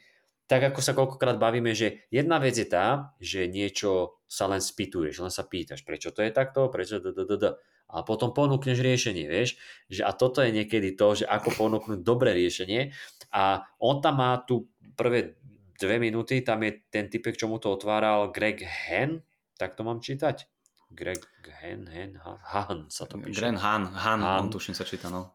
tak 0.50 0.74
ako 0.74 0.82
sa 0.82 0.98
koľkokrát 0.98 1.38
bavíme, 1.38 1.70
že 1.78 2.10
jedna 2.10 2.42
vec 2.42 2.58
je 2.58 2.66
tá, 2.66 3.14
že 3.22 3.46
niečo 3.46 4.18
sa 4.26 4.50
len 4.50 4.58
spýtuješ, 4.58 5.22
len 5.22 5.30
sa 5.30 5.46
pýtaš, 5.46 5.86
prečo 5.86 6.10
to 6.10 6.26
je 6.26 6.34
takto, 6.34 6.66
prečo 6.66 6.98
to, 6.98 7.14
to, 7.14 7.22
to, 7.22 7.36
to 7.38 7.50
a 7.90 8.06
potom 8.06 8.30
ponúkneš 8.30 8.78
riešenie, 8.82 9.26
vieš. 9.26 9.58
Že 9.90 10.02
a 10.06 10.10
toto 10.14 10.38
je 10.46 10.54
niekedy 10.54 10.94
to, 10.94 11.22
že 11.22 11.24
ako 11.26 11.54
ponúknuť 11.54 12.00
dobré 12.06 12.34
riešenie 12.34 12.94
a 13.34 13.66
on 13.82 13.98
tam 14.02 14.22
má 14.22 14.38
tu 14.42 14.70
prvé 14.94 15.38
dve 15.80 15.96
minúty, 15.96 16.44
tam 16.44 16.60
je 16.60 16.82
ten 16.92 17.08
typek, 17.08 17.34
čo 17.34 17.48
mu 17.48 17.56
to 17.56 17.72
otváral, 17.72 18.28
Greg 18.28 18.60
Hen, 18.60 19.24
tak 19.56 19.74
to 19.74 19.82
mám 19.82 20.04
čítať? 20.04 20.44
Greg 20.92 21.22
Hen, 21.62 21.86
Hen, 21.88 22.18
Han 22.20 22.90
sa 22.90 23.06
to 23.06 23.16
píše. 23.16 23.38
Greg 23.38 23.56
Han, 23.58 23.88
Han, 23.88 24.20
Han. 24.20 24.40
on 24.46 24.52
tuším 24.52 24.74
sa 24.74 24.84
číta, 24.84 25.08
no. 25.08 25.32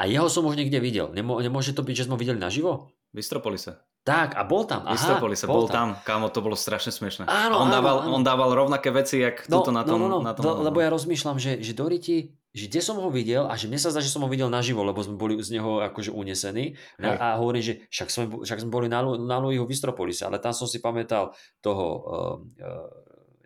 A 0.00 0.08
jeho 0.08 0.32
som 0.32 0.48
už 0.48 0.56
niekde 0.56 0.80
videl. 0.80 1.12
Nemo, 1.12 1.36
nemôže 1.38 1.76
to 1.76 1.84
byť, 1.84 1.94
že 1.94 2.04
sme 2.08 2.16
ho 2.16 2.20
videli 2.20 2.40
naživo? 2.40 2.88
V 3.12 3.20
Istropolise. 3.20 3.76
Tak, 4.00 4.32
a 4.32 4.48
bol 4.48 4.64
tam. 4.64 4.88
Aha, 4.88 5.20
bol, 5.20 5.28
bol 5.44 5.66
tam. 5.68 5.92
tam. 5.92 6.04
Kámo, 6.08 6.32
to 6.32 6.40
bolo 6.40 6.56
strašne 6.56 6.88
smiešné. 6.88 7.28
Áno, 7.28 7.60
on, 7.60 7.68
áno, 7.68 7.74
dával, 7.76 7.96
áno. 8.00 8.16
on 8.16 8.22
dával 8.24 8.50
rovnaké 8.56 8.88
veci, 8.88 9.20
jak 9.20 9.44
no, 9.52 9.60
tuto 9.60 9.76
na 9.76 9.84
tom. 9.84 10.00
No, 10.00 10.08
no, 10.08 10.18
no. 10.18 10.24
Na 10.24 10.32
tom 10.32 10.44
Do, 10.48 10.64
lebo 10.64 10.80
ja 10.80 10.88
rozmýšľam, 10.88 11.36
že, 11.36 11.60
že 11.60 11.76
Doriti, 11.76 12.32
že 12.56 12.72
kde 12.72 12.80
som 12.80 12.96
ho 12.96 13.12
videl 13.12 13.44
a 13.44 13.54
že 13.60 13.68
mne 13.68 13.76
sa 13.76 13.92
zdá, 13.92 14.00
že 14.00 14.08
som 14.08 14.24
ho 14.24 14.28
videl 14.32 14.48
naživo, 14.48 14.80
lebo 14.82 15.04
sme 15.04 15.20
boli 15.20 15.36
z 15.38 15.60
neho 15.60 15.84
akože 15.84 16.16
unesení. 16.16 16.80
A, 16.96 17.12
a 17.12 17.28
hovorím, 17.38 17.60
že 17.60 17.74
však 17.92 18.08
sme, 18.08 18.24
však 18.40 18.58
sme 18.64 18.72
boli 18.72 18.88
na, 18.88 19.04
na 19.04 19.36
Louisho 19.36 19.68
v 19.68 19.74
Istropolise, 19.76 20.24
ale 20.24 20.40
tam 20.40 20.56
som 20.56 20.64
si 20.64 20.80
pamätal 20.80 21.36
toho, 21.60 21.86
uh, 21.86 22.36
uh, 22.56 22.88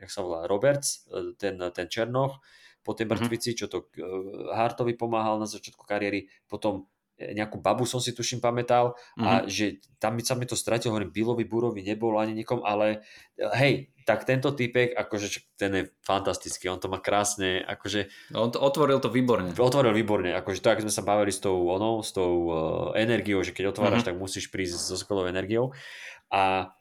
jak 0.01 0.09
sa 0.09 0.23
volá, 0.23 0.47
Roberts, 0.47 1.11
uh, 1.11 1.35
ten, 1.35 1.59
ten 1.75 1.91
Černoch, 1.91 2.39
po 2.81 2.95
tej 2.95 3.11
mŕtvici, 3.11 3.59
čo 3.59 3.67
to 3.69 3.91
uh, 3.91 4.55
Hartovi 4.57 4.95
pomáhal 4.95 5.37
na 5.37 5.51
začiatku 5.51 5.83
kariéry, 5.83 6.31
potom 6.49 6.89
nejakú 7.15 7.63
babu 7.63 7.87
som 7.87 8.03
si 8.03 8.11
tuším 8.11 8.43
pamätal 8.43 8.99
mm-hmm. 9.15 9.25
a 9.25 9.33
mhm. 9.43 9.47
že 9.47 9.65
tam 10.03 10.19
sa 10.21 10.35
mi 10.35 10.45
to 10.45 10.59
stratil, 10.59 10.91
hovorím, 10.91 11.15
Billovi 11.15 11.47
Burovi 11.47 11.81
nebol 11.81 12.19
ani 12.19 12.35
nikom, 12.35 12.61
ale 12.67 13.07
hej, 13.57 13.95
tak 14.05 14.29
tento 14.29 14.53
typek, 14.53 14.93
akože 14.93 15.57
ten 15.57 15.73
je 15.73 15.83
fantastický, 16.05 16.69
on 16.69 16.77
to 16.77 16.93
má 16.93 17.01
krásne, 17.01 17.65
akože... 17.65 18.35
No, 18.37 18.45
on 18.45 18.51
to 18.53 18.61
otvoril 18.61 19.01
to 19.01 19.09
výborne. 19.09 19.49
Otvoril 19.57 19.97
výborne, 19.97 20.37
akože 20.37 20.61
to, 20.61 20.69
ak 20.69 20.85
sme 20.85 20.93
sa 20.93 21.07
bavili 21.07 21.33
s 21.33 21.41
tou, 21.41 21.57
onou, 21.73 22.05
s 22.05 22.13
tou 22.13 22.33
uh, 22.53 22.57
energiou, 22.93 23.41
že 23.41 23.57
keď 23.57 23.73
otváraš, 23.73 24.05
mm-hmm. 24.05 24.21
tak 24.21 24.21
musíš 24.21 24.53
prísť 24.53 24.77
so 24.77 24.97
skvelou 25.01 25.25
energiou 25.25 25.73
a 26.29 26.75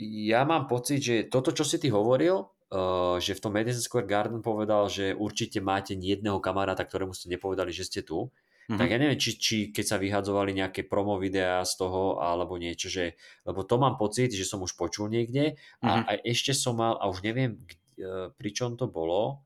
ja 0.00 0.42
mám 0.48 0.66
pocit, 0.66 1.04
že 1.04 1.16
toto, 1.28 1.52
čo 1.52 1.62
si 1.62 1.78
ty 1.78 1.92
hovoril, 1.92 2.48
Uh, 2.70 3.18
že 3.18 3.34
v 3.34 3.42
tom 3.42 3.50
Madison 3.50 3.82
Square 3.82 4.06
Garden 4.06 4.46
povedal, 4.46 4.86
že 4.86 5.10
určite 5.10 5.58
máte 5.58 5.98
jedného 5.98 6.38
kamaráta, 6.38 6.86
ktorému 6.86 7.10
ste 7.10 7.26
nepovedali, 7.26 7.74
že 7.74 7.82
ste 7.82 8.06
tu. 8.06 8.30
Mm-hmm. 8.70 8.78
Tak 8.78 8.86
ja 8.86 8.98
neviem, 9.02 9.18
či, 9.18 9.30
či 9.34 9.56
keď 9.74 9.84
sa 9.84 9.98
vyhadzovali 9.98 10.54
nejaké 10.54 10.86
promo 10.86 11.18
videá 11.18 11.58
z 11.66 11.74
toho, 11.74 12.22
alebo 12.22 12.54
niečo, 12.54 12.86
že, 12.86 13.18
lebo 13.42 13.66
to 13.66 13.82
mám 13.82 13.98
pocit, 13.98 14.30
že 14.30 14.46
som 14.46 14.62
už 14.62 14.78
počul 14.78 15.10
niekde 15.10 15.58
a, 15.82 16.06
mm-hmm. 16.06 16.06
a 16.06 16.10
ešte 16.22 16.54
som 16.54 16.78
mal, 16.78 16.94
a 17.02 17.10
už 17.10 17.26
neviem, 17.26 17.58
kde, 17.58 18.30
pri 18.38 18.50
čom 18.54 18.78
to 18.78 18.86
bolo, 18.86 19.42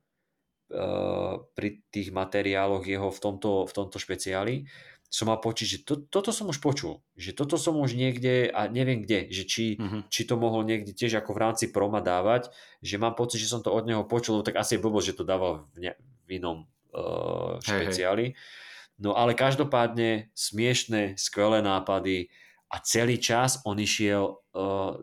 uh, 0.77 1.41
pri 1.57 1.81
tých 1.89 2.13
materiáloch 2.13 2.85
jeho 2.85 3.09
v 3.09 3.17
tomto, 3.17 3.65
v 3.65 3.73
tomto 3.73 3.97
špeciáli, 3.97 4.69
som 5.09 5.33
mal 5.33 5.41
počuť, 5.41 5.67
že 5.73 5.79
to, 5.89 6.05
toto 6.05 6.29
som 6.29 6.53
už 6.53 6.61
počul, 6.61 7.01
že 7.17 7.33
toto 7.33 7.57
som 7.57 7.81
už 7.81 7.97
niekde, 7.97 8.53
a 8.53 8.69
neviem 8.69 9.01
kde, 9.01 9.33
že 9.33 9.49
či, 9.49 9.81
mm-hmm. 9.81 10.13
či 10.13 10.29
to 10.29 10.37
mohol 10.37 10.69
niekde 10.69 10.93
tiež 10.93 11.25
ako 11.25 11.33
v 11.33 11.43
rámci 11.49 11.73
proma 11.73 12.05
dávať, 12.05 12.53
že 12.85 13.01
mám 13.01 13.17
pocit, 13.17 13.41
že 13.41 13.49
som 13.49 13.65
to 13.65 13.73
od 13.73 13.89
neho 13.89 14.05
počul, 14.05 14.45
tak 14.45 14.61
asi 14.61 14.77
je 14.77 14.85
blbosť, 14.85 15.17
že 15.17 15.17
to 15.17 15.25
dával 15.25 15.65
v, 15.73 15.89
ne, 15.89 15.93
v 16.29 16.43
inom 16.43 16.69
uh, 16.93 17.57
špeciáli. 17.65 18.37
Hej, 18.37 18.37
hej. 18.37 18.73
No 19.05 19.13
ale 19.13 19.37
každopádne 19.37 20.33
smiešné, 20.33 21.21
skvelé 21.21 21.61
nápady 21.61 22.33
a 22.73 22.81
celý 22.81 23.21
čas 23.21 23.61
on 23.69 23.77
išiel 23.77 24.41
uh, 24.57 24.97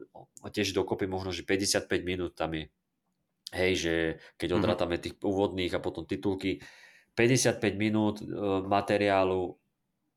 tiež 0.49 0.73
dokopy 0.73 1.05
možno, 1.05 1.29
že 1.29 1.45
55 1.45 1.85
minút 2.01 2.33
tam 2.33 2.57
je. 2.57 2.65
Hej, 3.53 3.73
že 3.77 3.93
keď 4.41 4.49
mhm. 4.51 4.57
odrátame 4.57 4.95
tých 4.97 5.21
úvodných 5.21 5.77
a 5.77 5.83
potom 5.83 6.09
titulky, 6.09 6.65
55 7.13 7.61
minút 7.77 8.25
uh, 8.25 8.65
materiálu 8.65 9.53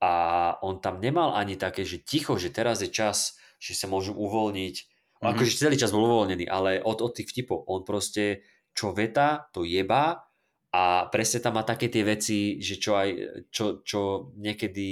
a 0.00 0.12
on 0.64 0.80
tam 0.80 1.00
nemal 1.04 1.36
ani 1.36 1.60
také, 1.60 1.84
že 1.84 2.00
ticho, 2.00 2.40
že 2.40 2.48
teraz 2.48 2.80
je 2.80 2.88
čas, 2.88 3.36
že 3.60 3.76
sa 3.76 3.88
môžu 3.88 4.12
uvoľniť. 4.12 4.74
Mm-hmm. 4.76 5.28
Akože 5.32 5.56
celý 5.56 5.76
čas 5.80 5.94
bol 5.96 6.04
uvoľnený, 6.04 6.44
ale 6.44 6.84
od, 6.84 7.00
od 7.00 7.12
tých 7.16 7.32
vtipov 7.32 7.64
on 7.64 7.80
proste 7.88 8.44
čo 8.76 8.92
veta, 8.92 9.48
to 9.54 9.64
jeba 9.64 10.28
a 10.74 11.06
presne 11.06 11.38
tam 11.38 11.54
má 11.54 11.62
také 11.62 11.86
tie 11.86 12.02
veci, 12.02 12.58
že 12.58 12.82
čo 12.82 12.98
aj, 12.98 13.08
čo, 13.54 13.86
čo 13.86 14.34
niekedy 14.34 14.86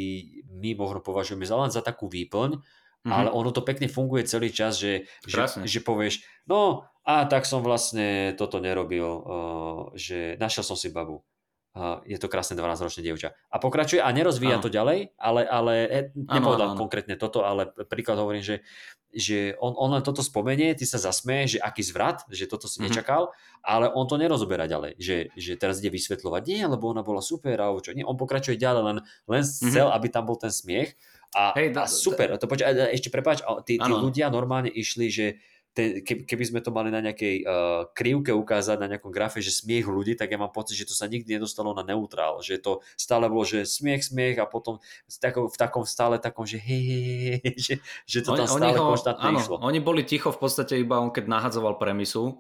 my 0.47 0.79
možno 0.79 1.03
považujeme 1.03 1.43
za 1.43 1.59
len 1.59 1.75
za 1.75 1.83
takú 1.83 2.07
výplň, 2.07 2.55
mm-hmm. 2.55 3.11
ale 3.11 3.35
ono 3.35 3.51
to 3.51 3.67
pekne 3.67 3.91
funguje 3.91 4.23
celý 4.23 4.55
čas, 4.55 4.79
že, 4.79 5.11
že, 5.27 5.43
že 5.67 5.81
povieš, 5.83 6.23
no 6.47 6.87
a 7.03 7.27
tak 7.27 7.51
som 7.51 7.67
vlastne 7.67 8.39
toto 8.39 8.63
nerobil, 8.63 9.03
uh, 9.03 9.83
že 9.99 10.39
našiel 10.39 10.63
som 10.63 10.79
si 10.79 10.95
babu. 10.95 11.27
uh, 11.75 11.99
je 12.07 12.15
to 12.15 12.31
krásne 12.31 12.55
12-ročné 12.55 13.03
dievča. 13.03 13.35
A 13.51 13.59
pokračuje 13.59 13.99
a 13.99 14.07
nerozvíja 14.15 14.63
Áno. 14.63 14.65
to 14.65 14.71
ďalej, 14.71 15.19
ale, 15.19 15.43
ale 15.43 15.75
e, 15.91 16.01
nepovedal 16.15 16.71
áno, 16.71 16.79
áno. 16.79 16.83
konkrétne 16.87 17.19
toto, 17.19 17.43
ale 17.43 17.75
príklad 17.91 18.23
hovorím, 18.23 18.47
že, 18.47 18.63
že 19.13 19.55
on, 19.61 19.77
on 19.77 19.93
len 19.93 20.03
toto 20.03 20.21
spomenie, 20.21 20.73
ty 20.73 20.83
sa 20.83 20.97
zasmeješ, 20.97 21.57
že 21.57 21.61
aký 21.61 21.83
zvrat, 21.85 22.25
že 22.27 22.45
toto 22.45 22.65
si 22.67 22.81
Mhm. 22.81 22.85
nečakal, 22.89 23.23
ale 23.61 23.87
on 23.89 24.05
to 24.05 24.17
nerozoberá 24.17 24.65
ďalej, 24.65 24.97
že, 24.97 25.29
že 25.35 25.55
teraz 25.55 25.79
ide 25.79 25.89
vysvetľovať, 25.89 26.43
nie, 26.45 26.65
lebo 26.65 26.89
ona 26.89 27.01
bola 27.01 27.21
super, 27.21 27.55
alebo 27.55 27.79
čo, 27.79 27.93
nie, 27.93 28.03
on 28.03 28.17
pokračuje 28.17 28.57
ďalej, 28.57 28.83
len, 28.83 28.99
len 29.29 29.43
chcel, 29.45 29.93
aby 29.93 30.09
tam 30.09 30.25
bol 30.25 30.35
ten 30.35 30.51
smiech 30.51 30.97
a. 31.33 31.53
Hej, 31.53 31.71
a 31.71 31.75
da- 31.75 31.89
super, 31.89 32.37
to 32.37 32.45
počkaj, 32.45 32.67
a 32.67 32.91
ešte 32.91 33.09
prepáč, 33.09 33.41
a 33.41 33.61
tí, 33.61 33.77
tí 33.77 33.93
ľudia 33.93 34.29
normálne 34.29 34.69
išli, 34.69 35.07
že 35.09 35.27
te, 35.73 36.05
keby, 36.05 36.45
sme 36.45 36.61
to 36.61 36.69
mali 36.69 36.93
na 36.93 37.01
nejakej 37.01 37.49
uh, 37.49 37.89
krivke 37.97 38.29
ukázať, 38.29 38.77
na 38.77 38.89
nejakom 38.93 39.09
grafe, 39.09 39.41
že 39.41 39.49
smiech 39.49 39.89
ľudí, 39.89 40.13
tak 40.13 40.29
ja 40.29 40.37
mám 40.37 40.53
pocit, 40.53 40.77
že 40.77 40.85
to 40.85 40.93
sa 40.93 41.09
nikdy 41.09 41.41
nedostalo 41.41 41.73
na 41.73 41.81
neutrál, 41.81 42.45
že 42.45 42.61
to 42.61 42.85
stále 43.01 43.25
bolo, 43.33 43.49
že 43.49 43.65
smiech, 43.65 44.05
smiech 44.05 44.37
a 44.37 44.45
potom 44.45 44.77
v 45.09 45.17
takom, 45.17 45.49
v 45.49 45.57
takom 45.57 45.85
stále 45.89 46.21
takom, 46.21 46.45
že 46.45 46.61
hej, 46.61 46.83
hej, 46.85 47.03
hej, 47.09 47.55
že, 47.67 47.75
že 48.05 48.19
to 48.21 48.37
tam 48.37 48.45
stále 48.45 48.77
konštantne 48.77 49.29
áno, 49.33 49.41
išlo. 49.41 49.57
oni 49.65 49.81
boli 49.81 50.05
ticho 50.05 50.29
v 50.29 50.39
podstate 50.45 50.77
iba 50.77 51.01
on, 51.01 51.09
keď 51.09 51.25
nahadzoval 51.25 51.81
premisu, 51.81 52.37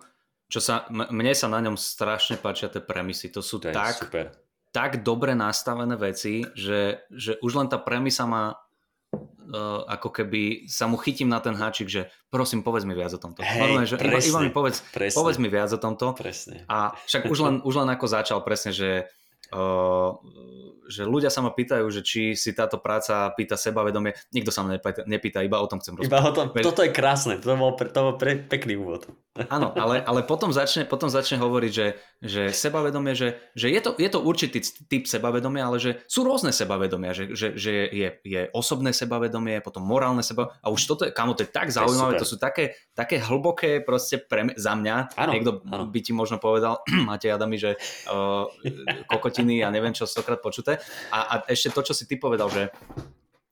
čo 0.53 0.61
sa, 0.61 0.85
mne 0.93 1.33
sa 1.33 1.49
na 1.49 1.65
ňom 1.65 1.81
strašne 1.81 2.37
páčia 2.37 2.69
tie 2.69 2.85
premisy. 2.85 3.33
To 3.33 3.41
sú 3.41 3.57
To 3.57 3.73
tak, 3.73 3.97
super. 3.97 4.37
tak 4.69 5.01
dobre 5.01 5.33
nastavené 5.33 5.97
veci, 5.97 6.45
že, 6.53 7.09
že 7.09 7.41
už 7.41 7.57
len 7.57 7.73
tá 7.73 7.81
premisa 7.81 8.29
má 8.29 8.61
uh, 9.51 9.83
ako 9.91 10.09
keby 10.11 10.71
sa 10.71 10.87
mu 10.87 10.95
chytím 10.99 11.27
na 11.27 11.43
ten 11.43 11.59
háčik, 11.59 11.91
že 11.91 12.11
prosím, 12.31 12.63
povedz 12.63 12.87
mi 12.87 12.95
viac 12.95 13.13
o 13.15 13.21
tomto. 13.21 13.43
Hej, 13.43 13.59
Normálne, 13.59 13.89
že 13.89 13.97
iba, 13.99 14.07
presne, 14.15 14.31
iba 14.31 14.41
mi 14.47 14.53
povedz, 14.55 14.77
presne. 14.95 15.17
povedz 15.19 15.39
mi 15.43 15.49
viac 15.51 15.71
o 15.75 15.81
tomto. 15.81 16.07
Presne. 16.15 16.65
A 16.71 16.95
však 17.07 17.29
už 17.29 17.39
len, 17.43 17.55
už 17.67 17.75
len 17.83 17.89
ako 17.91 18.07
začal 18.07 18.39
presne, 18.47 18.71
že, 18.71 19.11
že 20.93 21.09
ľudia 21.09 21.31
sa 21.33 21.41
ma 21.41 21.55
pýtajú, 21.55 21.87
že 21.89 22.05
či 22.05 22.37
si 22.37 22.53
táto 22.53 22.77
práca 22.77 23.33
pýta 23.33 23.57
sebavedomie. 23.57 24.13
Nikto 24.35 24.51
sa 24.53 24.61
ma 24.67 24.77
nepýta, 24.77 25.09
nepýta 25.09 25.41
iba 25.41 25.63
o 25.63 25.67
tom 25.71 25.81
chcem 25.81 25.97
rozprávať. 25.97 26.13
Iba 26.13 26.29
o 26.29 26.37
tom, 26.37 26.47
toto 26.53 26.83
je 26.85 26.91
krásne, 26.93 27.41
to 27.41 27.55
bol, 27.57 27.73
pre, 27.79 27.89
to 27.89 28.01
bol 28.03 28.15
pre, 28.21 28.37
pekný 28.37 28.77
úvod. 28.77 29.09
Áno, 29.49 29.73
ale, 29.73 30.05
ale 30.05 30.21
potom, 30.29 30.53
začne, 30.53 30.85
potom 30.85 31.09
začne 31.09 31.41
hovoriť, 31.41 31.73
že, 31.73 31.97
že 32.21 32.43
sebavedomie, 32.53 33.17
že, 33.17 33.41
že 33.57 33.73
je, 33.73 33.81
to, 33.81 33.97
je 33.97 34.09
to 34.13 34.21
určitý 34.21 34.61
typ 34.61 35.09
sebavedomia, 35.09 35.73
ale 35.73 35.81
že 35.81 36.05
sú 36.05 36.21
rôzne 36.21 36.53
sebavedomia, 36.53 37.17
že, 37.17 37.33
že, 37.33 37.57
že 37.57 37.89
je, 37.89 38.09
je 38.29 38.41
osobné 38.53 38.93
sebavedomie, 38.93 39.65
potom 39.65 39.89
morálne 39.89 40.21
sebavedomie. 40.21 40.61
A 40.61 40.69
už 40.69 40.85
toto 40.85 41.09
je, 41.09 41.17
kamo, 41.17 41.33
to 41.33 41.49
je 41.49 41.51
tak 41.51 41.73
zaujímavé, 41.73 42.21
super. 42.21 42.21
to 42.21 42.29
sú 42.29 42.37
také, 42.37 42.77
také 42.93 43.25
hlboké 43.25 43.81
proste 43.81 44.21
pre, 44.21 44.53
za 44.61 44.77
mňa. 44.77 45.17
Áno, 45.17 45.33
Niekto 45.33 45.65
áno. 45.65 45.89
by 45.89 46.01
ti 46.05 46.13
možno 46.13 46.37
povedal, 46.37 46.85
máte 47.09 47.33
Adami, 47.33 47.57
že 47.57 47.81
uh, 48.13 48.53
kokotiny 49.43 49.67
a 49.67 49.75
neviem 49.75 49.93
čo 49.93 50.07
stokrát 50.07 50.39
počuté. 50.39 50.79
A, 51.11 51.19
a 51.19 51.35
ešte 51.51 51.75
to, 51.75 51.83
čo 51.83 51.95
si 51.95 52.07
ty 52.07 52.17
povedal, 52.17 52.49
že 52.49 52.71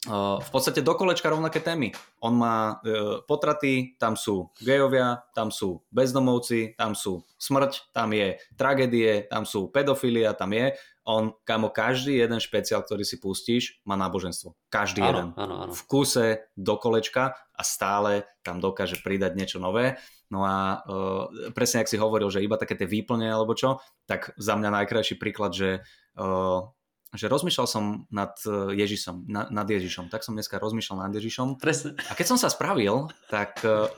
v 0.08 0.48
podstate 0.48 0.80
do 0.80 0.96
kolečka 0.96 1.28
rovnaké 1.28 1.60
témy. 1.60 1.92
On 2.24 2.32
má 2.32 2.80
uh, 2.80 3.20
potraty, 3.28 4.00
tam 4.00 4.16
sú 4.16 4.48
gejovia, 4.56 5.28
tam 5.36 5.52
sú 5.52 5.84
bezdomovci, 5.92 6.72
tam 6.72 6.96
sú 6.96 7.20
smrť, 7.36 7.92
tam 7.92 8.08
je 8.16 8.40
tragédie, 8.56 9.28
tam 9.28 9.44
sú 9.44 9.68
pedofilia, 9.68 10.32
tam 10.32 10.56
je. 10.56 10.72
On, 11.04 11.36
kamo, 11.44 11.68
každý 11.68 12.16
jeden 12.16 12.40
špeciál, 12.40 12.80
ktorý 12.80 13.04
si 13.04 13.20
pustíš, 13.20 13.84
má 13.84 13.92
náboženstvo. 14.00 14.56
Každý 14.72 15.04
jeden. 15.04 15.36
Áno, 15.36 15.36
áno, 15.36 15.54
áno. 15.68 15.72
V 15.76 15.82
kuse 15.84 16.48
do 16.56 16.80
kolečka 16.80 17.36
a 17.52 17.60
stále 17.60 18.24
tam 18.40 18.56
dokáže 18.56 19.04
pridať 19.04 19.36
niečo 19.36 19.60
nové. 19.60 20.00
No 20.30 20.46
a 20.46 20.78
uh, 20.86 21.26
presne, 21.50 21.82
ak 21.82 21.90
si 21.90 21.98
hovoril, 21.98 22.30
že 22.30 22.38
iba 22.40 22.54
také 22.54 22.78
tie 22.78 22.86
výplne 22.86 23.26
alebo 23.26 23.52
čo, 23.58 23.82
tak 24.06 24.30
za 24.38 24.54
mňa 24.54 24.70
najkrajší 24.82 25.18
príklad, 25.18 25.50
že 25.52 25.82
uh, 26.16 26.62
že 27.10 27.26
rozmýšľal 27.26 27.66
som 27.66 28.06
nad 28.14 28.38
eh, 28.46 28.78
Ježišom, 28.78 29.26
na, 29.26 29.50
nad 29.50 29.66
Ježišom, 29.66 30.06
tak 30.14 30.22
som 30.22 30.38
dneska 30.38 30.62
rozmýšľal 30.62 31.10
nad 31.10 31.12
Ježišom 31.18 31.58
Presne. 31.58 31.98
a 32.06 32.14
keď 32.14 32.26
som 32.30 32.38
sa 32.38 32.46
spravil, 32.46 33.10
tak 33.26 33.58
uh, 33.66 33.90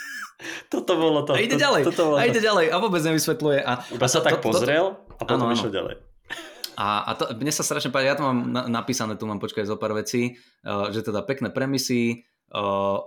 Toto 0.72 0.96
bolo 0.96 1.24
to. 1.24 1.36
a 1.36 1.40
ide 1.40 1.56
to- 1.56 1.60
ďalej, 1.60 1.82
Toto 1.84 2.12
bolo 2.12 2.16
a 2.16 2.24
to. 2.24 2.32
ide 2.32 2.40
ďalej 2.40 2.66
a 2.72 2.76
vôbec 2.80 3.00
nevysvetľuje. 3.04 3.58
A, 3.60 3.72
Iba 3.92 4.08
sa 4.08 4.20
to- 4.20 4.26
tak 4.28 4.40
to- 4.40 4.48
pozrel 4.48 4.96
a 5.20 5.22
potom 5.24 5.52
išiel 5.52 5.68
ďalej. 5.68 5.94
A, 6.76 7.08
a 7.08 7.10
to, 7.16 7.24
mne 7.32 7.48
sa 7.48 7.64
strašne 7.64 7.88
páči, 7.88 8.04
ja 8.08 8.20
to 8.20 8.24
mám 8.24 8.52
na, 8.52 8.68
napísané, 8.68 9.16
tu 9.16 9.24
mám 9.24 9.40
počkaj 9.40 9.64
zo 9.64 9.80
pár 9.80 9.96
vecí, 9.96 10.36
uh, 10.64 10.92
že 10.92 11.00
teda 11.00 11.24
pekné 11.24 11.48
premisy, 11.48 12.24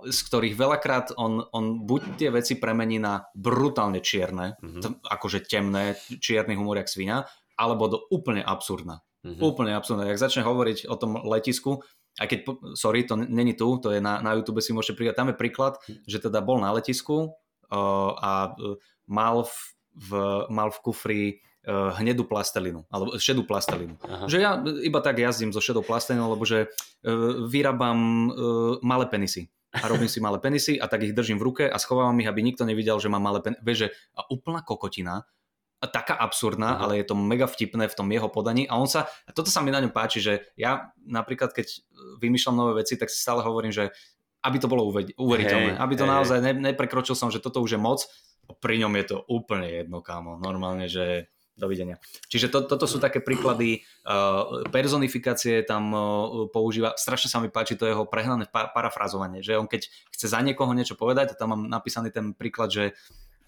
z 0.04 0.20
ktorých 0.28 0.54
veľakrát 0.54 1.16
on, 1.16 1.40
on 1.56 1.82
buď 1.88 2.20
tie 2.20 2.28
veci 2.28 2.60
premení 2.60 3.00
na 3.00 3.24
brutálne 3.32 4.04
čierne, 4.04 4.60
Mhm. 4.60 4.80
to, 4.84 4.88
akože 5.00 5.48
temné, 5.48 5.96
čierny 6.20 6.54
humor 6.54 6.76
jak 6.76 6.92
svinia, 6.92 7.24
alebo 7.56 7.88
do 7.88 7.98
úplne 8.12 8.44
absurdná. 8.44 9.00
Mhm. 9.24 9.40
Úplne 9.40 9.72
absurdné. 9.76 10.08
Jak 10.08 10.20
začne 10.20 10.44
hovoriť 10.44 10.88
o 10.88 10.96
tom 10.96 11.16
letisku, 11.24 11.80
aj 12.20 12.26
keď, 12.26 12.38
sorry, 12.76 13.04
to 13.08 13.16
není 13.16 13.56
tu, 13.56 13.80
to 13.80 13.92
je 13.92 14.00
na, 14.00 14.20
na 14.20 14.36
YouTube 14.36 14.60
si 14.60 14.72
môžete 14.76 14.96
pridať, 14.96 15.16
tam 15.16 15.30
je 15.32 15.40
príklad, 15.40 15.80
že 16.04 16.20
teda 16.20 16.40
bol 16.44 16.60
na 16.60 16.72
letisku 16.74 17.32
uh, 17.70 18.10
a 18.18 18.52
uh, 18.56 18.76
mal 19.08 19.44
v, 19.46 19.56
v, 19.94 20.10
mal 20.52 20.68
v 20.68 20.78
kufri 20.84 21.22
hnedú 21.68 22.24
plastelinu, 22.24 22.88
alebo 22.88 23.20
šedú 23.20 23.44
plastelinu. 23.44 24.00
Aha. 24.00 24.24
Že 24.26 24.38
ja 24.40 24.56
iba 24.80 25.00
tak 25.04 25.20
jazdím 25.20 25.52
so 25.52 25.60
šedou 25.60 25.84
plastelinou, 25.84 26.32
lebo 26.32 26.48
že 26.48 26.72
uh, 26.72 27.44
vyrábam 27.44 27.98
uh, 28.00 28.32
malé 28.80 29.04
penisy. 29.12 29.52
A 29.70 29.86
robím 29.86 30.10
si 30.10 30.18
malé 30.18 30.42
penisy 30.42 30.82
a 30.82 30.90
tak 30.90 31.06
ich 31.06 31.14
držím 31.14 31.38
v 31.38 31.46
ruke 31.46 31.64
a 31.68 31.76
schovávam 31.78 32.18
ich, 32.18 32.26
aby 32.26 32.42
nikto 32.42 32.66
nevidel, 32.66 32.98
že 32.98 33.06
mám 33.06 33.22
malé 33.22 33.38
penisy. 33.44 33.62
Vieš, 33.62 33.78
že 33.78 33.88
a 34.18 34.26
úplná 34.26 34.66
kokotina, 34.66 35.22
a 35.80 35.86
taká 35.88 36.12
absurdná, 36.12 36.76
Aha. 36.76 36.80
ale 36.84 36.92
je 37.00 37.08
to 37.08 37.16
mega 37.16 37.48
vtipné 37.48 37.88
v 37.88 37.96
tom 37.96 38.04
jeho 38.12 38.28
podaní 38.28 38.68
a 38.68 38.76
on 38.76 38.84
sa, 38.84 39.08
a 39.24 39.32
toto 39.32 39.48
sa 39.48 39.64
mi 39.64 39.72
na 39.72 39.80
ňom 39.80 39.96
páči, 39.96 40.20
že 40.20 40.52
ja 40.52 40.92
napríklad 41.08 41.56
keď 41.56 41.72
vymýšľam 42.20 42.56
nové 42.56 42.84
veci, 42.84 43.00
tak 43.00 43.08
si 43.08 43.16
stále 43.16 43.40
hovorím, 43.40 43.72
že 43.72 43.88
aby 44.44 44.60
to 44.60 44.68
bolo 44.68 44.84
uve- 44.84 45.16
uveriteľné, 45.16 45.76
Hej, 45.76 45.80
aby 45.80 45.94
to 45.96 46.04
hej, 46.04 46.12
naozaj 46.12 46.38
ne, 46.44 46.52
neprekročil 46.72 47.16
som, 47.16 47.32
že 47.32 47.40
toto 47.40 47.64
už 47.64 47.76
je 47.76 47.80
moc, 47.80 48.04
pri 48.60 48.76
ňom 48.76 48.92
je 48.92 49.04
to 49.08 49.16
úplne 49.24 49.68
jedno, 49.68 50.04
kámo, 50.04 50.36
normálne, 50.36 50.84
že 50.84 51.32
dovidenia. 51.60 52.00
Čiže 52.32 52.48
to, 52.48 52.58
toto 52.64 52.88
sú 52.88 52.96
také 52.96 53.20
príklady, 53.20 53.84
uh, 54.08 54.64
personifikácie 54.72 55.60
tam 55.68 55.92
uh, 55.92 56.02
používa, 56.48 56.96
strašne 56.96 57.28
sa 57.28 57.38
mi 57.44 57.52
páči 57.52 57.76
to 57.76 57.84
jeho 57.84 58.08
prehnané 58.08 58.48
pa- 58.48 58.72
parafrazovanie, 58.72 59.44
že 59.44 59.60
on 59.60 59.68
keď 59.68 59.92
chce 60.16 60.26
za 60.32 60.40
niekoho 60.40 60.72
niečo 60.72 60.96
povedať, 60.96 61.36
tam 61.36 61.52
mám 61.52 61.62
napísaný 61.68 62.08
ten 62.08 62.32
príklad, 62.32 62.72
že 62.72 62.84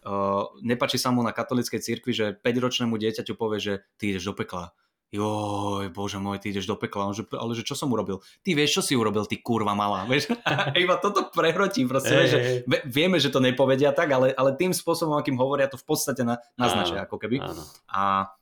uh, 0.05 0.93
sa 1.01 1.09
mu 1.09 1.25
na 1.25 1.33
katolíckej 1.33 1.81
cirkvi, 1.81 2.13
že 2.13 2.37
5-ročnému 2.37 2.93
dieťaťu 3.01 3.33
povie, 3.33 3.59
že 3.59 3.75
ty 3.97 4.13
ideš 4.13 4.29
do 4.29 4.35
pekla. 4.37 4.77
Joj, 5.13 5.93
bože 5.93 6.17
môj, 6.17 6.41
ty 6.41 6.49
ideš 6.57 6.65
do 6.65 6.77
pekla. 6.81 7.13
Že, 7.13 7.29
ale 7.37 7.53
že 7.53 7.69
čo 7.69 7.77
som 7.77 7.93
urobil? 7.93 8.25
Ty 8.41 8.51
vieš, 8.57 8.81
čo 8.81 8.83
si 8.83 8.97
urobil, 8.97 9.29
ty 9.29 9.37
kurva 9.37 9.77
malá. 9.77 10.05
Vieš? 10.11 10.33
Iba 10.73 10.97
toto 11.05 11.29
prehrotí 11.29 11.85
proste, 11.85 12.17
vieš, 12.17 12.31
že 12.33 12.39
vieme, 12.89 13.21
že 13.21 13.29
to 13.29 13.37
nepovedia 13.37 13.93
tak, 13.93 14.09
ale, 14.09 14.33
ale 14.33 14.57
tým 14.57 14.73
spôsobom, 14.73 15.13
akým 15.21 15.37
hovoria, 15.37 15.69
to 15.69 15.77
v 15.77 15.85
podstate 15.85 16.25
na, 16.25 16.41
naznačia, 16.57 17.05
ako 17.05 17.21
keby. 17.21 17.45
Áno. 17.45 17.61
A, 17.93 18.33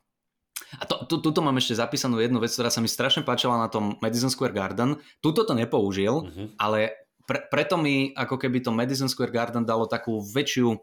a 0.78 0.82
to, 0.86 1.10
tu, 1.10 1.18
tuto 1.18 1.42
mám 1.42 1.58
ešte 1.58 1.74
zapísanú 1.74 2.22
jednu 2.22 2.38
vec, 2.38 2.54
ktorá 2.54 2.70
sa 2.70 2.78
mi 2.78 2.86
strašne 2.86 3.26
páčila 3.26 3.58
na 3.58 3.66
tom 3.66 3.98
Madison 3.98 4.30
Square 4.30 4.54
Garden. 4.54 4.94
Tuto 5.18 5.42
to 5.42 5.58
nepoužil, 5.58 6.30
Mhm. 6.30 6.54
ale 6.54 6.94
pre, 7.26 7.46
preto 7.50 7.78
mi 7.78 8.14
ako 8.14 8.38
keby 8.38 8.62
to 8.62 8.70
Madison 8.70 9.10
Square 9.10 9.34
Garden 9.34 9.66
dalo 9.66 9.90
takú 9.90 10.22
väčšiu 10.22 10.78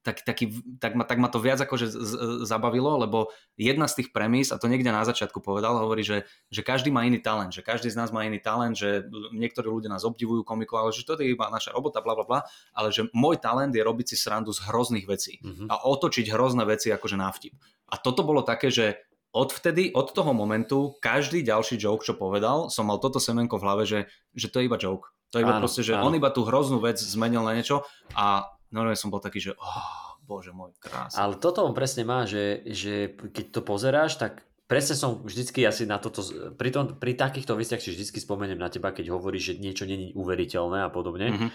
tak, 0.00 0.24
taký, 0.24 0.48
tak, 0.80 0.96
ma, 0.96 1.04
tak 1.04 1.20
ma 1.20 1.28
to 1.28 1.36
viac 1.36 1.60
akože 1.60 1.84
z, 1.84 1.92
z, 1.92 2.12
zabavilo, 2.48 2.96
lebo 3.04 3.28
jedna 3.60 3.84
z 3.84 4.00
tých 4.00 4.08
premis, 4.16 4.48
a 4.48 4.56
to 4.56 4.64
niekde 4.64 4.88
na 4.88 5.04
začiatku 5.04 5.44
povedal, 5.44 5.76
hovorí, 5.76 6.00
že, 6.00 6.24
že 6.48 6.64
každý 6.64 6.88
má 6.88 7.04
iný 7.04 7.20
talent, 7.20 7.52
že 7.52 7.60
každý 7.60 7.92
z 7.92 8.00
nás 8.00 8.08
má 8.08 8.24
iný 8.24 8.40
talent, 8.40 8.72
že 8.80 9.04
niektorí 9.36 9.68
ľudia 9.68 9.92
nás 9.92 10.08
obdivujú 10.08 10.40
komikov, 10.40 10.88
ale 10.88 10.90
že 10.96 11.04
to 11.04 11.20
je 11.20 11.36
iba 11.36 11.52
naša 11.52 11.76
robota, 11.76 12.00
bla 12.00 12.16
bla 12.16 12.24
bla, 12.24 12.40
ale 12.72 12.88
že 12.88 13.12
môj 13.12 13.36
talent 13.44 13.76
je 13.76 13.84
robiť 13.84 14.06
si 14.12 14.16
srandu 14.16 14.56
z 14.56 14.64
hrozných 14.64 15.04
vecí 15.04 15.36
Mhm. 15.44 15.68
a 15.68 15.84
otočiť 15.84 16.32
hrozné 16.32 16.64
veci 16.64 16.88
akože 16.88 17.16
na 17.20 17.28
vtip. 17.28 17.52
A 17.92 18.00
toto 18.00 18.24
bolo 18.24 18.40
také, 18.40 18.72
že 18.72 18.96
odvtedy, 19.30 19.94
od 19.94 20.10
toho 20.10 20.34
momentu, 20.34 20.98
každý 20.98 21.46
ďalší 21.46 21.78
joke, 21.78 22.02
čo 22.02 22.18
povedal, 22.18 22.66
som 22.66 22.88
mal 22.90 22.98
toto 22.98 23.22
semenko 23.22 23.60
v 23.60 23.64
hlave, 23.68 23.84
že, 23.86 24.00
že 24.34 24.50
to 24.50 24.58
je 24.58 24.66
iba 24.66 24.74
joke. 24.74 25.06
To 25.30 25.38
je 25.38 25.46
iba 25.46 25.54
Áno, 25.54 25.62
proste, 25.62 25.86
že 25.86 25.94
áno. 25.94 26.10
on 26.10 26.18
iba 26.18 26.34
tú 26.34 26.42
hroznú 26.42 26.82
vec 26.82 26.98
zmenil 26.98 27.46
na 27.46 27.54
niečo 27.54 27.86
a 28.18 28.42
normálne 28.70 28.98
som 28.98 29.10
bol 29.10 29.22
taký, 29.22 29.38
že 29.42 29.52
oh, 29.54 30.18
bože 30.24 30.54
môj, 30.54 30.74
krásne. 30.78 31.18
Ale 31.18 31.38
toto 31.38 31.66
on 31.66 31.74
presne 31.74 32.06
má, 32.06 32.24
že, 32.24 32.62
že 32.70 33.14
keď 33.14 33.44
to 33.50 33.60
pozeráš, 33.66 34.18
tak 34.18 34.46
presne 34.70 34.94
som 34.94 35.26
vždycky 35.26 35.66
asi 35.66 35.84
na 35.86 35.98
toto, 35.98 36.22
pri, 36.54 36.70
tom, 36.70 36.94
pri 36.94 37.18
takýchto 37.18 37.58
veciach 37.58 37.82
si 37.82 37.90
vždycky 37.90 38.22
spomeniem 38.22 38.58
na 38.58 38.70
teba, 38.70 38.94
keď 38.94 39.10
hovoríš, 39.10 39.54
že 39.54 39.54
niečo 39.58 39.84
není 39.90 40.14
uveriteľné 40.14 40.86
a 40.86 40.90
podobne. 40.94 41.34
Mhm. 41.34 41.48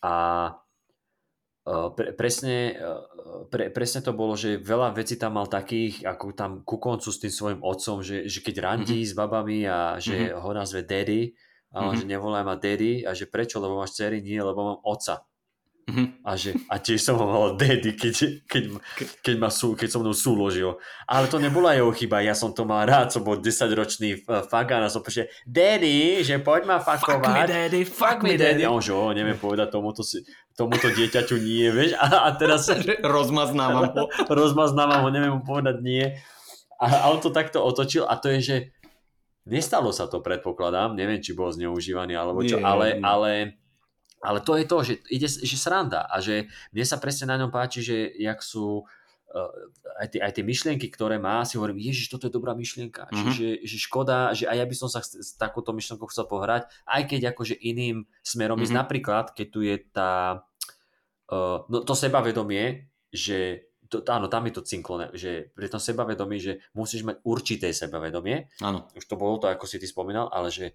A 0.00 0.14
e, 1.66 1.72
pre, 1.92 2.16
presne, 2.16 2.72
e, 2.72 2.88
pre, 3.52 3.68
presne 3.68 4.00
to 4.00 4.16
bolo, 4.16 4.32
že 4.38 4.56
veľa 4.56 4.96
vecí 4.96 5.20
tam 5.20 5.36
mal 5.36 5.50
takých, 5.50 6.08
ako 6.08 6.32
tam 6.32 6.50
ku 6.64 6.80
koncu 6.80 7.12
s 7.12 7.20
tým 7.20 7.32
svojim 7.32 7.60
otcom, 7.60 8.00
že, 8.00 8.24
že 8.24 8.40
keď 8.40 8.64
randí 8.64 9.04
s 9.04 9.12
babami 9.12 9.68
a 9.68 10.00
že 10.00 10.32
ho 10.32 10.50
nazve 10.56 10.80
daddy, 10.86 11.36
a 11.76 11.82
on, 11.84 11.92
Mhm. 11.92 12.00
že 12.00 12.04
nevolaj 12.08 12.44
ma 12.46 12.56
daddy 12.56 13.04
a 13.04 13.12
že 13.12 13.28
prečo, 13.28 13.60
lebo 13.60 13.76
máš 13.76 13.98
dcery, 13.98 14.24
nie, 14.24 14.40
lebo 14.40 14.56
mám 14.64 14.78
otca. 14.80 15.28
Mhm. 15.86 16.26
A, 16.26 16.34
že, 16.34 16.58
a 16.66 16.82
tiež 16.82 16.98
som 16.98 17.14
ho 17.14 17.30
mal 17.30 17.54
daddy, 17.60 17.94
keď, 17.94 18.42
keď, 18.50 18.62
keď, 19.22 19.34
ma 19.38 19.54
sú, 19.54 19.78
keď 19.78 19.88
so 19.94 20.02
mnou 20.02 20.10
súložil. 20.18 20.82
Ale 21.06 21.30
to 21.30 21.38
nebola 21.38 21.78
jeho 21.78 21.94
chyba, 21.94 22.26
ja 22.26 22.34
som 22.34 22.50
to 22.50 22.66
mal 22.66 22.82
rád, 22.82 23.14
som 23.14 23.22
bol 23.22 23.38
10-ročný 23.38 24.26
fagán 24.50 24.82
a 24.82 24.90
som 24.90 24.98
povedal, 24.98 25.30
daddy, 25.46 26.26
že 26.26 26.42
poď 26.42 26.62
ma 26.66 26.76
fakovať. 26.82 27.22
Fuck 27.22 27.30
me 27.30 27.42
daddy, 27.46 27.80
fuck 27.86 28.18
me 28.26 28.34
daddy. 28.34 28.66
A 28.66 28.74
on 28.74 28.82
že, 28.82 28.90
o, 28.90 29.14
neviem 29.14 29.38
povedať 29.38 29.70
tomuto, 29.70 30.02
si, 30.02 30.26
tomuto 30.58 30.90
dieťaťu 30.90 31.38
nie, 31.38 31.70
vieš. 31.70 31.94
A, 32.02 32.26
a 32.26 32.28
teraz 32.34 32.66
Rozmaznávam 33.16 33.94
ho. 33.94 34.04
rozmaznávam 34.42 35.06
ho, 35.06 35.08
neviem 35.14 35.38
mu 35.38 35.46
povedať 35.46 35.86
nie. 35.86 36.18
A, 36.82 37.06
a 37.06 37.14
on 37.14 37.22
to 37.22 37.30
takto 37.30 37.62
otočil 37.62 38.10
a 38.10 38.18
to 38.18 38.26
je, 38.34 38.38
že 38.42 38.56
nestalo 39.46 39.94
sa 39.94 40.10
to, 40.10 40.18
predpokladám, 40.18 40.98
neviem, 40.98 41.22
či 41.22 41.30
bol 41.30 41.54
zneužívaný 41.54 42.18
alebo 42.18 42.42
čo, 42.42 42.58
Nie, 42.58 42.66
ale, 42.66 42.86
nie. 42.98 43.06
ale 43.06 43.30
ale 44.20 44.40
to 44.40 44.56
je 44.56 44.64
to, 44.64 44.76
že 44.82 44.92
ide 45.08 45.28
že 45.28 45.56
sranda 45.56 46.04
a 46.04 46.20
že 46.20 46.46
mne 46.70 46.84
sa 46.84 46.96
presne 46.96 47.28
na 47.28 47.36
ňom 47.36 47.50
páči, 47.50 47.84
že 47.84 47.96
jak 48.16 48.40
sú 48.40 48.82
uh, 48.82 49.50
aj, 50.00 50.08
tie, 50.16 50.20
aj 50.24 50.32
tie 50.32 50.44
myšlienky, 50.44 50.88
ktoré 50.88 51.20
má, 51.20 51.44
si 51.44 51.60
hovorím, 51.60 51.78
ježiš, 51.78 52.08
toto 52.08 52.26
je 52.26 52.32
dobrá 52.32 52.56
myšlienka, 52.56 53.12
Mhm. 53.12 53.30
že, 53.30 53.48
že 53.62 53.76
škoda, 53.76 54.32
že 54.32 54.48
aj 54.48 54.56
ja 54.56 54.66
by 54.66 54.74
som 54.74 54.88
sa 54.88 55.04
s, 55.04 55.36
takouto 55.36 55.70
myšlienkou 55.70 56.08
chcel 56.08 56.24
pohrať, 56.24 56.64
aj 56.84 57.02
keď 57.06 57.36
akože 57.36 57.54
iným 57.56 58.08
smerom 58.24 58.56
ísť. 58.58 58.72
Mhm. 58.72 58.80
Napríklad, 58.80 59.24
keď 59.32 59.46
tu 59.52 59.60
je 59.62 59.76
tá, 59.92 60.42
uh, 61.30 61.58
no 61.68 61.82
to 61.82 61.92
sebavedomie, 61.92 62.88
že 63.12 63.68
to, 63.86 64.02
áno, 64.02 64.26
tam 64.26 64.42
je 64.50 64.54
to 64.58 64.66
cinklo, 64.66 64.98
že 65.14 65.54
pri 65.54 65.70
tom 65.70 65.78
sebavedomí, 65.78 66.42
že 66.42 66.58
musíš 66.74 67.06
mať 67.06 67.22
určité 67.22 67.70
sebavedomie, 67.70 68.50
Áno. 68.58 68.90
už 68.98 69.04
to 69.06 69.14
bolo 69.14 69.38
to, 69.38 69.46
ako 69.46 69.62
si 69.62 69.78
ty 69.78 69.86
spomínal, 69.86 70.26
ale 70.26 70.50
že, 70.50 70.74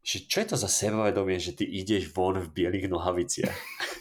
že 0.00 0.24
čo 0.24 0.40
je 0.40 0.48
to 0.48 0.56
za 0.56 0.66
sebavedomie, 0.66 1.36
že 1.36 1.52
ty 1.52 1.64
ideš 1.64 2.08
von 2.10 2.38
v 2.38 2.48
bielých 2.48 2.88
nohaviciach. 2.88 3.56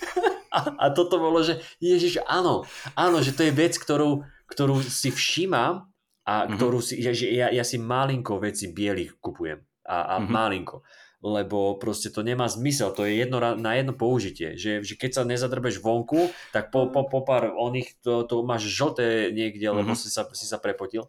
a, 0.58 0.60
a 0.78 0.86
toto 0.92 1.20
bolo, 1.20 1.44
že 1.44 1.60
ježiš, 1.78 2.24
áno, 2.24 2.64
áno, 2.94 3.18
že 3.20 3.36
to 3.36 3.44
je 3.44 3.52
vec, 3.52 3.76
ktorú, 3.76 4.24
ktorú 4.48 4.80
si 4.82 5.12
všímam 5.12 5.90
a 6.28 6.44
Mhm. 6.48 6.52
ktorú 6.56 6.80
si, 6.84 7.00
ja, 7.00 7.12
že 7.16 7.32
ja, 7.32 7.48
ja 7.48 7.64
si 7.64 7.80
malinko 7.80 8.40
veci 8.40 8.68
bielých 8.72 9.20
kupujem. 9.20 9.64
A, 9.88 10.16
a 10.16 10.16
Mhm. 10.20 10.28
malinko. 10.28 10.84
Lebo 11.18 11.80
proste 11.82 12.14
to 12.14 12.22
nemá 12.22 12.46
zmysel, 12.46 12.94
to 12.94 13.02
je 13.02 13.18
jedno, 13.18 13.40
na 13.42 13.72
jedno 13.74 13.96
použitie. 13.96 14.54
Že, 14.54 14.86
že 14.86 14.94
keď 15.00 15.12
sa 15.18 15.24
nezadrbeš 15.26 15.82
vonku, 15.82 16.30
tak 16.54 16.70
po, 16.70 16.92
po, 16.94 17.10
po 17.10 17.26
pár 17.26 17.50
oných 17.56 17.96
to, 18.06 18.22
to 18.28 18.46
máš 18.46 18.70
žlté 18.70 19.34
niekde, 19.34 19.66
lebo 19.66 19.96
Mhm. 19.96 19.98
si, 19.98 20.08
sa, 20.14 20.28
si 20.30 20.46
sa 20.46 20.60
prepotil. 20.60 21.08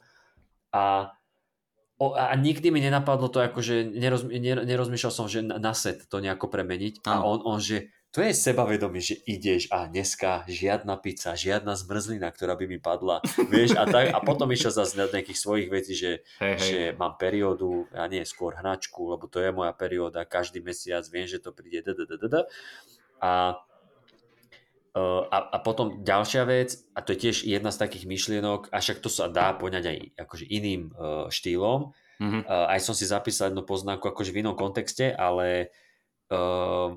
A 0.72 1.12
O, 1.98 2.14
a 2.14 2.30
nikdy 2.38 2.70
mi 2.70 2.78
nenapadlo 2.78 3.26
to, 3.26 3.42
akože 3.42 3.90
neroz, 3.90 4.22
ner, 4.30 4.62
nerozmýšľal 4.62 5.12
som, 5.12 5.26
že 5.26 5.42
na, 5.42 5.58
na 5.58 5.74
set 5.74 6.06
to 6.06 6.22
nejako 6.22 6.46
premeniť. 6.46 7.02
A 7.10 7.26
on, 7.26 7.42
on, 7.42 7.58
že 7.58 7.90
to 8.08 8.24
je 8.24 8.32
sebavedomie, 8.32 9.02
že 9.02 9.20
ideš 9.26 9.68
a 9.68 9.84
dneska 9.84 10.46
žiadna 10.48 10.96
pizza, 11.02 11.36
žiadna 11.36 11.76
zmrzlina, 11.76 12.30
ktorá 12.32 12.54
by 12.54 12.64
mi 12.70 12.78
padla. 12.80 13.18
Vieš, 13.52 13.76
a, 13.76 13.84
tak, 13.84 14.14
a 14.14 14.18
potom 14.22 14.48
išiel 14.48 14.72
zase 14.72 14.96
na 14.96 15.10
nejakých 15.10 15.42
svojich 15.42 15.68
vecí, 15.68 15.92
že, 15.92 16.24
Hej, 16.40 16.54
hej. 16.56 16.70
že 16.70 16.80
mám 16.96 17.20
periódu, 17.20 17.90
ja 17.90 18.06
nie, 18.06 18.24
skôr 18.24 18.56
hnačku, 18.56 19.12
lebo 19.12 19.26
to 19.28 19.42
je 19.42 19.50
moja 19.50 19.74
perióda, 19.74 20.22
každý 20.22 20.64
mesiac 20.64 21.02
viem, 21.10 21.26
že 21.26 21.42
to 21.42 21.50
príde. 21.50 21.84
d, 21.84 21.92
d, 21.98 22.06
d, 22.08 22.14
d, 22.14 22.24
d. 22.30 22.36
A 23.18 23.58
a, 25.24 25.38
a 25.48 25.58
potom 25.58 26.02
ďalšia 26.02 26.42
vec, 26.44 26.74
a 26.92 27.00
to 27.00 27.12
je 27.12 27.22
tiež 27.24 27.36
jedna 27.44 27.68
z 27.68 27.80
takých 27.80 28.04
myšlienok, 28.04 28.68
a 28.68 28.78
však 28.78 28.98
to 28.98 29.08
sa 29.08 29.26
dá 29.26 29.52
poňať 29.52 29.84
aj 29.84 29.98
akože 30.18 30.44
iným 30.44 30.90
uh, 30.90 31.26
štýlom, 31.28 31.92
Mhm. 32.18 32.40
uh, 32.44 32.66
aj 32.68 32.82
som 32.82 32.92
si 32.92 33.06
zapísal 33.06 33.48
jednu 33.48 33.62
poznámku 33.62 34.02
akože 34.04 34.34
v 34.34 34.42
inom 34.42 34.54
kontexte, 34.54 35.06
ale 35.08 35.70
uh, 36.28 36.90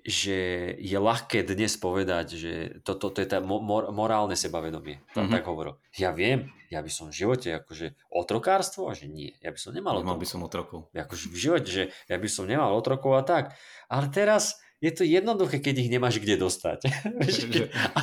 že 0.00 0.38
je 0.78 0.96
ľahké 0.96 1.44
dnes 1.44 1.68
povedať, 1.76 2.26
že 2.32 2.52
toto 2.80 3.12
to, 3.12 3.18
to 3.18 3.18
je 3.20 3.28
tá 3.28 3.38
mo- 3.44 3.60
mor- 3.60 3.92
morálne 3.92 4.32
sebavedomie. 4.32 5.04
Mhm. 5.12 5.28
tak 5.28 5.44
hovoril. 5.44 5.76
Ja 5.92 6.16
viem, 6.16 6.48
ja 6.66 6.80
by 6.80 6.88
som 6.88 7.12
v 7.12 7.18
živote 7.18 7.52
akože 7.52 7.92
otrokárstvo, 8.08 8.88
a 8.88 8.96
že 8.96 9.04
nie, 9.04 9.36
ja 9.38 9.52
by 9.52 9.58
som 9.58 9.76
nemal 9.76 10.00
Nemal 10.00 10.16
otrokov. 10.16 10.20
by 10.20 10.26
som 10.26 10.40
otrokov. 10.40 10.78
Akože 10.96 11.24
v 11.28 11.36
živote, 11.36 11.68
že 11.68 11.82
ja 12.08 12.16
by 12.16 12.28
som 12.30 12.46
nemal 12.46 12.72
otrokov 12.72 13.12
a 13.12 13.22
tak. 13.22 13.52
Ale 13.86 14.08
teraz 14.08 14.56
je 14.78 14.90
to 14.94 15.02
jednoduché, 15.02 15.58
keď 15.58 15.74
ich 15.82 15.90
nemáš 15.90 16.22
kde 16.22 16.38
dostať. 16.38 16.78
Že, 17.28 17.44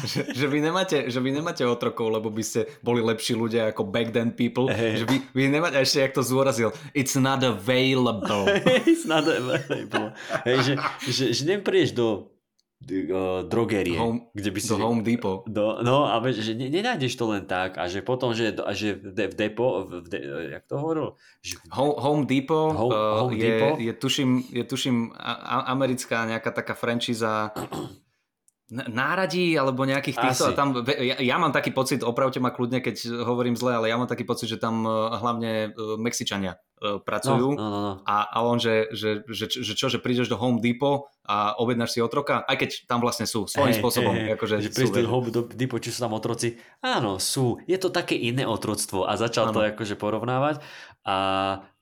že, 0.06 0.22
že, 0.32 0.46
vy 0.48 0.60
nemáte, 0.62 1.08
že 1.08 1.20
vy 1.24 1.32
nemáte 1.34 1.64
otrokov, 1.66 2.12
lebo 2.12 2.30
by 2.30 2.44
ste 2.46 2.68
boli 2.84 3.02
lepší 3.02 3.34
ľudia 3.34 3.72
ako 3.72 3.88
back 3.88 4.12
then 4.12 4.32
people. 4.32 4.68
Hej. 4.68 5.02
Že 5.02 5.06
vy, 5.08 5.18
vy 5.34 5.44
nemáte, 5.50 5.80
ešte 5.80 6.04
jak 6.04 6.14
to 6.14 6.24
zúrazil, 6.24 6.70
it's 6.92 7.16
not 7.18 7.42
available. 7.42 8.46
Snad 9.04 9.26
available. 9.26 10.14
Hej, 10.44 10.58
že, 10.62 10.74
že, 11.10 11.24
že 11.32 11.42
neprídeš 11.48 11.96
do 11.96 12.35
uh, 12.88 13.42
drogerie, 13.44 13.96
Home- 13.96 14.30
kde 14.32 14.50
by 14.50 14.60
si... 14.60 14.70
Do 14.70 14.78
Home 14.80 15.02
Depot. 15.02 15.42
Do, 15.44 15.82
no 15.82 16.06
a 16.06 16.20
vieš, 16.20 16.42
že 16.42 16.54
ne, 16.54 16.70
nenájdeš 16.70 17.14
to 17.14 17.26
len 17.28 17.44
tak 17.44 17.76
a 17.76 17.86
že 17.86 18.00
potom, 18.00 18.32
že, 18.32 18.54
a 18.56 18.72
že 18.72 18.94
v, 18.94 19.10
de, 19.12 19.26
v 19.28 19.36
depo, 19.36 19.66
v, 19.84 20.06
de, 20.06 20.18
jak 20.52 20.64
to 20.66 20.76
hovoril? 20.76 21.08
Že, 21.40 21.54
Home, 21.72 21.96
Home 21.98 22.24
Depot, 22.24 22.70
Home- 22.72 22.92
uh, 22.92 23.20
Home 23.22 23.34
je, 23.34 23.44
Depot? 23.44 23.76
je, 23.78 23.92
tuším, 23.92 24.30
je 24.52 24.64
tuším 24.64 24.96
a- 25.12 25.42
a- 25.56 25.66
americká 25.68 26.26
nejaká 26.26 26.52
taká 26.52 26.74
franchíza 26.74 27.50
n- 27.50 27.90
náradí 28.72 29.54
alebo 29.54 29.86
nejakých 29.86 30.18
týchto. 30.18 30.44
Asi. 30.50 30.54
A 30.54 30.58
tam, 30.58 30.74
ja, 30.90 31.22
ja 31.22 31.36
mám 31.38 31.54
taký 31.54 31.70
pocit, 31.70 32.02
opravte 32.02 32.42
ma 32.42 32.50
kľudne, 32.50 32.82
keď 32.82 33.22
hovorím 33.22 33.54
zle, 33.54 33.78
ale 33.78 33.94
ja 33.94 33.98
mám 33.98 34.10
taký 34.10 34.26
pocit, 34.26 34.50
že 34.50 34.58
tam 34.58 34.82
uh, 34.90 35.14
hlavne 35.22 35.70
uh, 35.78 36.02
Mexičania 36.02 36.58
no, 36.82 36.98
pracujú. 36.98 37.54
no, 37.54 37.66
no, 37.70 37.80
no. 37.82 37.94
A, 38.10 38.26
a 38.26 38.38
on, 38.42 38.58
že, 38.58 38.90
že, 38.90 39.22
že, 39.30 39.46
že 39.54 39.74
čo, 39.78 39.86
že 39.86 40.02
prídeš 40.02 40.34
do 40.34 40.38
Home 40.42 40.58
Depot 40.66 41.14
a 41.26 41.54
objednáš 41.62 41.98
si 41.98 42.00
otroka, 42.02 42.42
aj 42.46 42.58
keď 42.58 42.70
tam 42.90 43.02
vlastne 43.02 43.30
sú, 43.30 43.46
svojím 43.46 43.78
Hej, 43.78 43.82
spôsobom. 43.82 44.14
hej. 44.14 44.34
akože 44.38 44.56
že 44.62 44.70
prísť 44.74 44.94
do 45.02 45.10
home 45.10 45.30
Depot, 45.58 45.82
či 45.82 45.90
sú 45.90 46.06
tam 46.06 46.14
otroci. 46.14 46.58
Áno, 46.86 47.18
sú. 47.18 47.58
Je 47.66 47.78
to 47.82 47.90
také 47.90 48.14
iné 48.14 48.46
otroctvo 48.46 49.10
a 49.10 49.18
začal 49.18 49.50
to 49.50 49.62
Áno. 49.62 49.74
akože 49.74 49.98
porovnávať. 49.98 50.62
A 51.06 51.16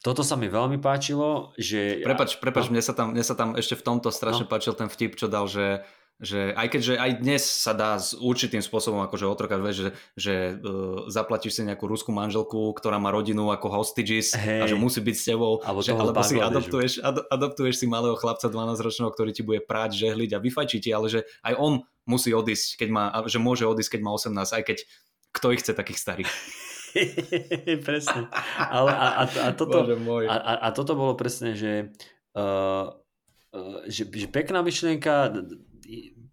toto 0.03 0.19
sa 0.23 0.35
mi 0.35 0.51
veľmi 0.51 0.79
páčilo, 0.83 1.55
že... 1.55 2.03
Prepač, 2.03 2.39
prepač, 2.39 2.67
no. 2.67 2.75
mne, 2.75 2.83
sa 2.83 2.91
tam, 2.95 3.15
mne 3.15 3.23
sa 3.23 3.35
tam 3.39 3.55
ešte 3.55 3.79
v 3.79 3.83
tomto 3.83 4.11
strašne 4.11 4.47
No. 4.47 4.51
páčil 4.51 4.75
ten 4.75 4.91
vtip, 4.91 5.15
čo 5.15 5.31
dal, 5.31 5.47
že, 5.47 5.83
že 6.21 6.53
aj 6.53 6.67
keďže 6.69 6.93
aj 6.95 7.11
dnes 7.19 7.43
sa 7.43 7.73
dá 7.73 7.97
s 7.97 8.15
určitým 8.15 8.61
spôsobom 8.61 9.01
akože 9.03 9.25
otrokať, 9.27 9.59
vieš, 9.59 9.77
že, 9.77 9.89
že 10.15 10.33
uh, 10.55 11.09
zaplatíš 11.09 11.59
si 11.59 11.61
nejakú 11.67 11.89
ruskú 11.89 12.13
manželku, 12.15 12.71
ktorá 12.77 13.01
má 13.01 13.09
rodinu 13.09 13.49
ako 13.49 13.67
hostages 13.69 14.31
Hej. 14.37 14.61
a 14.61 14.65
že 14.69 14.77
musí 14.77 15.03
byť 15.03 15.15
s 15.17 15.25
tebou, 15.27 15.59
Alebo 15.65 15.81
že, 15.83 15.91
alebo 15.91 16.21
si 16.23 16.39
adoptuješ, 16.39 17.03
ad, 17.03 17.27
adoptuješ 17.27 17.83
si 17.83 17.85
malého 17.89 18.15
chlapca 18.15 18.47
12-ročného, 18.47 19.11
ktorý 19.11 19.31
ti 19.35 19.43
bude 19.43 19.59
práť, 19.65 19.99
žehliť 19.99 20.31
a 20.37 20.39
vyfajčiť 20.39 20.79
ti, 20.79 20.89
ale 20.93 21.07
že 21.11 21.25
aj 21.43 21.53
on 21.59 21.83
musí 22.07 22.31
odísť, 22.31 22.79
keď 22.79 22.89
má, 22.91 23.03
že 23.27 23.39
môže 23.39 23.67
odísť, 23.67 23.99
keď 23.99 24.01
má 24.03 24.11
18, 24.15 24.59
aj 24.59 24.63
keď 24.63 24.77
kto 25.33 25.47
ich 25.51 25.61
chce 25.65 25.73
takých 25.73 25.99
starých. 25.99 26.31
presne. 27.87 28.29
Ale 28.57 28.93
a, 28.93 29.07
a, 29.17 29.23
a, 29.25 29.51
toto, 29.51 29.81
môj. 29.97 30.29
a, 30.29 30.35
a, 30.37 30.53
a 30.61 30.67
toto 30.71 30.93
bolo 30.93 31.17
presne, 31.17 31.57
že, 31.57 31.89
uh, 32.37 32.93
uh, 33.51 33.79
že, 33.89 34.05
že 34.05 34.27
pekná 34.29 34.61
myšlienka, 34.61 35.33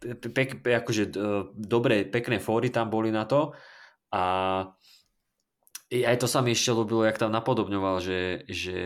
pe, 0.01 0.31
pe, 0.31 0.43
pe, 0.57 0.71
akože 0.79 1.11
dobré, 1.55 2.05
pekné 2.07 2.39
fóry 2.39 2.71
tam 2.71 2.89
boli 2.89 3.11
na 3.11 3.25
to 3.25 3.53
a 4.11 4.23
aj 5.91 6.17
to 6.19 6.27
sa 6.31 6.39
mi 6.41 6.55
ešte 6.55 6.71
ľúbilo, 6.71 7.03
jak 7.03 7.19
tam 7.19 7.35
napodobňoval, 7.35 7.99
že, 7.99 8.47
že, 8.47 8.79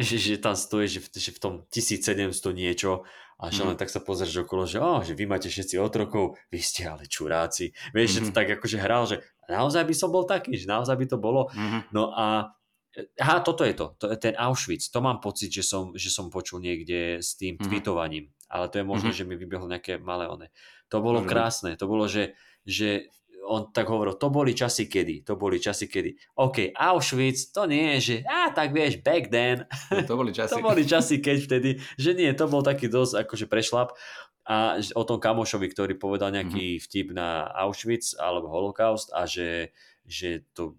že, 0.00 0.16
že 0.16 0.34
tam 0.40 0.56
stojí, 0.56 0.88
že 0.88 1.00
v, 1.04 1.08
že 1.12 1.30
v 1.36 1.40
tom 1.40 1.54
1700 1.68 2.32
niečo 2.56 3.04
a 3.36 3.50
že 3.52 3.62
Mhm. 3.62 3.68
len 3.68 3.76
tak 3.76 3.92
sa 3.92 4.00
pozrieš 4.00 4.48
okolo, 4.48 4.64
že, 4.64 4.80
oh, 4.80 5.04
že 5.04 5.12
vy 5.12 5.28
máte 5.28 5.52
všetci 5.52 5.76
otrokov, 5.76 6.40
vy 6.48 6.60
ste 6.62 6.88
ale 6.88 7.04
čuráci. 7.04 7.76
Vieš, 7.92 8.08
že 8.08 8.20
to 8.24 8.30
Mhm. 8.32 8.36
tak 8.38 8.46
akože 8.56 8.78
hral, 8.80 9.04
že 9.04 9.20
naozaj 9.50 9.84
by 9.84 9.94
som 9.94 10.08
bol 10.08 10.24
taký, 10.24 10.56
že 10.56 10.64
naozaj 10.64 10.96
by 10.96 11.06
to 11.10 11.18
bolo. 11.20 11.52
Mhm. 11.52 11.92
No 11.92 12.12
a 12.16 12.48
Aha, 12.92 13.40
toto 13.40 13.64
je 13.64 13.72
to, 13.72 13.96
to 13.96 14.12
je 14.12 14.20
ten 14.20 14.36
Auschwitz. 14.36 14.92
To 14.92 15.00
mám 15.00 15.16
pocit, 15.16 15.48
že 15.48 15.64
som, 15.64 15.96
že 15.96 16.12
som 16.12 16.28
počul 16.28 16.60
niekde 16.60 17.24
s 17.24 17.40
tým 17.40 17.56
Mhm. 17.56 17.64
tweetovaním. 17.64 18.28
Ale 18.52 18.68
to 18.68 18.76
je 18.76 18.84
možné, 18.84 19.10
Mhm. 19.10 19.16
že 19.16 19.24
mi 19.24 19.34
vybehlo 19.34 19.64
nejaké 19.66 19.96
malé 19.96 20.28
one. 20.28 20.52
To 20.86 21.00
bolo 21.00 21.18
Môže 21.18 21.24
byť. 21.24 21.32
krásne. 21.32 21.70
To 21.74 21.88
bolo, 21.88 22.04
že, 22.04 22.36
že 22.62 23.08
on 23.42 23.72
tak 23.72 23.88
hovoril, 23.88 24.14
to 24.14 24.28
boli 24.28 24.52
časy 24.52 24.86
kedy, 24.86 25.24
to 25.24 25.34
boli 25.34 25.56
časy 25.56 25.88
kedy. 25.88 26.14
OK, 26.36 26.70
Auschwitz, 26.70 27.50
to 27.50 27.64
nie 27.64 27.96
je, 27.96 27.98
že 27.98 28.14
á, 28.22 28.52
tak 28.52 28.70
vieš, 28.70 29.00
back 29.00 29.26
then. 29.26 29.64
To 30.06 30.14
boli 30.14 30.30
časy. 30.36 30.52
To 30.52 30.60
boli 30.60 30.84
časy, 30.84 31.18
keď 31.18 31.36
vtedy, 31.42 31.70
že 31.96 32.12
nie, 32.12 32.30
to 32.30 32.46
bol 32.46 32.60
taký 32.60 32.86
dosť 32.86 33.24
akože 33.24 33.46
prešlap. 33.48 33.96
A 34.42 34.74
o 34.92 35.02
tom 35.02 35.16
kamošovi, 35.16 35.70
ktorý 35.70 35.94
povedal 35.96 36.30
nejaký 36.30 36.76
Mhm. 36.76 36.82
vtip 36.82 37.06
na 37.10 37.46
Auschwitz 37.56 38.14
alebo 38.14 38.46
holokaust 38.46 39.10
a 39.10 39.24
že, 39.24 39.72
že 40.04 40.44
to 40.52 40.74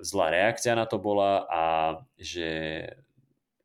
zlá 0.00 0.28
reakcia 0.28 0.72
na 0.72 0.84
to 0.84 0.96
bola 0.98 1.44
a 1.46 1.62
že 2.16 2.84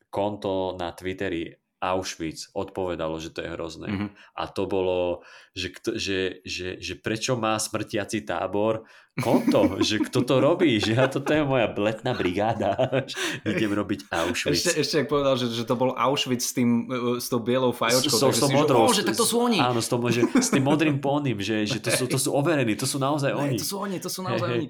konto 0.09 0.75
na 0.75 0.91
Twitteri 0.91 1.49
Auschwitz 1.83 2.55
odpovedalo, 2.55 3.19
že 3.19 3.35
to 3.35 3.43
je 3.43 3.49
hrozné. 3.51 3.87
Mhm. 3.91 4.07
A 4.39 4.47
to 4.47 4.63
bolo, 4.63 5.27
že, 5.51 5.75
kto, 5.75 5.99
že, 5.99 6.39
že, 6.47 6.79
že 6.79 6.95
prečo 6.95 7.35
má 7.35 7.59
smrtiaci 7.59 8.23
tábor 8.23 8.87
konto, 9.21 9.77
že 9.87 10.01
kto 10.01 10.25
to 10.25 10.35
robí, 10.41 10.79
že 10.81 10.97
ja 10.97 11.05
toto 11.11 11.29
je 11.35 11.43
moja 11.45 11.69
letná 11.69 12.17
brigáda, 12.17 12.73
idem 13.45 13.69
robiť 13.75 14.09
Auschwitz. 14.09 14.63
Ešte, 14.63 14.71
ešte 14.79 14.95
ak 15.03 15.07
povedal, 15.11 15.35
že, 15.37 15.53
že 15.53 15.67
to 15.67 15.75
bol 15.77 15.93
Auschwitz 15.93 16.49
s, 16.49 16.53
tým, 16.55 16.89
e, 16.89 17.21
s 17.21 17.27
tou 17.29 17.43
bielou 17.43 17.75
fajočkou. 17.75 18.15
So- 18.17 18.33
so 18.33 18.49
si, 18.49 18.55
modrou, 18.55 18.89
že, 18.89 18.89
oh, 18.89 18.97
že 18.97 19.03
tak 19.05 19.17
to 19.19 19.27
sú 19.27 19.35
oni. 19.43 19.59
Áno, 19.61 19.83
s, 19.83 19.89
tom, 19.91 20.01
že, 20.09 20.25
s 20.25 20.49
tým 20.49 20.65
modrým 20.65 20.97
pónim, 20.97 21.37
že, 21.43 21.67
že 21.69 21.77
to, 21.77 21.93
sú, 21.93 22.09
to 22.09 22.17
sú 22.17 22.29
overení, 22.33 22.73
to 22.73 22.89
sú 22.89 22.97
naozaj 22.97 23.35
oni. 23.43 23.59
Hej, 23.59 23.61
to 23.61 23.67
sú 23.67 23.77
oni, 23.77 23.97
to 24.01 24.09
sú 24.09 24.19
naozaj 24.25 24.49
hej. 24.49 24.57
oni. 24.57 24.67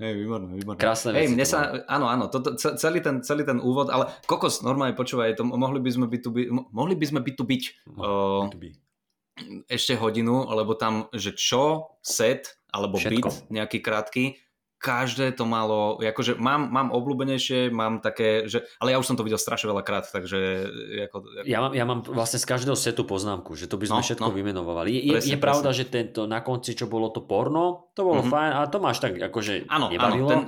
Hej, 0.00 0.12
výborné, 0.18 0.50
výborné. 0.56 0.80
Krásne 0.80 1.12
Hej, 1.14 1.30
mne 1.30 1.44
sa, 1.44 1.84
áno, 1.86 2.08
áno, 2.08 2.26
toto, 2.26 2.56
ce- 2.56 2.74
celý, 2.80 3.04
ten, 3.04 3.20
celý 3.20 3.44
ten 3.44 3.60
úvod, 3.60 3.92
ale 3.92 4.08
kokos, 4.24 4.64
normálne 4.64 4.96
počúvaj, 4.96 5.36
to, 5.36 5.44
mohli 5.44 5.78
by 5.78 5.90
sme 5.92 6.06
byť 6.08 6.20
tu, 6.24 6.30
by, 6.32 6.42
mo- 6.48 6.66
mohli 6.72 6.96
by 6.96 7.06
sme 7.06 7.20
byť 7.20 7.34
tu 7.36 7.44
byť 7.44 7.62
To 8.48 8.56
by. 8.56 8.68
ešte 9.68 9.94
hodinu, 9.94 10.48
lebo 10.48 10.74
tam, 10.74 11.06
že 11.12 11.36
čo, 11.36 11.92
set, 12.00 12.56
alebo 12.72 12.96
Všetko. 12.98 13.28
beat, 13.28 13.52
nejaký 13.52 13.78
krátky, 13.78 14.24
každé 14.82 15.38
to 15.38 15.46
malo, 15.46 15.94
akože 15.96 16.34
mám, 16.36 16.66
mám 16.66 16.90
obľúbenejšie, 16.90 17.70
mám 17.70 18.02
také, 18.02 18.50
že, 18.50 18.66
ale 18.76 18.90
ja 18.90 18.98
už 18.98 19.06
som 19.06 19.14
to 19.14 19.22
videl 19.22 19.38
strašne 19.38 19.70
veľa 19.70 19.80
krát, 19.80 20.04
takže 20.04 20.38
ako, 21.06 21.16
ako, 21.22 21.46
Ja 21.46 21.62
mám, 21.62 21.72
ja 21.72 21.84
mám 21.86 22.02
vlastne 22.02 22.42
z 22.42 22.44
každého 22.44 22.74
setu 22.74 23.06
poznámku, 23.06 23.54
že 23.54 23.70
to 23.70 23.78
by 23.78 23.86
sme 23.86 24.02
No, 24.02 24.04
všetko 24.04 24.26
no. 24.26 24.34
vymenovali. 24.34 24.90
Je, 24.90 25.00
je, 25.00 25.12
Presne, 25.14 25.30
je 25.30 25.38
pravda, 25.38 25.70
že 25.70 25.86
tento 25.86 26.26
na 26.26 26.42
konci, 26.42 26.74
čo 26.74 26.90
bolo 26.90 27.08
to 27.08 27.22
porno, 27.22 27.94
to 27.94 28.02
bolo 28.02 28.20
Mhm. 28.20 28.28
fajn, 28.28 28.50
ale 28.52 28.66
to 28.66 28.78
máš 28.78 28.98
tak 28.98 29.14
akože 29.14 29.70
áno, 29.70 29.86
áno, 29.86 29.92
nebavilo. 29.94 30.28
ten, 30.28 30.40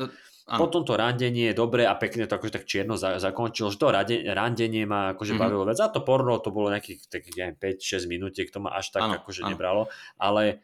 áno. 0.45 0.61
Potom 0.61 0.83
to 0.83 0.93
randenie 0.93 1.49
je 1.49 1.57
dobre 1.57 1.83
a 1.83 1.95
pekne 1.95 2.27
to 2.27 2.35
akože 2.35 2.53
tak 2.53 2.67
čierno 2.67 2.99
za, 2.99 3.17
zakončilo, 3.17 3.71
že 3.71 3.79
to 3.79 3.89
rade, 3.89 4.13
randenie 4.27 4.83
ma 4.83 5.15
akože 5.15 5.33
Mhm. 5.33 5.41
bavilo 5.41 5.65
vec. 5.65 5.79
A 5.79 5.89
to 5.89 6.03
porno 6.03 6.37
to 6.37 6.51
bolo 6.51 6.69
nejakých 6.69 7.07
takých, 7.07 7.35
ja 7.35 7.45
neviem, 7.47 7.79
5-6 7.79 8.05
minútiek, 8.05 8.49
to 8.49 8.59
ma 8.59 8.75
až 8.75 8.91
tak 8.91 9.03
Áno, 9.05 9.15
akože 9.17 9.41
áno. 9.41 9.55
nebralo. 9.55 9.83
Ale 10.17 10.61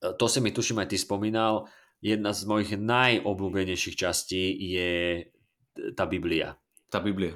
e, 0.00 0.10
to 0.12 0.26
si 0.26 0.40
mi 0.40 0.50
tuším 0.50 0.78
aj 0.78 0.88
ty 0.88 0.96
spomínal, 0.96 1.70
jedna 2.02 2.34
z 2.34 2.40
mojich 2.44 2.74
najobľúbenejších 2.74 3.96
častí 3.96 4.52
je 4.58 5.24
tá 5.94 6.04
Biblia 6.04 6.58
tá 6.92 7.00
Biblia. 7.00 7.32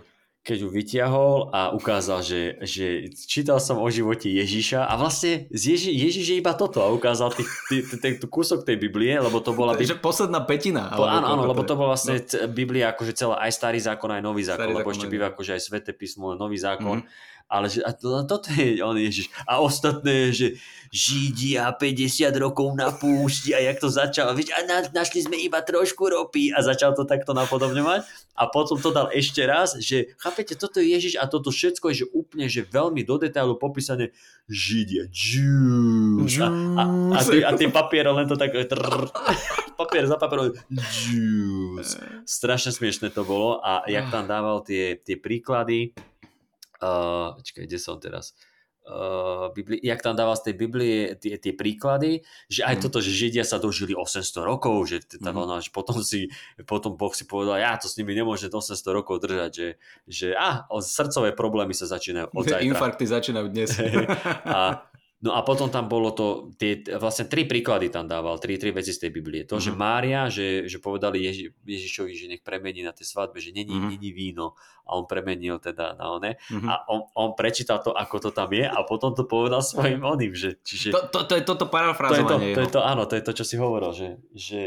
keď 0.47 0.63
ju 0.63 0.69
vyťahol 0.71 1.51
a 1.51 1.75
ukázal, 1.75 2.23
že, 2.23 2.61
že 2.63 3.11
čítal 3.27 3.59
som 3.59 3.83
o 3.83 3.89
živote 3.91 4.31
Ježiša 4.31 4.85
a 4.87 4.95
vlastne 4.95 5.51
Ježi, 5.51 5.91
Ježiš 5.91 6.23
je 6.23 6.37
iba 6.39 6.55
toto 6.55 6.85
a 6.85 6.93
ukázal 6.95 7.35
tých, 7.35 7.51
tý, 7.67 7.77
tý, 7.83 7.97
tý, 7.99 8.09
tý 8.23 8.27
kúsok 8.31 8.63
tej 8.63 8.79
Biblie, 8.79 9.17
lebo 9.19 9.43
to 9.43 9.57
bola 9.57 9.75
Takže 9.75 9.99
posledná 9.99 10.45
petina. 10.47 10.95
po, 10.95 11.03
áno, 11.03 11.27
áno, 11.35 11.43
lebo 11.51 11.67
to 11.67 11.75
bol 11.75 11.91
vlastne 11.91 12.23
No. 12.23 12.47
Biblia 12.47 12.95
akože 12.95 13.17
celá, 13.17 13.43
aj 13.43 13.59
starý 13.59 13.81
zákon, 13.83 14.07
aj 14.13 14.23
nový 14.23 14.47
zákon, 14.47 14.71
Starý 14.71 14.77
lebo 14.79 14.87
zákon, 14.87 14.95
ešte 14.95 15.07
býva 15.11 15.27
akože 15.35 15.51
aj 15.57 15.63
sveté 15.67 15.91
písmo, 15.97 16.39
nový 16.39 16.61
zákon. 16.61 17.03
Mhm. 17.03 17.09
Ale 17.47 17.71
že, 17.71 17.79
a 17.87 17.95
to, 17.95 18.27
toto 18.27 18.51
je 18.51 18.83
on 18.83 18.99
Ježiš. 18.99 19.31
A 19.47 19.63
ostatné, 19.63 20.35
že 20.35 20.59
Židia 20.91 21.71
50 21.71 22.31
rokov 22.43 22.75
na 22.75 22.91
púšti 22.91 23.55
a 23.55 23.63
jak 23.63 23.79
to 23.79 23.87
začal. 23.91 24.35
Vieš, 24.35 24.51
a 24.55 24.67
na, 24.67 24.83
našli 24.91 25.23
sme 25.23 25.39
iba 25.39 25.63
trošku 25.63 26.11
ropy 26.11 26.51
a 26.51 26.63
začal 26.63 26.95
to 26.99 27.07
takto 27.07 27.35
napodobňovať. 27.35 28.07
A 28.37 28.51
potom 28.51 28.77
to 28.77 28.91
dal 28.93 29.09
ešte 29.15 29.47
raz, 29.47 29.79
že 29.79 30.13
chápete, 30.21 30.59
toto 30.59 30.83
je 30.83 30.93
Ježiš 30.93 31.15
a 31.17 31.25
toto 31.31 31.55
všetko 31.55 31.89
je 31.91 31.97
že 32.05 32.07
úplne, 32.13 32.47
že 32.51 32.67
veľmi 32.69 33.07
do 33.07 33.17
detailu 33.17 33.57
popísané 33.57 34.13
Židia, 34.47 35.09
Jews. 35.11 36.39
A, 36.39 36.51
a, 36.51 36.83
a, 37.17 37.21
tie, 37.25 37.43
a 37.43 37.51
tie 37.57 37.69
papiere 37.73 38.11
len 38.13 38.29
to 38.29 38.39
tak 38.39 38.55
trrr, 38.55 39.11
papier 39.81 40.05
za 40.05 40.21
papierom 40.21 40.53
Jews. 40.71 41.97
Strašne 42.29 42.71
smiešne 42.75 43.09
to 43.11 43.25
bolo 43.25 43.59
a 43.65 43.87
jak 43.89 44.13
tam 44.13 44.29
dával 44.29 44.61
tie, 44.63 45.01
tie 45.01 45.17
príklady 45.17 45.97
uh, 46.79 47.37
čakaj, 47.39 47.65
kde 47.65 47.79
som 47.79 47.97
teraz 47.97 48.33
uh, 48.85 49.51
Bibli- 49.51 49.83
jak 49.83 49.99
tam 49.99 50.15
dával 50.15 50.35
z 50.35 50.47
tej 50.47 50.55
Biblie 50.57 50.97
tie, 51.17 51.35
tie 51.37 51.51
príklady, 51.53 52.23
že 52.47 52.63
aj 52.63 52.79
Mhm. 52.79 52.83
toto, 52.83 52.99
že 53.01 53.11
Židia 53.11 53.43
sa 53.43 53.59
dožili 53.59 53.93
800 53.93 54.23
rokov, 54.41 54.87
že, 54.87 55.03
t- 55.03 55.19
tam, 55.19 55.35
Mhm. 55.35 55.43
ono, 55.43 55.55
že 55.59 55.71
potom 55.71 55.99
si 56.01 56.31
potom 56.63 56.95
Boh 56.95 57.11
si 57.11 57.25
povedal, 57.25 57.59
ja 57.59 57.75
to 57.75 57.87
s 57.87 57.97
nimi 57.97 58.13
nemôžem 58.13 58.47
800 58.47 58.63
rokov 58.93 59.19
držať, 59.19 59.51
že, 59.51 59.69
že 60.07 60.29
a, 60.33 60.65
o, 60.69 60.79
srdcové 60.79 61.33
problémy 61.33 61.75
sa 61.75 61.85
začínajú 61.85 62.31
od 62.31 62.45
zajtra. 62.53 62.63
Infarkty 62.65 63.05
začínajú 63.05 63.47
dnes. 63.49 63.75
A, 64.47 64.87
no 65.19 65.33
a 65.33 65.41
potom 65.41 65.67
tam 65.67 65.87
bolo 65.87 66.11
to, 66.11 66.27
tie, 66.55 66.81
vlastne 66.95 67.25
tri 67.25 67.45
príklady 67.45 67.89
tam 67.89 68.05
dával, 68.05 68.37
tri, 68.37 68.57
tri 68.57 68.69
veci 68.69 68.91
z 68.91 69.07
tej 69.07 69.11
Biblie. 69.11 69.43
To, 69.45 69.57
že 69.57 69.73
Mhm. 69.73 69.79
Mária, 69.79 70.21
že, 70.29 70.65
že 70.65 70.77
povedali 70.77 71.23
Ježi, 71.23 71.57
Ježišovi, 71.63 72.13
že 72.13 72.27
nech 72.29 72.43
premení 72.43 72.81
na 72.81 72.93
tej 72.93 73.09
svadbe, 73.09 73.39
že 73.39 73.51
není, 73.51 73.73
Mhm. 73.73 73.89
není 73.91 74.11
víno 74.11 74.53
a 74.83 74.95
on 74.95 75.05
premenil 75.05 75.59
teda 75.59 75.95
na 75.95 76.13
one. 76.13 76.37
Mhm. 76.47 76.69
A 76.69 76.85
on, 76.87 77.01
on 77.13 77.31
prečítal 77.33 77.81
to, 77.81 77.91
ako 77.91 78.17
to 78.21 78.31
tam 78.31 78.53
je 78.53 78.63
a 78.63 78.79
potom 78.83 79.13
to 79.13 79.25
povedal 79.25 79.59
svojim 79.61 80.05
oným, 80.05 80.31
že, 80.31 80.61
čiže 80.61 80.93
To, 80.93 81.09
to, 81.09 81.19
to 81.25 81.35
je 81.35 81.43
toto 81.43 81.65
to 81.65 81.65
je 81.65 81.65
to, 81.65 81.75
parafrázovanie. 81.75 82.53
to 82.53 82.61
je 82.61 82.71
to, 82.71 82.81
áno, 82.81 83.03
to 83.05 83.15
je 83.15 83.25
to, 83.25 83.33
čo 83.33 83.45
si 83.45 83.57
hovoril, 83.57 83.91
že, 83.91 84.09
že, 84.31 84.63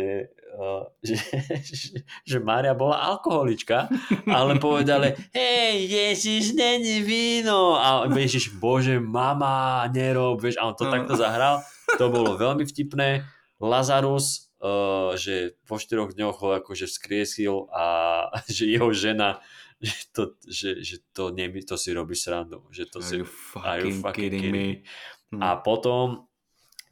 že, 0.99 1.15
že, 1.63 2.03
že 2.03 2.37
Mária 2.43 2.75
bola 2.75 2.99
alkoholička, 3.15 3.87
ale 4.27 4.59
povedali, 4.59 5.15
hej, 5.31 5.87
Ježiš, 5.87 6.53
není 6.53 7.01
víno. 7.01 7.79
A 7.79 8.05
Ježiš, 8.11 8.55
bože, 8.59 8.99
mama, 8.99 9.87
nerob, 9.89 10.43
vieš, 10.43 10.59
a 10.59 10.67
on 10.67 10.75
to 10.75 10.85
No. 10.87 10.91
takto 10.91 11.15
zahral. 11.15 11.63
To 11.97 12.11
bolo 12.11 12.35
veľmi 12.35 12.65
vtipné. 12.67 13.23
Lazarus, 13.59 14.51
uh, 14.63 15.15
že 15.19 15.59
po 15.67 15.75
štyroch 15.75 16.15
dňoch 16.15 16.37
ho 16.39 16.49
akože 16.63 16.87
vzkriesil 16.87 17.67
a 17.71 17.85
že 18.47 18.67
jeho 18.69 18.91
žena 18.95 19.39
že 19.79 20.11
to, 20.11 20.23
že, 20.43 20.69
že 20.83 20.95
to, 21.15 21.31
nie, 21.31 21.47
to 21.63 21.79
si 21.79 21.95
robí 21.95 22.11
srandu. 22.11 22.67
Že 22.67 22.83
to 22.91 22.99
Are 22.99 23.07
si, 23.07 23.15
you 23.15 23.25
fucking, 23.25 24.03
kidding 24.11 24.45
me? 24.51 24.67
Hm. 25.31 25.39
a 25.39 25.61
potom 25.61 26.27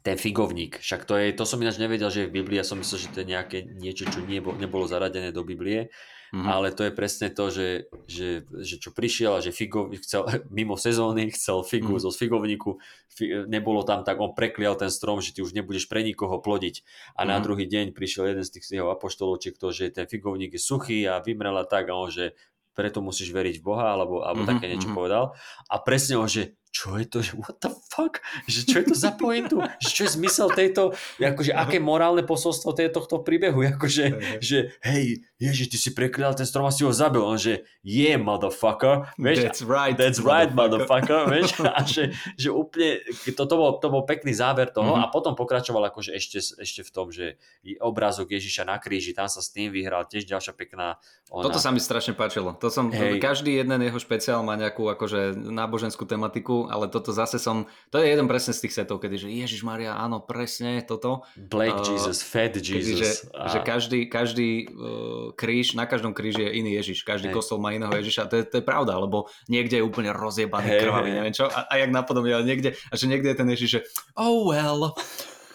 ten 0.08 0.16
figovník, 0.16 0.80
však 0.80 1.04
to 1.04 1.20
je, 1.20 1.36
to 1.36 1.44
som 1.44 1.60
ináč 1.60 1.76
nevedel, 1.76 2.08
že 2.08 2.24
je 2.24 2.28
v 2.32 2.40
Biblii, 2.40 2.56
ja 2.56 2.64
som 2.64 2.80
myslel, 2.80 2.96
že 3.04 3.12
to 3.12 3.20
je 3.20 3.28
nejaké 3.28 3.68
niečo, 3.68 4.08
čo 4.08 4.24
nie, 4.24 4.40
nebolo 4.40 4.88
zaradené 4.88 5.36
do 5.36 5.44
Biblie, 5.44 5.92
Mhm. 6.28 6.44
ale 6.44 6.76
to 6.76 6.84
je 6.84 6.92
presne 6.92 7.28
to, 7.32 7.48
že, 7.48 7.68
že, 8.04 8.44
že 8.60 8.76
čo 8.76 8.92
prišiel 8.92 9.36
a 9.36 9.44
že 9.44 9.48
figo, 9.48 9.88
chcel, 9.96 10.24
mimo 10.52 10.76
sezóny 10.76 11.32
chcel 11.32 11.64
figu 11.64 11.96
Mhm. 11.96 12.02
zo 12.04 12.10
figovníku, 12.12 12.76
fi, 13.08 13.48
nebolo 13.48 13.80
tam 13.84 14.04
tak, 14.04 14.20
on 14.20 14.36
preklial 14.36 14.76
ten 14.76 14.92
strom, 14.92 15.20
že 15.24 15.32
ty 15.32 15.40
už 15.40 15.56
nebudeš 15.56 15.88
pre 15.88 16.04
nikoho 16.04 16.36
plodiť 16.40 16.84
a 17.16 17.24
na 17.28 17.40
Mhm. 17.40 17.44
druhý 17.44 17.64
deň 17.68 17.86
prišiel 17.96 18.32
jeden 18.32 18.44
z 18.44 18.60
tých 18.60 18.64
jeho 18.76 18.88
apoštolov, 18.92 19.40
či 19.40 19.56
kto, 19.56 19.72
že 19.72 19.88
ten 19.92 20.04
figovník 20.04 20.52
je 20.56 20.60
suchý 20.60 21.08
a 21.08 21.20
vymrel 21.24 21.56
a 21.56 21.64
tak 21.64 21.88
a 21.88 21.96
on, 21.96 22.12
že 22.12 22.36
preto 22.76 23.02
musíš 23.02 23.34
veriť 23.34 23.58
v 23.58 23.64
Boha, 23.64 23.90
alebo, 23.90 24.22
alebo 24.22 24.46
Mhm, 24.46 24.48
také 24.54 24.64
niečo 24.70 24.92
mhm. 24.92 24.96
povedal. 24.96 25.24
A 25.66 25.76
presne 25.82 26.14
on, 26.14 26.28
že 26.30 26.54
čo 26.78 26.94
je 26.94 27.06
to, 27.10 27.18
že 27.18 27.34
what 27.42 27.58
the 27.58 27.74
fuck, 27.90 28.22
že 28.46 28.62
čo 28.62 28.78
je 28.78 28.94
to 28.94 28.96
za 28.96 29.10
pointu, 29.18 29.58
že 29.82 29.90
čo 29.90 30.00
je 30.06 30.10
zmysel 30.14 30.54
tejto, 30.54 30.94
akože 31.18 31.50
aké 31.50 31.82
morálne 31.82 32.22
posolstvo 32.22 32.70
tej- 32.70 32.94
tohto 32.94 33.26
príbehu, 33.26 33.66
akože, 33.66 34.38
že 34.38 34.78
hej, 34.86 35.26
ježiš, 35.42 35.66
ty 35.74 35.76
si 35.76 35.90
preklial 35.90 36.38
ten 36.38 36.46
strom 36.46 36.70
a 36.70 36.72
si 36.72 36.86
ho 36.86 36.94
zabil, 36.94 37.18
on 37.18 37.34
že 37.34 37.66
yeah, 37.82 38.14
motherfucker, 38.14 39.10
vieš, 39.18 39.42
That's 39.42 39.62
right. 39.66 39.96
That's 39.98 40.22
right, 40.22 40.54
motherfucker, 40.54 41.26
vieš, 41.34 41.58
a 41.66 41.82
že, 41.82 42.14
že 42.38 42.54
úplne, 42.54 43.02
to, 43.26 43.42
to, 43.42 43.54
bol, 43.58 43.82
to 43.82 43.86
bol 43.90 44.06
pekný 44.06 44.30
záver 44.30 44.70
toho. 44.70 44.94
Mhm. 44.94 45.02
a 45.02 45.06
potom 45.10 45.34
pokračoval 45.34 45.90
akože 45.90 46.14
ešte, 46.14 46.38
ešte 46.38 46.86
v 46.86 46.90
tom, 46.94 47.10
že 47.10 47.42
je 47.66 47.74
obrázok 47.82 48.30
Ježiša 48.30 48.62
na 48.62 48.78
kríži, 48.78 49.10
tam 49.10 49.26
sa 49.26 49.42
s 49.42 49.50
tým 49.50 49.74
vyhral, 49.74 50.06
tiež 50.06 50.30
ďalšia 50.30 50.54
pekná 50.54 51.02
ona. 51.28 51.44
Toto 51.44 51.60
sa 51.60 51.68
mi 51.68 51.80
strašne 51.80 52.16
páčilo. 52.16 52.56
To 52.56 52.72
som, 52.72 52.88
Hej. 52.88 53.20
každý 53.20 53.60
jeden 53.60 53.76
jeho 53.84 54.00
špeciál 54.00 54.40
má 54.40 54.56
nejakú 54.56 54.88
akože 54.88 55.36
náboženskú 55.36 56.08
tematiku, 56.08 56.67
ale 56.68 56.86
toto 56.86 57.10
zase 57.10 57.40
som, 57.40 57.64
to 57.88 57.98
je 57.98 58.06
jeden 58.06 58.28
presne 58.28 58.52
z 58.52 58.68
tých 58.68 58.74
setov, 58.78 59.00
kedy 59.00 59.16
že 59.16 59.28
Ježiš 59.32 59.64
Maria, 59.64 59.96
áno, 59.96 60.20
presne 60.20 60.84
toto. 60.84 61.24
Black 61.34 61.80
Uh, 61.80 61.96
Jesus, 61.96 62.20
Fat 62.20 62.54
Kedy, 62.54 62.62
že, 62.62 62.74
Jesus. 62.92 63.26
a- 63.32 63.48
že 63.48 63.58
každý, 63.64 64.06
každý 64.06 64.68
uh, 64.68 65.32
kríž, 65.32 65.72
na 65.72 65.88
každom 65.88 66.12
kríži 66.12 66.44
je 66.44 66.52
iný 66.60 66.76
Ježiš. 66.76 67.02
Každý 67.02 67.32
Hej. 67.32 67.36
kostol 67.40 67.58
má 67.58 67.72
iného 67.72 67.90
Ježiša. 67.90 68.28
To 68.28 68.34
je, 68.38 68.44
to 68.44 68.54
je 68.60 68.64
pravda, 68.64 68.94
lebo 69.00 69.26
niekde 69.48 69.80
je 69.80 69.84
úplne 69.84 70.12
rozjebaný, 70.12 70.68
Hej, 70.68 70.80
krvavý, 70.84 71.10
hej. 71.10 71.16
neviem 71.16 71.34
čo. 71.34 71.48
A, 71.48 71.66
a 71.66 71.74
jak 71.80 71.90
napodobne, 71.90 72.36
ale 72.36 72.44
niekde, 72.44 72.76
a 72.76 72.94
že 72.94 73.08
niekde 73.08 73.32
je 73.32 73.38
ten 73.40 73.48
Ježiš, 73.48 73.68
že 73.70 73.80
oh 74.14 74.52
well, 74.52 74.92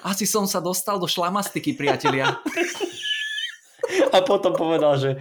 asi 0.04 0.28
som 0.28 0.44
sa 0.44 0.60
dostal 0.60 1.00
do 1.00 1.08
šlamastiky, 1.08 1.78
priatelia. 1.78 2.34
A 4.14 4.24
potom 4.24 4.56
povedal, 4.56 4.96
že 4.98 5.12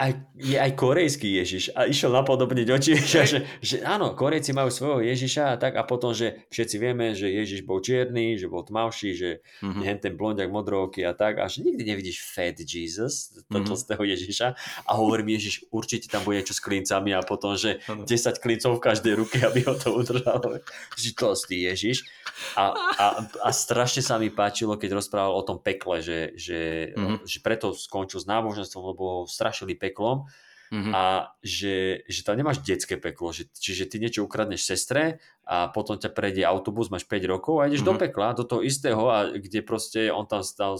aj, 0.00 0.10
je 0.34 0.56
aj 0.56 0.72
korejský 0.72 1.28
Ježiš 1.36 1.76
a 1.76 1.84
išiel 1.84 2.08
napodobniť 2.10 2.66
oči 2.66 2.90
Ježiša, 2.96 3.22
že, 3.22 3.38
že 3.60 3.76
áno, 3.80 4.16
Korejci 4.16 4.50
majú 4.50 4.72
svojho 4.72 5.04
Ježiša 5.04 5.52
a 5.52 5.58
tak 5.60 5.76
a 5.76 5.84
potom, 5.84 6.10
že 6.10 6.48
všetci 6.48 6.76
vieme, 6.76 7.12
že 7.12 7.28
Ježiš 7.28 7.62
bol 7.62 7.78
čierny, 7.78 8.34
že 8.34 8.48
bol 8.48 8.64
tmavší, 8.64 9.10
že 9.12 9.30
Mhm. 9.60 9.80
hen 9.84 9.98
ten 10.00 10.14
blondiak 10.16 10.48
modrooký 10.48 11.04
a 11.04 11.12
tak 11.12 11.36
a 11.36 11.46
že 11.46 11.60
nikdy 11.60 11.84
nevidíš 11.84 12.24
Fat 12.24 12.56
Jesus, 12.56 13.36
to 13.46 13.60
Mhm. 13.60 13.66
tlstého 13.66 14.00
Ježiša 14.00 14.46
a 14.82 14.92
hovorím 14.96 15.36
Ježiš, 15.36 15.68
určite 15.68 16.08
tam 16.08 16.24
bude 16.24 16.40
niečo 16.40 16.56
s 16.56 16.64
klincami 16.64 17.12
a 17.12 17.20
potom, 17.20 17.52
že 17.54 17.84
Áno. 17.84 18.08
10 18.08 18.40
klincov 18.40 18.80
v 18.80 18.82
každej 18.82 19.14
ruke, 19.14 19.36
aby 19.44 19.60
ho 19.62 19.76
to 19.76 19.92
udržalo. 19.92 20.64
Že 20.96 21.08
tlstý 21.12 21.68
Ježiš. 21.68 22.08
A, 22.56 22.72
a, 22.72 23.06
a 23.20 23.48
strašne 23.50 24.00
sa 24.00 24.16
mi 24.16 24.32
páčilo, 24.32 24.74
keď 24.74 24.96
rozprával 24.96 25.34
o 25.34 25.42
tom 25.42 25.58
pekle, 25.58 26.00
že, 26.00 26.32
že, 26.34 26.60
Mhm. 26.96 27.28
že 27.28 27.38
preto 27.38 27.70
skončil 27.70 28.16
s 28.16 28.26
náboženstvom, 28.26 28.82
lebo 28.86 29.04
strašili 29.26 29.76
peklom. 29.90 30.30
Mhm. 30.70 30.94
a 30.94 31.34
že, 31.42 32.06
že 32.06 32.22
tam 32.22 32.38
nemáš 32.38 32.62
detské 32.62 32.94
peklo, 32.94 33.34
že, 33.34 33.50
čiže 33.50 33.90
ty 33.90 33.98
niečo 33.98 34.22
ukradneš 34.22 34.62
sestre 34.62 35.18
a 35.42 35.66
potom 35.66 35.98
ťa 35.98 36.14
prejde 36.14 36.46
autobus, 36.46 36.86
máš 36.86 37.02
5 37.02 37.26
rokov 37.26 37.58
a 37.58 37.66
ideš 37.66 37.82
do 37.82 37.90
Mhm. 37.90 37.98
pekla, 37.98 38.38
do 38.38 38.46
toho 38.46 38.62
istého 38.62 39.02
a 39.10 39.34
kde 39.34 39.66
proste 39.66 40.14
on 40.14 40.30
tam 40.30 40.46
stal, 40.46 40.78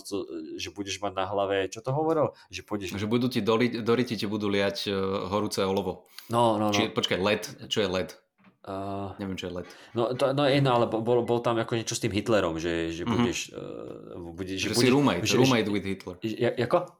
že 0.54 0.70
budeš 0.70 1.02
mať 1.02 1.10
na 1.10 1.26
hlave, 1.26 1.66
čo 1.66 1.82
to 1.82 1.90
hovoril? 1.90 2.38
Že 2.48 2.62
pôjdeš... 2.62 2.88
Že 2.94 3.10
budú 3.10 3.26
ti 3.26 3.42
do 3.42 3.58
ryti 3.90 4.14
ti 4.14 4.30
budú 4.30 4.46
liať 4.46 4.86
uh, 4.86 4.94
horúce 5.26 5.58
olovo. 5.58 6.06
No, 6.30 6.54
no, 6.54 6.70
no. 6.70 6.72
Či, 6.72 6.94
počkaj, 6.94 7.18
led. 7.18 7.42
Čo 7.66 7.82
je 7.82 7.88
led? 7.90 8.14
Uh, 8.62 9.10
Neviem, 9.18 9.34
čo 9.34 9.50
je 9.50 9.54
led. 9.56 9.66
no, 9.90 10.14
to, 10.14 10.30
no 10.30 10.46
jedno, 10.46 10.70
ale 10.70 10.86
bol, 10.86 11.26
bol 11.26 11.40
tam 11.40 11.56
ako 11.56 11.74
niečo 11.74 11.96
s 11.96 12.04
tým 12.04 12.12
Hitlerom, 12.12 12.62
že, 12.62 12.94
že 12.94 13.02
Mhm. 13.02 13.10
budeš... 13.10 13.38
Uh, 13.50 14.30
bude, 14.30 14.54
Že, 14.54 14.70
že, 14.70 14.70
si 14.70 14.86
budeš, 14.86 14.92
roommate, 14.94 15.26
že, 15.26 15.34
roommate 15.34 15.66
with 15.66 15.82
Hitler. 15.82 16.14
Ja- 16.22 16.54
ako? 16.54 16.99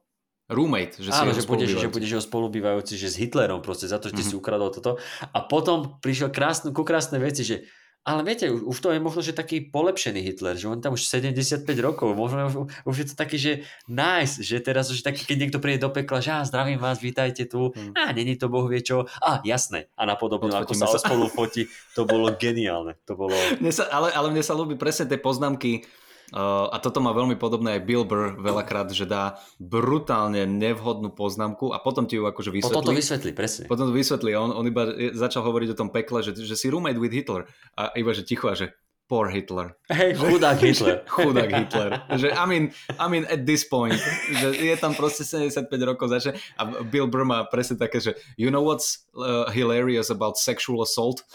Roommate, 0.51 0.99
že 0.99 1.09
si 1.09 1.17
Áno, 1.17 1.31
jeho 1.31 1.39
že 1.39 1.47
budeš, 1.47 1.71
že 1.79 1.89
budeš 1.89 2.11
jeho 2.11 2.25
spolubývajúci, 2.27 2.99
že 2.99 3.07
s 3.07 3.17
Hitlerom 3.17 3.63
proste 3.63 3.87
za 3.87 3.97
to, 3.97 4.11
že 4.11 4.19
Mhm. 4.19 4.27
si 4.27 4.35
ukradol 4.35 4.69
toto. 4.69 4.99
A 5.23 5.39
potom 5.41 6.03
prišiel 6.03 6.29
krásne, 6.29 6.75
ku 6.75 6.83
krásne 6.83 7.17
veci, 7.17 7.47
že 7.47 7.57
ale 8.01 8.25
viete, 8.25 8.49
už 8.49 8.65
už 8.65 8.77
to 8.81 8.89
je 8.91 8.99
možno, 8.99 9.21
že 9.21 9.37
taký 9.37 9.61
polepšený 9.69 10.25
Hitler, 10.25 10.57
že 10.57 10.67
on 10.67 10.81
tam 10.81 10.97
už 10.97 11.05
75 11.05 11.69
rokov, 11.79 12.17
možno 12.17 12.49
už, 12.49 12.55
už 12.89 12.97
je 12.97 13.07
to 13.07 13.15
taký, 13.15 13.37
že 13.37 13.53
nice, 13.87 14.41
že 14.41 14.57
teraz 14.59 14.89
už 14.89 15.05
taký, 15.05 15.29
keď 15.29 15.37
niekto 15.37 15.59
príde 15.61 15.85
do 15.85 15.93
pekla, 15.93 16.25
že 16.25 16.33
á, 16.33 16.41
zdravím 16.43 16.81
vás, 16.81 16.97
vítajte 16.97 17.45
tu, 17.45 17.77
Mhm. 17.77 17.93
a 17.93 18.09
není 18.11 18.41
to 18.41 18.49
boh 18.49 18.65
vie 18.65 18.81
čo, 18.81 19.05
a 19.21 19.45
jasné, 19.45 19.93
a 19.95 20.09
napodobne, 20.09 20.49
ako 20.49 20.73
sa, 20.73 20.89
sa. 20.89 20.97
spolu 20.97 21.29
fotí, 21.29 21.69
to 21.93 22.09
bolo 22.09 22.33
geniálne, 22.33 22.97
to 23.05 23.13
bolo... 23.13 23.37
Mne 23.61 23.69
sa, 23.69 23.85
ale, 23.93 24.09
ale 24.11 24.33
mne 24.33 24.43
sa 24.43 24.57
ľúbi 24.57 24.81
presne 24.81 25.05
tie 25.05 25.21
poznámky 25.21 25.85
uh, 26.33 26.71
a 26.71 26.77
toto 26.79 26.99
má 27.03 27.11
veľmi 27.15 27.37
podobné 27.37 27.79
aj 27.79 27.83
Bill 27.87 28.05
Burr 28.07 28.39
veľakrát, 28.39 28.91
že 28.91 29.07
dá 29.07 29.39
brutálne 29.59 30.47
nevhodnú 30.47 31.13
poznámku 31.13 31.71
a 31.75 31.79
potom 31.83 32.07
ti 32.07 32.19
ju 32.19 32.25
akože 32.27 32.51
vysvetlí. 32.51 32.75
Potom 32.75 32.87
to 32.87 32.97
vysvetlí, 32.97 33.31
presne. 33.35 33.65
Potom 33.71 33.87
to 33.91 33.95
vysvetlí 33.95 34.33
on, 34.35 34.51
on 34.55 34.65
iba 34.67 34.89
začal 35.15 35.47
hovoriť 35.47 35.75
o 35.75 35.79
tom 35.79 35.91
pekle, 35.91 36.23
že, 36.23 36.35
že 36.35 36.57
si 36.59 36.67
roommate 36.71 36.99
with 36.99 37.15
Hitler 37.15 37.47
a 37.79 37.93
iba 37.95 38.11
že 38.15 38.27
ticho 38.27 38.51
a 38.51 38.55
že 38.55 38.75
poor 39.11 39.27
Hitler. 39.27 39.75
Hej, 39.91 40.23
chudák 40.23 40.59
Hitler. 40.63 41.03
Chudák 41.19 41.51
Hitler. 41.51 41.91
že 42.15 42.31
I 42.31 42.47
mean, 42.47 42.71
I 42.95 43.11
mean 43.11 43.27
at 43.27 43.43
this 43.43 43.67
point, 43.67 43.99
že 44.39 44.55
je 44.55 44.71
tam 44.79 44.95
proste 44.95 45.27
75 45.27 45.67
rokov 45.83 46.15
začne 46.15 46.39
a 46.55 46.87
Bill 46.87 47.11
Burr 47.11 47.27
má 47.27 47.43
presne 47.51 47.75
také, 47.75 47.99
že 47.99 48.15
you 48.39 48.55
know 48.55 48.63
what's 48.63 49.11
uh, 49.19 49.51
hilarious 49.51 50.15
about 50.15 50.39
sexual 50.39 50.79
assault? 50.87 51.27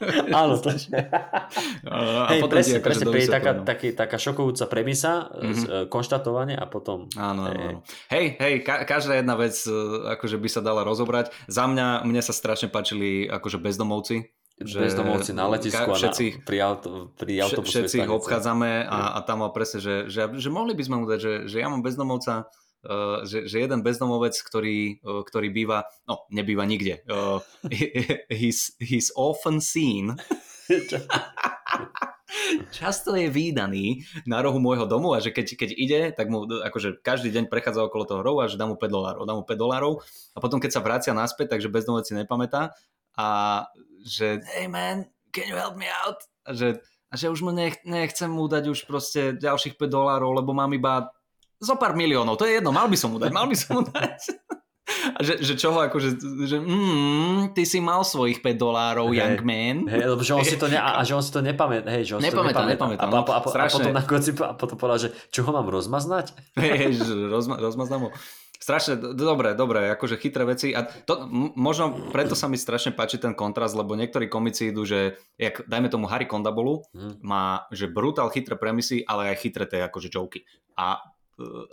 Áno, 0.36 0.56
to 0.56 0.70
A, 1.86 1.96
Hej, 2.28 2.40
potom 2.40 2.52
presne, 2.52 2.76
akože 2.76 2.82
presne, 2.82 3.04
príde 3.08 3.30
taká, 3.30 3.52
taký, 3.62 3.88
taká 3.92 4.16
šokujúca 4.16 4.64
premisa, 4.66 5.12
Mhm. 5.28 5.42
mm-hmm. 5.42 5.84
konštatovanie 5.88 6.54
a 6.54 6.64
potom... 6.64 7.08
Áno, 7.12 7.46
áno, 7.46 7.50
Hej. 7.50 7.68
áno. 7.68 7.78
Hej, 8.08 8.26
hej, 8.36 8.54
ka- 8.60 8.84
každá 8.84 9.16
jedna 9.16 9.34
vec 9.34 9.56
e, 9.58 9.72
akože 10.12 10.36
by 10.36 10.48
sa 10.48 10.60
dala 10.60 10.82
rozobrať. 10.82 11.30
Za 11.46 11.64
mňa, 11.64 11.86
mne 12.02 12.20
sa 12.20 12.30
strašne 12.30 12.66
páčili 12.66 13.24
akože 13.24 13.56
bezdomovci. 13.56 14.28
že 14.56 14.80
bezdomovci 14.82 15.32
na 15.32 15.44
letisku 15.46 15.76
ka- 15.82 15.92
a 15.92 15.98
všetci, 15.98 16.26
na, 16.32 16.40
pri, 16.42 16.58
auto, 16.62 16.88
pri 17.12 17.32
autobusovej 17.40 17.86
všetci 17.86 17.96
ich 17.98 18.08
obchádzame 18.10 18.84
a, 18.84 18.98
a 19.12 19.20
tam 19.20 19.44
mal 19.44 19.50
presne, 19.50 19.78
že, 19.78 19.94
že, 20.06 20.32
že 20.32 20.48
mohli 20.48 20.72
by 20.72 20.82
sme 20.82 20.96
mu 20.96 21.04
dať, 21.04 21.18
že, 21.18 21.32
že 21.46 21.56
ja 21.58 21.68
mám 21.68 21.80
bezdomovca, 21.80 22.48
že, 23.26 23.50
že 23.50 23.56
jeden 23.62 23.82
bezdomovec, 23.82 24.38
ktorý, 24.38 25.02
uh, 25.02 25.22
ktorý 25.26 25.50
býva, 25.50 25.90
no 26.06 26.26
nebýva 26.30 26.62
nikde, 26.64 27.02
uh, 27.10 27.42
he's, 28.30 28.74
he's 28.78 29.10
often 29.14 29.58
seen. 29.60 30.14
Často 32.70 33.14
je 33.14 33.30
výdaný 33.30 34.06
na 34.26 34.42
rohu 34.42 34.58
môjho 34.58 34.86
domu 34.86 35.14
a 35.14 35.22
že 35.22 35.30
keď, 35.34 35.46
keď 35.58 35.70
ide, 35.74 36.00
tak 36.14 36.30
mu 36.30 36.46
akože 36.46 37.02
každý 37.02 37.30
deň 37.34 37.50
prechádza 37.50 37.86
okolo 37.86 38.04
toho 38.06 38.22
rohu 38.22 38.38
a 38.42 38.50
že 38.50 38.58
dá 38.58 38.66
mu 38.66 38.78
5 38.78 38.86
dolárov, 38.86 39.22
dá 39.26 39.34
mu 39.34 39.42
5 39.42 39.56
dolárov. 39.58 39.92
A 40.34 40.38
potom 40.38 40.58
keď 40.62 40.70
sa 40.78 40.84
vracia 40.84 41.12
naspäť, 41.14 41.58
takže 41.58 41.70
bezdomovec 41.70 42.06
si 42.06 42.14
nepamätá 42.14 42.74
a 43.18 43.28
že 44.06 44.42
hey 44.54 44.70
man, 44.70 45.10
can 45.34 45.46
you 45.50 45.58
help 45.58 45.74
me 45.74 45.86
out? 45.90 46.22
A 46.46 46.54
že, 46.54 46.78
a 47.10 47.14
že 47.18 47.30
už 47.30 47.42
mu 47.42 47.50
nech, 47.50 47.82
nechcem 47.82 48.30
mu 48.30 48.46
dať 48.46 48.70
už 48.70 48.86
proste 48.86 49.34
ďalších 49.34 49.74
5 49.74 49.86
dolárov, 49.90 50.30
lebo 50.38 50.54
mám 50.54 50.70
iba 50.74 51.10
zo 51.60 51.74
pár 51.80 51.96
miliónov, 51.96 52.36
to 52.36 52.44
je 52.44 52.60
jedno, 52.60 52.70
mal 52.72 52.86
by 52.86 52.96
som 52.98 53.12
mu 53.12 53.18
dať, 53.18 53.30
mal 53.32 53.46
by 53.48 53.56
som 53.56 53.80
mu 53.80 53.82
dať. 53.84 54.20
A 54.86 55.18
že, 55.18 55.42
že 55.42 55.58
čo 55.58 55.74
ho 55.74 55.82
akože, 55.82 56.14
že 56.46 56.62
mm, 56.62 57.58
ty 57.58 57.66
si 57.66 57.82
mal 57.82 58.06
svojich 58.06 58.38
5 58.38 58.54
dolárov, 58.54 59.10
Hej. 59.10 59.18
young 59.18 59.40
man. 59.42 59.76
Hej, 59.90 60.14
lebo 60.14 60.22
že 60.22 60.32
on 60.38 60.46
si 60.46 60.54
to, 60.54 60.70
ne, 60.70 60.78
a, 60.78 60.98
a 60.98 61.02
že 61.02 61.18
on 61.18 61.24
si 61.26 61.34
to 61.34 61.42
nepamätá. 61.42 61.90
Hej, 61.90 62.06
že 62.06 62.12
on 62.14 62.20
si 62.22 62.30
to 62.30 62.38
Nepamätá, 62.38 62.62
nepamätá. 62.62 63.02
A, 63.02 63.10
no, 63.10 63.26
a, 63.26 63.38
a, 63.38 63.40
a, 63.42 63.66
potom 63.66 63.90
na 63.90 64.06
konci 64.06 64.30
a 64.38 64.54
potom 64.54 64.78
povedal, 64.78 65.10
že 65.10 65.14
čo 65.34 65.42
ho 65.42 65.50
mám 65.50 65.66
rozmaznať? 65.66 66.38
Hej, 66.54 67.02
že 67.02 67.12
rozma, 67.26 67.58
rozmaznám 67.58 68.00
ho. 68.06 68.10
Strašne, 68.56 68.98
dobre, 69.14 69.54
dobre, 69.58 69.94
akože 69.94 70.18
chytré 70.18 70.42
veci 70.42 70.74
a 70.74 70.86
to, 70.86 71.28
možno 71.54 72.10
preto 72.10 72.34
sa 72.34 72.50
mi 72.50 72.58
strašne 72.58 72.90
páči 72.90 73.18
ten 73.20 73.30
kontrast, 73.36 73.78
lebo 73.78 73.94
niektorí 73.94 74.26
komici 74.26 74.74
idú, 74.74 74.82
že 74.82 75.18
jak, 75.38 75.66
dajme 75.70 75.86
tomu 75.86 76.06
Harry 76.10 76.26
Kondabolu, 76.26 76.82
Hm. 76.94 77.22
má, 77.26 77.66
že 77.70 77.86
brutál 77.90 78.30
chytré 78.30 78.54
premisy, 78.58 79.02
ale 79.06 79.34
aj 79.34 79.38
chytré 79.42 79.66
tie 79.70 79.82
akože 79.86 80.10
joky. 80.10 80.42
A 80.78 80.98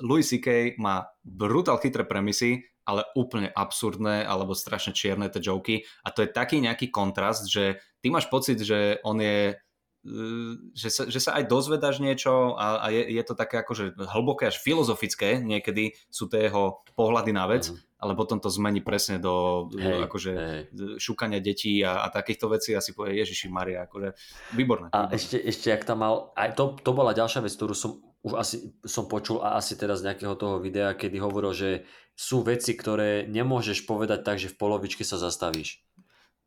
Louis 0.03 0.27
C.K. 0.27 0.75
má 0.77 1.07
brutál 1.23 1.79
chytré 1.79 2.03
premisy, 2.03 2.67
ale 2.83 3.07
úplne 3.15 3.47
absurdné 3.47 4.27
alebo 4.27 4.51
strašne 4.51 4.91
čierne 4.91 5.31
tie 5.31 5.39
joky 5.39 5.87
a 6.03 6.11
to 6.11 6.19
je 6.23 6.29
taký 6.35 6.59
nejaký 6.59 6.91
kontrast, 6.91 7.47
že 7.47 7.79
ty 8.03 8.11
máš 8.11 8.27
pocit, 8.27 8.59
že 8.59 8.99
on 9.07 9.23
je 9.23 9.55
uh, 9.55 10.53
že 10.75 10.89
sa, 10.91 11.07
že 11.07 11.19
sa 11.23 11.39
aj 11.39 11.47
dozvedáš 11.47 12.03
niečo 12.03 12.59
a, 12.59 12.83
a 12.83 12.91
je, 12.91 13.07
je 13.15 13.23
to 13.23 13.39
také 13.39 13.63
akože 13.63 13.95
hlboké 13.95 14.51
až 14.51 14.59
filozofické, 14.59 15.39
niekedy 15.39 15.95
sú 16.11 16.27
to 16.27 16.35
jeho 16.35 16.83
pohľady 16.99 17.31
na 17.31 17.47
vec, 17.47 17.71
Mhm. 17.71 17.79
ale 18.03 18.19
potom 18.19 18.43
to 18.43 18.51
zmení 18.51 18.83
presne 18.83 19.15
do 19.15 19.67
Hej, 19.79 20.03
akože 20.03 20.31
hej. 20.35 20.61
šúkania 20.99 21.39
detí 21.39 21.79
a, 21.87 22.03
a 22.03 22.11
takýchto 22.11 22.51
vecí 22.51 22.75
a 22.75 22.83
si 22.83 22.91
povie 22.91 23.15
Ježiši 23.23 23.47
Maria, 23.47 23.87
akože 23.87 24.11
výborné. 24.59 24.91
A 24.91 25.07
výborné. 25.07 25.15
ešte, 25.15 25.39
ešte 25.39 25.71
ak 25.71 25.87
tam 25.87 26.03
mal, 26.03 26.35
aj 26.35 26.51
to, 26.51 26.75
to 26.83 26.91
bola 26.91 27.15
ďalšia 27.15 27.39
vec, 27.39 27.55
ktorú 27.55 27.71
som 27.71 28.03
už 28.23 28.33
asi 28.39 28.71
som 28.87 29.11
počul 29.11 29.43
a 29.43 29.59
asi 29.59 29.75
teraz 29.75 29.99
z 29.99 30.11
nejakého 30.11 30.39
toho 30.39 30.55
videa, 30.63 30.95
kedy 30.95 31.19
hovoril, 31.19 31.51
že 31.51 31.83
sú 32.15 32.39
veci, 32.39 32.71
ktoré 32.71 33.27
nemôžeš 33.27 33.83
povedať 33.83 34.23
tak, 34.23 34.39
že 34.39 34.47
v 34.47 34.57
polovičke 34.57 35.03
sa 35.03 35.19
zastavíš. 35.19 35.83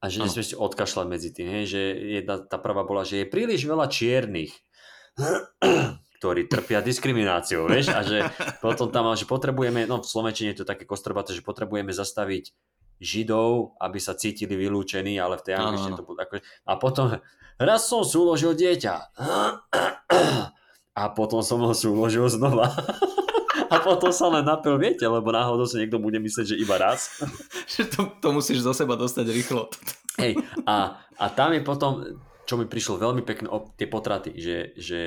A 0.01 0.09
že 0.09 0.25
nesmieš 0.25 0.53
si 0.53 0.57
odkašľať 0.57 1.07
medzi 1.09 1.31
tým. 1.37 1.49
Hej? 1.53 1.65
Že 1.73 1.83
jedna, 2.21 2.35
tá 2.41 2.57
prvá 2.57 2.85
bola, 2.85 3.05
že 3.05 3.25
je 3.25 3.33
príliš 3.33 3.69
veľa 3.69 3.93
čiernych, 3.93 4.53
ktorí 6.21 6.49
trpia 6.49 6.81
diskrimináciou. 6.81 7.69
Vieš? 7.69 7.93
A 7.93 8.01
že 8.05 8.25
potom 8.65 8.89
tam 8.89 9.13
že 9.13 9.29
potrebujeme, 9.29 9.85
no 9.85 10.01
v 10.01 10.09
Slovenčine 10.09 10.57
je 10.57 10.65
to 10.65 10.69
také 10.69 10.89
kostrbaté, 10.89 11.37
že 11.37 11.45
potrebujeme 11.45 11.93
zastaviť 11.93 12.57
Židov, 12.97 13.77
aby 13.77 14.01
sa 14.01 14.17
cítili 14.17 14.57
vylúčení, 14.57 15.21
ale 15.21 15.37
v 15.37 15.45
tej 15.45 15.55
angličtine 15.61 15.93
to 16.01 16.05
bolo 16.09 16.17
ako... 16.17 16.41
A 16.65 16.73
potom, 16.81 17.21
raz 17.61 17.85
som 17.85 18.01
súložil 18.01 18.57
dieťa. 18.57 18.95
A 20.97 21.13
potom 21.13 21.45
som 21.45 21.61
ho 21.61 21.77
súložil 21.77 22.25
znova. 22.33 22.73
A 23.67 23.83
potom 23.83 24.15
sa 24.15 24.31
len 24.31 24.47
napil, 24.47 24.79
viete, 24.79 25.03
lebo 25.03 25.35
náhodou 25.35 25.67
si 25.67 25.83
niekto 25.83 25.99
bude 25.99 26.23
myslieť, 26.23 26.55
že 26.55 26.61
iba 26.61 26.79
raz. 26.79 27.19
Že 27.73 27.83
to, 27.91 28.01
to 28.23 28.29
musíš 28.31 28.63
zo 28.63 28.71
seba 28.71 28.95
dostať 28.95 29.27
rýchlo. 29.27 29.67
Hej, 30.23 30.39
a, 30.65 31.03
a 31.19 31.25
tam 31.35 31.51
je 31.51 31.61
potom, 31.67 31.99
čo 32.47 32.55
mi 32.57 32.65
prišlo 32.65 33.03
veľmi 33.03 33.27
pekné, 33.27 33.51
o, 33.51 33.69
tie 33.75 33.91
potraty, 33.91 34.33
že, 34.39 34.73
že 34.79 35.01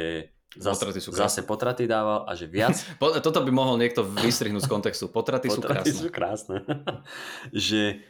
zase, 0.53 0.85
Potraty 0.85 1.01
sú 1.01 1.09
zase 1.15 1.41
potraty 1.47 1.83
dával 1.89 2.29
a 2.29 2.37
že 2.37 2.45
viac 2.45 2.77
toto 2.99 3.41
by 3.41 3.49
mohol 3.49 3.79
niekto 3.81 4.05
vystrihnúť 4.05 4.65
z 4.65 4.69
kontextu. 4.69 5.05
Potraty, 5.09 5.49
sú 5.49 5.63
Potraty 5.63 5.89
krásne. 5.89 5.97
sú 5.97 6.07
krásne. 6.13 6.57
že 7.49 8.05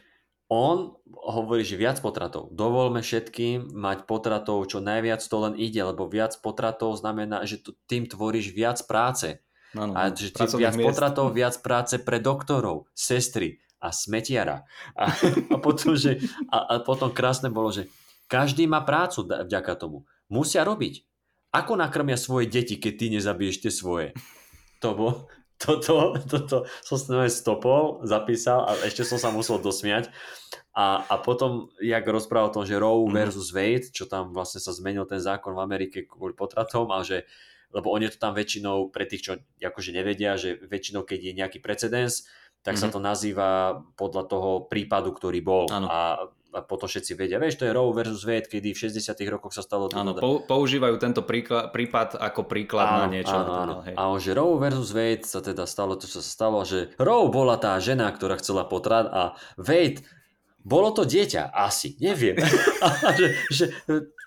on 0.50 0.98
hovorí, 1.14 1.62
že 1.62 1.78
viac 1.78 2.02
potratov. 2.02 2.50
Dovolme 2.50 3.06
všetkým 3.06 3.70
mať 3.70 4.04
potratov, 4.10 4.66
čo 4.66 4.82
najviac 4.82 5.22
to 5.22 5.36
len 5.46 5.54
ide, 5.54 5.78
lebo 5.78 6.10
viac 6.10 6.34
potratov 6.42 6.98
znamená, 6.98 7.46
že 7.46 7.62
tu, 7.62 7.78
tým 7.86 8.10
tvoríš 8.10 8.50
viac 8.50 8.82
práce. 8.84 9.38
Áno, 9.78 9.94
A 9.94 10.10
že 10.10 10.34
tým 10.34 10.50
viac 10.58 10.74
miest. 10.74 10.90
potratov, 10.90 11.30
viac 11.30 11.54
práce 11.62 12.02
pre 12.02 12.18
doktorov, 12.18 12.90
sestry 12.90 13.62
a 13.78 13.94
smetiara. 13.94 14.66
A, 14.98 15.14
a, 15.54 15.56
potom, 15.62 15.94
že, 15.94 16.18
a, 16.50 16.66
a 16.66 16.74
potom 16.82 17.14
krásne 17.14 17.46
bolo, 17.46 17.70
že 17.70 17.86
každý 18.26 18.66
má 18.66 18.82
prácu 18.82 19.30
vďaka 19.30 19.78
tomu. 19.78 20.10
Musia 20.26 20.66
robiť. 20.66 21.06
Ako 21.50 21.78
nakrmia 21.78 22.14
svoje 22.14 22.50
deti, 22.50 22.78
keď 22.78 22.92
ty 22.94 23.06
nezabiješ 23.10 23.56
tie 23.62 23.72
svoje? 23.74 24.14
To 24.82 24.94
bol, 24.94 25.14
toto, 25.60 26.16
toto 26.24 26.56
som 26.80 26.96
normálne 27.06 27.30
stopol, 27.30 28.00
zapísal 28.08 28.64
a 28.64 28.74
ešte 28.82 29.04
som 29.04 29.20
sa 29.20 29.28
musel 29.28 29.60
dosmiať. 29.60 30.08
A, 30.72 31.02
a 31.04 31.14
potom, 31.20 31.68
jak 31.82 32.06
rozprával 32.06 32.48
o 32.48 32.56
tom, 32.62 32.64
že 32.64 32.78
Roe 32.80 33.04
Mhm. 33.06 33.12
versus 33.12 33.52
Wade, 33.52 33.92
čo 33.92 34.08
tam 34.08 34.32
vlastne 34.32 34.58
sa 34.62 34.72
zmenil 34.72 35.04
ten 35.04 35.20
zákon 35.20 35.52
v 35.52 35.60
Amerike 35.60 36.08
kvôli 36.08 36.32
potratom 36.32 36.88
a 36.90 37.04
že 37.04 37.28
lebo 37.70 37.94
oni 37.94 38.10
to 38.10 38.18
tam 38.18 38.34
väčšinou, 38.34 38.90
pre 38.90 39.06
tých, 39.06 39.22
čo 39.22 39.32
akože 39.62 39.94
nevedia, 39.94 40.34
že 40.34 40.58
väčšinou, 40.58 41.06
keď 41.06 41.18
je 41.22 41.32
nejaký 41.38 41.58
precedens, 41.62 42.26
tak 42.66 42.74
sa 42.74 42.90
Mhm. 42.90 42.92
to 42.92 42.98
nazýva 42.98 43.50
podľa 43.94 44.26
toho 44.26 44.50
prípadu, 44.66 45.14
ktorý 45.14 45.38
bol. 45.38 45.70
Áno. 45.70 45.86
A 45.86 45.98
a 46.50 46.60
potom 46.66 46.90
všetci 46.90 47.12
vedia, 47.14 47.38
vieš, 47.38 47.62
to 47.62 47.66
je 47.66 47.72
Roe 47.72 47.94
versus 47.94 48.26
Wade, 48.26 48.50
kedy 48.50 48.74
v 48.74 48.78
60 48.78 49.14
rokoch 49.30 49.54
sa 49.54 49.62
stalo... 49.62 49.86
Áno, 49.94 50.18
pou, 50.18 50.42
používajú 50.42 50.98
tento 50.98 51.22
príklad, 51.22 51.70
prípad 51.70 52.18
ako 52.18 52.46
príklad 52.50 52.86
áno, 52.86 52.98
na 53.02 53.06
niečo. 53.06 53.34
Áno, 53.34 53.52
áno. 53.54 53.74
Hej. 53.86 53.94
A 53.94 54.02
že 54.18 54.32
Roe 54.34 54.58
versus 54.58 54.90
Wade 54.90 55.24
sa 55.26 55.40
teda 55.40 55.64
stalo 55.64 55.94
to, 55.94 56.10
čo 56.10 56.18
sa 56.18 56.30
stalo, 56.30 56.62
že 56.66 56.90
Roe 56.98 57.30
bola 57.30 57.56
tá 57.56 57.78
žena, 57.78 58.10
ktorá 58.10 58.38
chcela 58.38 58.66
potrat 58.66 59.06
a 59.08 59.38
Wade 59.54 60.02
bolo 60.60 60.92
to 60.92 61.08
dieťa? 61.08 61.56
Asi, 61.56 61.96
neviem. 62.04 62.36
že, 63.18 63.26
že 63.48 63.64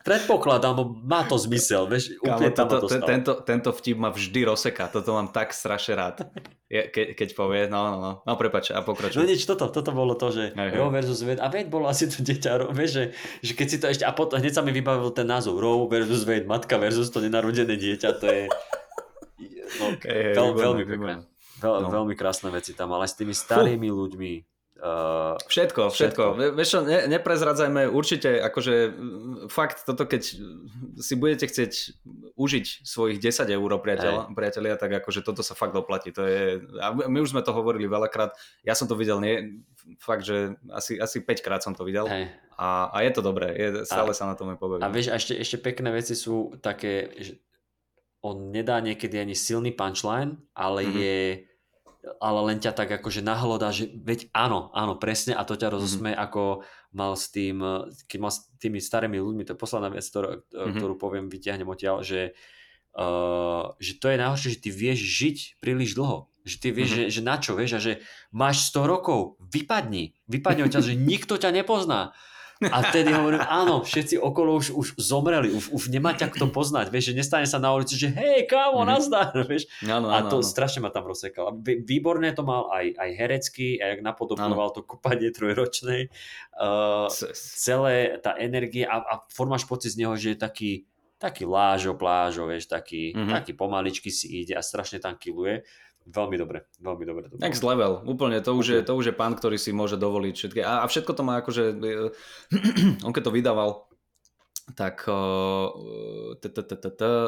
predpokladám, 0.04 0.76
má 1.08 1.24
to 1.24 1.40
zmysel, 1.40 1.88
vieš, 1.88 2.20
úplne 2.20 2.52
Kámo, 2.52 2.60
toto, 2.60 2.76
to 2.92 3.00
tento, 3.02 3.34
tento 3.42 3.72
vtip 3.72 3.96
ma 3.96 4.12
vždy 4.12 4.44
rozseká, 4.44 4.92
toto 4.92 5.16
mám 5.16 5.32
tak 5.32 5.56
strašne 5.56 5.96
rád, 5.96 6.28
ke, 6.68 7.16
keď 7.16 7.30
povie, 7.32 7.72
no, 7.72 7.80
no, 7.88 7.96
no, 7.98 8.12
no, 8.28 8.34
prepač, 8.36 8.76
a 8.76 8.84
pokračuj. 8.84 9.24
No 9.24 9.26
nič, 9.26 9.48
toto, 9.48 9.72
toto 9.72 9.96
bolo 9.96 10.20
to, 10.20 10.30
že 10.36 10.52
Roe 10.54 10.92
versus 10.92 11.24
Wade, 11.24 11.40
a 11.40 11.48
Wade 11.48 11.72
bolo 11.72 11.88
asi 11.88 12.12
to 12.12 12.20
dieťa, 12.20 12.76
vieš, 12.76 12.92
že, 12.92 13.04
že 13.42 13.52
keď 13.56 13.68
si 13.72 13.78
to 13.80 13.86
ešte, 13.88 14.04
a 14.04 14.12
potom 14.12 14.44
hneď 14.44 14.54
sa 14.54 14.62
mi 14.62 14.76
vybavil 14.76 15.16
ten 15.16 15.26
názov, 15.26 15.64
Roe 15.64 15.88
versus 15.88 16.28
Wade, 16.28 16.52
matka 16.52 16.76
versus 16.76 17.08
to 17.08 17.24
nenarodené 17.24 17.80
dieťa, 17.80 18.10
to 18.20 18.26
je 18.28 18.44
no, 19.80 19.86
hey, 20.04 20.36
veľ, 20.36 20.52
veľmi 20.52 20.84
pekné. 20.84 21.14
Veľ, 21.64 21.76
no. 21.80 21.88
Veľmi 21.88 22.20
krásne 22.20 22.52
veci 22.52 22.76
tam, 22.76 22.92
ale 22.92 23.08
s 23.08 23.16
tými 23.16 23.32
starými 23.32 23.88
Fuh. 23.88 23.96
ľuďmi, 23.96 24.32
Uh, 24.74 25.38
všetko, 25.48 25.94
všetko. 25.94 26.24
všetko. 26.34 26.58
Vieš 26.58 26.70
čo, 26.74 26.80
ne, 26.82 27.06
neprezradzajme 27.06 27.88
určite, 27.94 28.42
akože 28.42 28.74
fakt 29.46 29.86
toto, 29.86 30.04
keď 30.10 30.34
si 30.98 31.14
budete 31.14 31.46
chcieť 31.46 32.04
užiť 32.34 32.66
svojich 32.82 33.22
10 33.22 33.54
eur, 33.54 33.70
priateľ, 33.78 34.34
priatelia, 34.34 34.74
tak 34.74 34.98
akože 34.98 35.22
toto 35.22 35.46
sa 35.46 35.54
fakt 35.54 35.78
oplatí. 35.78 36.10
To 36.18 36.26
je, 36.26 36.66
a 36.82 36.90
my 36.90 37.22
už 37.22 37.38
sme 37.38 37.46
to 37.46 37.54
hovorili 37.54 37.86
veľakrát, 37.86 38.34
ja 38.66 38.74
som 38.74 38.90
to 38.90 38.98
videl, 38.98 39.22
nie, 39.22 39.62
fakt, 40.02 40.26
že 40.26 40.58
asi, 40.74 40.98
asi 40.98 41.22
5 41.22 41.46
krát 41.46 41.62
som 41.62 41.78
to 41.78 41.86
videl 41.86 42.10
a, 42.58 42.90
a 42.90 42.98
je 43.06 43.12
to 43.14 43.22
dobré, 43.22 43.54
je, 43.54 43.86
stále 43.86 44.10
a, 44.10 44.18
sa 44.18 44.26
na 44.26 44.34
tom 44.34 44.50
pobavím. 44.58 44.82
A 44.82 44.90
vieš, 44.90 45.14
a 45.14 45.22
ešte, 45.22 45.38
ešte 45.38 45.58
pekné 45.62 45.94
veci 45.94 46.18
sú 46.18 46.54
také, 46.60 47.14
že 47.22 47.38
on 48.24 48.50
nedá 48.50 48.80
niekedy 48.80 49.20
ani 49.20 49.36
silný 49.38 49.76
punchline, 49.76 50.40
ale 50.58 50.82
mm-hmm. 50.82 50.98
je 50.98 51.18
ale 52.20 52.40
len 52.52 52.58
ťa 52.60 52.76
tak 52.76 52.90
akože 52.92 53.24
nahlodá, 53.24 53.72
že 53.72 53.88
veď 53.88 54.28
áno, 54.36 54.68
áno, 54.76 55.00
presne 55.00 55.36
a 55.36 55.48
to 55.48 55.56
ťa 55.56 55.72
rozosme, 55.72 56.12
mm-hmm. 56.12 56.26
ako 56.30 56.68
mal 56.92 57.16
s 57.16 57.32
tým, 57.32 57.64
keď 58.12 58.18
mal 58.20 58.32
s 58.32 58.44
tými 58.60 58.84
starými 58.84 59.18
ľuďmi, 59.18 59.48
to 59.48 59.56
je 59.56 59.62
posledná 59.64 59.88
vec, 59.88 60.04
ktorú, 60.04 60.44
mm-hmm. 60.44 60.76
ktorú 60.78 60.94
poviem, 61.00 61.32
vyťahnem 61.32 61.68
odtiaľ, 61.68 62.04
že, 62.04 62.36
uh, 63.00 63.72
že 63.80 64.04
to 64.04 64.12
je 64.12 64.20
najhoršie, 64.20 64.50
že 64.60 64.62
ty 64.62 64.70
vieš 64.70 65.00
žiť 65.00 65.38
príliš 65.64 65.96
dlho. 65.96 66.28
Že 66.44 66.56
ty 66.60 66.68
vieš, 66.76 66.90
mm-hmm. 66.92 67.08
že, 67.08 67.16
že 67.16 67.22
na 67.24 67.36
čo, 67.40 67.52
vieš, 67.56 67.72
a 67.76 67.80
že 67.80 67.94
máš 68.36 68.68
100 68.76 68.84
rokov, 68.84 69.40
vypadni, 69.40 70.12
vypadni 70.28 70.68
od 70.68 70.72
ťa, 70.76 70.84
že 70.84 71.00
nikto 71.00 71.40
ťa 71.40 71.56
nepozná. 71.56 72.12
A 72.70 72.78
vtedy 72.92 73.12
hovorím, 73.12 73.44
áno, 73.44 73.84
všetci 73.84 74.20
okolo 74.20 74.60
už, 74.60 74.72
už 74.72 74.88
zomreli, 75.00 75.52
už, 75.52 75.74
už 75.74 75.84
nemá 75.90 76.16
ťa 76.16 76.32
kto 76.32 76.48
poznať, 76.52 76.94
vieš, 76.94 77.12
že 77.12 77.18
nestane 77.18 77.48
sa 77.50 77.60
na 77.60 77.74
ulici, 77.74 77.98
že 78.00 78.14
hej, 78.14 78.46
kámo, 78.48 78.84
mm-hmm. 78.84 78.92
nazdar, 78.94 79.34
vieš. 79.52 79.68
Ano, 79.84 80.14
a 80.14 80.24
to 80.28 80.40
ano. 80.40 80.46
strašne 80.46 80.84
ma 80.84 80.94
tam 80.94 81.10
rozsekal. 81.10 81.58
Výborné 81.64 82.32
to 82.32 82.46
mal 82.46 82.70
aj, 82.72 82.96
aj 82.96 83.10
herecky, 83.18 83.82
aj 83.82 84.00
jak 84.00 84.02
napodoboval 84.06 84.70
to 84.72 84.86
kopanie 84.86 85.34
trojročnej. 85.34 86.08
Uh, 86.54 87.10
celé 87.36 88.22
tá 88.22 88.38
energie 88.38 88.86
a, 88.86 89.02
a 89.02 89.14
formáš 89.34 89.66
pocit 89.66 89.96
z 89.96 90.06
neho, 90.06 90.14
že 90.16 90.36
je 90.36 90.38
taký, 90.38 90.72
taký 91.24 91.48
lážo, 91.48 91.96
plážo, 91.96 92.44
vieš, 92.44 92.68
taký, 92.68 93.16
mm-hmm. 93.16 93.32
taký 93.32 93.56
pomaličky 93.56 94.12
si 94.12 94.44
ide 94.44 94.60
a 94.60 94.62
strašne 94.62 95.00
tam 95.00 95.16
kiluje. 95.16 95.64
Veľmi 96.04 96.36
dobre, 96.36 96.68
veľmi 96.84 97.04
dobre. 97.08 97.24
To 97.32 97.40
Next 97.40 97.64
level, 97.64 98.04
úplne, 98.04 98.44
to 98.44 98.52
už, 98.60 98.66
je, 98.68 98.80
to 98.84 98.92
už 98.92 99.06
je 99.08 99.16
pán, 99.16 99.32
ktorý 99.40 99.56
si 99.56 99.72
môže 99.72 99.96
dovoliť 99.96 100.34
všetky. 100.36 100.60
A, 100.60 100.84
a 100.84 100.86
všetko 100.92 101.16
to 101.16 101.24
má 101.24 101.40
akože, 101.40 101.80
on 103.08 103.12
keď 103.16 103.24
to 103.24 103.32
vydával, 103.32 103.88
tak 104.76 105.08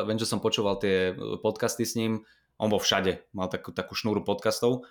viem, 0.04 0.20
že 0.20 0.28
som 0.28 0.44
počúval 0.44 0.76
tie 0.76 1.16
podcasty 1.40 1.88
s 1.88 1.96
ním, 1.96 2.28
on 2.60 2.68
bol 2.68 2.84
všade, 2.84 3.32
mal 3.32 3.48
takú, 3.48 3.72
takú 3.72 3.96
šnúru 3.96 4.28
podcastov 4.28 4.84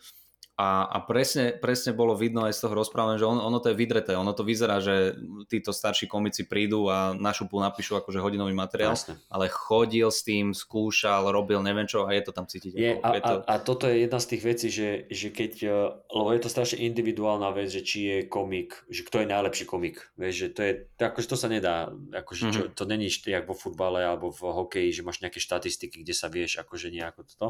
a, 0.54 0.86
a 0.86 1.02
presne, 1.02 1.50
presne 1.58 1.90
bolo 1.90 2.14
vidno 2.14 2.46
aj 2.46 2.54
z 2.54 2.62
toho 2.62 2.78
rozprávania, 2.78 3.18
že 3.18 3.26
on, 3.26 3.42
ono 3.42 3.58
to 3.58 3.74
je 3.74 3.78
vydreté, 3.78 4.14
ono 4.14 4.30
to 4.30 4.46
vyzerá, 4.46 4.78
že 4.78 5.18
títo 5.50 5.74
starší 5.74 6.06
komici 6.06 6.46
prídu 6.46 6.86
a 6.86 7.10
na 7.10 7.34
šupu 7.34 7.58
napíšu 7.58 7.98
akože 7.98 8.22
hodinový 8.22 8.54
materiál, 8.54 8.94
Jasne. 8.94 9.18
ale 9.26 9.50
chodil 9.50 10.06
s 10.06 10.22
tým, 10.22 10.54
skúšal, 10.54 11.26
robil 11.34 11.58
neviem 11.58 11.90
čo 11.90 12.06
a 12.06 12.14
je 12.14 12.22
to 12.22 12.30
tam 12.30 12.46
cítiť. 12.46 12.70
Je, 12.70 12.92
a, 13.02 13.08
je 13.18 13.20
to... 13.26 13.34
a, 13.42 13.50
a 13.50 13.54
toto 13.58 13.90
je 13.90 14.06
jedna 14.06 14.22
z 14.22 14.26
tých 14.30 14.42
vecí, 14.46 14.68
že, 14.70 15.10
že 15.10 15.28
keď, 15.34 15.52
e, 15.66 15.70
lebo 16.14 16.28
je 16.30 16.40
to 16.46 16.50
strašne 16.54 16.78
individuálna 16.86 17.50
vec, 17.50 17.74
že 17.74 17.82
či 17.82 17.98
je 18.06 18.16
komik, 18.30 18.78
že 18.86 19.02
kto 19.02 19.26
je 19.26 19.32
najlepší 19.34 19.66
komik, 19.66 20.06
vieš, 20.14 20.34
že 20.38 20.48
to 20.54 20.60
je, 20.62 20.72
to, 20.94 21.02
akože 21.02 21.28
to 21.34 21.36
sa 21.36 21.48
nedá, 21.50 21.90
akože 22.14 22.42
čo, 22.54 22.62
mm-hmm. 22.70 22.78
to 22.78 22.84
není 22.86 23.10
jak 23.10 23.50
vo 23.50 23.58
futbale 23.58 24.06
alebo 24.06 24.30
v 24.30 24.54
hokeji, 24.54 25.02
že 25.02 25.02
máš 25.02 25.18
nejaké 25.18 25.42
štatistiky, 25.42 26.06
kde 26.06 26.14
sa 26.14 26.30
vieš 26.30 26.62
akože 26.62 26.94
nejako 26.94 27.26
toto. 27.26 27.48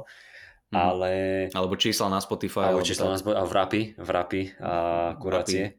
Ale... 0.74 1.10
Alebo 1.55 1.74
čísla 1.78 2.10
na 2.10 2.20
Spotify. 2.20 2.70
Alebo 2.70 2.82
čísla 2.82 3.14
na 3.14 3.18
Spotify, 3.18 3.40
a 3.40 3.44
v 3.46 3.52
rapy, 3.55 3.82
v 3.94 4.09
rapy 4.10 4.42
a 4.59 4.72
kurácie. 5.16 5.78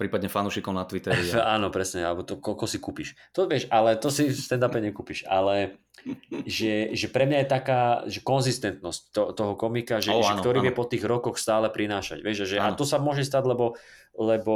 Prípadne 0.00 0.32
fanúšikom 0.32 0.72
na 0.72 0.88
Twitteri. 0.88 1.20
Áno, 1.54 1.68
presne, 1.68 2.08
alebo 2.08 2.24
to, 2.24 2.40
koľko 2.40 2.64
si 2.64 2.80
kúpiš. 2.80 3.08
To 3.36 3.44
vieš, 3.44 3.68
ale 3.68 4.00
to 4.00 4.08
si 4.08 4.32
v 4.32 4.32
stand-upe 4.32 4.80
nekúpiš. 4.80 5.28
Ale 5.28 5.76
že, 6.48 6.96
že 6.96 7.06
pre 7.12 7.28
mňa 7.28 7.44
je 7.44 7.48
taká 7.48 7.80
že 8.08 8.24
konzistentnosť 8.24 9.00
to, 9.12 9.22
toho 9.36 9.52
komika, 9.60 10.00
že, 10.00 10.16
oh, 10.16 10.24
že 10.24 10.32
áno, 10.32 10.40
ktorý 10.40 10.64
áno. 10.64 10.66
vie 10.66 10.72
po 10.72 10.88
tých 10.88 11.04
rokoch 11.04 11.36
stále 11.36 11.68
prinášať. 11.68 12.24
Vieš, 12.24 12.48
že, 12.48 12.56
a 12.56 12.72
to 12.72 12.88
sa 12.88 12.96
môže 12.96 13.28
stať, 13.28 13.44
lebo, 13.44 13.76
lebo 14.16 14.54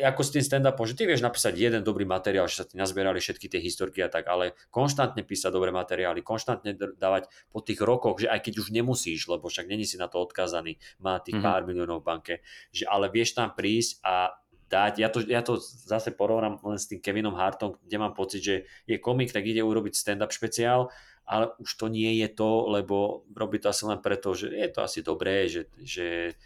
ako 0.00 0.20
s 0.24 0.30
tým 0.32 0.44
stand-upom, 0.44 0.88
že 0.88 0.96
ty 0.96 1.04
vieš 1.04 1.20
napísať 1.20 1.54
jeden 1.54 1.82
dobrý 1.84 2.08
materiál, 2.08 2.48
že 2.48 2.64
sa 2.64 2.66
ti 2.66 2.80
nazbierali 2.80 3.20
všetky 3.20 3.46
tie 3.52 3.60
historky 3.60 4.00
a 4.00 4.08
tak, 4.08 4.24
ale 4.26 4.56
konštantne 4.72 5.22
písať 5.22 5.52
dobré 5.52 5.68
materiály, 5.70 6.24
konštantne 6.24 6.74
dávať 6.96 7.28
po 7.52 7.60
tých 7.60 7.80
rokoch, 7.84 8.24
že 8.24 8.32
aj 8.32 8.40
keď 8.48 8.54
už 8.64 8.68
nemusíš, 8.72 9.28
lebo 9.28 9.52
však 9.52 9.68
není 9.68 9.84
si 9.84 10.00
na 10.00 10.08
to 10.08 10.20
odkázaný, 10.24 10.80
má 11.04 11.20
tých 11.20 11.38
mm-hmm. 11.38 11.46
pár 11.46 11.62
miliónov 11.68 12.00
v 12.00 12.08
banke, 12.08 12.34
že 12.72 12.88
ale 12.88 13.12
vieš 13.12 13.36
tam 13.36 13.52
prísť 13.52 14.00
a 14.04 14.32
dať, 14.68 14.92
ja 15.00 15.08
to, 15.08 15.18
ja 15.24 15.40
to 15.40 15.56
zase 15.60 16.12
porovnám 16.12 16.60
len 16.60 16.76
s 16.76 16.88
tým 16.88 17.00
Kevinom 17.00 17.36
Hartom, 17.36 17.80
kde 17.80 17.96
mám 17.96 18.12
pocit, 18.12 18.44
že 18.44 18.54
je 18.84 18.96
komik, 19.00 19.32
tak 19.32 19.48
ide 19.48 19.64
urobiť 19.64 19.96
stand-up 19.96 20.32
špeciál, 20.32 20.92
ale 21.24 21.52
už 21.60 21.70
to 21.76 21.88
nie 21.88 22.20
je 22.20 22.28
to, 22.32 22.68
lebo 22.68 23.24
robí 23.32 23.60
to 23.60 23.68
asi 23.72 23.84
len 23.84 24.00
preto, 24.00 24.32
že 24.32 24.52
je 24.52 24.68
to 24.72 24.80
asi 24.84 25.00
dobré, 25.04 25.48
že, 25.48 25.68
že 25.80 26.36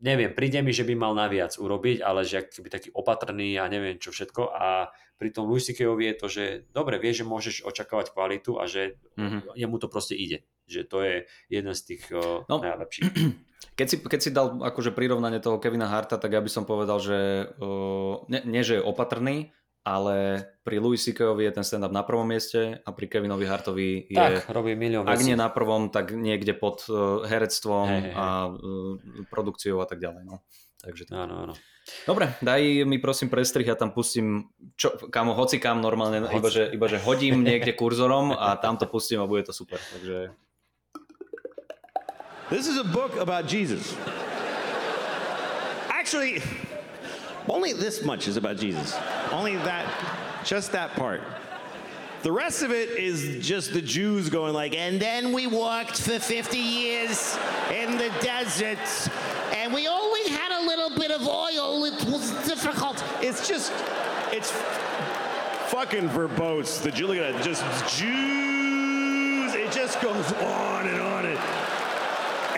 neviem, 0.00 0.32
príde 0.32 0.64
mi, 0.64 0.72
že 0.72 0.84
by 0.88 0.94
mal 0.96 1.12
naviac 1.12 1.56
urobiť, 1.56 2.00
ale 2.00 2.24
že 2.24 2.48
by 2.60 2.68
taký 2.68 2.88
opatrný 2.92 3.60
a 3.60 3.68
neviem 3.68 4.00
čo 4.00 4.12
všetko 4.12 4.52
a 4.52 4.92
pri 5.20 5.36
tom 5.36 5.52
Louis 5.52 5.60
je 5.60 6.14
to, 6.16 6.26
že 6.32 6.64
dobre, 6.72 6.96
vieš, 6.96 7.22
že 7.22 7.28
môžeš 7.28 7.56
očakávať 7.68 8.16
kvalitu 8.16 8.56
a 8.56 8.64
že 8.64 8.96
mm-hmm. 9.20 9.52
jemu 9.52 9.76
to 9.76 9.92
proste 9.92 10.16
ide. 10.16 10.48
Že 10.64 10.80
to 10.88 10.98
je 11.04 11.14
jeden 11.52 11.74
z 11.76 11.82
tých 11.84 12.08
uh, 12.08 12.48
no, 12.48 12.56
najlepších. 12.64 13.12
Keď 13.76 13.86
si, 13.88 13.96
keď 14.00 14.20
si 14.20 14.30
dal 14.32 14.60
akože 14.60 14.92
prirovnanie 14.92 15.40
toho 15.40 15.60
Kevina 15.60 15.88
Harta, 15.88 16.16
tak 16.16 16.32
ja 16.32 16.40
by 16.40 16.48
som 16.52 16.64
povedal, 16.68 16.96
že 17.00 17.48
uh, 17.60 18.24
nie, 18.28 18.40
nie, 18.48 18.60
že 18.64 18.80
je 18.80 18.84
opatrný, 18.84 19.52
ale 19.80 20.44
pri 20.60 20.76
Louis 20.76 21.00
C.K.ovi 21.00 21.48
je 21.48 21.52
ten 21.56 21.64
stand-up 21.64 21.92
na 21.92 22.04
prvom 22.04 22.28
mieste 22.28 22.84
a 22.84 22.88
pri 22.92 23.06
Kevinovi 23.08 23.48
Hartovi 23.48 24.12
je... 24.12 24.16
Tak, 24.16 24.52
robí 24.52 24.76
milión 24.76 25.08
Ak 25.08 25.24
nie 25.24 25.32
na 25.32 25.48
prvom, 25.48 25.88
tak 25.88 26.12
niekde 26.12 26.52
pod 26.52 26.84
uh, 26.92 27.24
herectvom 27.24 27.88
hey, 27.88 28.00
hey, 28.00 28.12
hey. 28.12 28.20
a 28.20 28.26
uh, 28.52 28.96
produkciou 29.32 29.80
a 29.80 29.86
tak 29.88 30.04
ďalej. 30.04 30.28
No. 30.28 30.44
Takže 30.80 31.08
tak. 31.08 31.16
Áno, 31.16 31.48
áno. 31.48 31.54
Dobre, 32.04 32.36
daj 32.44 32.84
mi 32.84 33.00
prosím 33.00 33.32
prestrih, 33.32 33.66
ja 33.66 33.74
tam 33.74 33.90
pustím, 33.90 34.52
čo, 34.76 34.94
kamo, 35.10 35.32
hoci 35.32 35.58
kam 35.58 35.80
normálne, 35.80 36.22
hoci. 36.28 36.36
iba 36.36 36.48
že, 36.52 36.64
iba 36.70 36.86
že 36.86 37.00
hodím 37.00 37.40
niekde 37.48 37.72
kurzorom 37.72 38.36
a 38.36 38.54
tam 38.60 38.76
to 38.76 38.84
pustím 38.84 39.24
a 39.24 39.26
bude 39.26 39.48
to 39.48 39.56
super. 39.56 39.80
Takže... 39.96 40.32
This 42.50 42.66
is 42.66 42.76
a 42.76 42.84
book 42.84 43.14
about 43.16 43.46
Jesus. 43.46 43.94
Actually, 45.86 46.42
Only 47.50 47.72
this 47.72 48.04
much 48.04 48.28
is 48.28 48.36
about 48.36 48.58
Jesus. 48.58 48.96
Only 49.32 49.56
that, 49.56 49.84
just 50.44 50.70
that 50.70 50.92
part. 50.92 51.20
The 52.22 52.30
rest 52.30 52.62
of 52.62 52.70
it 52.70 52.90
is 52.90 53.44
just 53.44 53.72
the 53.72 53.82
Jews 53.82 54.28
going 54.28 54.54
like, 54.54 54.76
and 54.76 55.00
then 55.00 55.32
we 55.32 55.48
walked 55.48 56.00
for 56.00 56.20
50 56.20 56.56
years 56.56 57.36
in 57.72 57.96
the 57.96 58.08
desert, 58.20 58.78
and 59.52 59.74
we 59.74 59.88
only 59.88 60.30
had 60.30 60.62
a 60.62 60.64
little 60.64 60.90
bit 60.90 61.10
of 61.10 61.22
oil. 61.26 61.84
It 61.86 62.04
was 62.04 62.30
difficult. 62.46 63.02
It's 63.20 63.48
just, 63.48 63.72
it's 64.30 64.52
fucking 65.72 66.08
verbose. 66.10 66.80
The 66.82 67.04
look 67.04 67.16
at 67.16 67.34
it, 67.34 67.42
just 67.42 67.64
Jews. 67.98 69.54
It 69.54 69.72
just 69.72 70.00
goes 70.00 70.32
on 70.34 70.86
and 70.86 71.00
on. 71.00 71.26
And, 71.26 71.38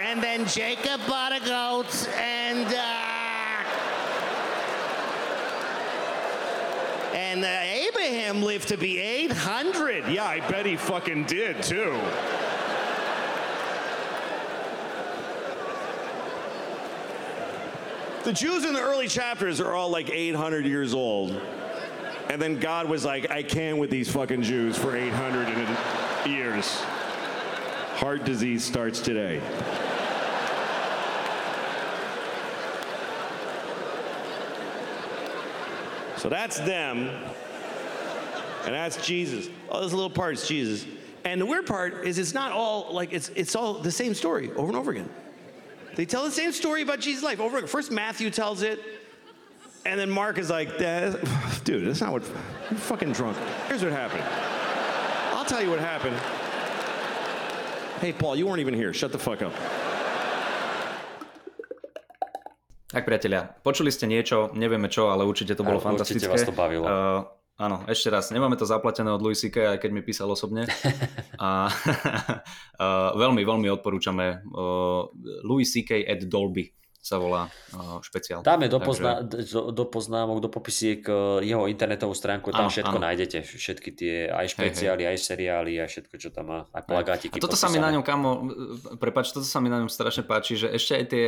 and 0.03 0.23
then 0.23 0.47
Jacob 0.47 1.01
bought 1.07 1.33
a 1.33 1.41
goat, 1.41 2.09
and. 2.19 2.67
Uh, 2.67 3.12
And 7.33 7.43
uh, 7.43 7.49
Abraham 7.49 8.43
lived 8.43 8.69
to 8.69 8.77
be 8.77 8.99
800. 8.99 10.07
Yeah, 10.09 10.27
I 10.27 10.47
bet 10.51 10.67
he 10.67 10.77
fucking 10.77 11.25
did 11.25 11.63
too. 11.63 11.99
The 18.25 18.35
Jews 18.35 18.67
in 18.67 18.75
the 18.75 18.83
early 18.83 19.09
chapters 19.09 19.63
are 19.63 19.73
all 19.73 19.89
like 19.89 20.11
800 20.11 20.67
years 20.67 20.93
old. 20.93 21.41
And 22.29 22.41
then 22.41 22.61
God 22.61 22.87
was 22.87 23.03
like, 23.03 23.31
I 23.31 23.43
can 23.43 23.79
with 23.79 23.89
these 23.89 24.11
fucking 24.11 24.43
Jews 24.43 24.77
for 24.77 24.95
800 24.95 26.29
years. 26.31 26.83
Heart 27.95 28.27
disease 28.27 28.63
starts 28.63 29.01
today. 29.01 29.41
So 36.23 36.29
that's 36.29 36.59
them. 36.61 37.09
And 38.65 38.73
that's 38.73 39.05
Jesus. 39.05 39.49
All 39.69 39.81
those 39.81 39.93
little 39.93 40.09
parts, 40.09 40.47
Jesus. 40.47 40.87
And 41.25 41.41
the 41.41 41.47
weird 41.47 41.67
part 41.67 42.07
is 42.07 42.17
it's 42.17 42.33
not 42.33 42.53
all 42.53 42.95
like 42.95 43.13
it's 43.13 43.31
it's 43.31 43.57
all 43.57 43.75
the 43.75 43.91
same 43.91 44.15
story 44.15 44.49
over 44.53 44.69
and 44.69 44.77
over 44.77 44.93
again. 44.93 45.09
They 45.97 46.05
tell 46.05 46.23
the 46.25 46.31
same 46.31 46.53
story 46.53 46.83
about 46.83 47.01
Jesus' 47.01 47.25
life 47.25 47.41
over 47.41 47.57
again. 47.57 47.67
First 47.67 47.91
Matthew 47.91 48.31
tells 48.31 48.63
it, 48.63 48.79
and 49.85 49.99
then 49.99 50.11
Mark 50.11 50.39
is 50.39 50.49
like, 50.49 50.79
dude, 51.65 51.89
that's 51.89 52.01
not 52.01 52.13
what 52.13 52.23
you're 52.23 52.79
fucking 52.79 53.15
drunk. 53.15 53.37
Here's 53.67 53.83
what 53.83 53.91
happened. 53.91 54.23
I'll 55.37 55.45
tell 55.45 55.61
you 55.61 55.71
what 55.71 55.81
happened. 55.81 56.17
Hey 58.01 58.13
Paul, 58.13 58.37
you 58.37 58.47
weren't 58.47 58.61
even 58.61 58.75
here. 58.75 58.95
Shut 58.95 59.11
the 59.11 59.19
fuck 59.19 59.43
up. 59.43 59.53
Tak 62.93 63.09
priatelia, 63.09 63.49
počuli 63.65 63.89
ste 63.89 64.05
niečo, 64.05 64.53
nevieme 64.53 64.93
čo, 64.93 65.09
ale 65.09 65.25
určite 65.25 65.57
to 65.57 65.65
bolo 65.65 65.81
Ale 65.81 65.97
určite 65.97 66.29
fantastické. 66.29 66.29
vás 66.29 66.45
to 66.45 66.53
bavilo. 66.53 66.85
Uh, 66.85 67.25
áno, 67.57 67.81
ešte 67.89 68.13
raz, 68.13 68.29
nemáme 68.29 68.61
to 68.61 68.69
zaplatené 68.69 69.09
od 69.09 69.25
Louis 69.25 69.41
C.K., 69.41 69.73
aj 69.73 69.79
keď 69.81 69.91
mi 69.97 70.05
písal 70.05 70.29
osobne. 70.29 70.69
A 71.41 71.73
uh, 71.73 73.11
veľmi, 73.25 73.41
veľmi 73.49 73.73
odporúčame 73.73 74.45
uh, 74.45 75.09
Louis 75.41 75.65
C.K. 75.65 76.05
at 76.05 76.21
Dolby 76.29 76.69
sa 77.03 77.19
volá 77.19 77.51
uh, 77.75 77.99
špeciál. 77.99 78.47
Dáme 78.47 78.71
do, 78.71 78.79
Takže- 78.79 78.87
pozná, 78.87 79.13
do, 79.27 79.75
do 79.75 79.85
poznámok, 79.91 80.39
do 80.39 80.47
popisiek 80.47 81.03
eh, 81.03 81.51
jeho 81.51 81.67
internetovú 81.67 82.15
stránku, 82.15 82.55
tam 82.55 82.69
Áno, 82.69 82.71
všetko 82.71 82.95
áno. 82.95 83.05
nájdete, 83.11 83.43
všetky 83.43 83.91
tie 83.91 84.15
aj 84.31 84.55
špeciály, 84.55 85.11
aj 85.11 85.19
seriály, 85.19 85.83
aj 85.83 85.91
všetko, 85.91 86.15
čo 86.23 86.31
tam 86.31 86.55
má, 86.55 86.61
aj 86.71 86.87
plagátiky. 86.87 87.35
A 87.35 87.43
toto 87.43 87.59
sa 87.59 87.67
mi 87.75 87.83
na 87.83 87.91
ňom, 87.91 88.07
kamo, 88.07 88.31
prepač, 89.03 89.35
toto 89.35 89.43
sa 89.43 89.59
mi 89.59 89.67
na 89.67 89.83
ňom 89.83 89.91
strašne 89.91 90.23
páči, 90.23 90.55
že 90.55 90.71
ešte 90.71 90.93
aj 90.95 91.05
tie 91.11 91.25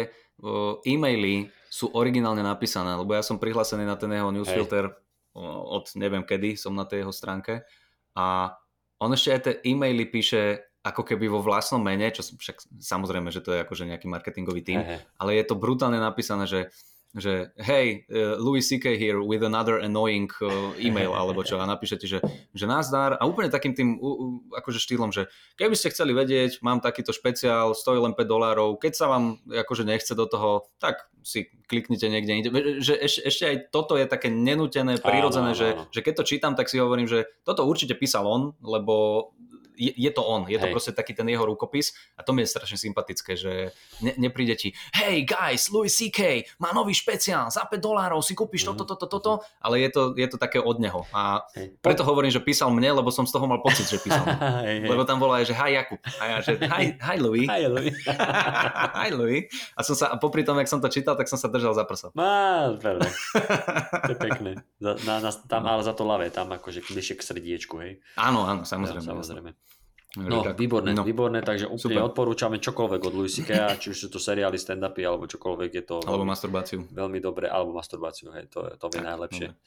e-maily 0.86 1.48
sú 1.70 1.90
originálne 1.94 2.42
napísané, 2.42 2.94
lebo 2.94 3.14
ja 3.14 3.22
som 3.22 3.38
prihlásený 3.38 3.86
na 3.86 3.98
ten 3.98 4.10
jeho 4.10 4.30
newsfilter 4.30 4.90
o, 5.34 5.42
od 5.78 5.90
neviem 5.98 6.22
kedy, 6.22 6.54
som 6.54 6.74
na 6.74 6.86
tej 6.86 7.06
jeho 7.06 7.14
stránke 7.14 7.66
a 8.14 8.54
on 9.02 9.10
ešte 9.10 9.30
aj 9.30 9.40
tie 9.42 9.54
e-maily 9.74 10.06
píše 10.06 10.70
ako 10.84 11.02
keby 11.02 11.32
vo 11.32 11.40
vlastnom 11.40 11.80
mene, 11.80 12.12
čo 12.12 12.20
však 12.20 12.76
samozrejme, 12.76 13.32
že 13.32 13.40
to 13.40 13.56
je 13.56 13.64
akože 13.64 13.88
nejaký 13.88 14.06
marketingový 14.06 14.60
tým, 14.60 14.80
Hej, 14.84 14.88
hej. 14.92 15.00
ale 15.16 15.30
je 15.40 15.44
to 15.48 15.56
brutálne 15.56 15.96
napísané, 15.96 16.44
že 16.44 16.68
že 17.14 17.54
hey, 17.62 18.02
uh, 18.10 18.34
Louis 18.42 18.66
C.K. 18.66 18.98
here 18.98 19.22
with 19.22 19.46
another 19.46 19.78
annoying 19.78 20.26
uh, 20.42 20.74
email, 20.82 21.14
alebo 21.14 21.46
čo, 21.46 21.62
a 21.62 21.64
napíšete, 21.64 22.10
že, 22.10 22.18
že 22.50 22.66
nazdar, 22.66 23.14
a 23.16 23.22
úplne 23.24 23.54
takým 23.54 23.72
tým 23.72 23.88
uh, 24.02 24.42
akože 24.58 24.82
štýlom, 24.82 25.14
že 25.14 25.30
keby 25.54 25.78
ste 25.78 25.94
chceli 25.94 26.10
vedieť, 26.10 26.58
mám 26.66 26.82
takýto 26.82 27.14
špeciál, 27.14 27.72
stojí 27.78 28.02
len 28.02 28.18
5 28.18 28.26
dolárov, 28.26 28.82
keď 28.82 28.92
sa 28.98 29.06
vám 29.06 29.38
akože 29.46 29.86
nechce 29.86 30.12
do 30.18 30.26
toho, 30.26 30.66
tak 30.82 31.06
si 31.24 31.48
kliknite 31.70 32.04
niekde 32.10 32.32
inde. 32.36 32.50
Že 32.84 32.94
ešte, 33.00 33.20
ešte 33.24 33.44
aj 33.48 33.56
toto 33.72 33.96
je 33.96 34.04
také 34.04 34.28
nenútené, 34.28 35.00
prirodzené, 35.00 35.56
áno, 35.56 35.58
že, 35.58 35.68
áno. 35.72 35.88
že 35.88 36.00
keď 36.04 36.14
to 36.20 36.28
čítam, 36.28 36.52
tak 36.52 36.68
si 36.68 36.76
hovorím, 36.76 37.08
že 37.08 37.24
toto 37.46 37.64
určite 37.64 37.96
písal 37.96 38.28
on, 38.28 38.52
lebo 38.60 39.30
je, 39.74 39.92
je 39.94 40.10
to 40.10 40.22
on, 40.22 40.46
je 40.48 40.58
to 40.58 40.66
Hej. 40.70 40.74
proste 40.74 40.92
taký 40.94 41.12
ten 41.12 41.26
jeho 41.28 41.44
rukopis 41.44 41.92
a 42.16 42.22
to 42.22 42.32
mi 42.32 42.46
je 42.46 42.54
strašne 42.54 42.78
sympatické, 42.78 43.36
že 43.36 43.74
ne, 44.00 44.12
nepríde 44.16 44.54
ti, 44.56 44.68
hey 44.94 45.26
guys, 45.26 45.68
Louis 45.68 45.90
C.K. 45.90 46.46
má 46.62 46.72
nový 46.72 46.94
špeciál, 46.94 47.50
za 47.50 47.66
5 47.66 47.76
dolárov 47.78 48.22
si 48.22 48.32
kúpiš 48.32 48.64
toto, 48.64 48.86
toto, 48.86 49.06
toto, 49.06 49.32
ale 49.60 49.84
je 49.84 49.90
to, 49.90 50.02
je 50.16 50.28
to 50.30 50.38
také 50.40 50.62
od 50.62 50.78
neho 50.80 51.04
a 51.12 51.44
Hej. 51.58 51.76
preto 51.82 52.06
hovorím, 52.06 52.32
že 52.32 52.40
písal 52.40 52.72
mne, 52.72 53.02
lebo 53.02 53.12
som 53.12 53.26
z 53.26 53.32
toho 53.34 53.44
mal 53.44 53.60
pocit, 53.60 53.86
že 53.86 53.98
písal. 54.00 54.24
Hej, 54.64 54.86
hej. 54.86 54.90
Lebo 54.90 55.02
tam 55.04 55.20
aj, 55.20 55.44
že 55.50 55.54
hi 55.54 55.72
Jakub. 55.74 56.00
A 56.20 56.24
ja, 56.24 56.36
že 56.40 56.52
hi, 56.60 56.94
hi 56.94 57.16
Louis. 57.18 57.48
Aj, 57.50 57.62
Louis. 57.66 57.94
hi 59.02 59.10
Louis. 59.10 59.42
A, 59.74 59.80
som 59.82 59.94
sa, 59.98 60.12
a 60.12 60.16
popri 60.16 60.46
tom, 60.46 60.58
jak 60.60 60.70
som 60.70 60.78
to 60.78 60.88
čítal, 60.88 61.18
tak 61.18 61.26
som 61.26 61.38
sa 61.40 61.50
držal 61.50 61.74
za 61.74 61.84
prsa. 61.84 62.14
Má, 62.14 62.74
pevne. 62.78 63.08
To 64.06 64.12
je 64.14 64.18
pekné. 64.18 64.50
Za, 64.78 64.92
na, 65.02 65.14
na, 65.18 65.30
tam, 65.32 65.62
ale 65.66 65.82
za 65.82 65.94
to 65.96 66.06
ľavé, 66.06 66.30
tam 66.30 66.52
akože 66.54 66.86
bližšie 66.86 67.14
k 67.18 67.22
srdiečku, 67.22 67.74
hej. 67.82 67.92
Áno, 68.14 68.46
áno, 68.46 68.62
Ja, 68.62 69.02
samozrejme. 69.02 69.50
No, 70.16 70.42
Tak, 70.42 70.54
výborné, 70.54 70.92
no. 70.92 71.02
výborné, 71.02 71.40
takže 71.40 71.66
úplne 71.66 71.98
Super. 71.98 72.06
odporúčame 72.06 72.56
čokoľvek 72.56 73.00
od 73.00 73.12
Louis 73.12 73.32
C.K., 73.32 73.50
či 73.76 73.90
už 73.90 73.98
sú 73.98 74.08
to 74.08 74.16
seriály, 74.16 74.54
stand-upy, 74.54 75.02
alebo 75.02 75.24
čokoľvek 75.24 75.70
je 75.72 75.84
to 75.84 75.96
Alebo 76.00 76.22
veľmi, 76.22 76.30
masturbáciu. 76.30 76.78
veľmi 76.86 77.18
dobre, 77.18 77.46
alebo 77.46 77.72
masturbáciu, 77.72 78.30
hej, 78.30 78.46
to, 78.46 78.62
to 78.72 78.86
Tak, 78.88 79.02
najlepšie. 79.02 79.50
dobre. 79.50 79.62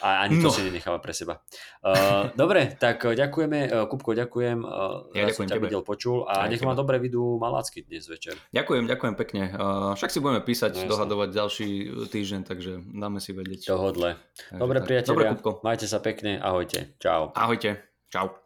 A 0.00 0.20
ani 0.20 0.36
to 0.36 0.42
No. 0.42 0.52
si 0.52 0.60
nenecháva 0.60 1.00
pre 1.00 1.16
seba. 1.16 1.40
Uh, 1.80 2.28
dobre, 2.34 2.76
tak 2.76 3.00
uh, 3.02 3.16
ďakujeme, 3.16 3.58
uh, 3.66 3.88
Kupko, 3.88 4.12
ďakujem. 4.12 4.60
Uh, 4.60 5.08
Ja 5.10 5.24
ďakujem 5.24 5.48
tebe. 5.48 5.64
videl, 5.64 5.80
počul 5.80 6.28
a 6.28 6.44
Aj 6.44 6.52
nech 6.52 6.60
vám 6.60 6.76
dobre 6.76 7.00
vidú 7.00 7.40
Malácky 7.40 7.80
dnes 7.80 8.04
večer. 8.04 8.36
Ďakujem, 8.50 8.84
ďakujem 8.84 9.14
pekne. 9.16 9.42
Uh, 9.48 9.96
však 9.96 10.12
si 10.12 10.20
budeme 10.20 10.44
písať, 10.44 10.70
No, 10.70 10.78
jasne. 10.78 10.90
dohadovať 10.92 11.28
ďalší 11.30 11.68
týždeň, 12.04 12.40
takže 12.42 12.84
dáme 12.92 13.16
si 13.16 13.32
vedieť. 13.32 13.64
Dohodle. 13.66 14.20
Takže 14.44 14.60
Dobre, 14.60 14.76
tak. 14.78 14.86
priatelia, 14.86 15.16
Dobre, 15.24 15.40
Kupko. 15.40 15.50
majte 15.62 15.86
sa 15.86 15.96
pekne, 15.98 16.36
ahojte. 16.36 17.00
Čau. 17.00 17.32
Ahojte. 17.32 17.80
Čau. 18.06 18.43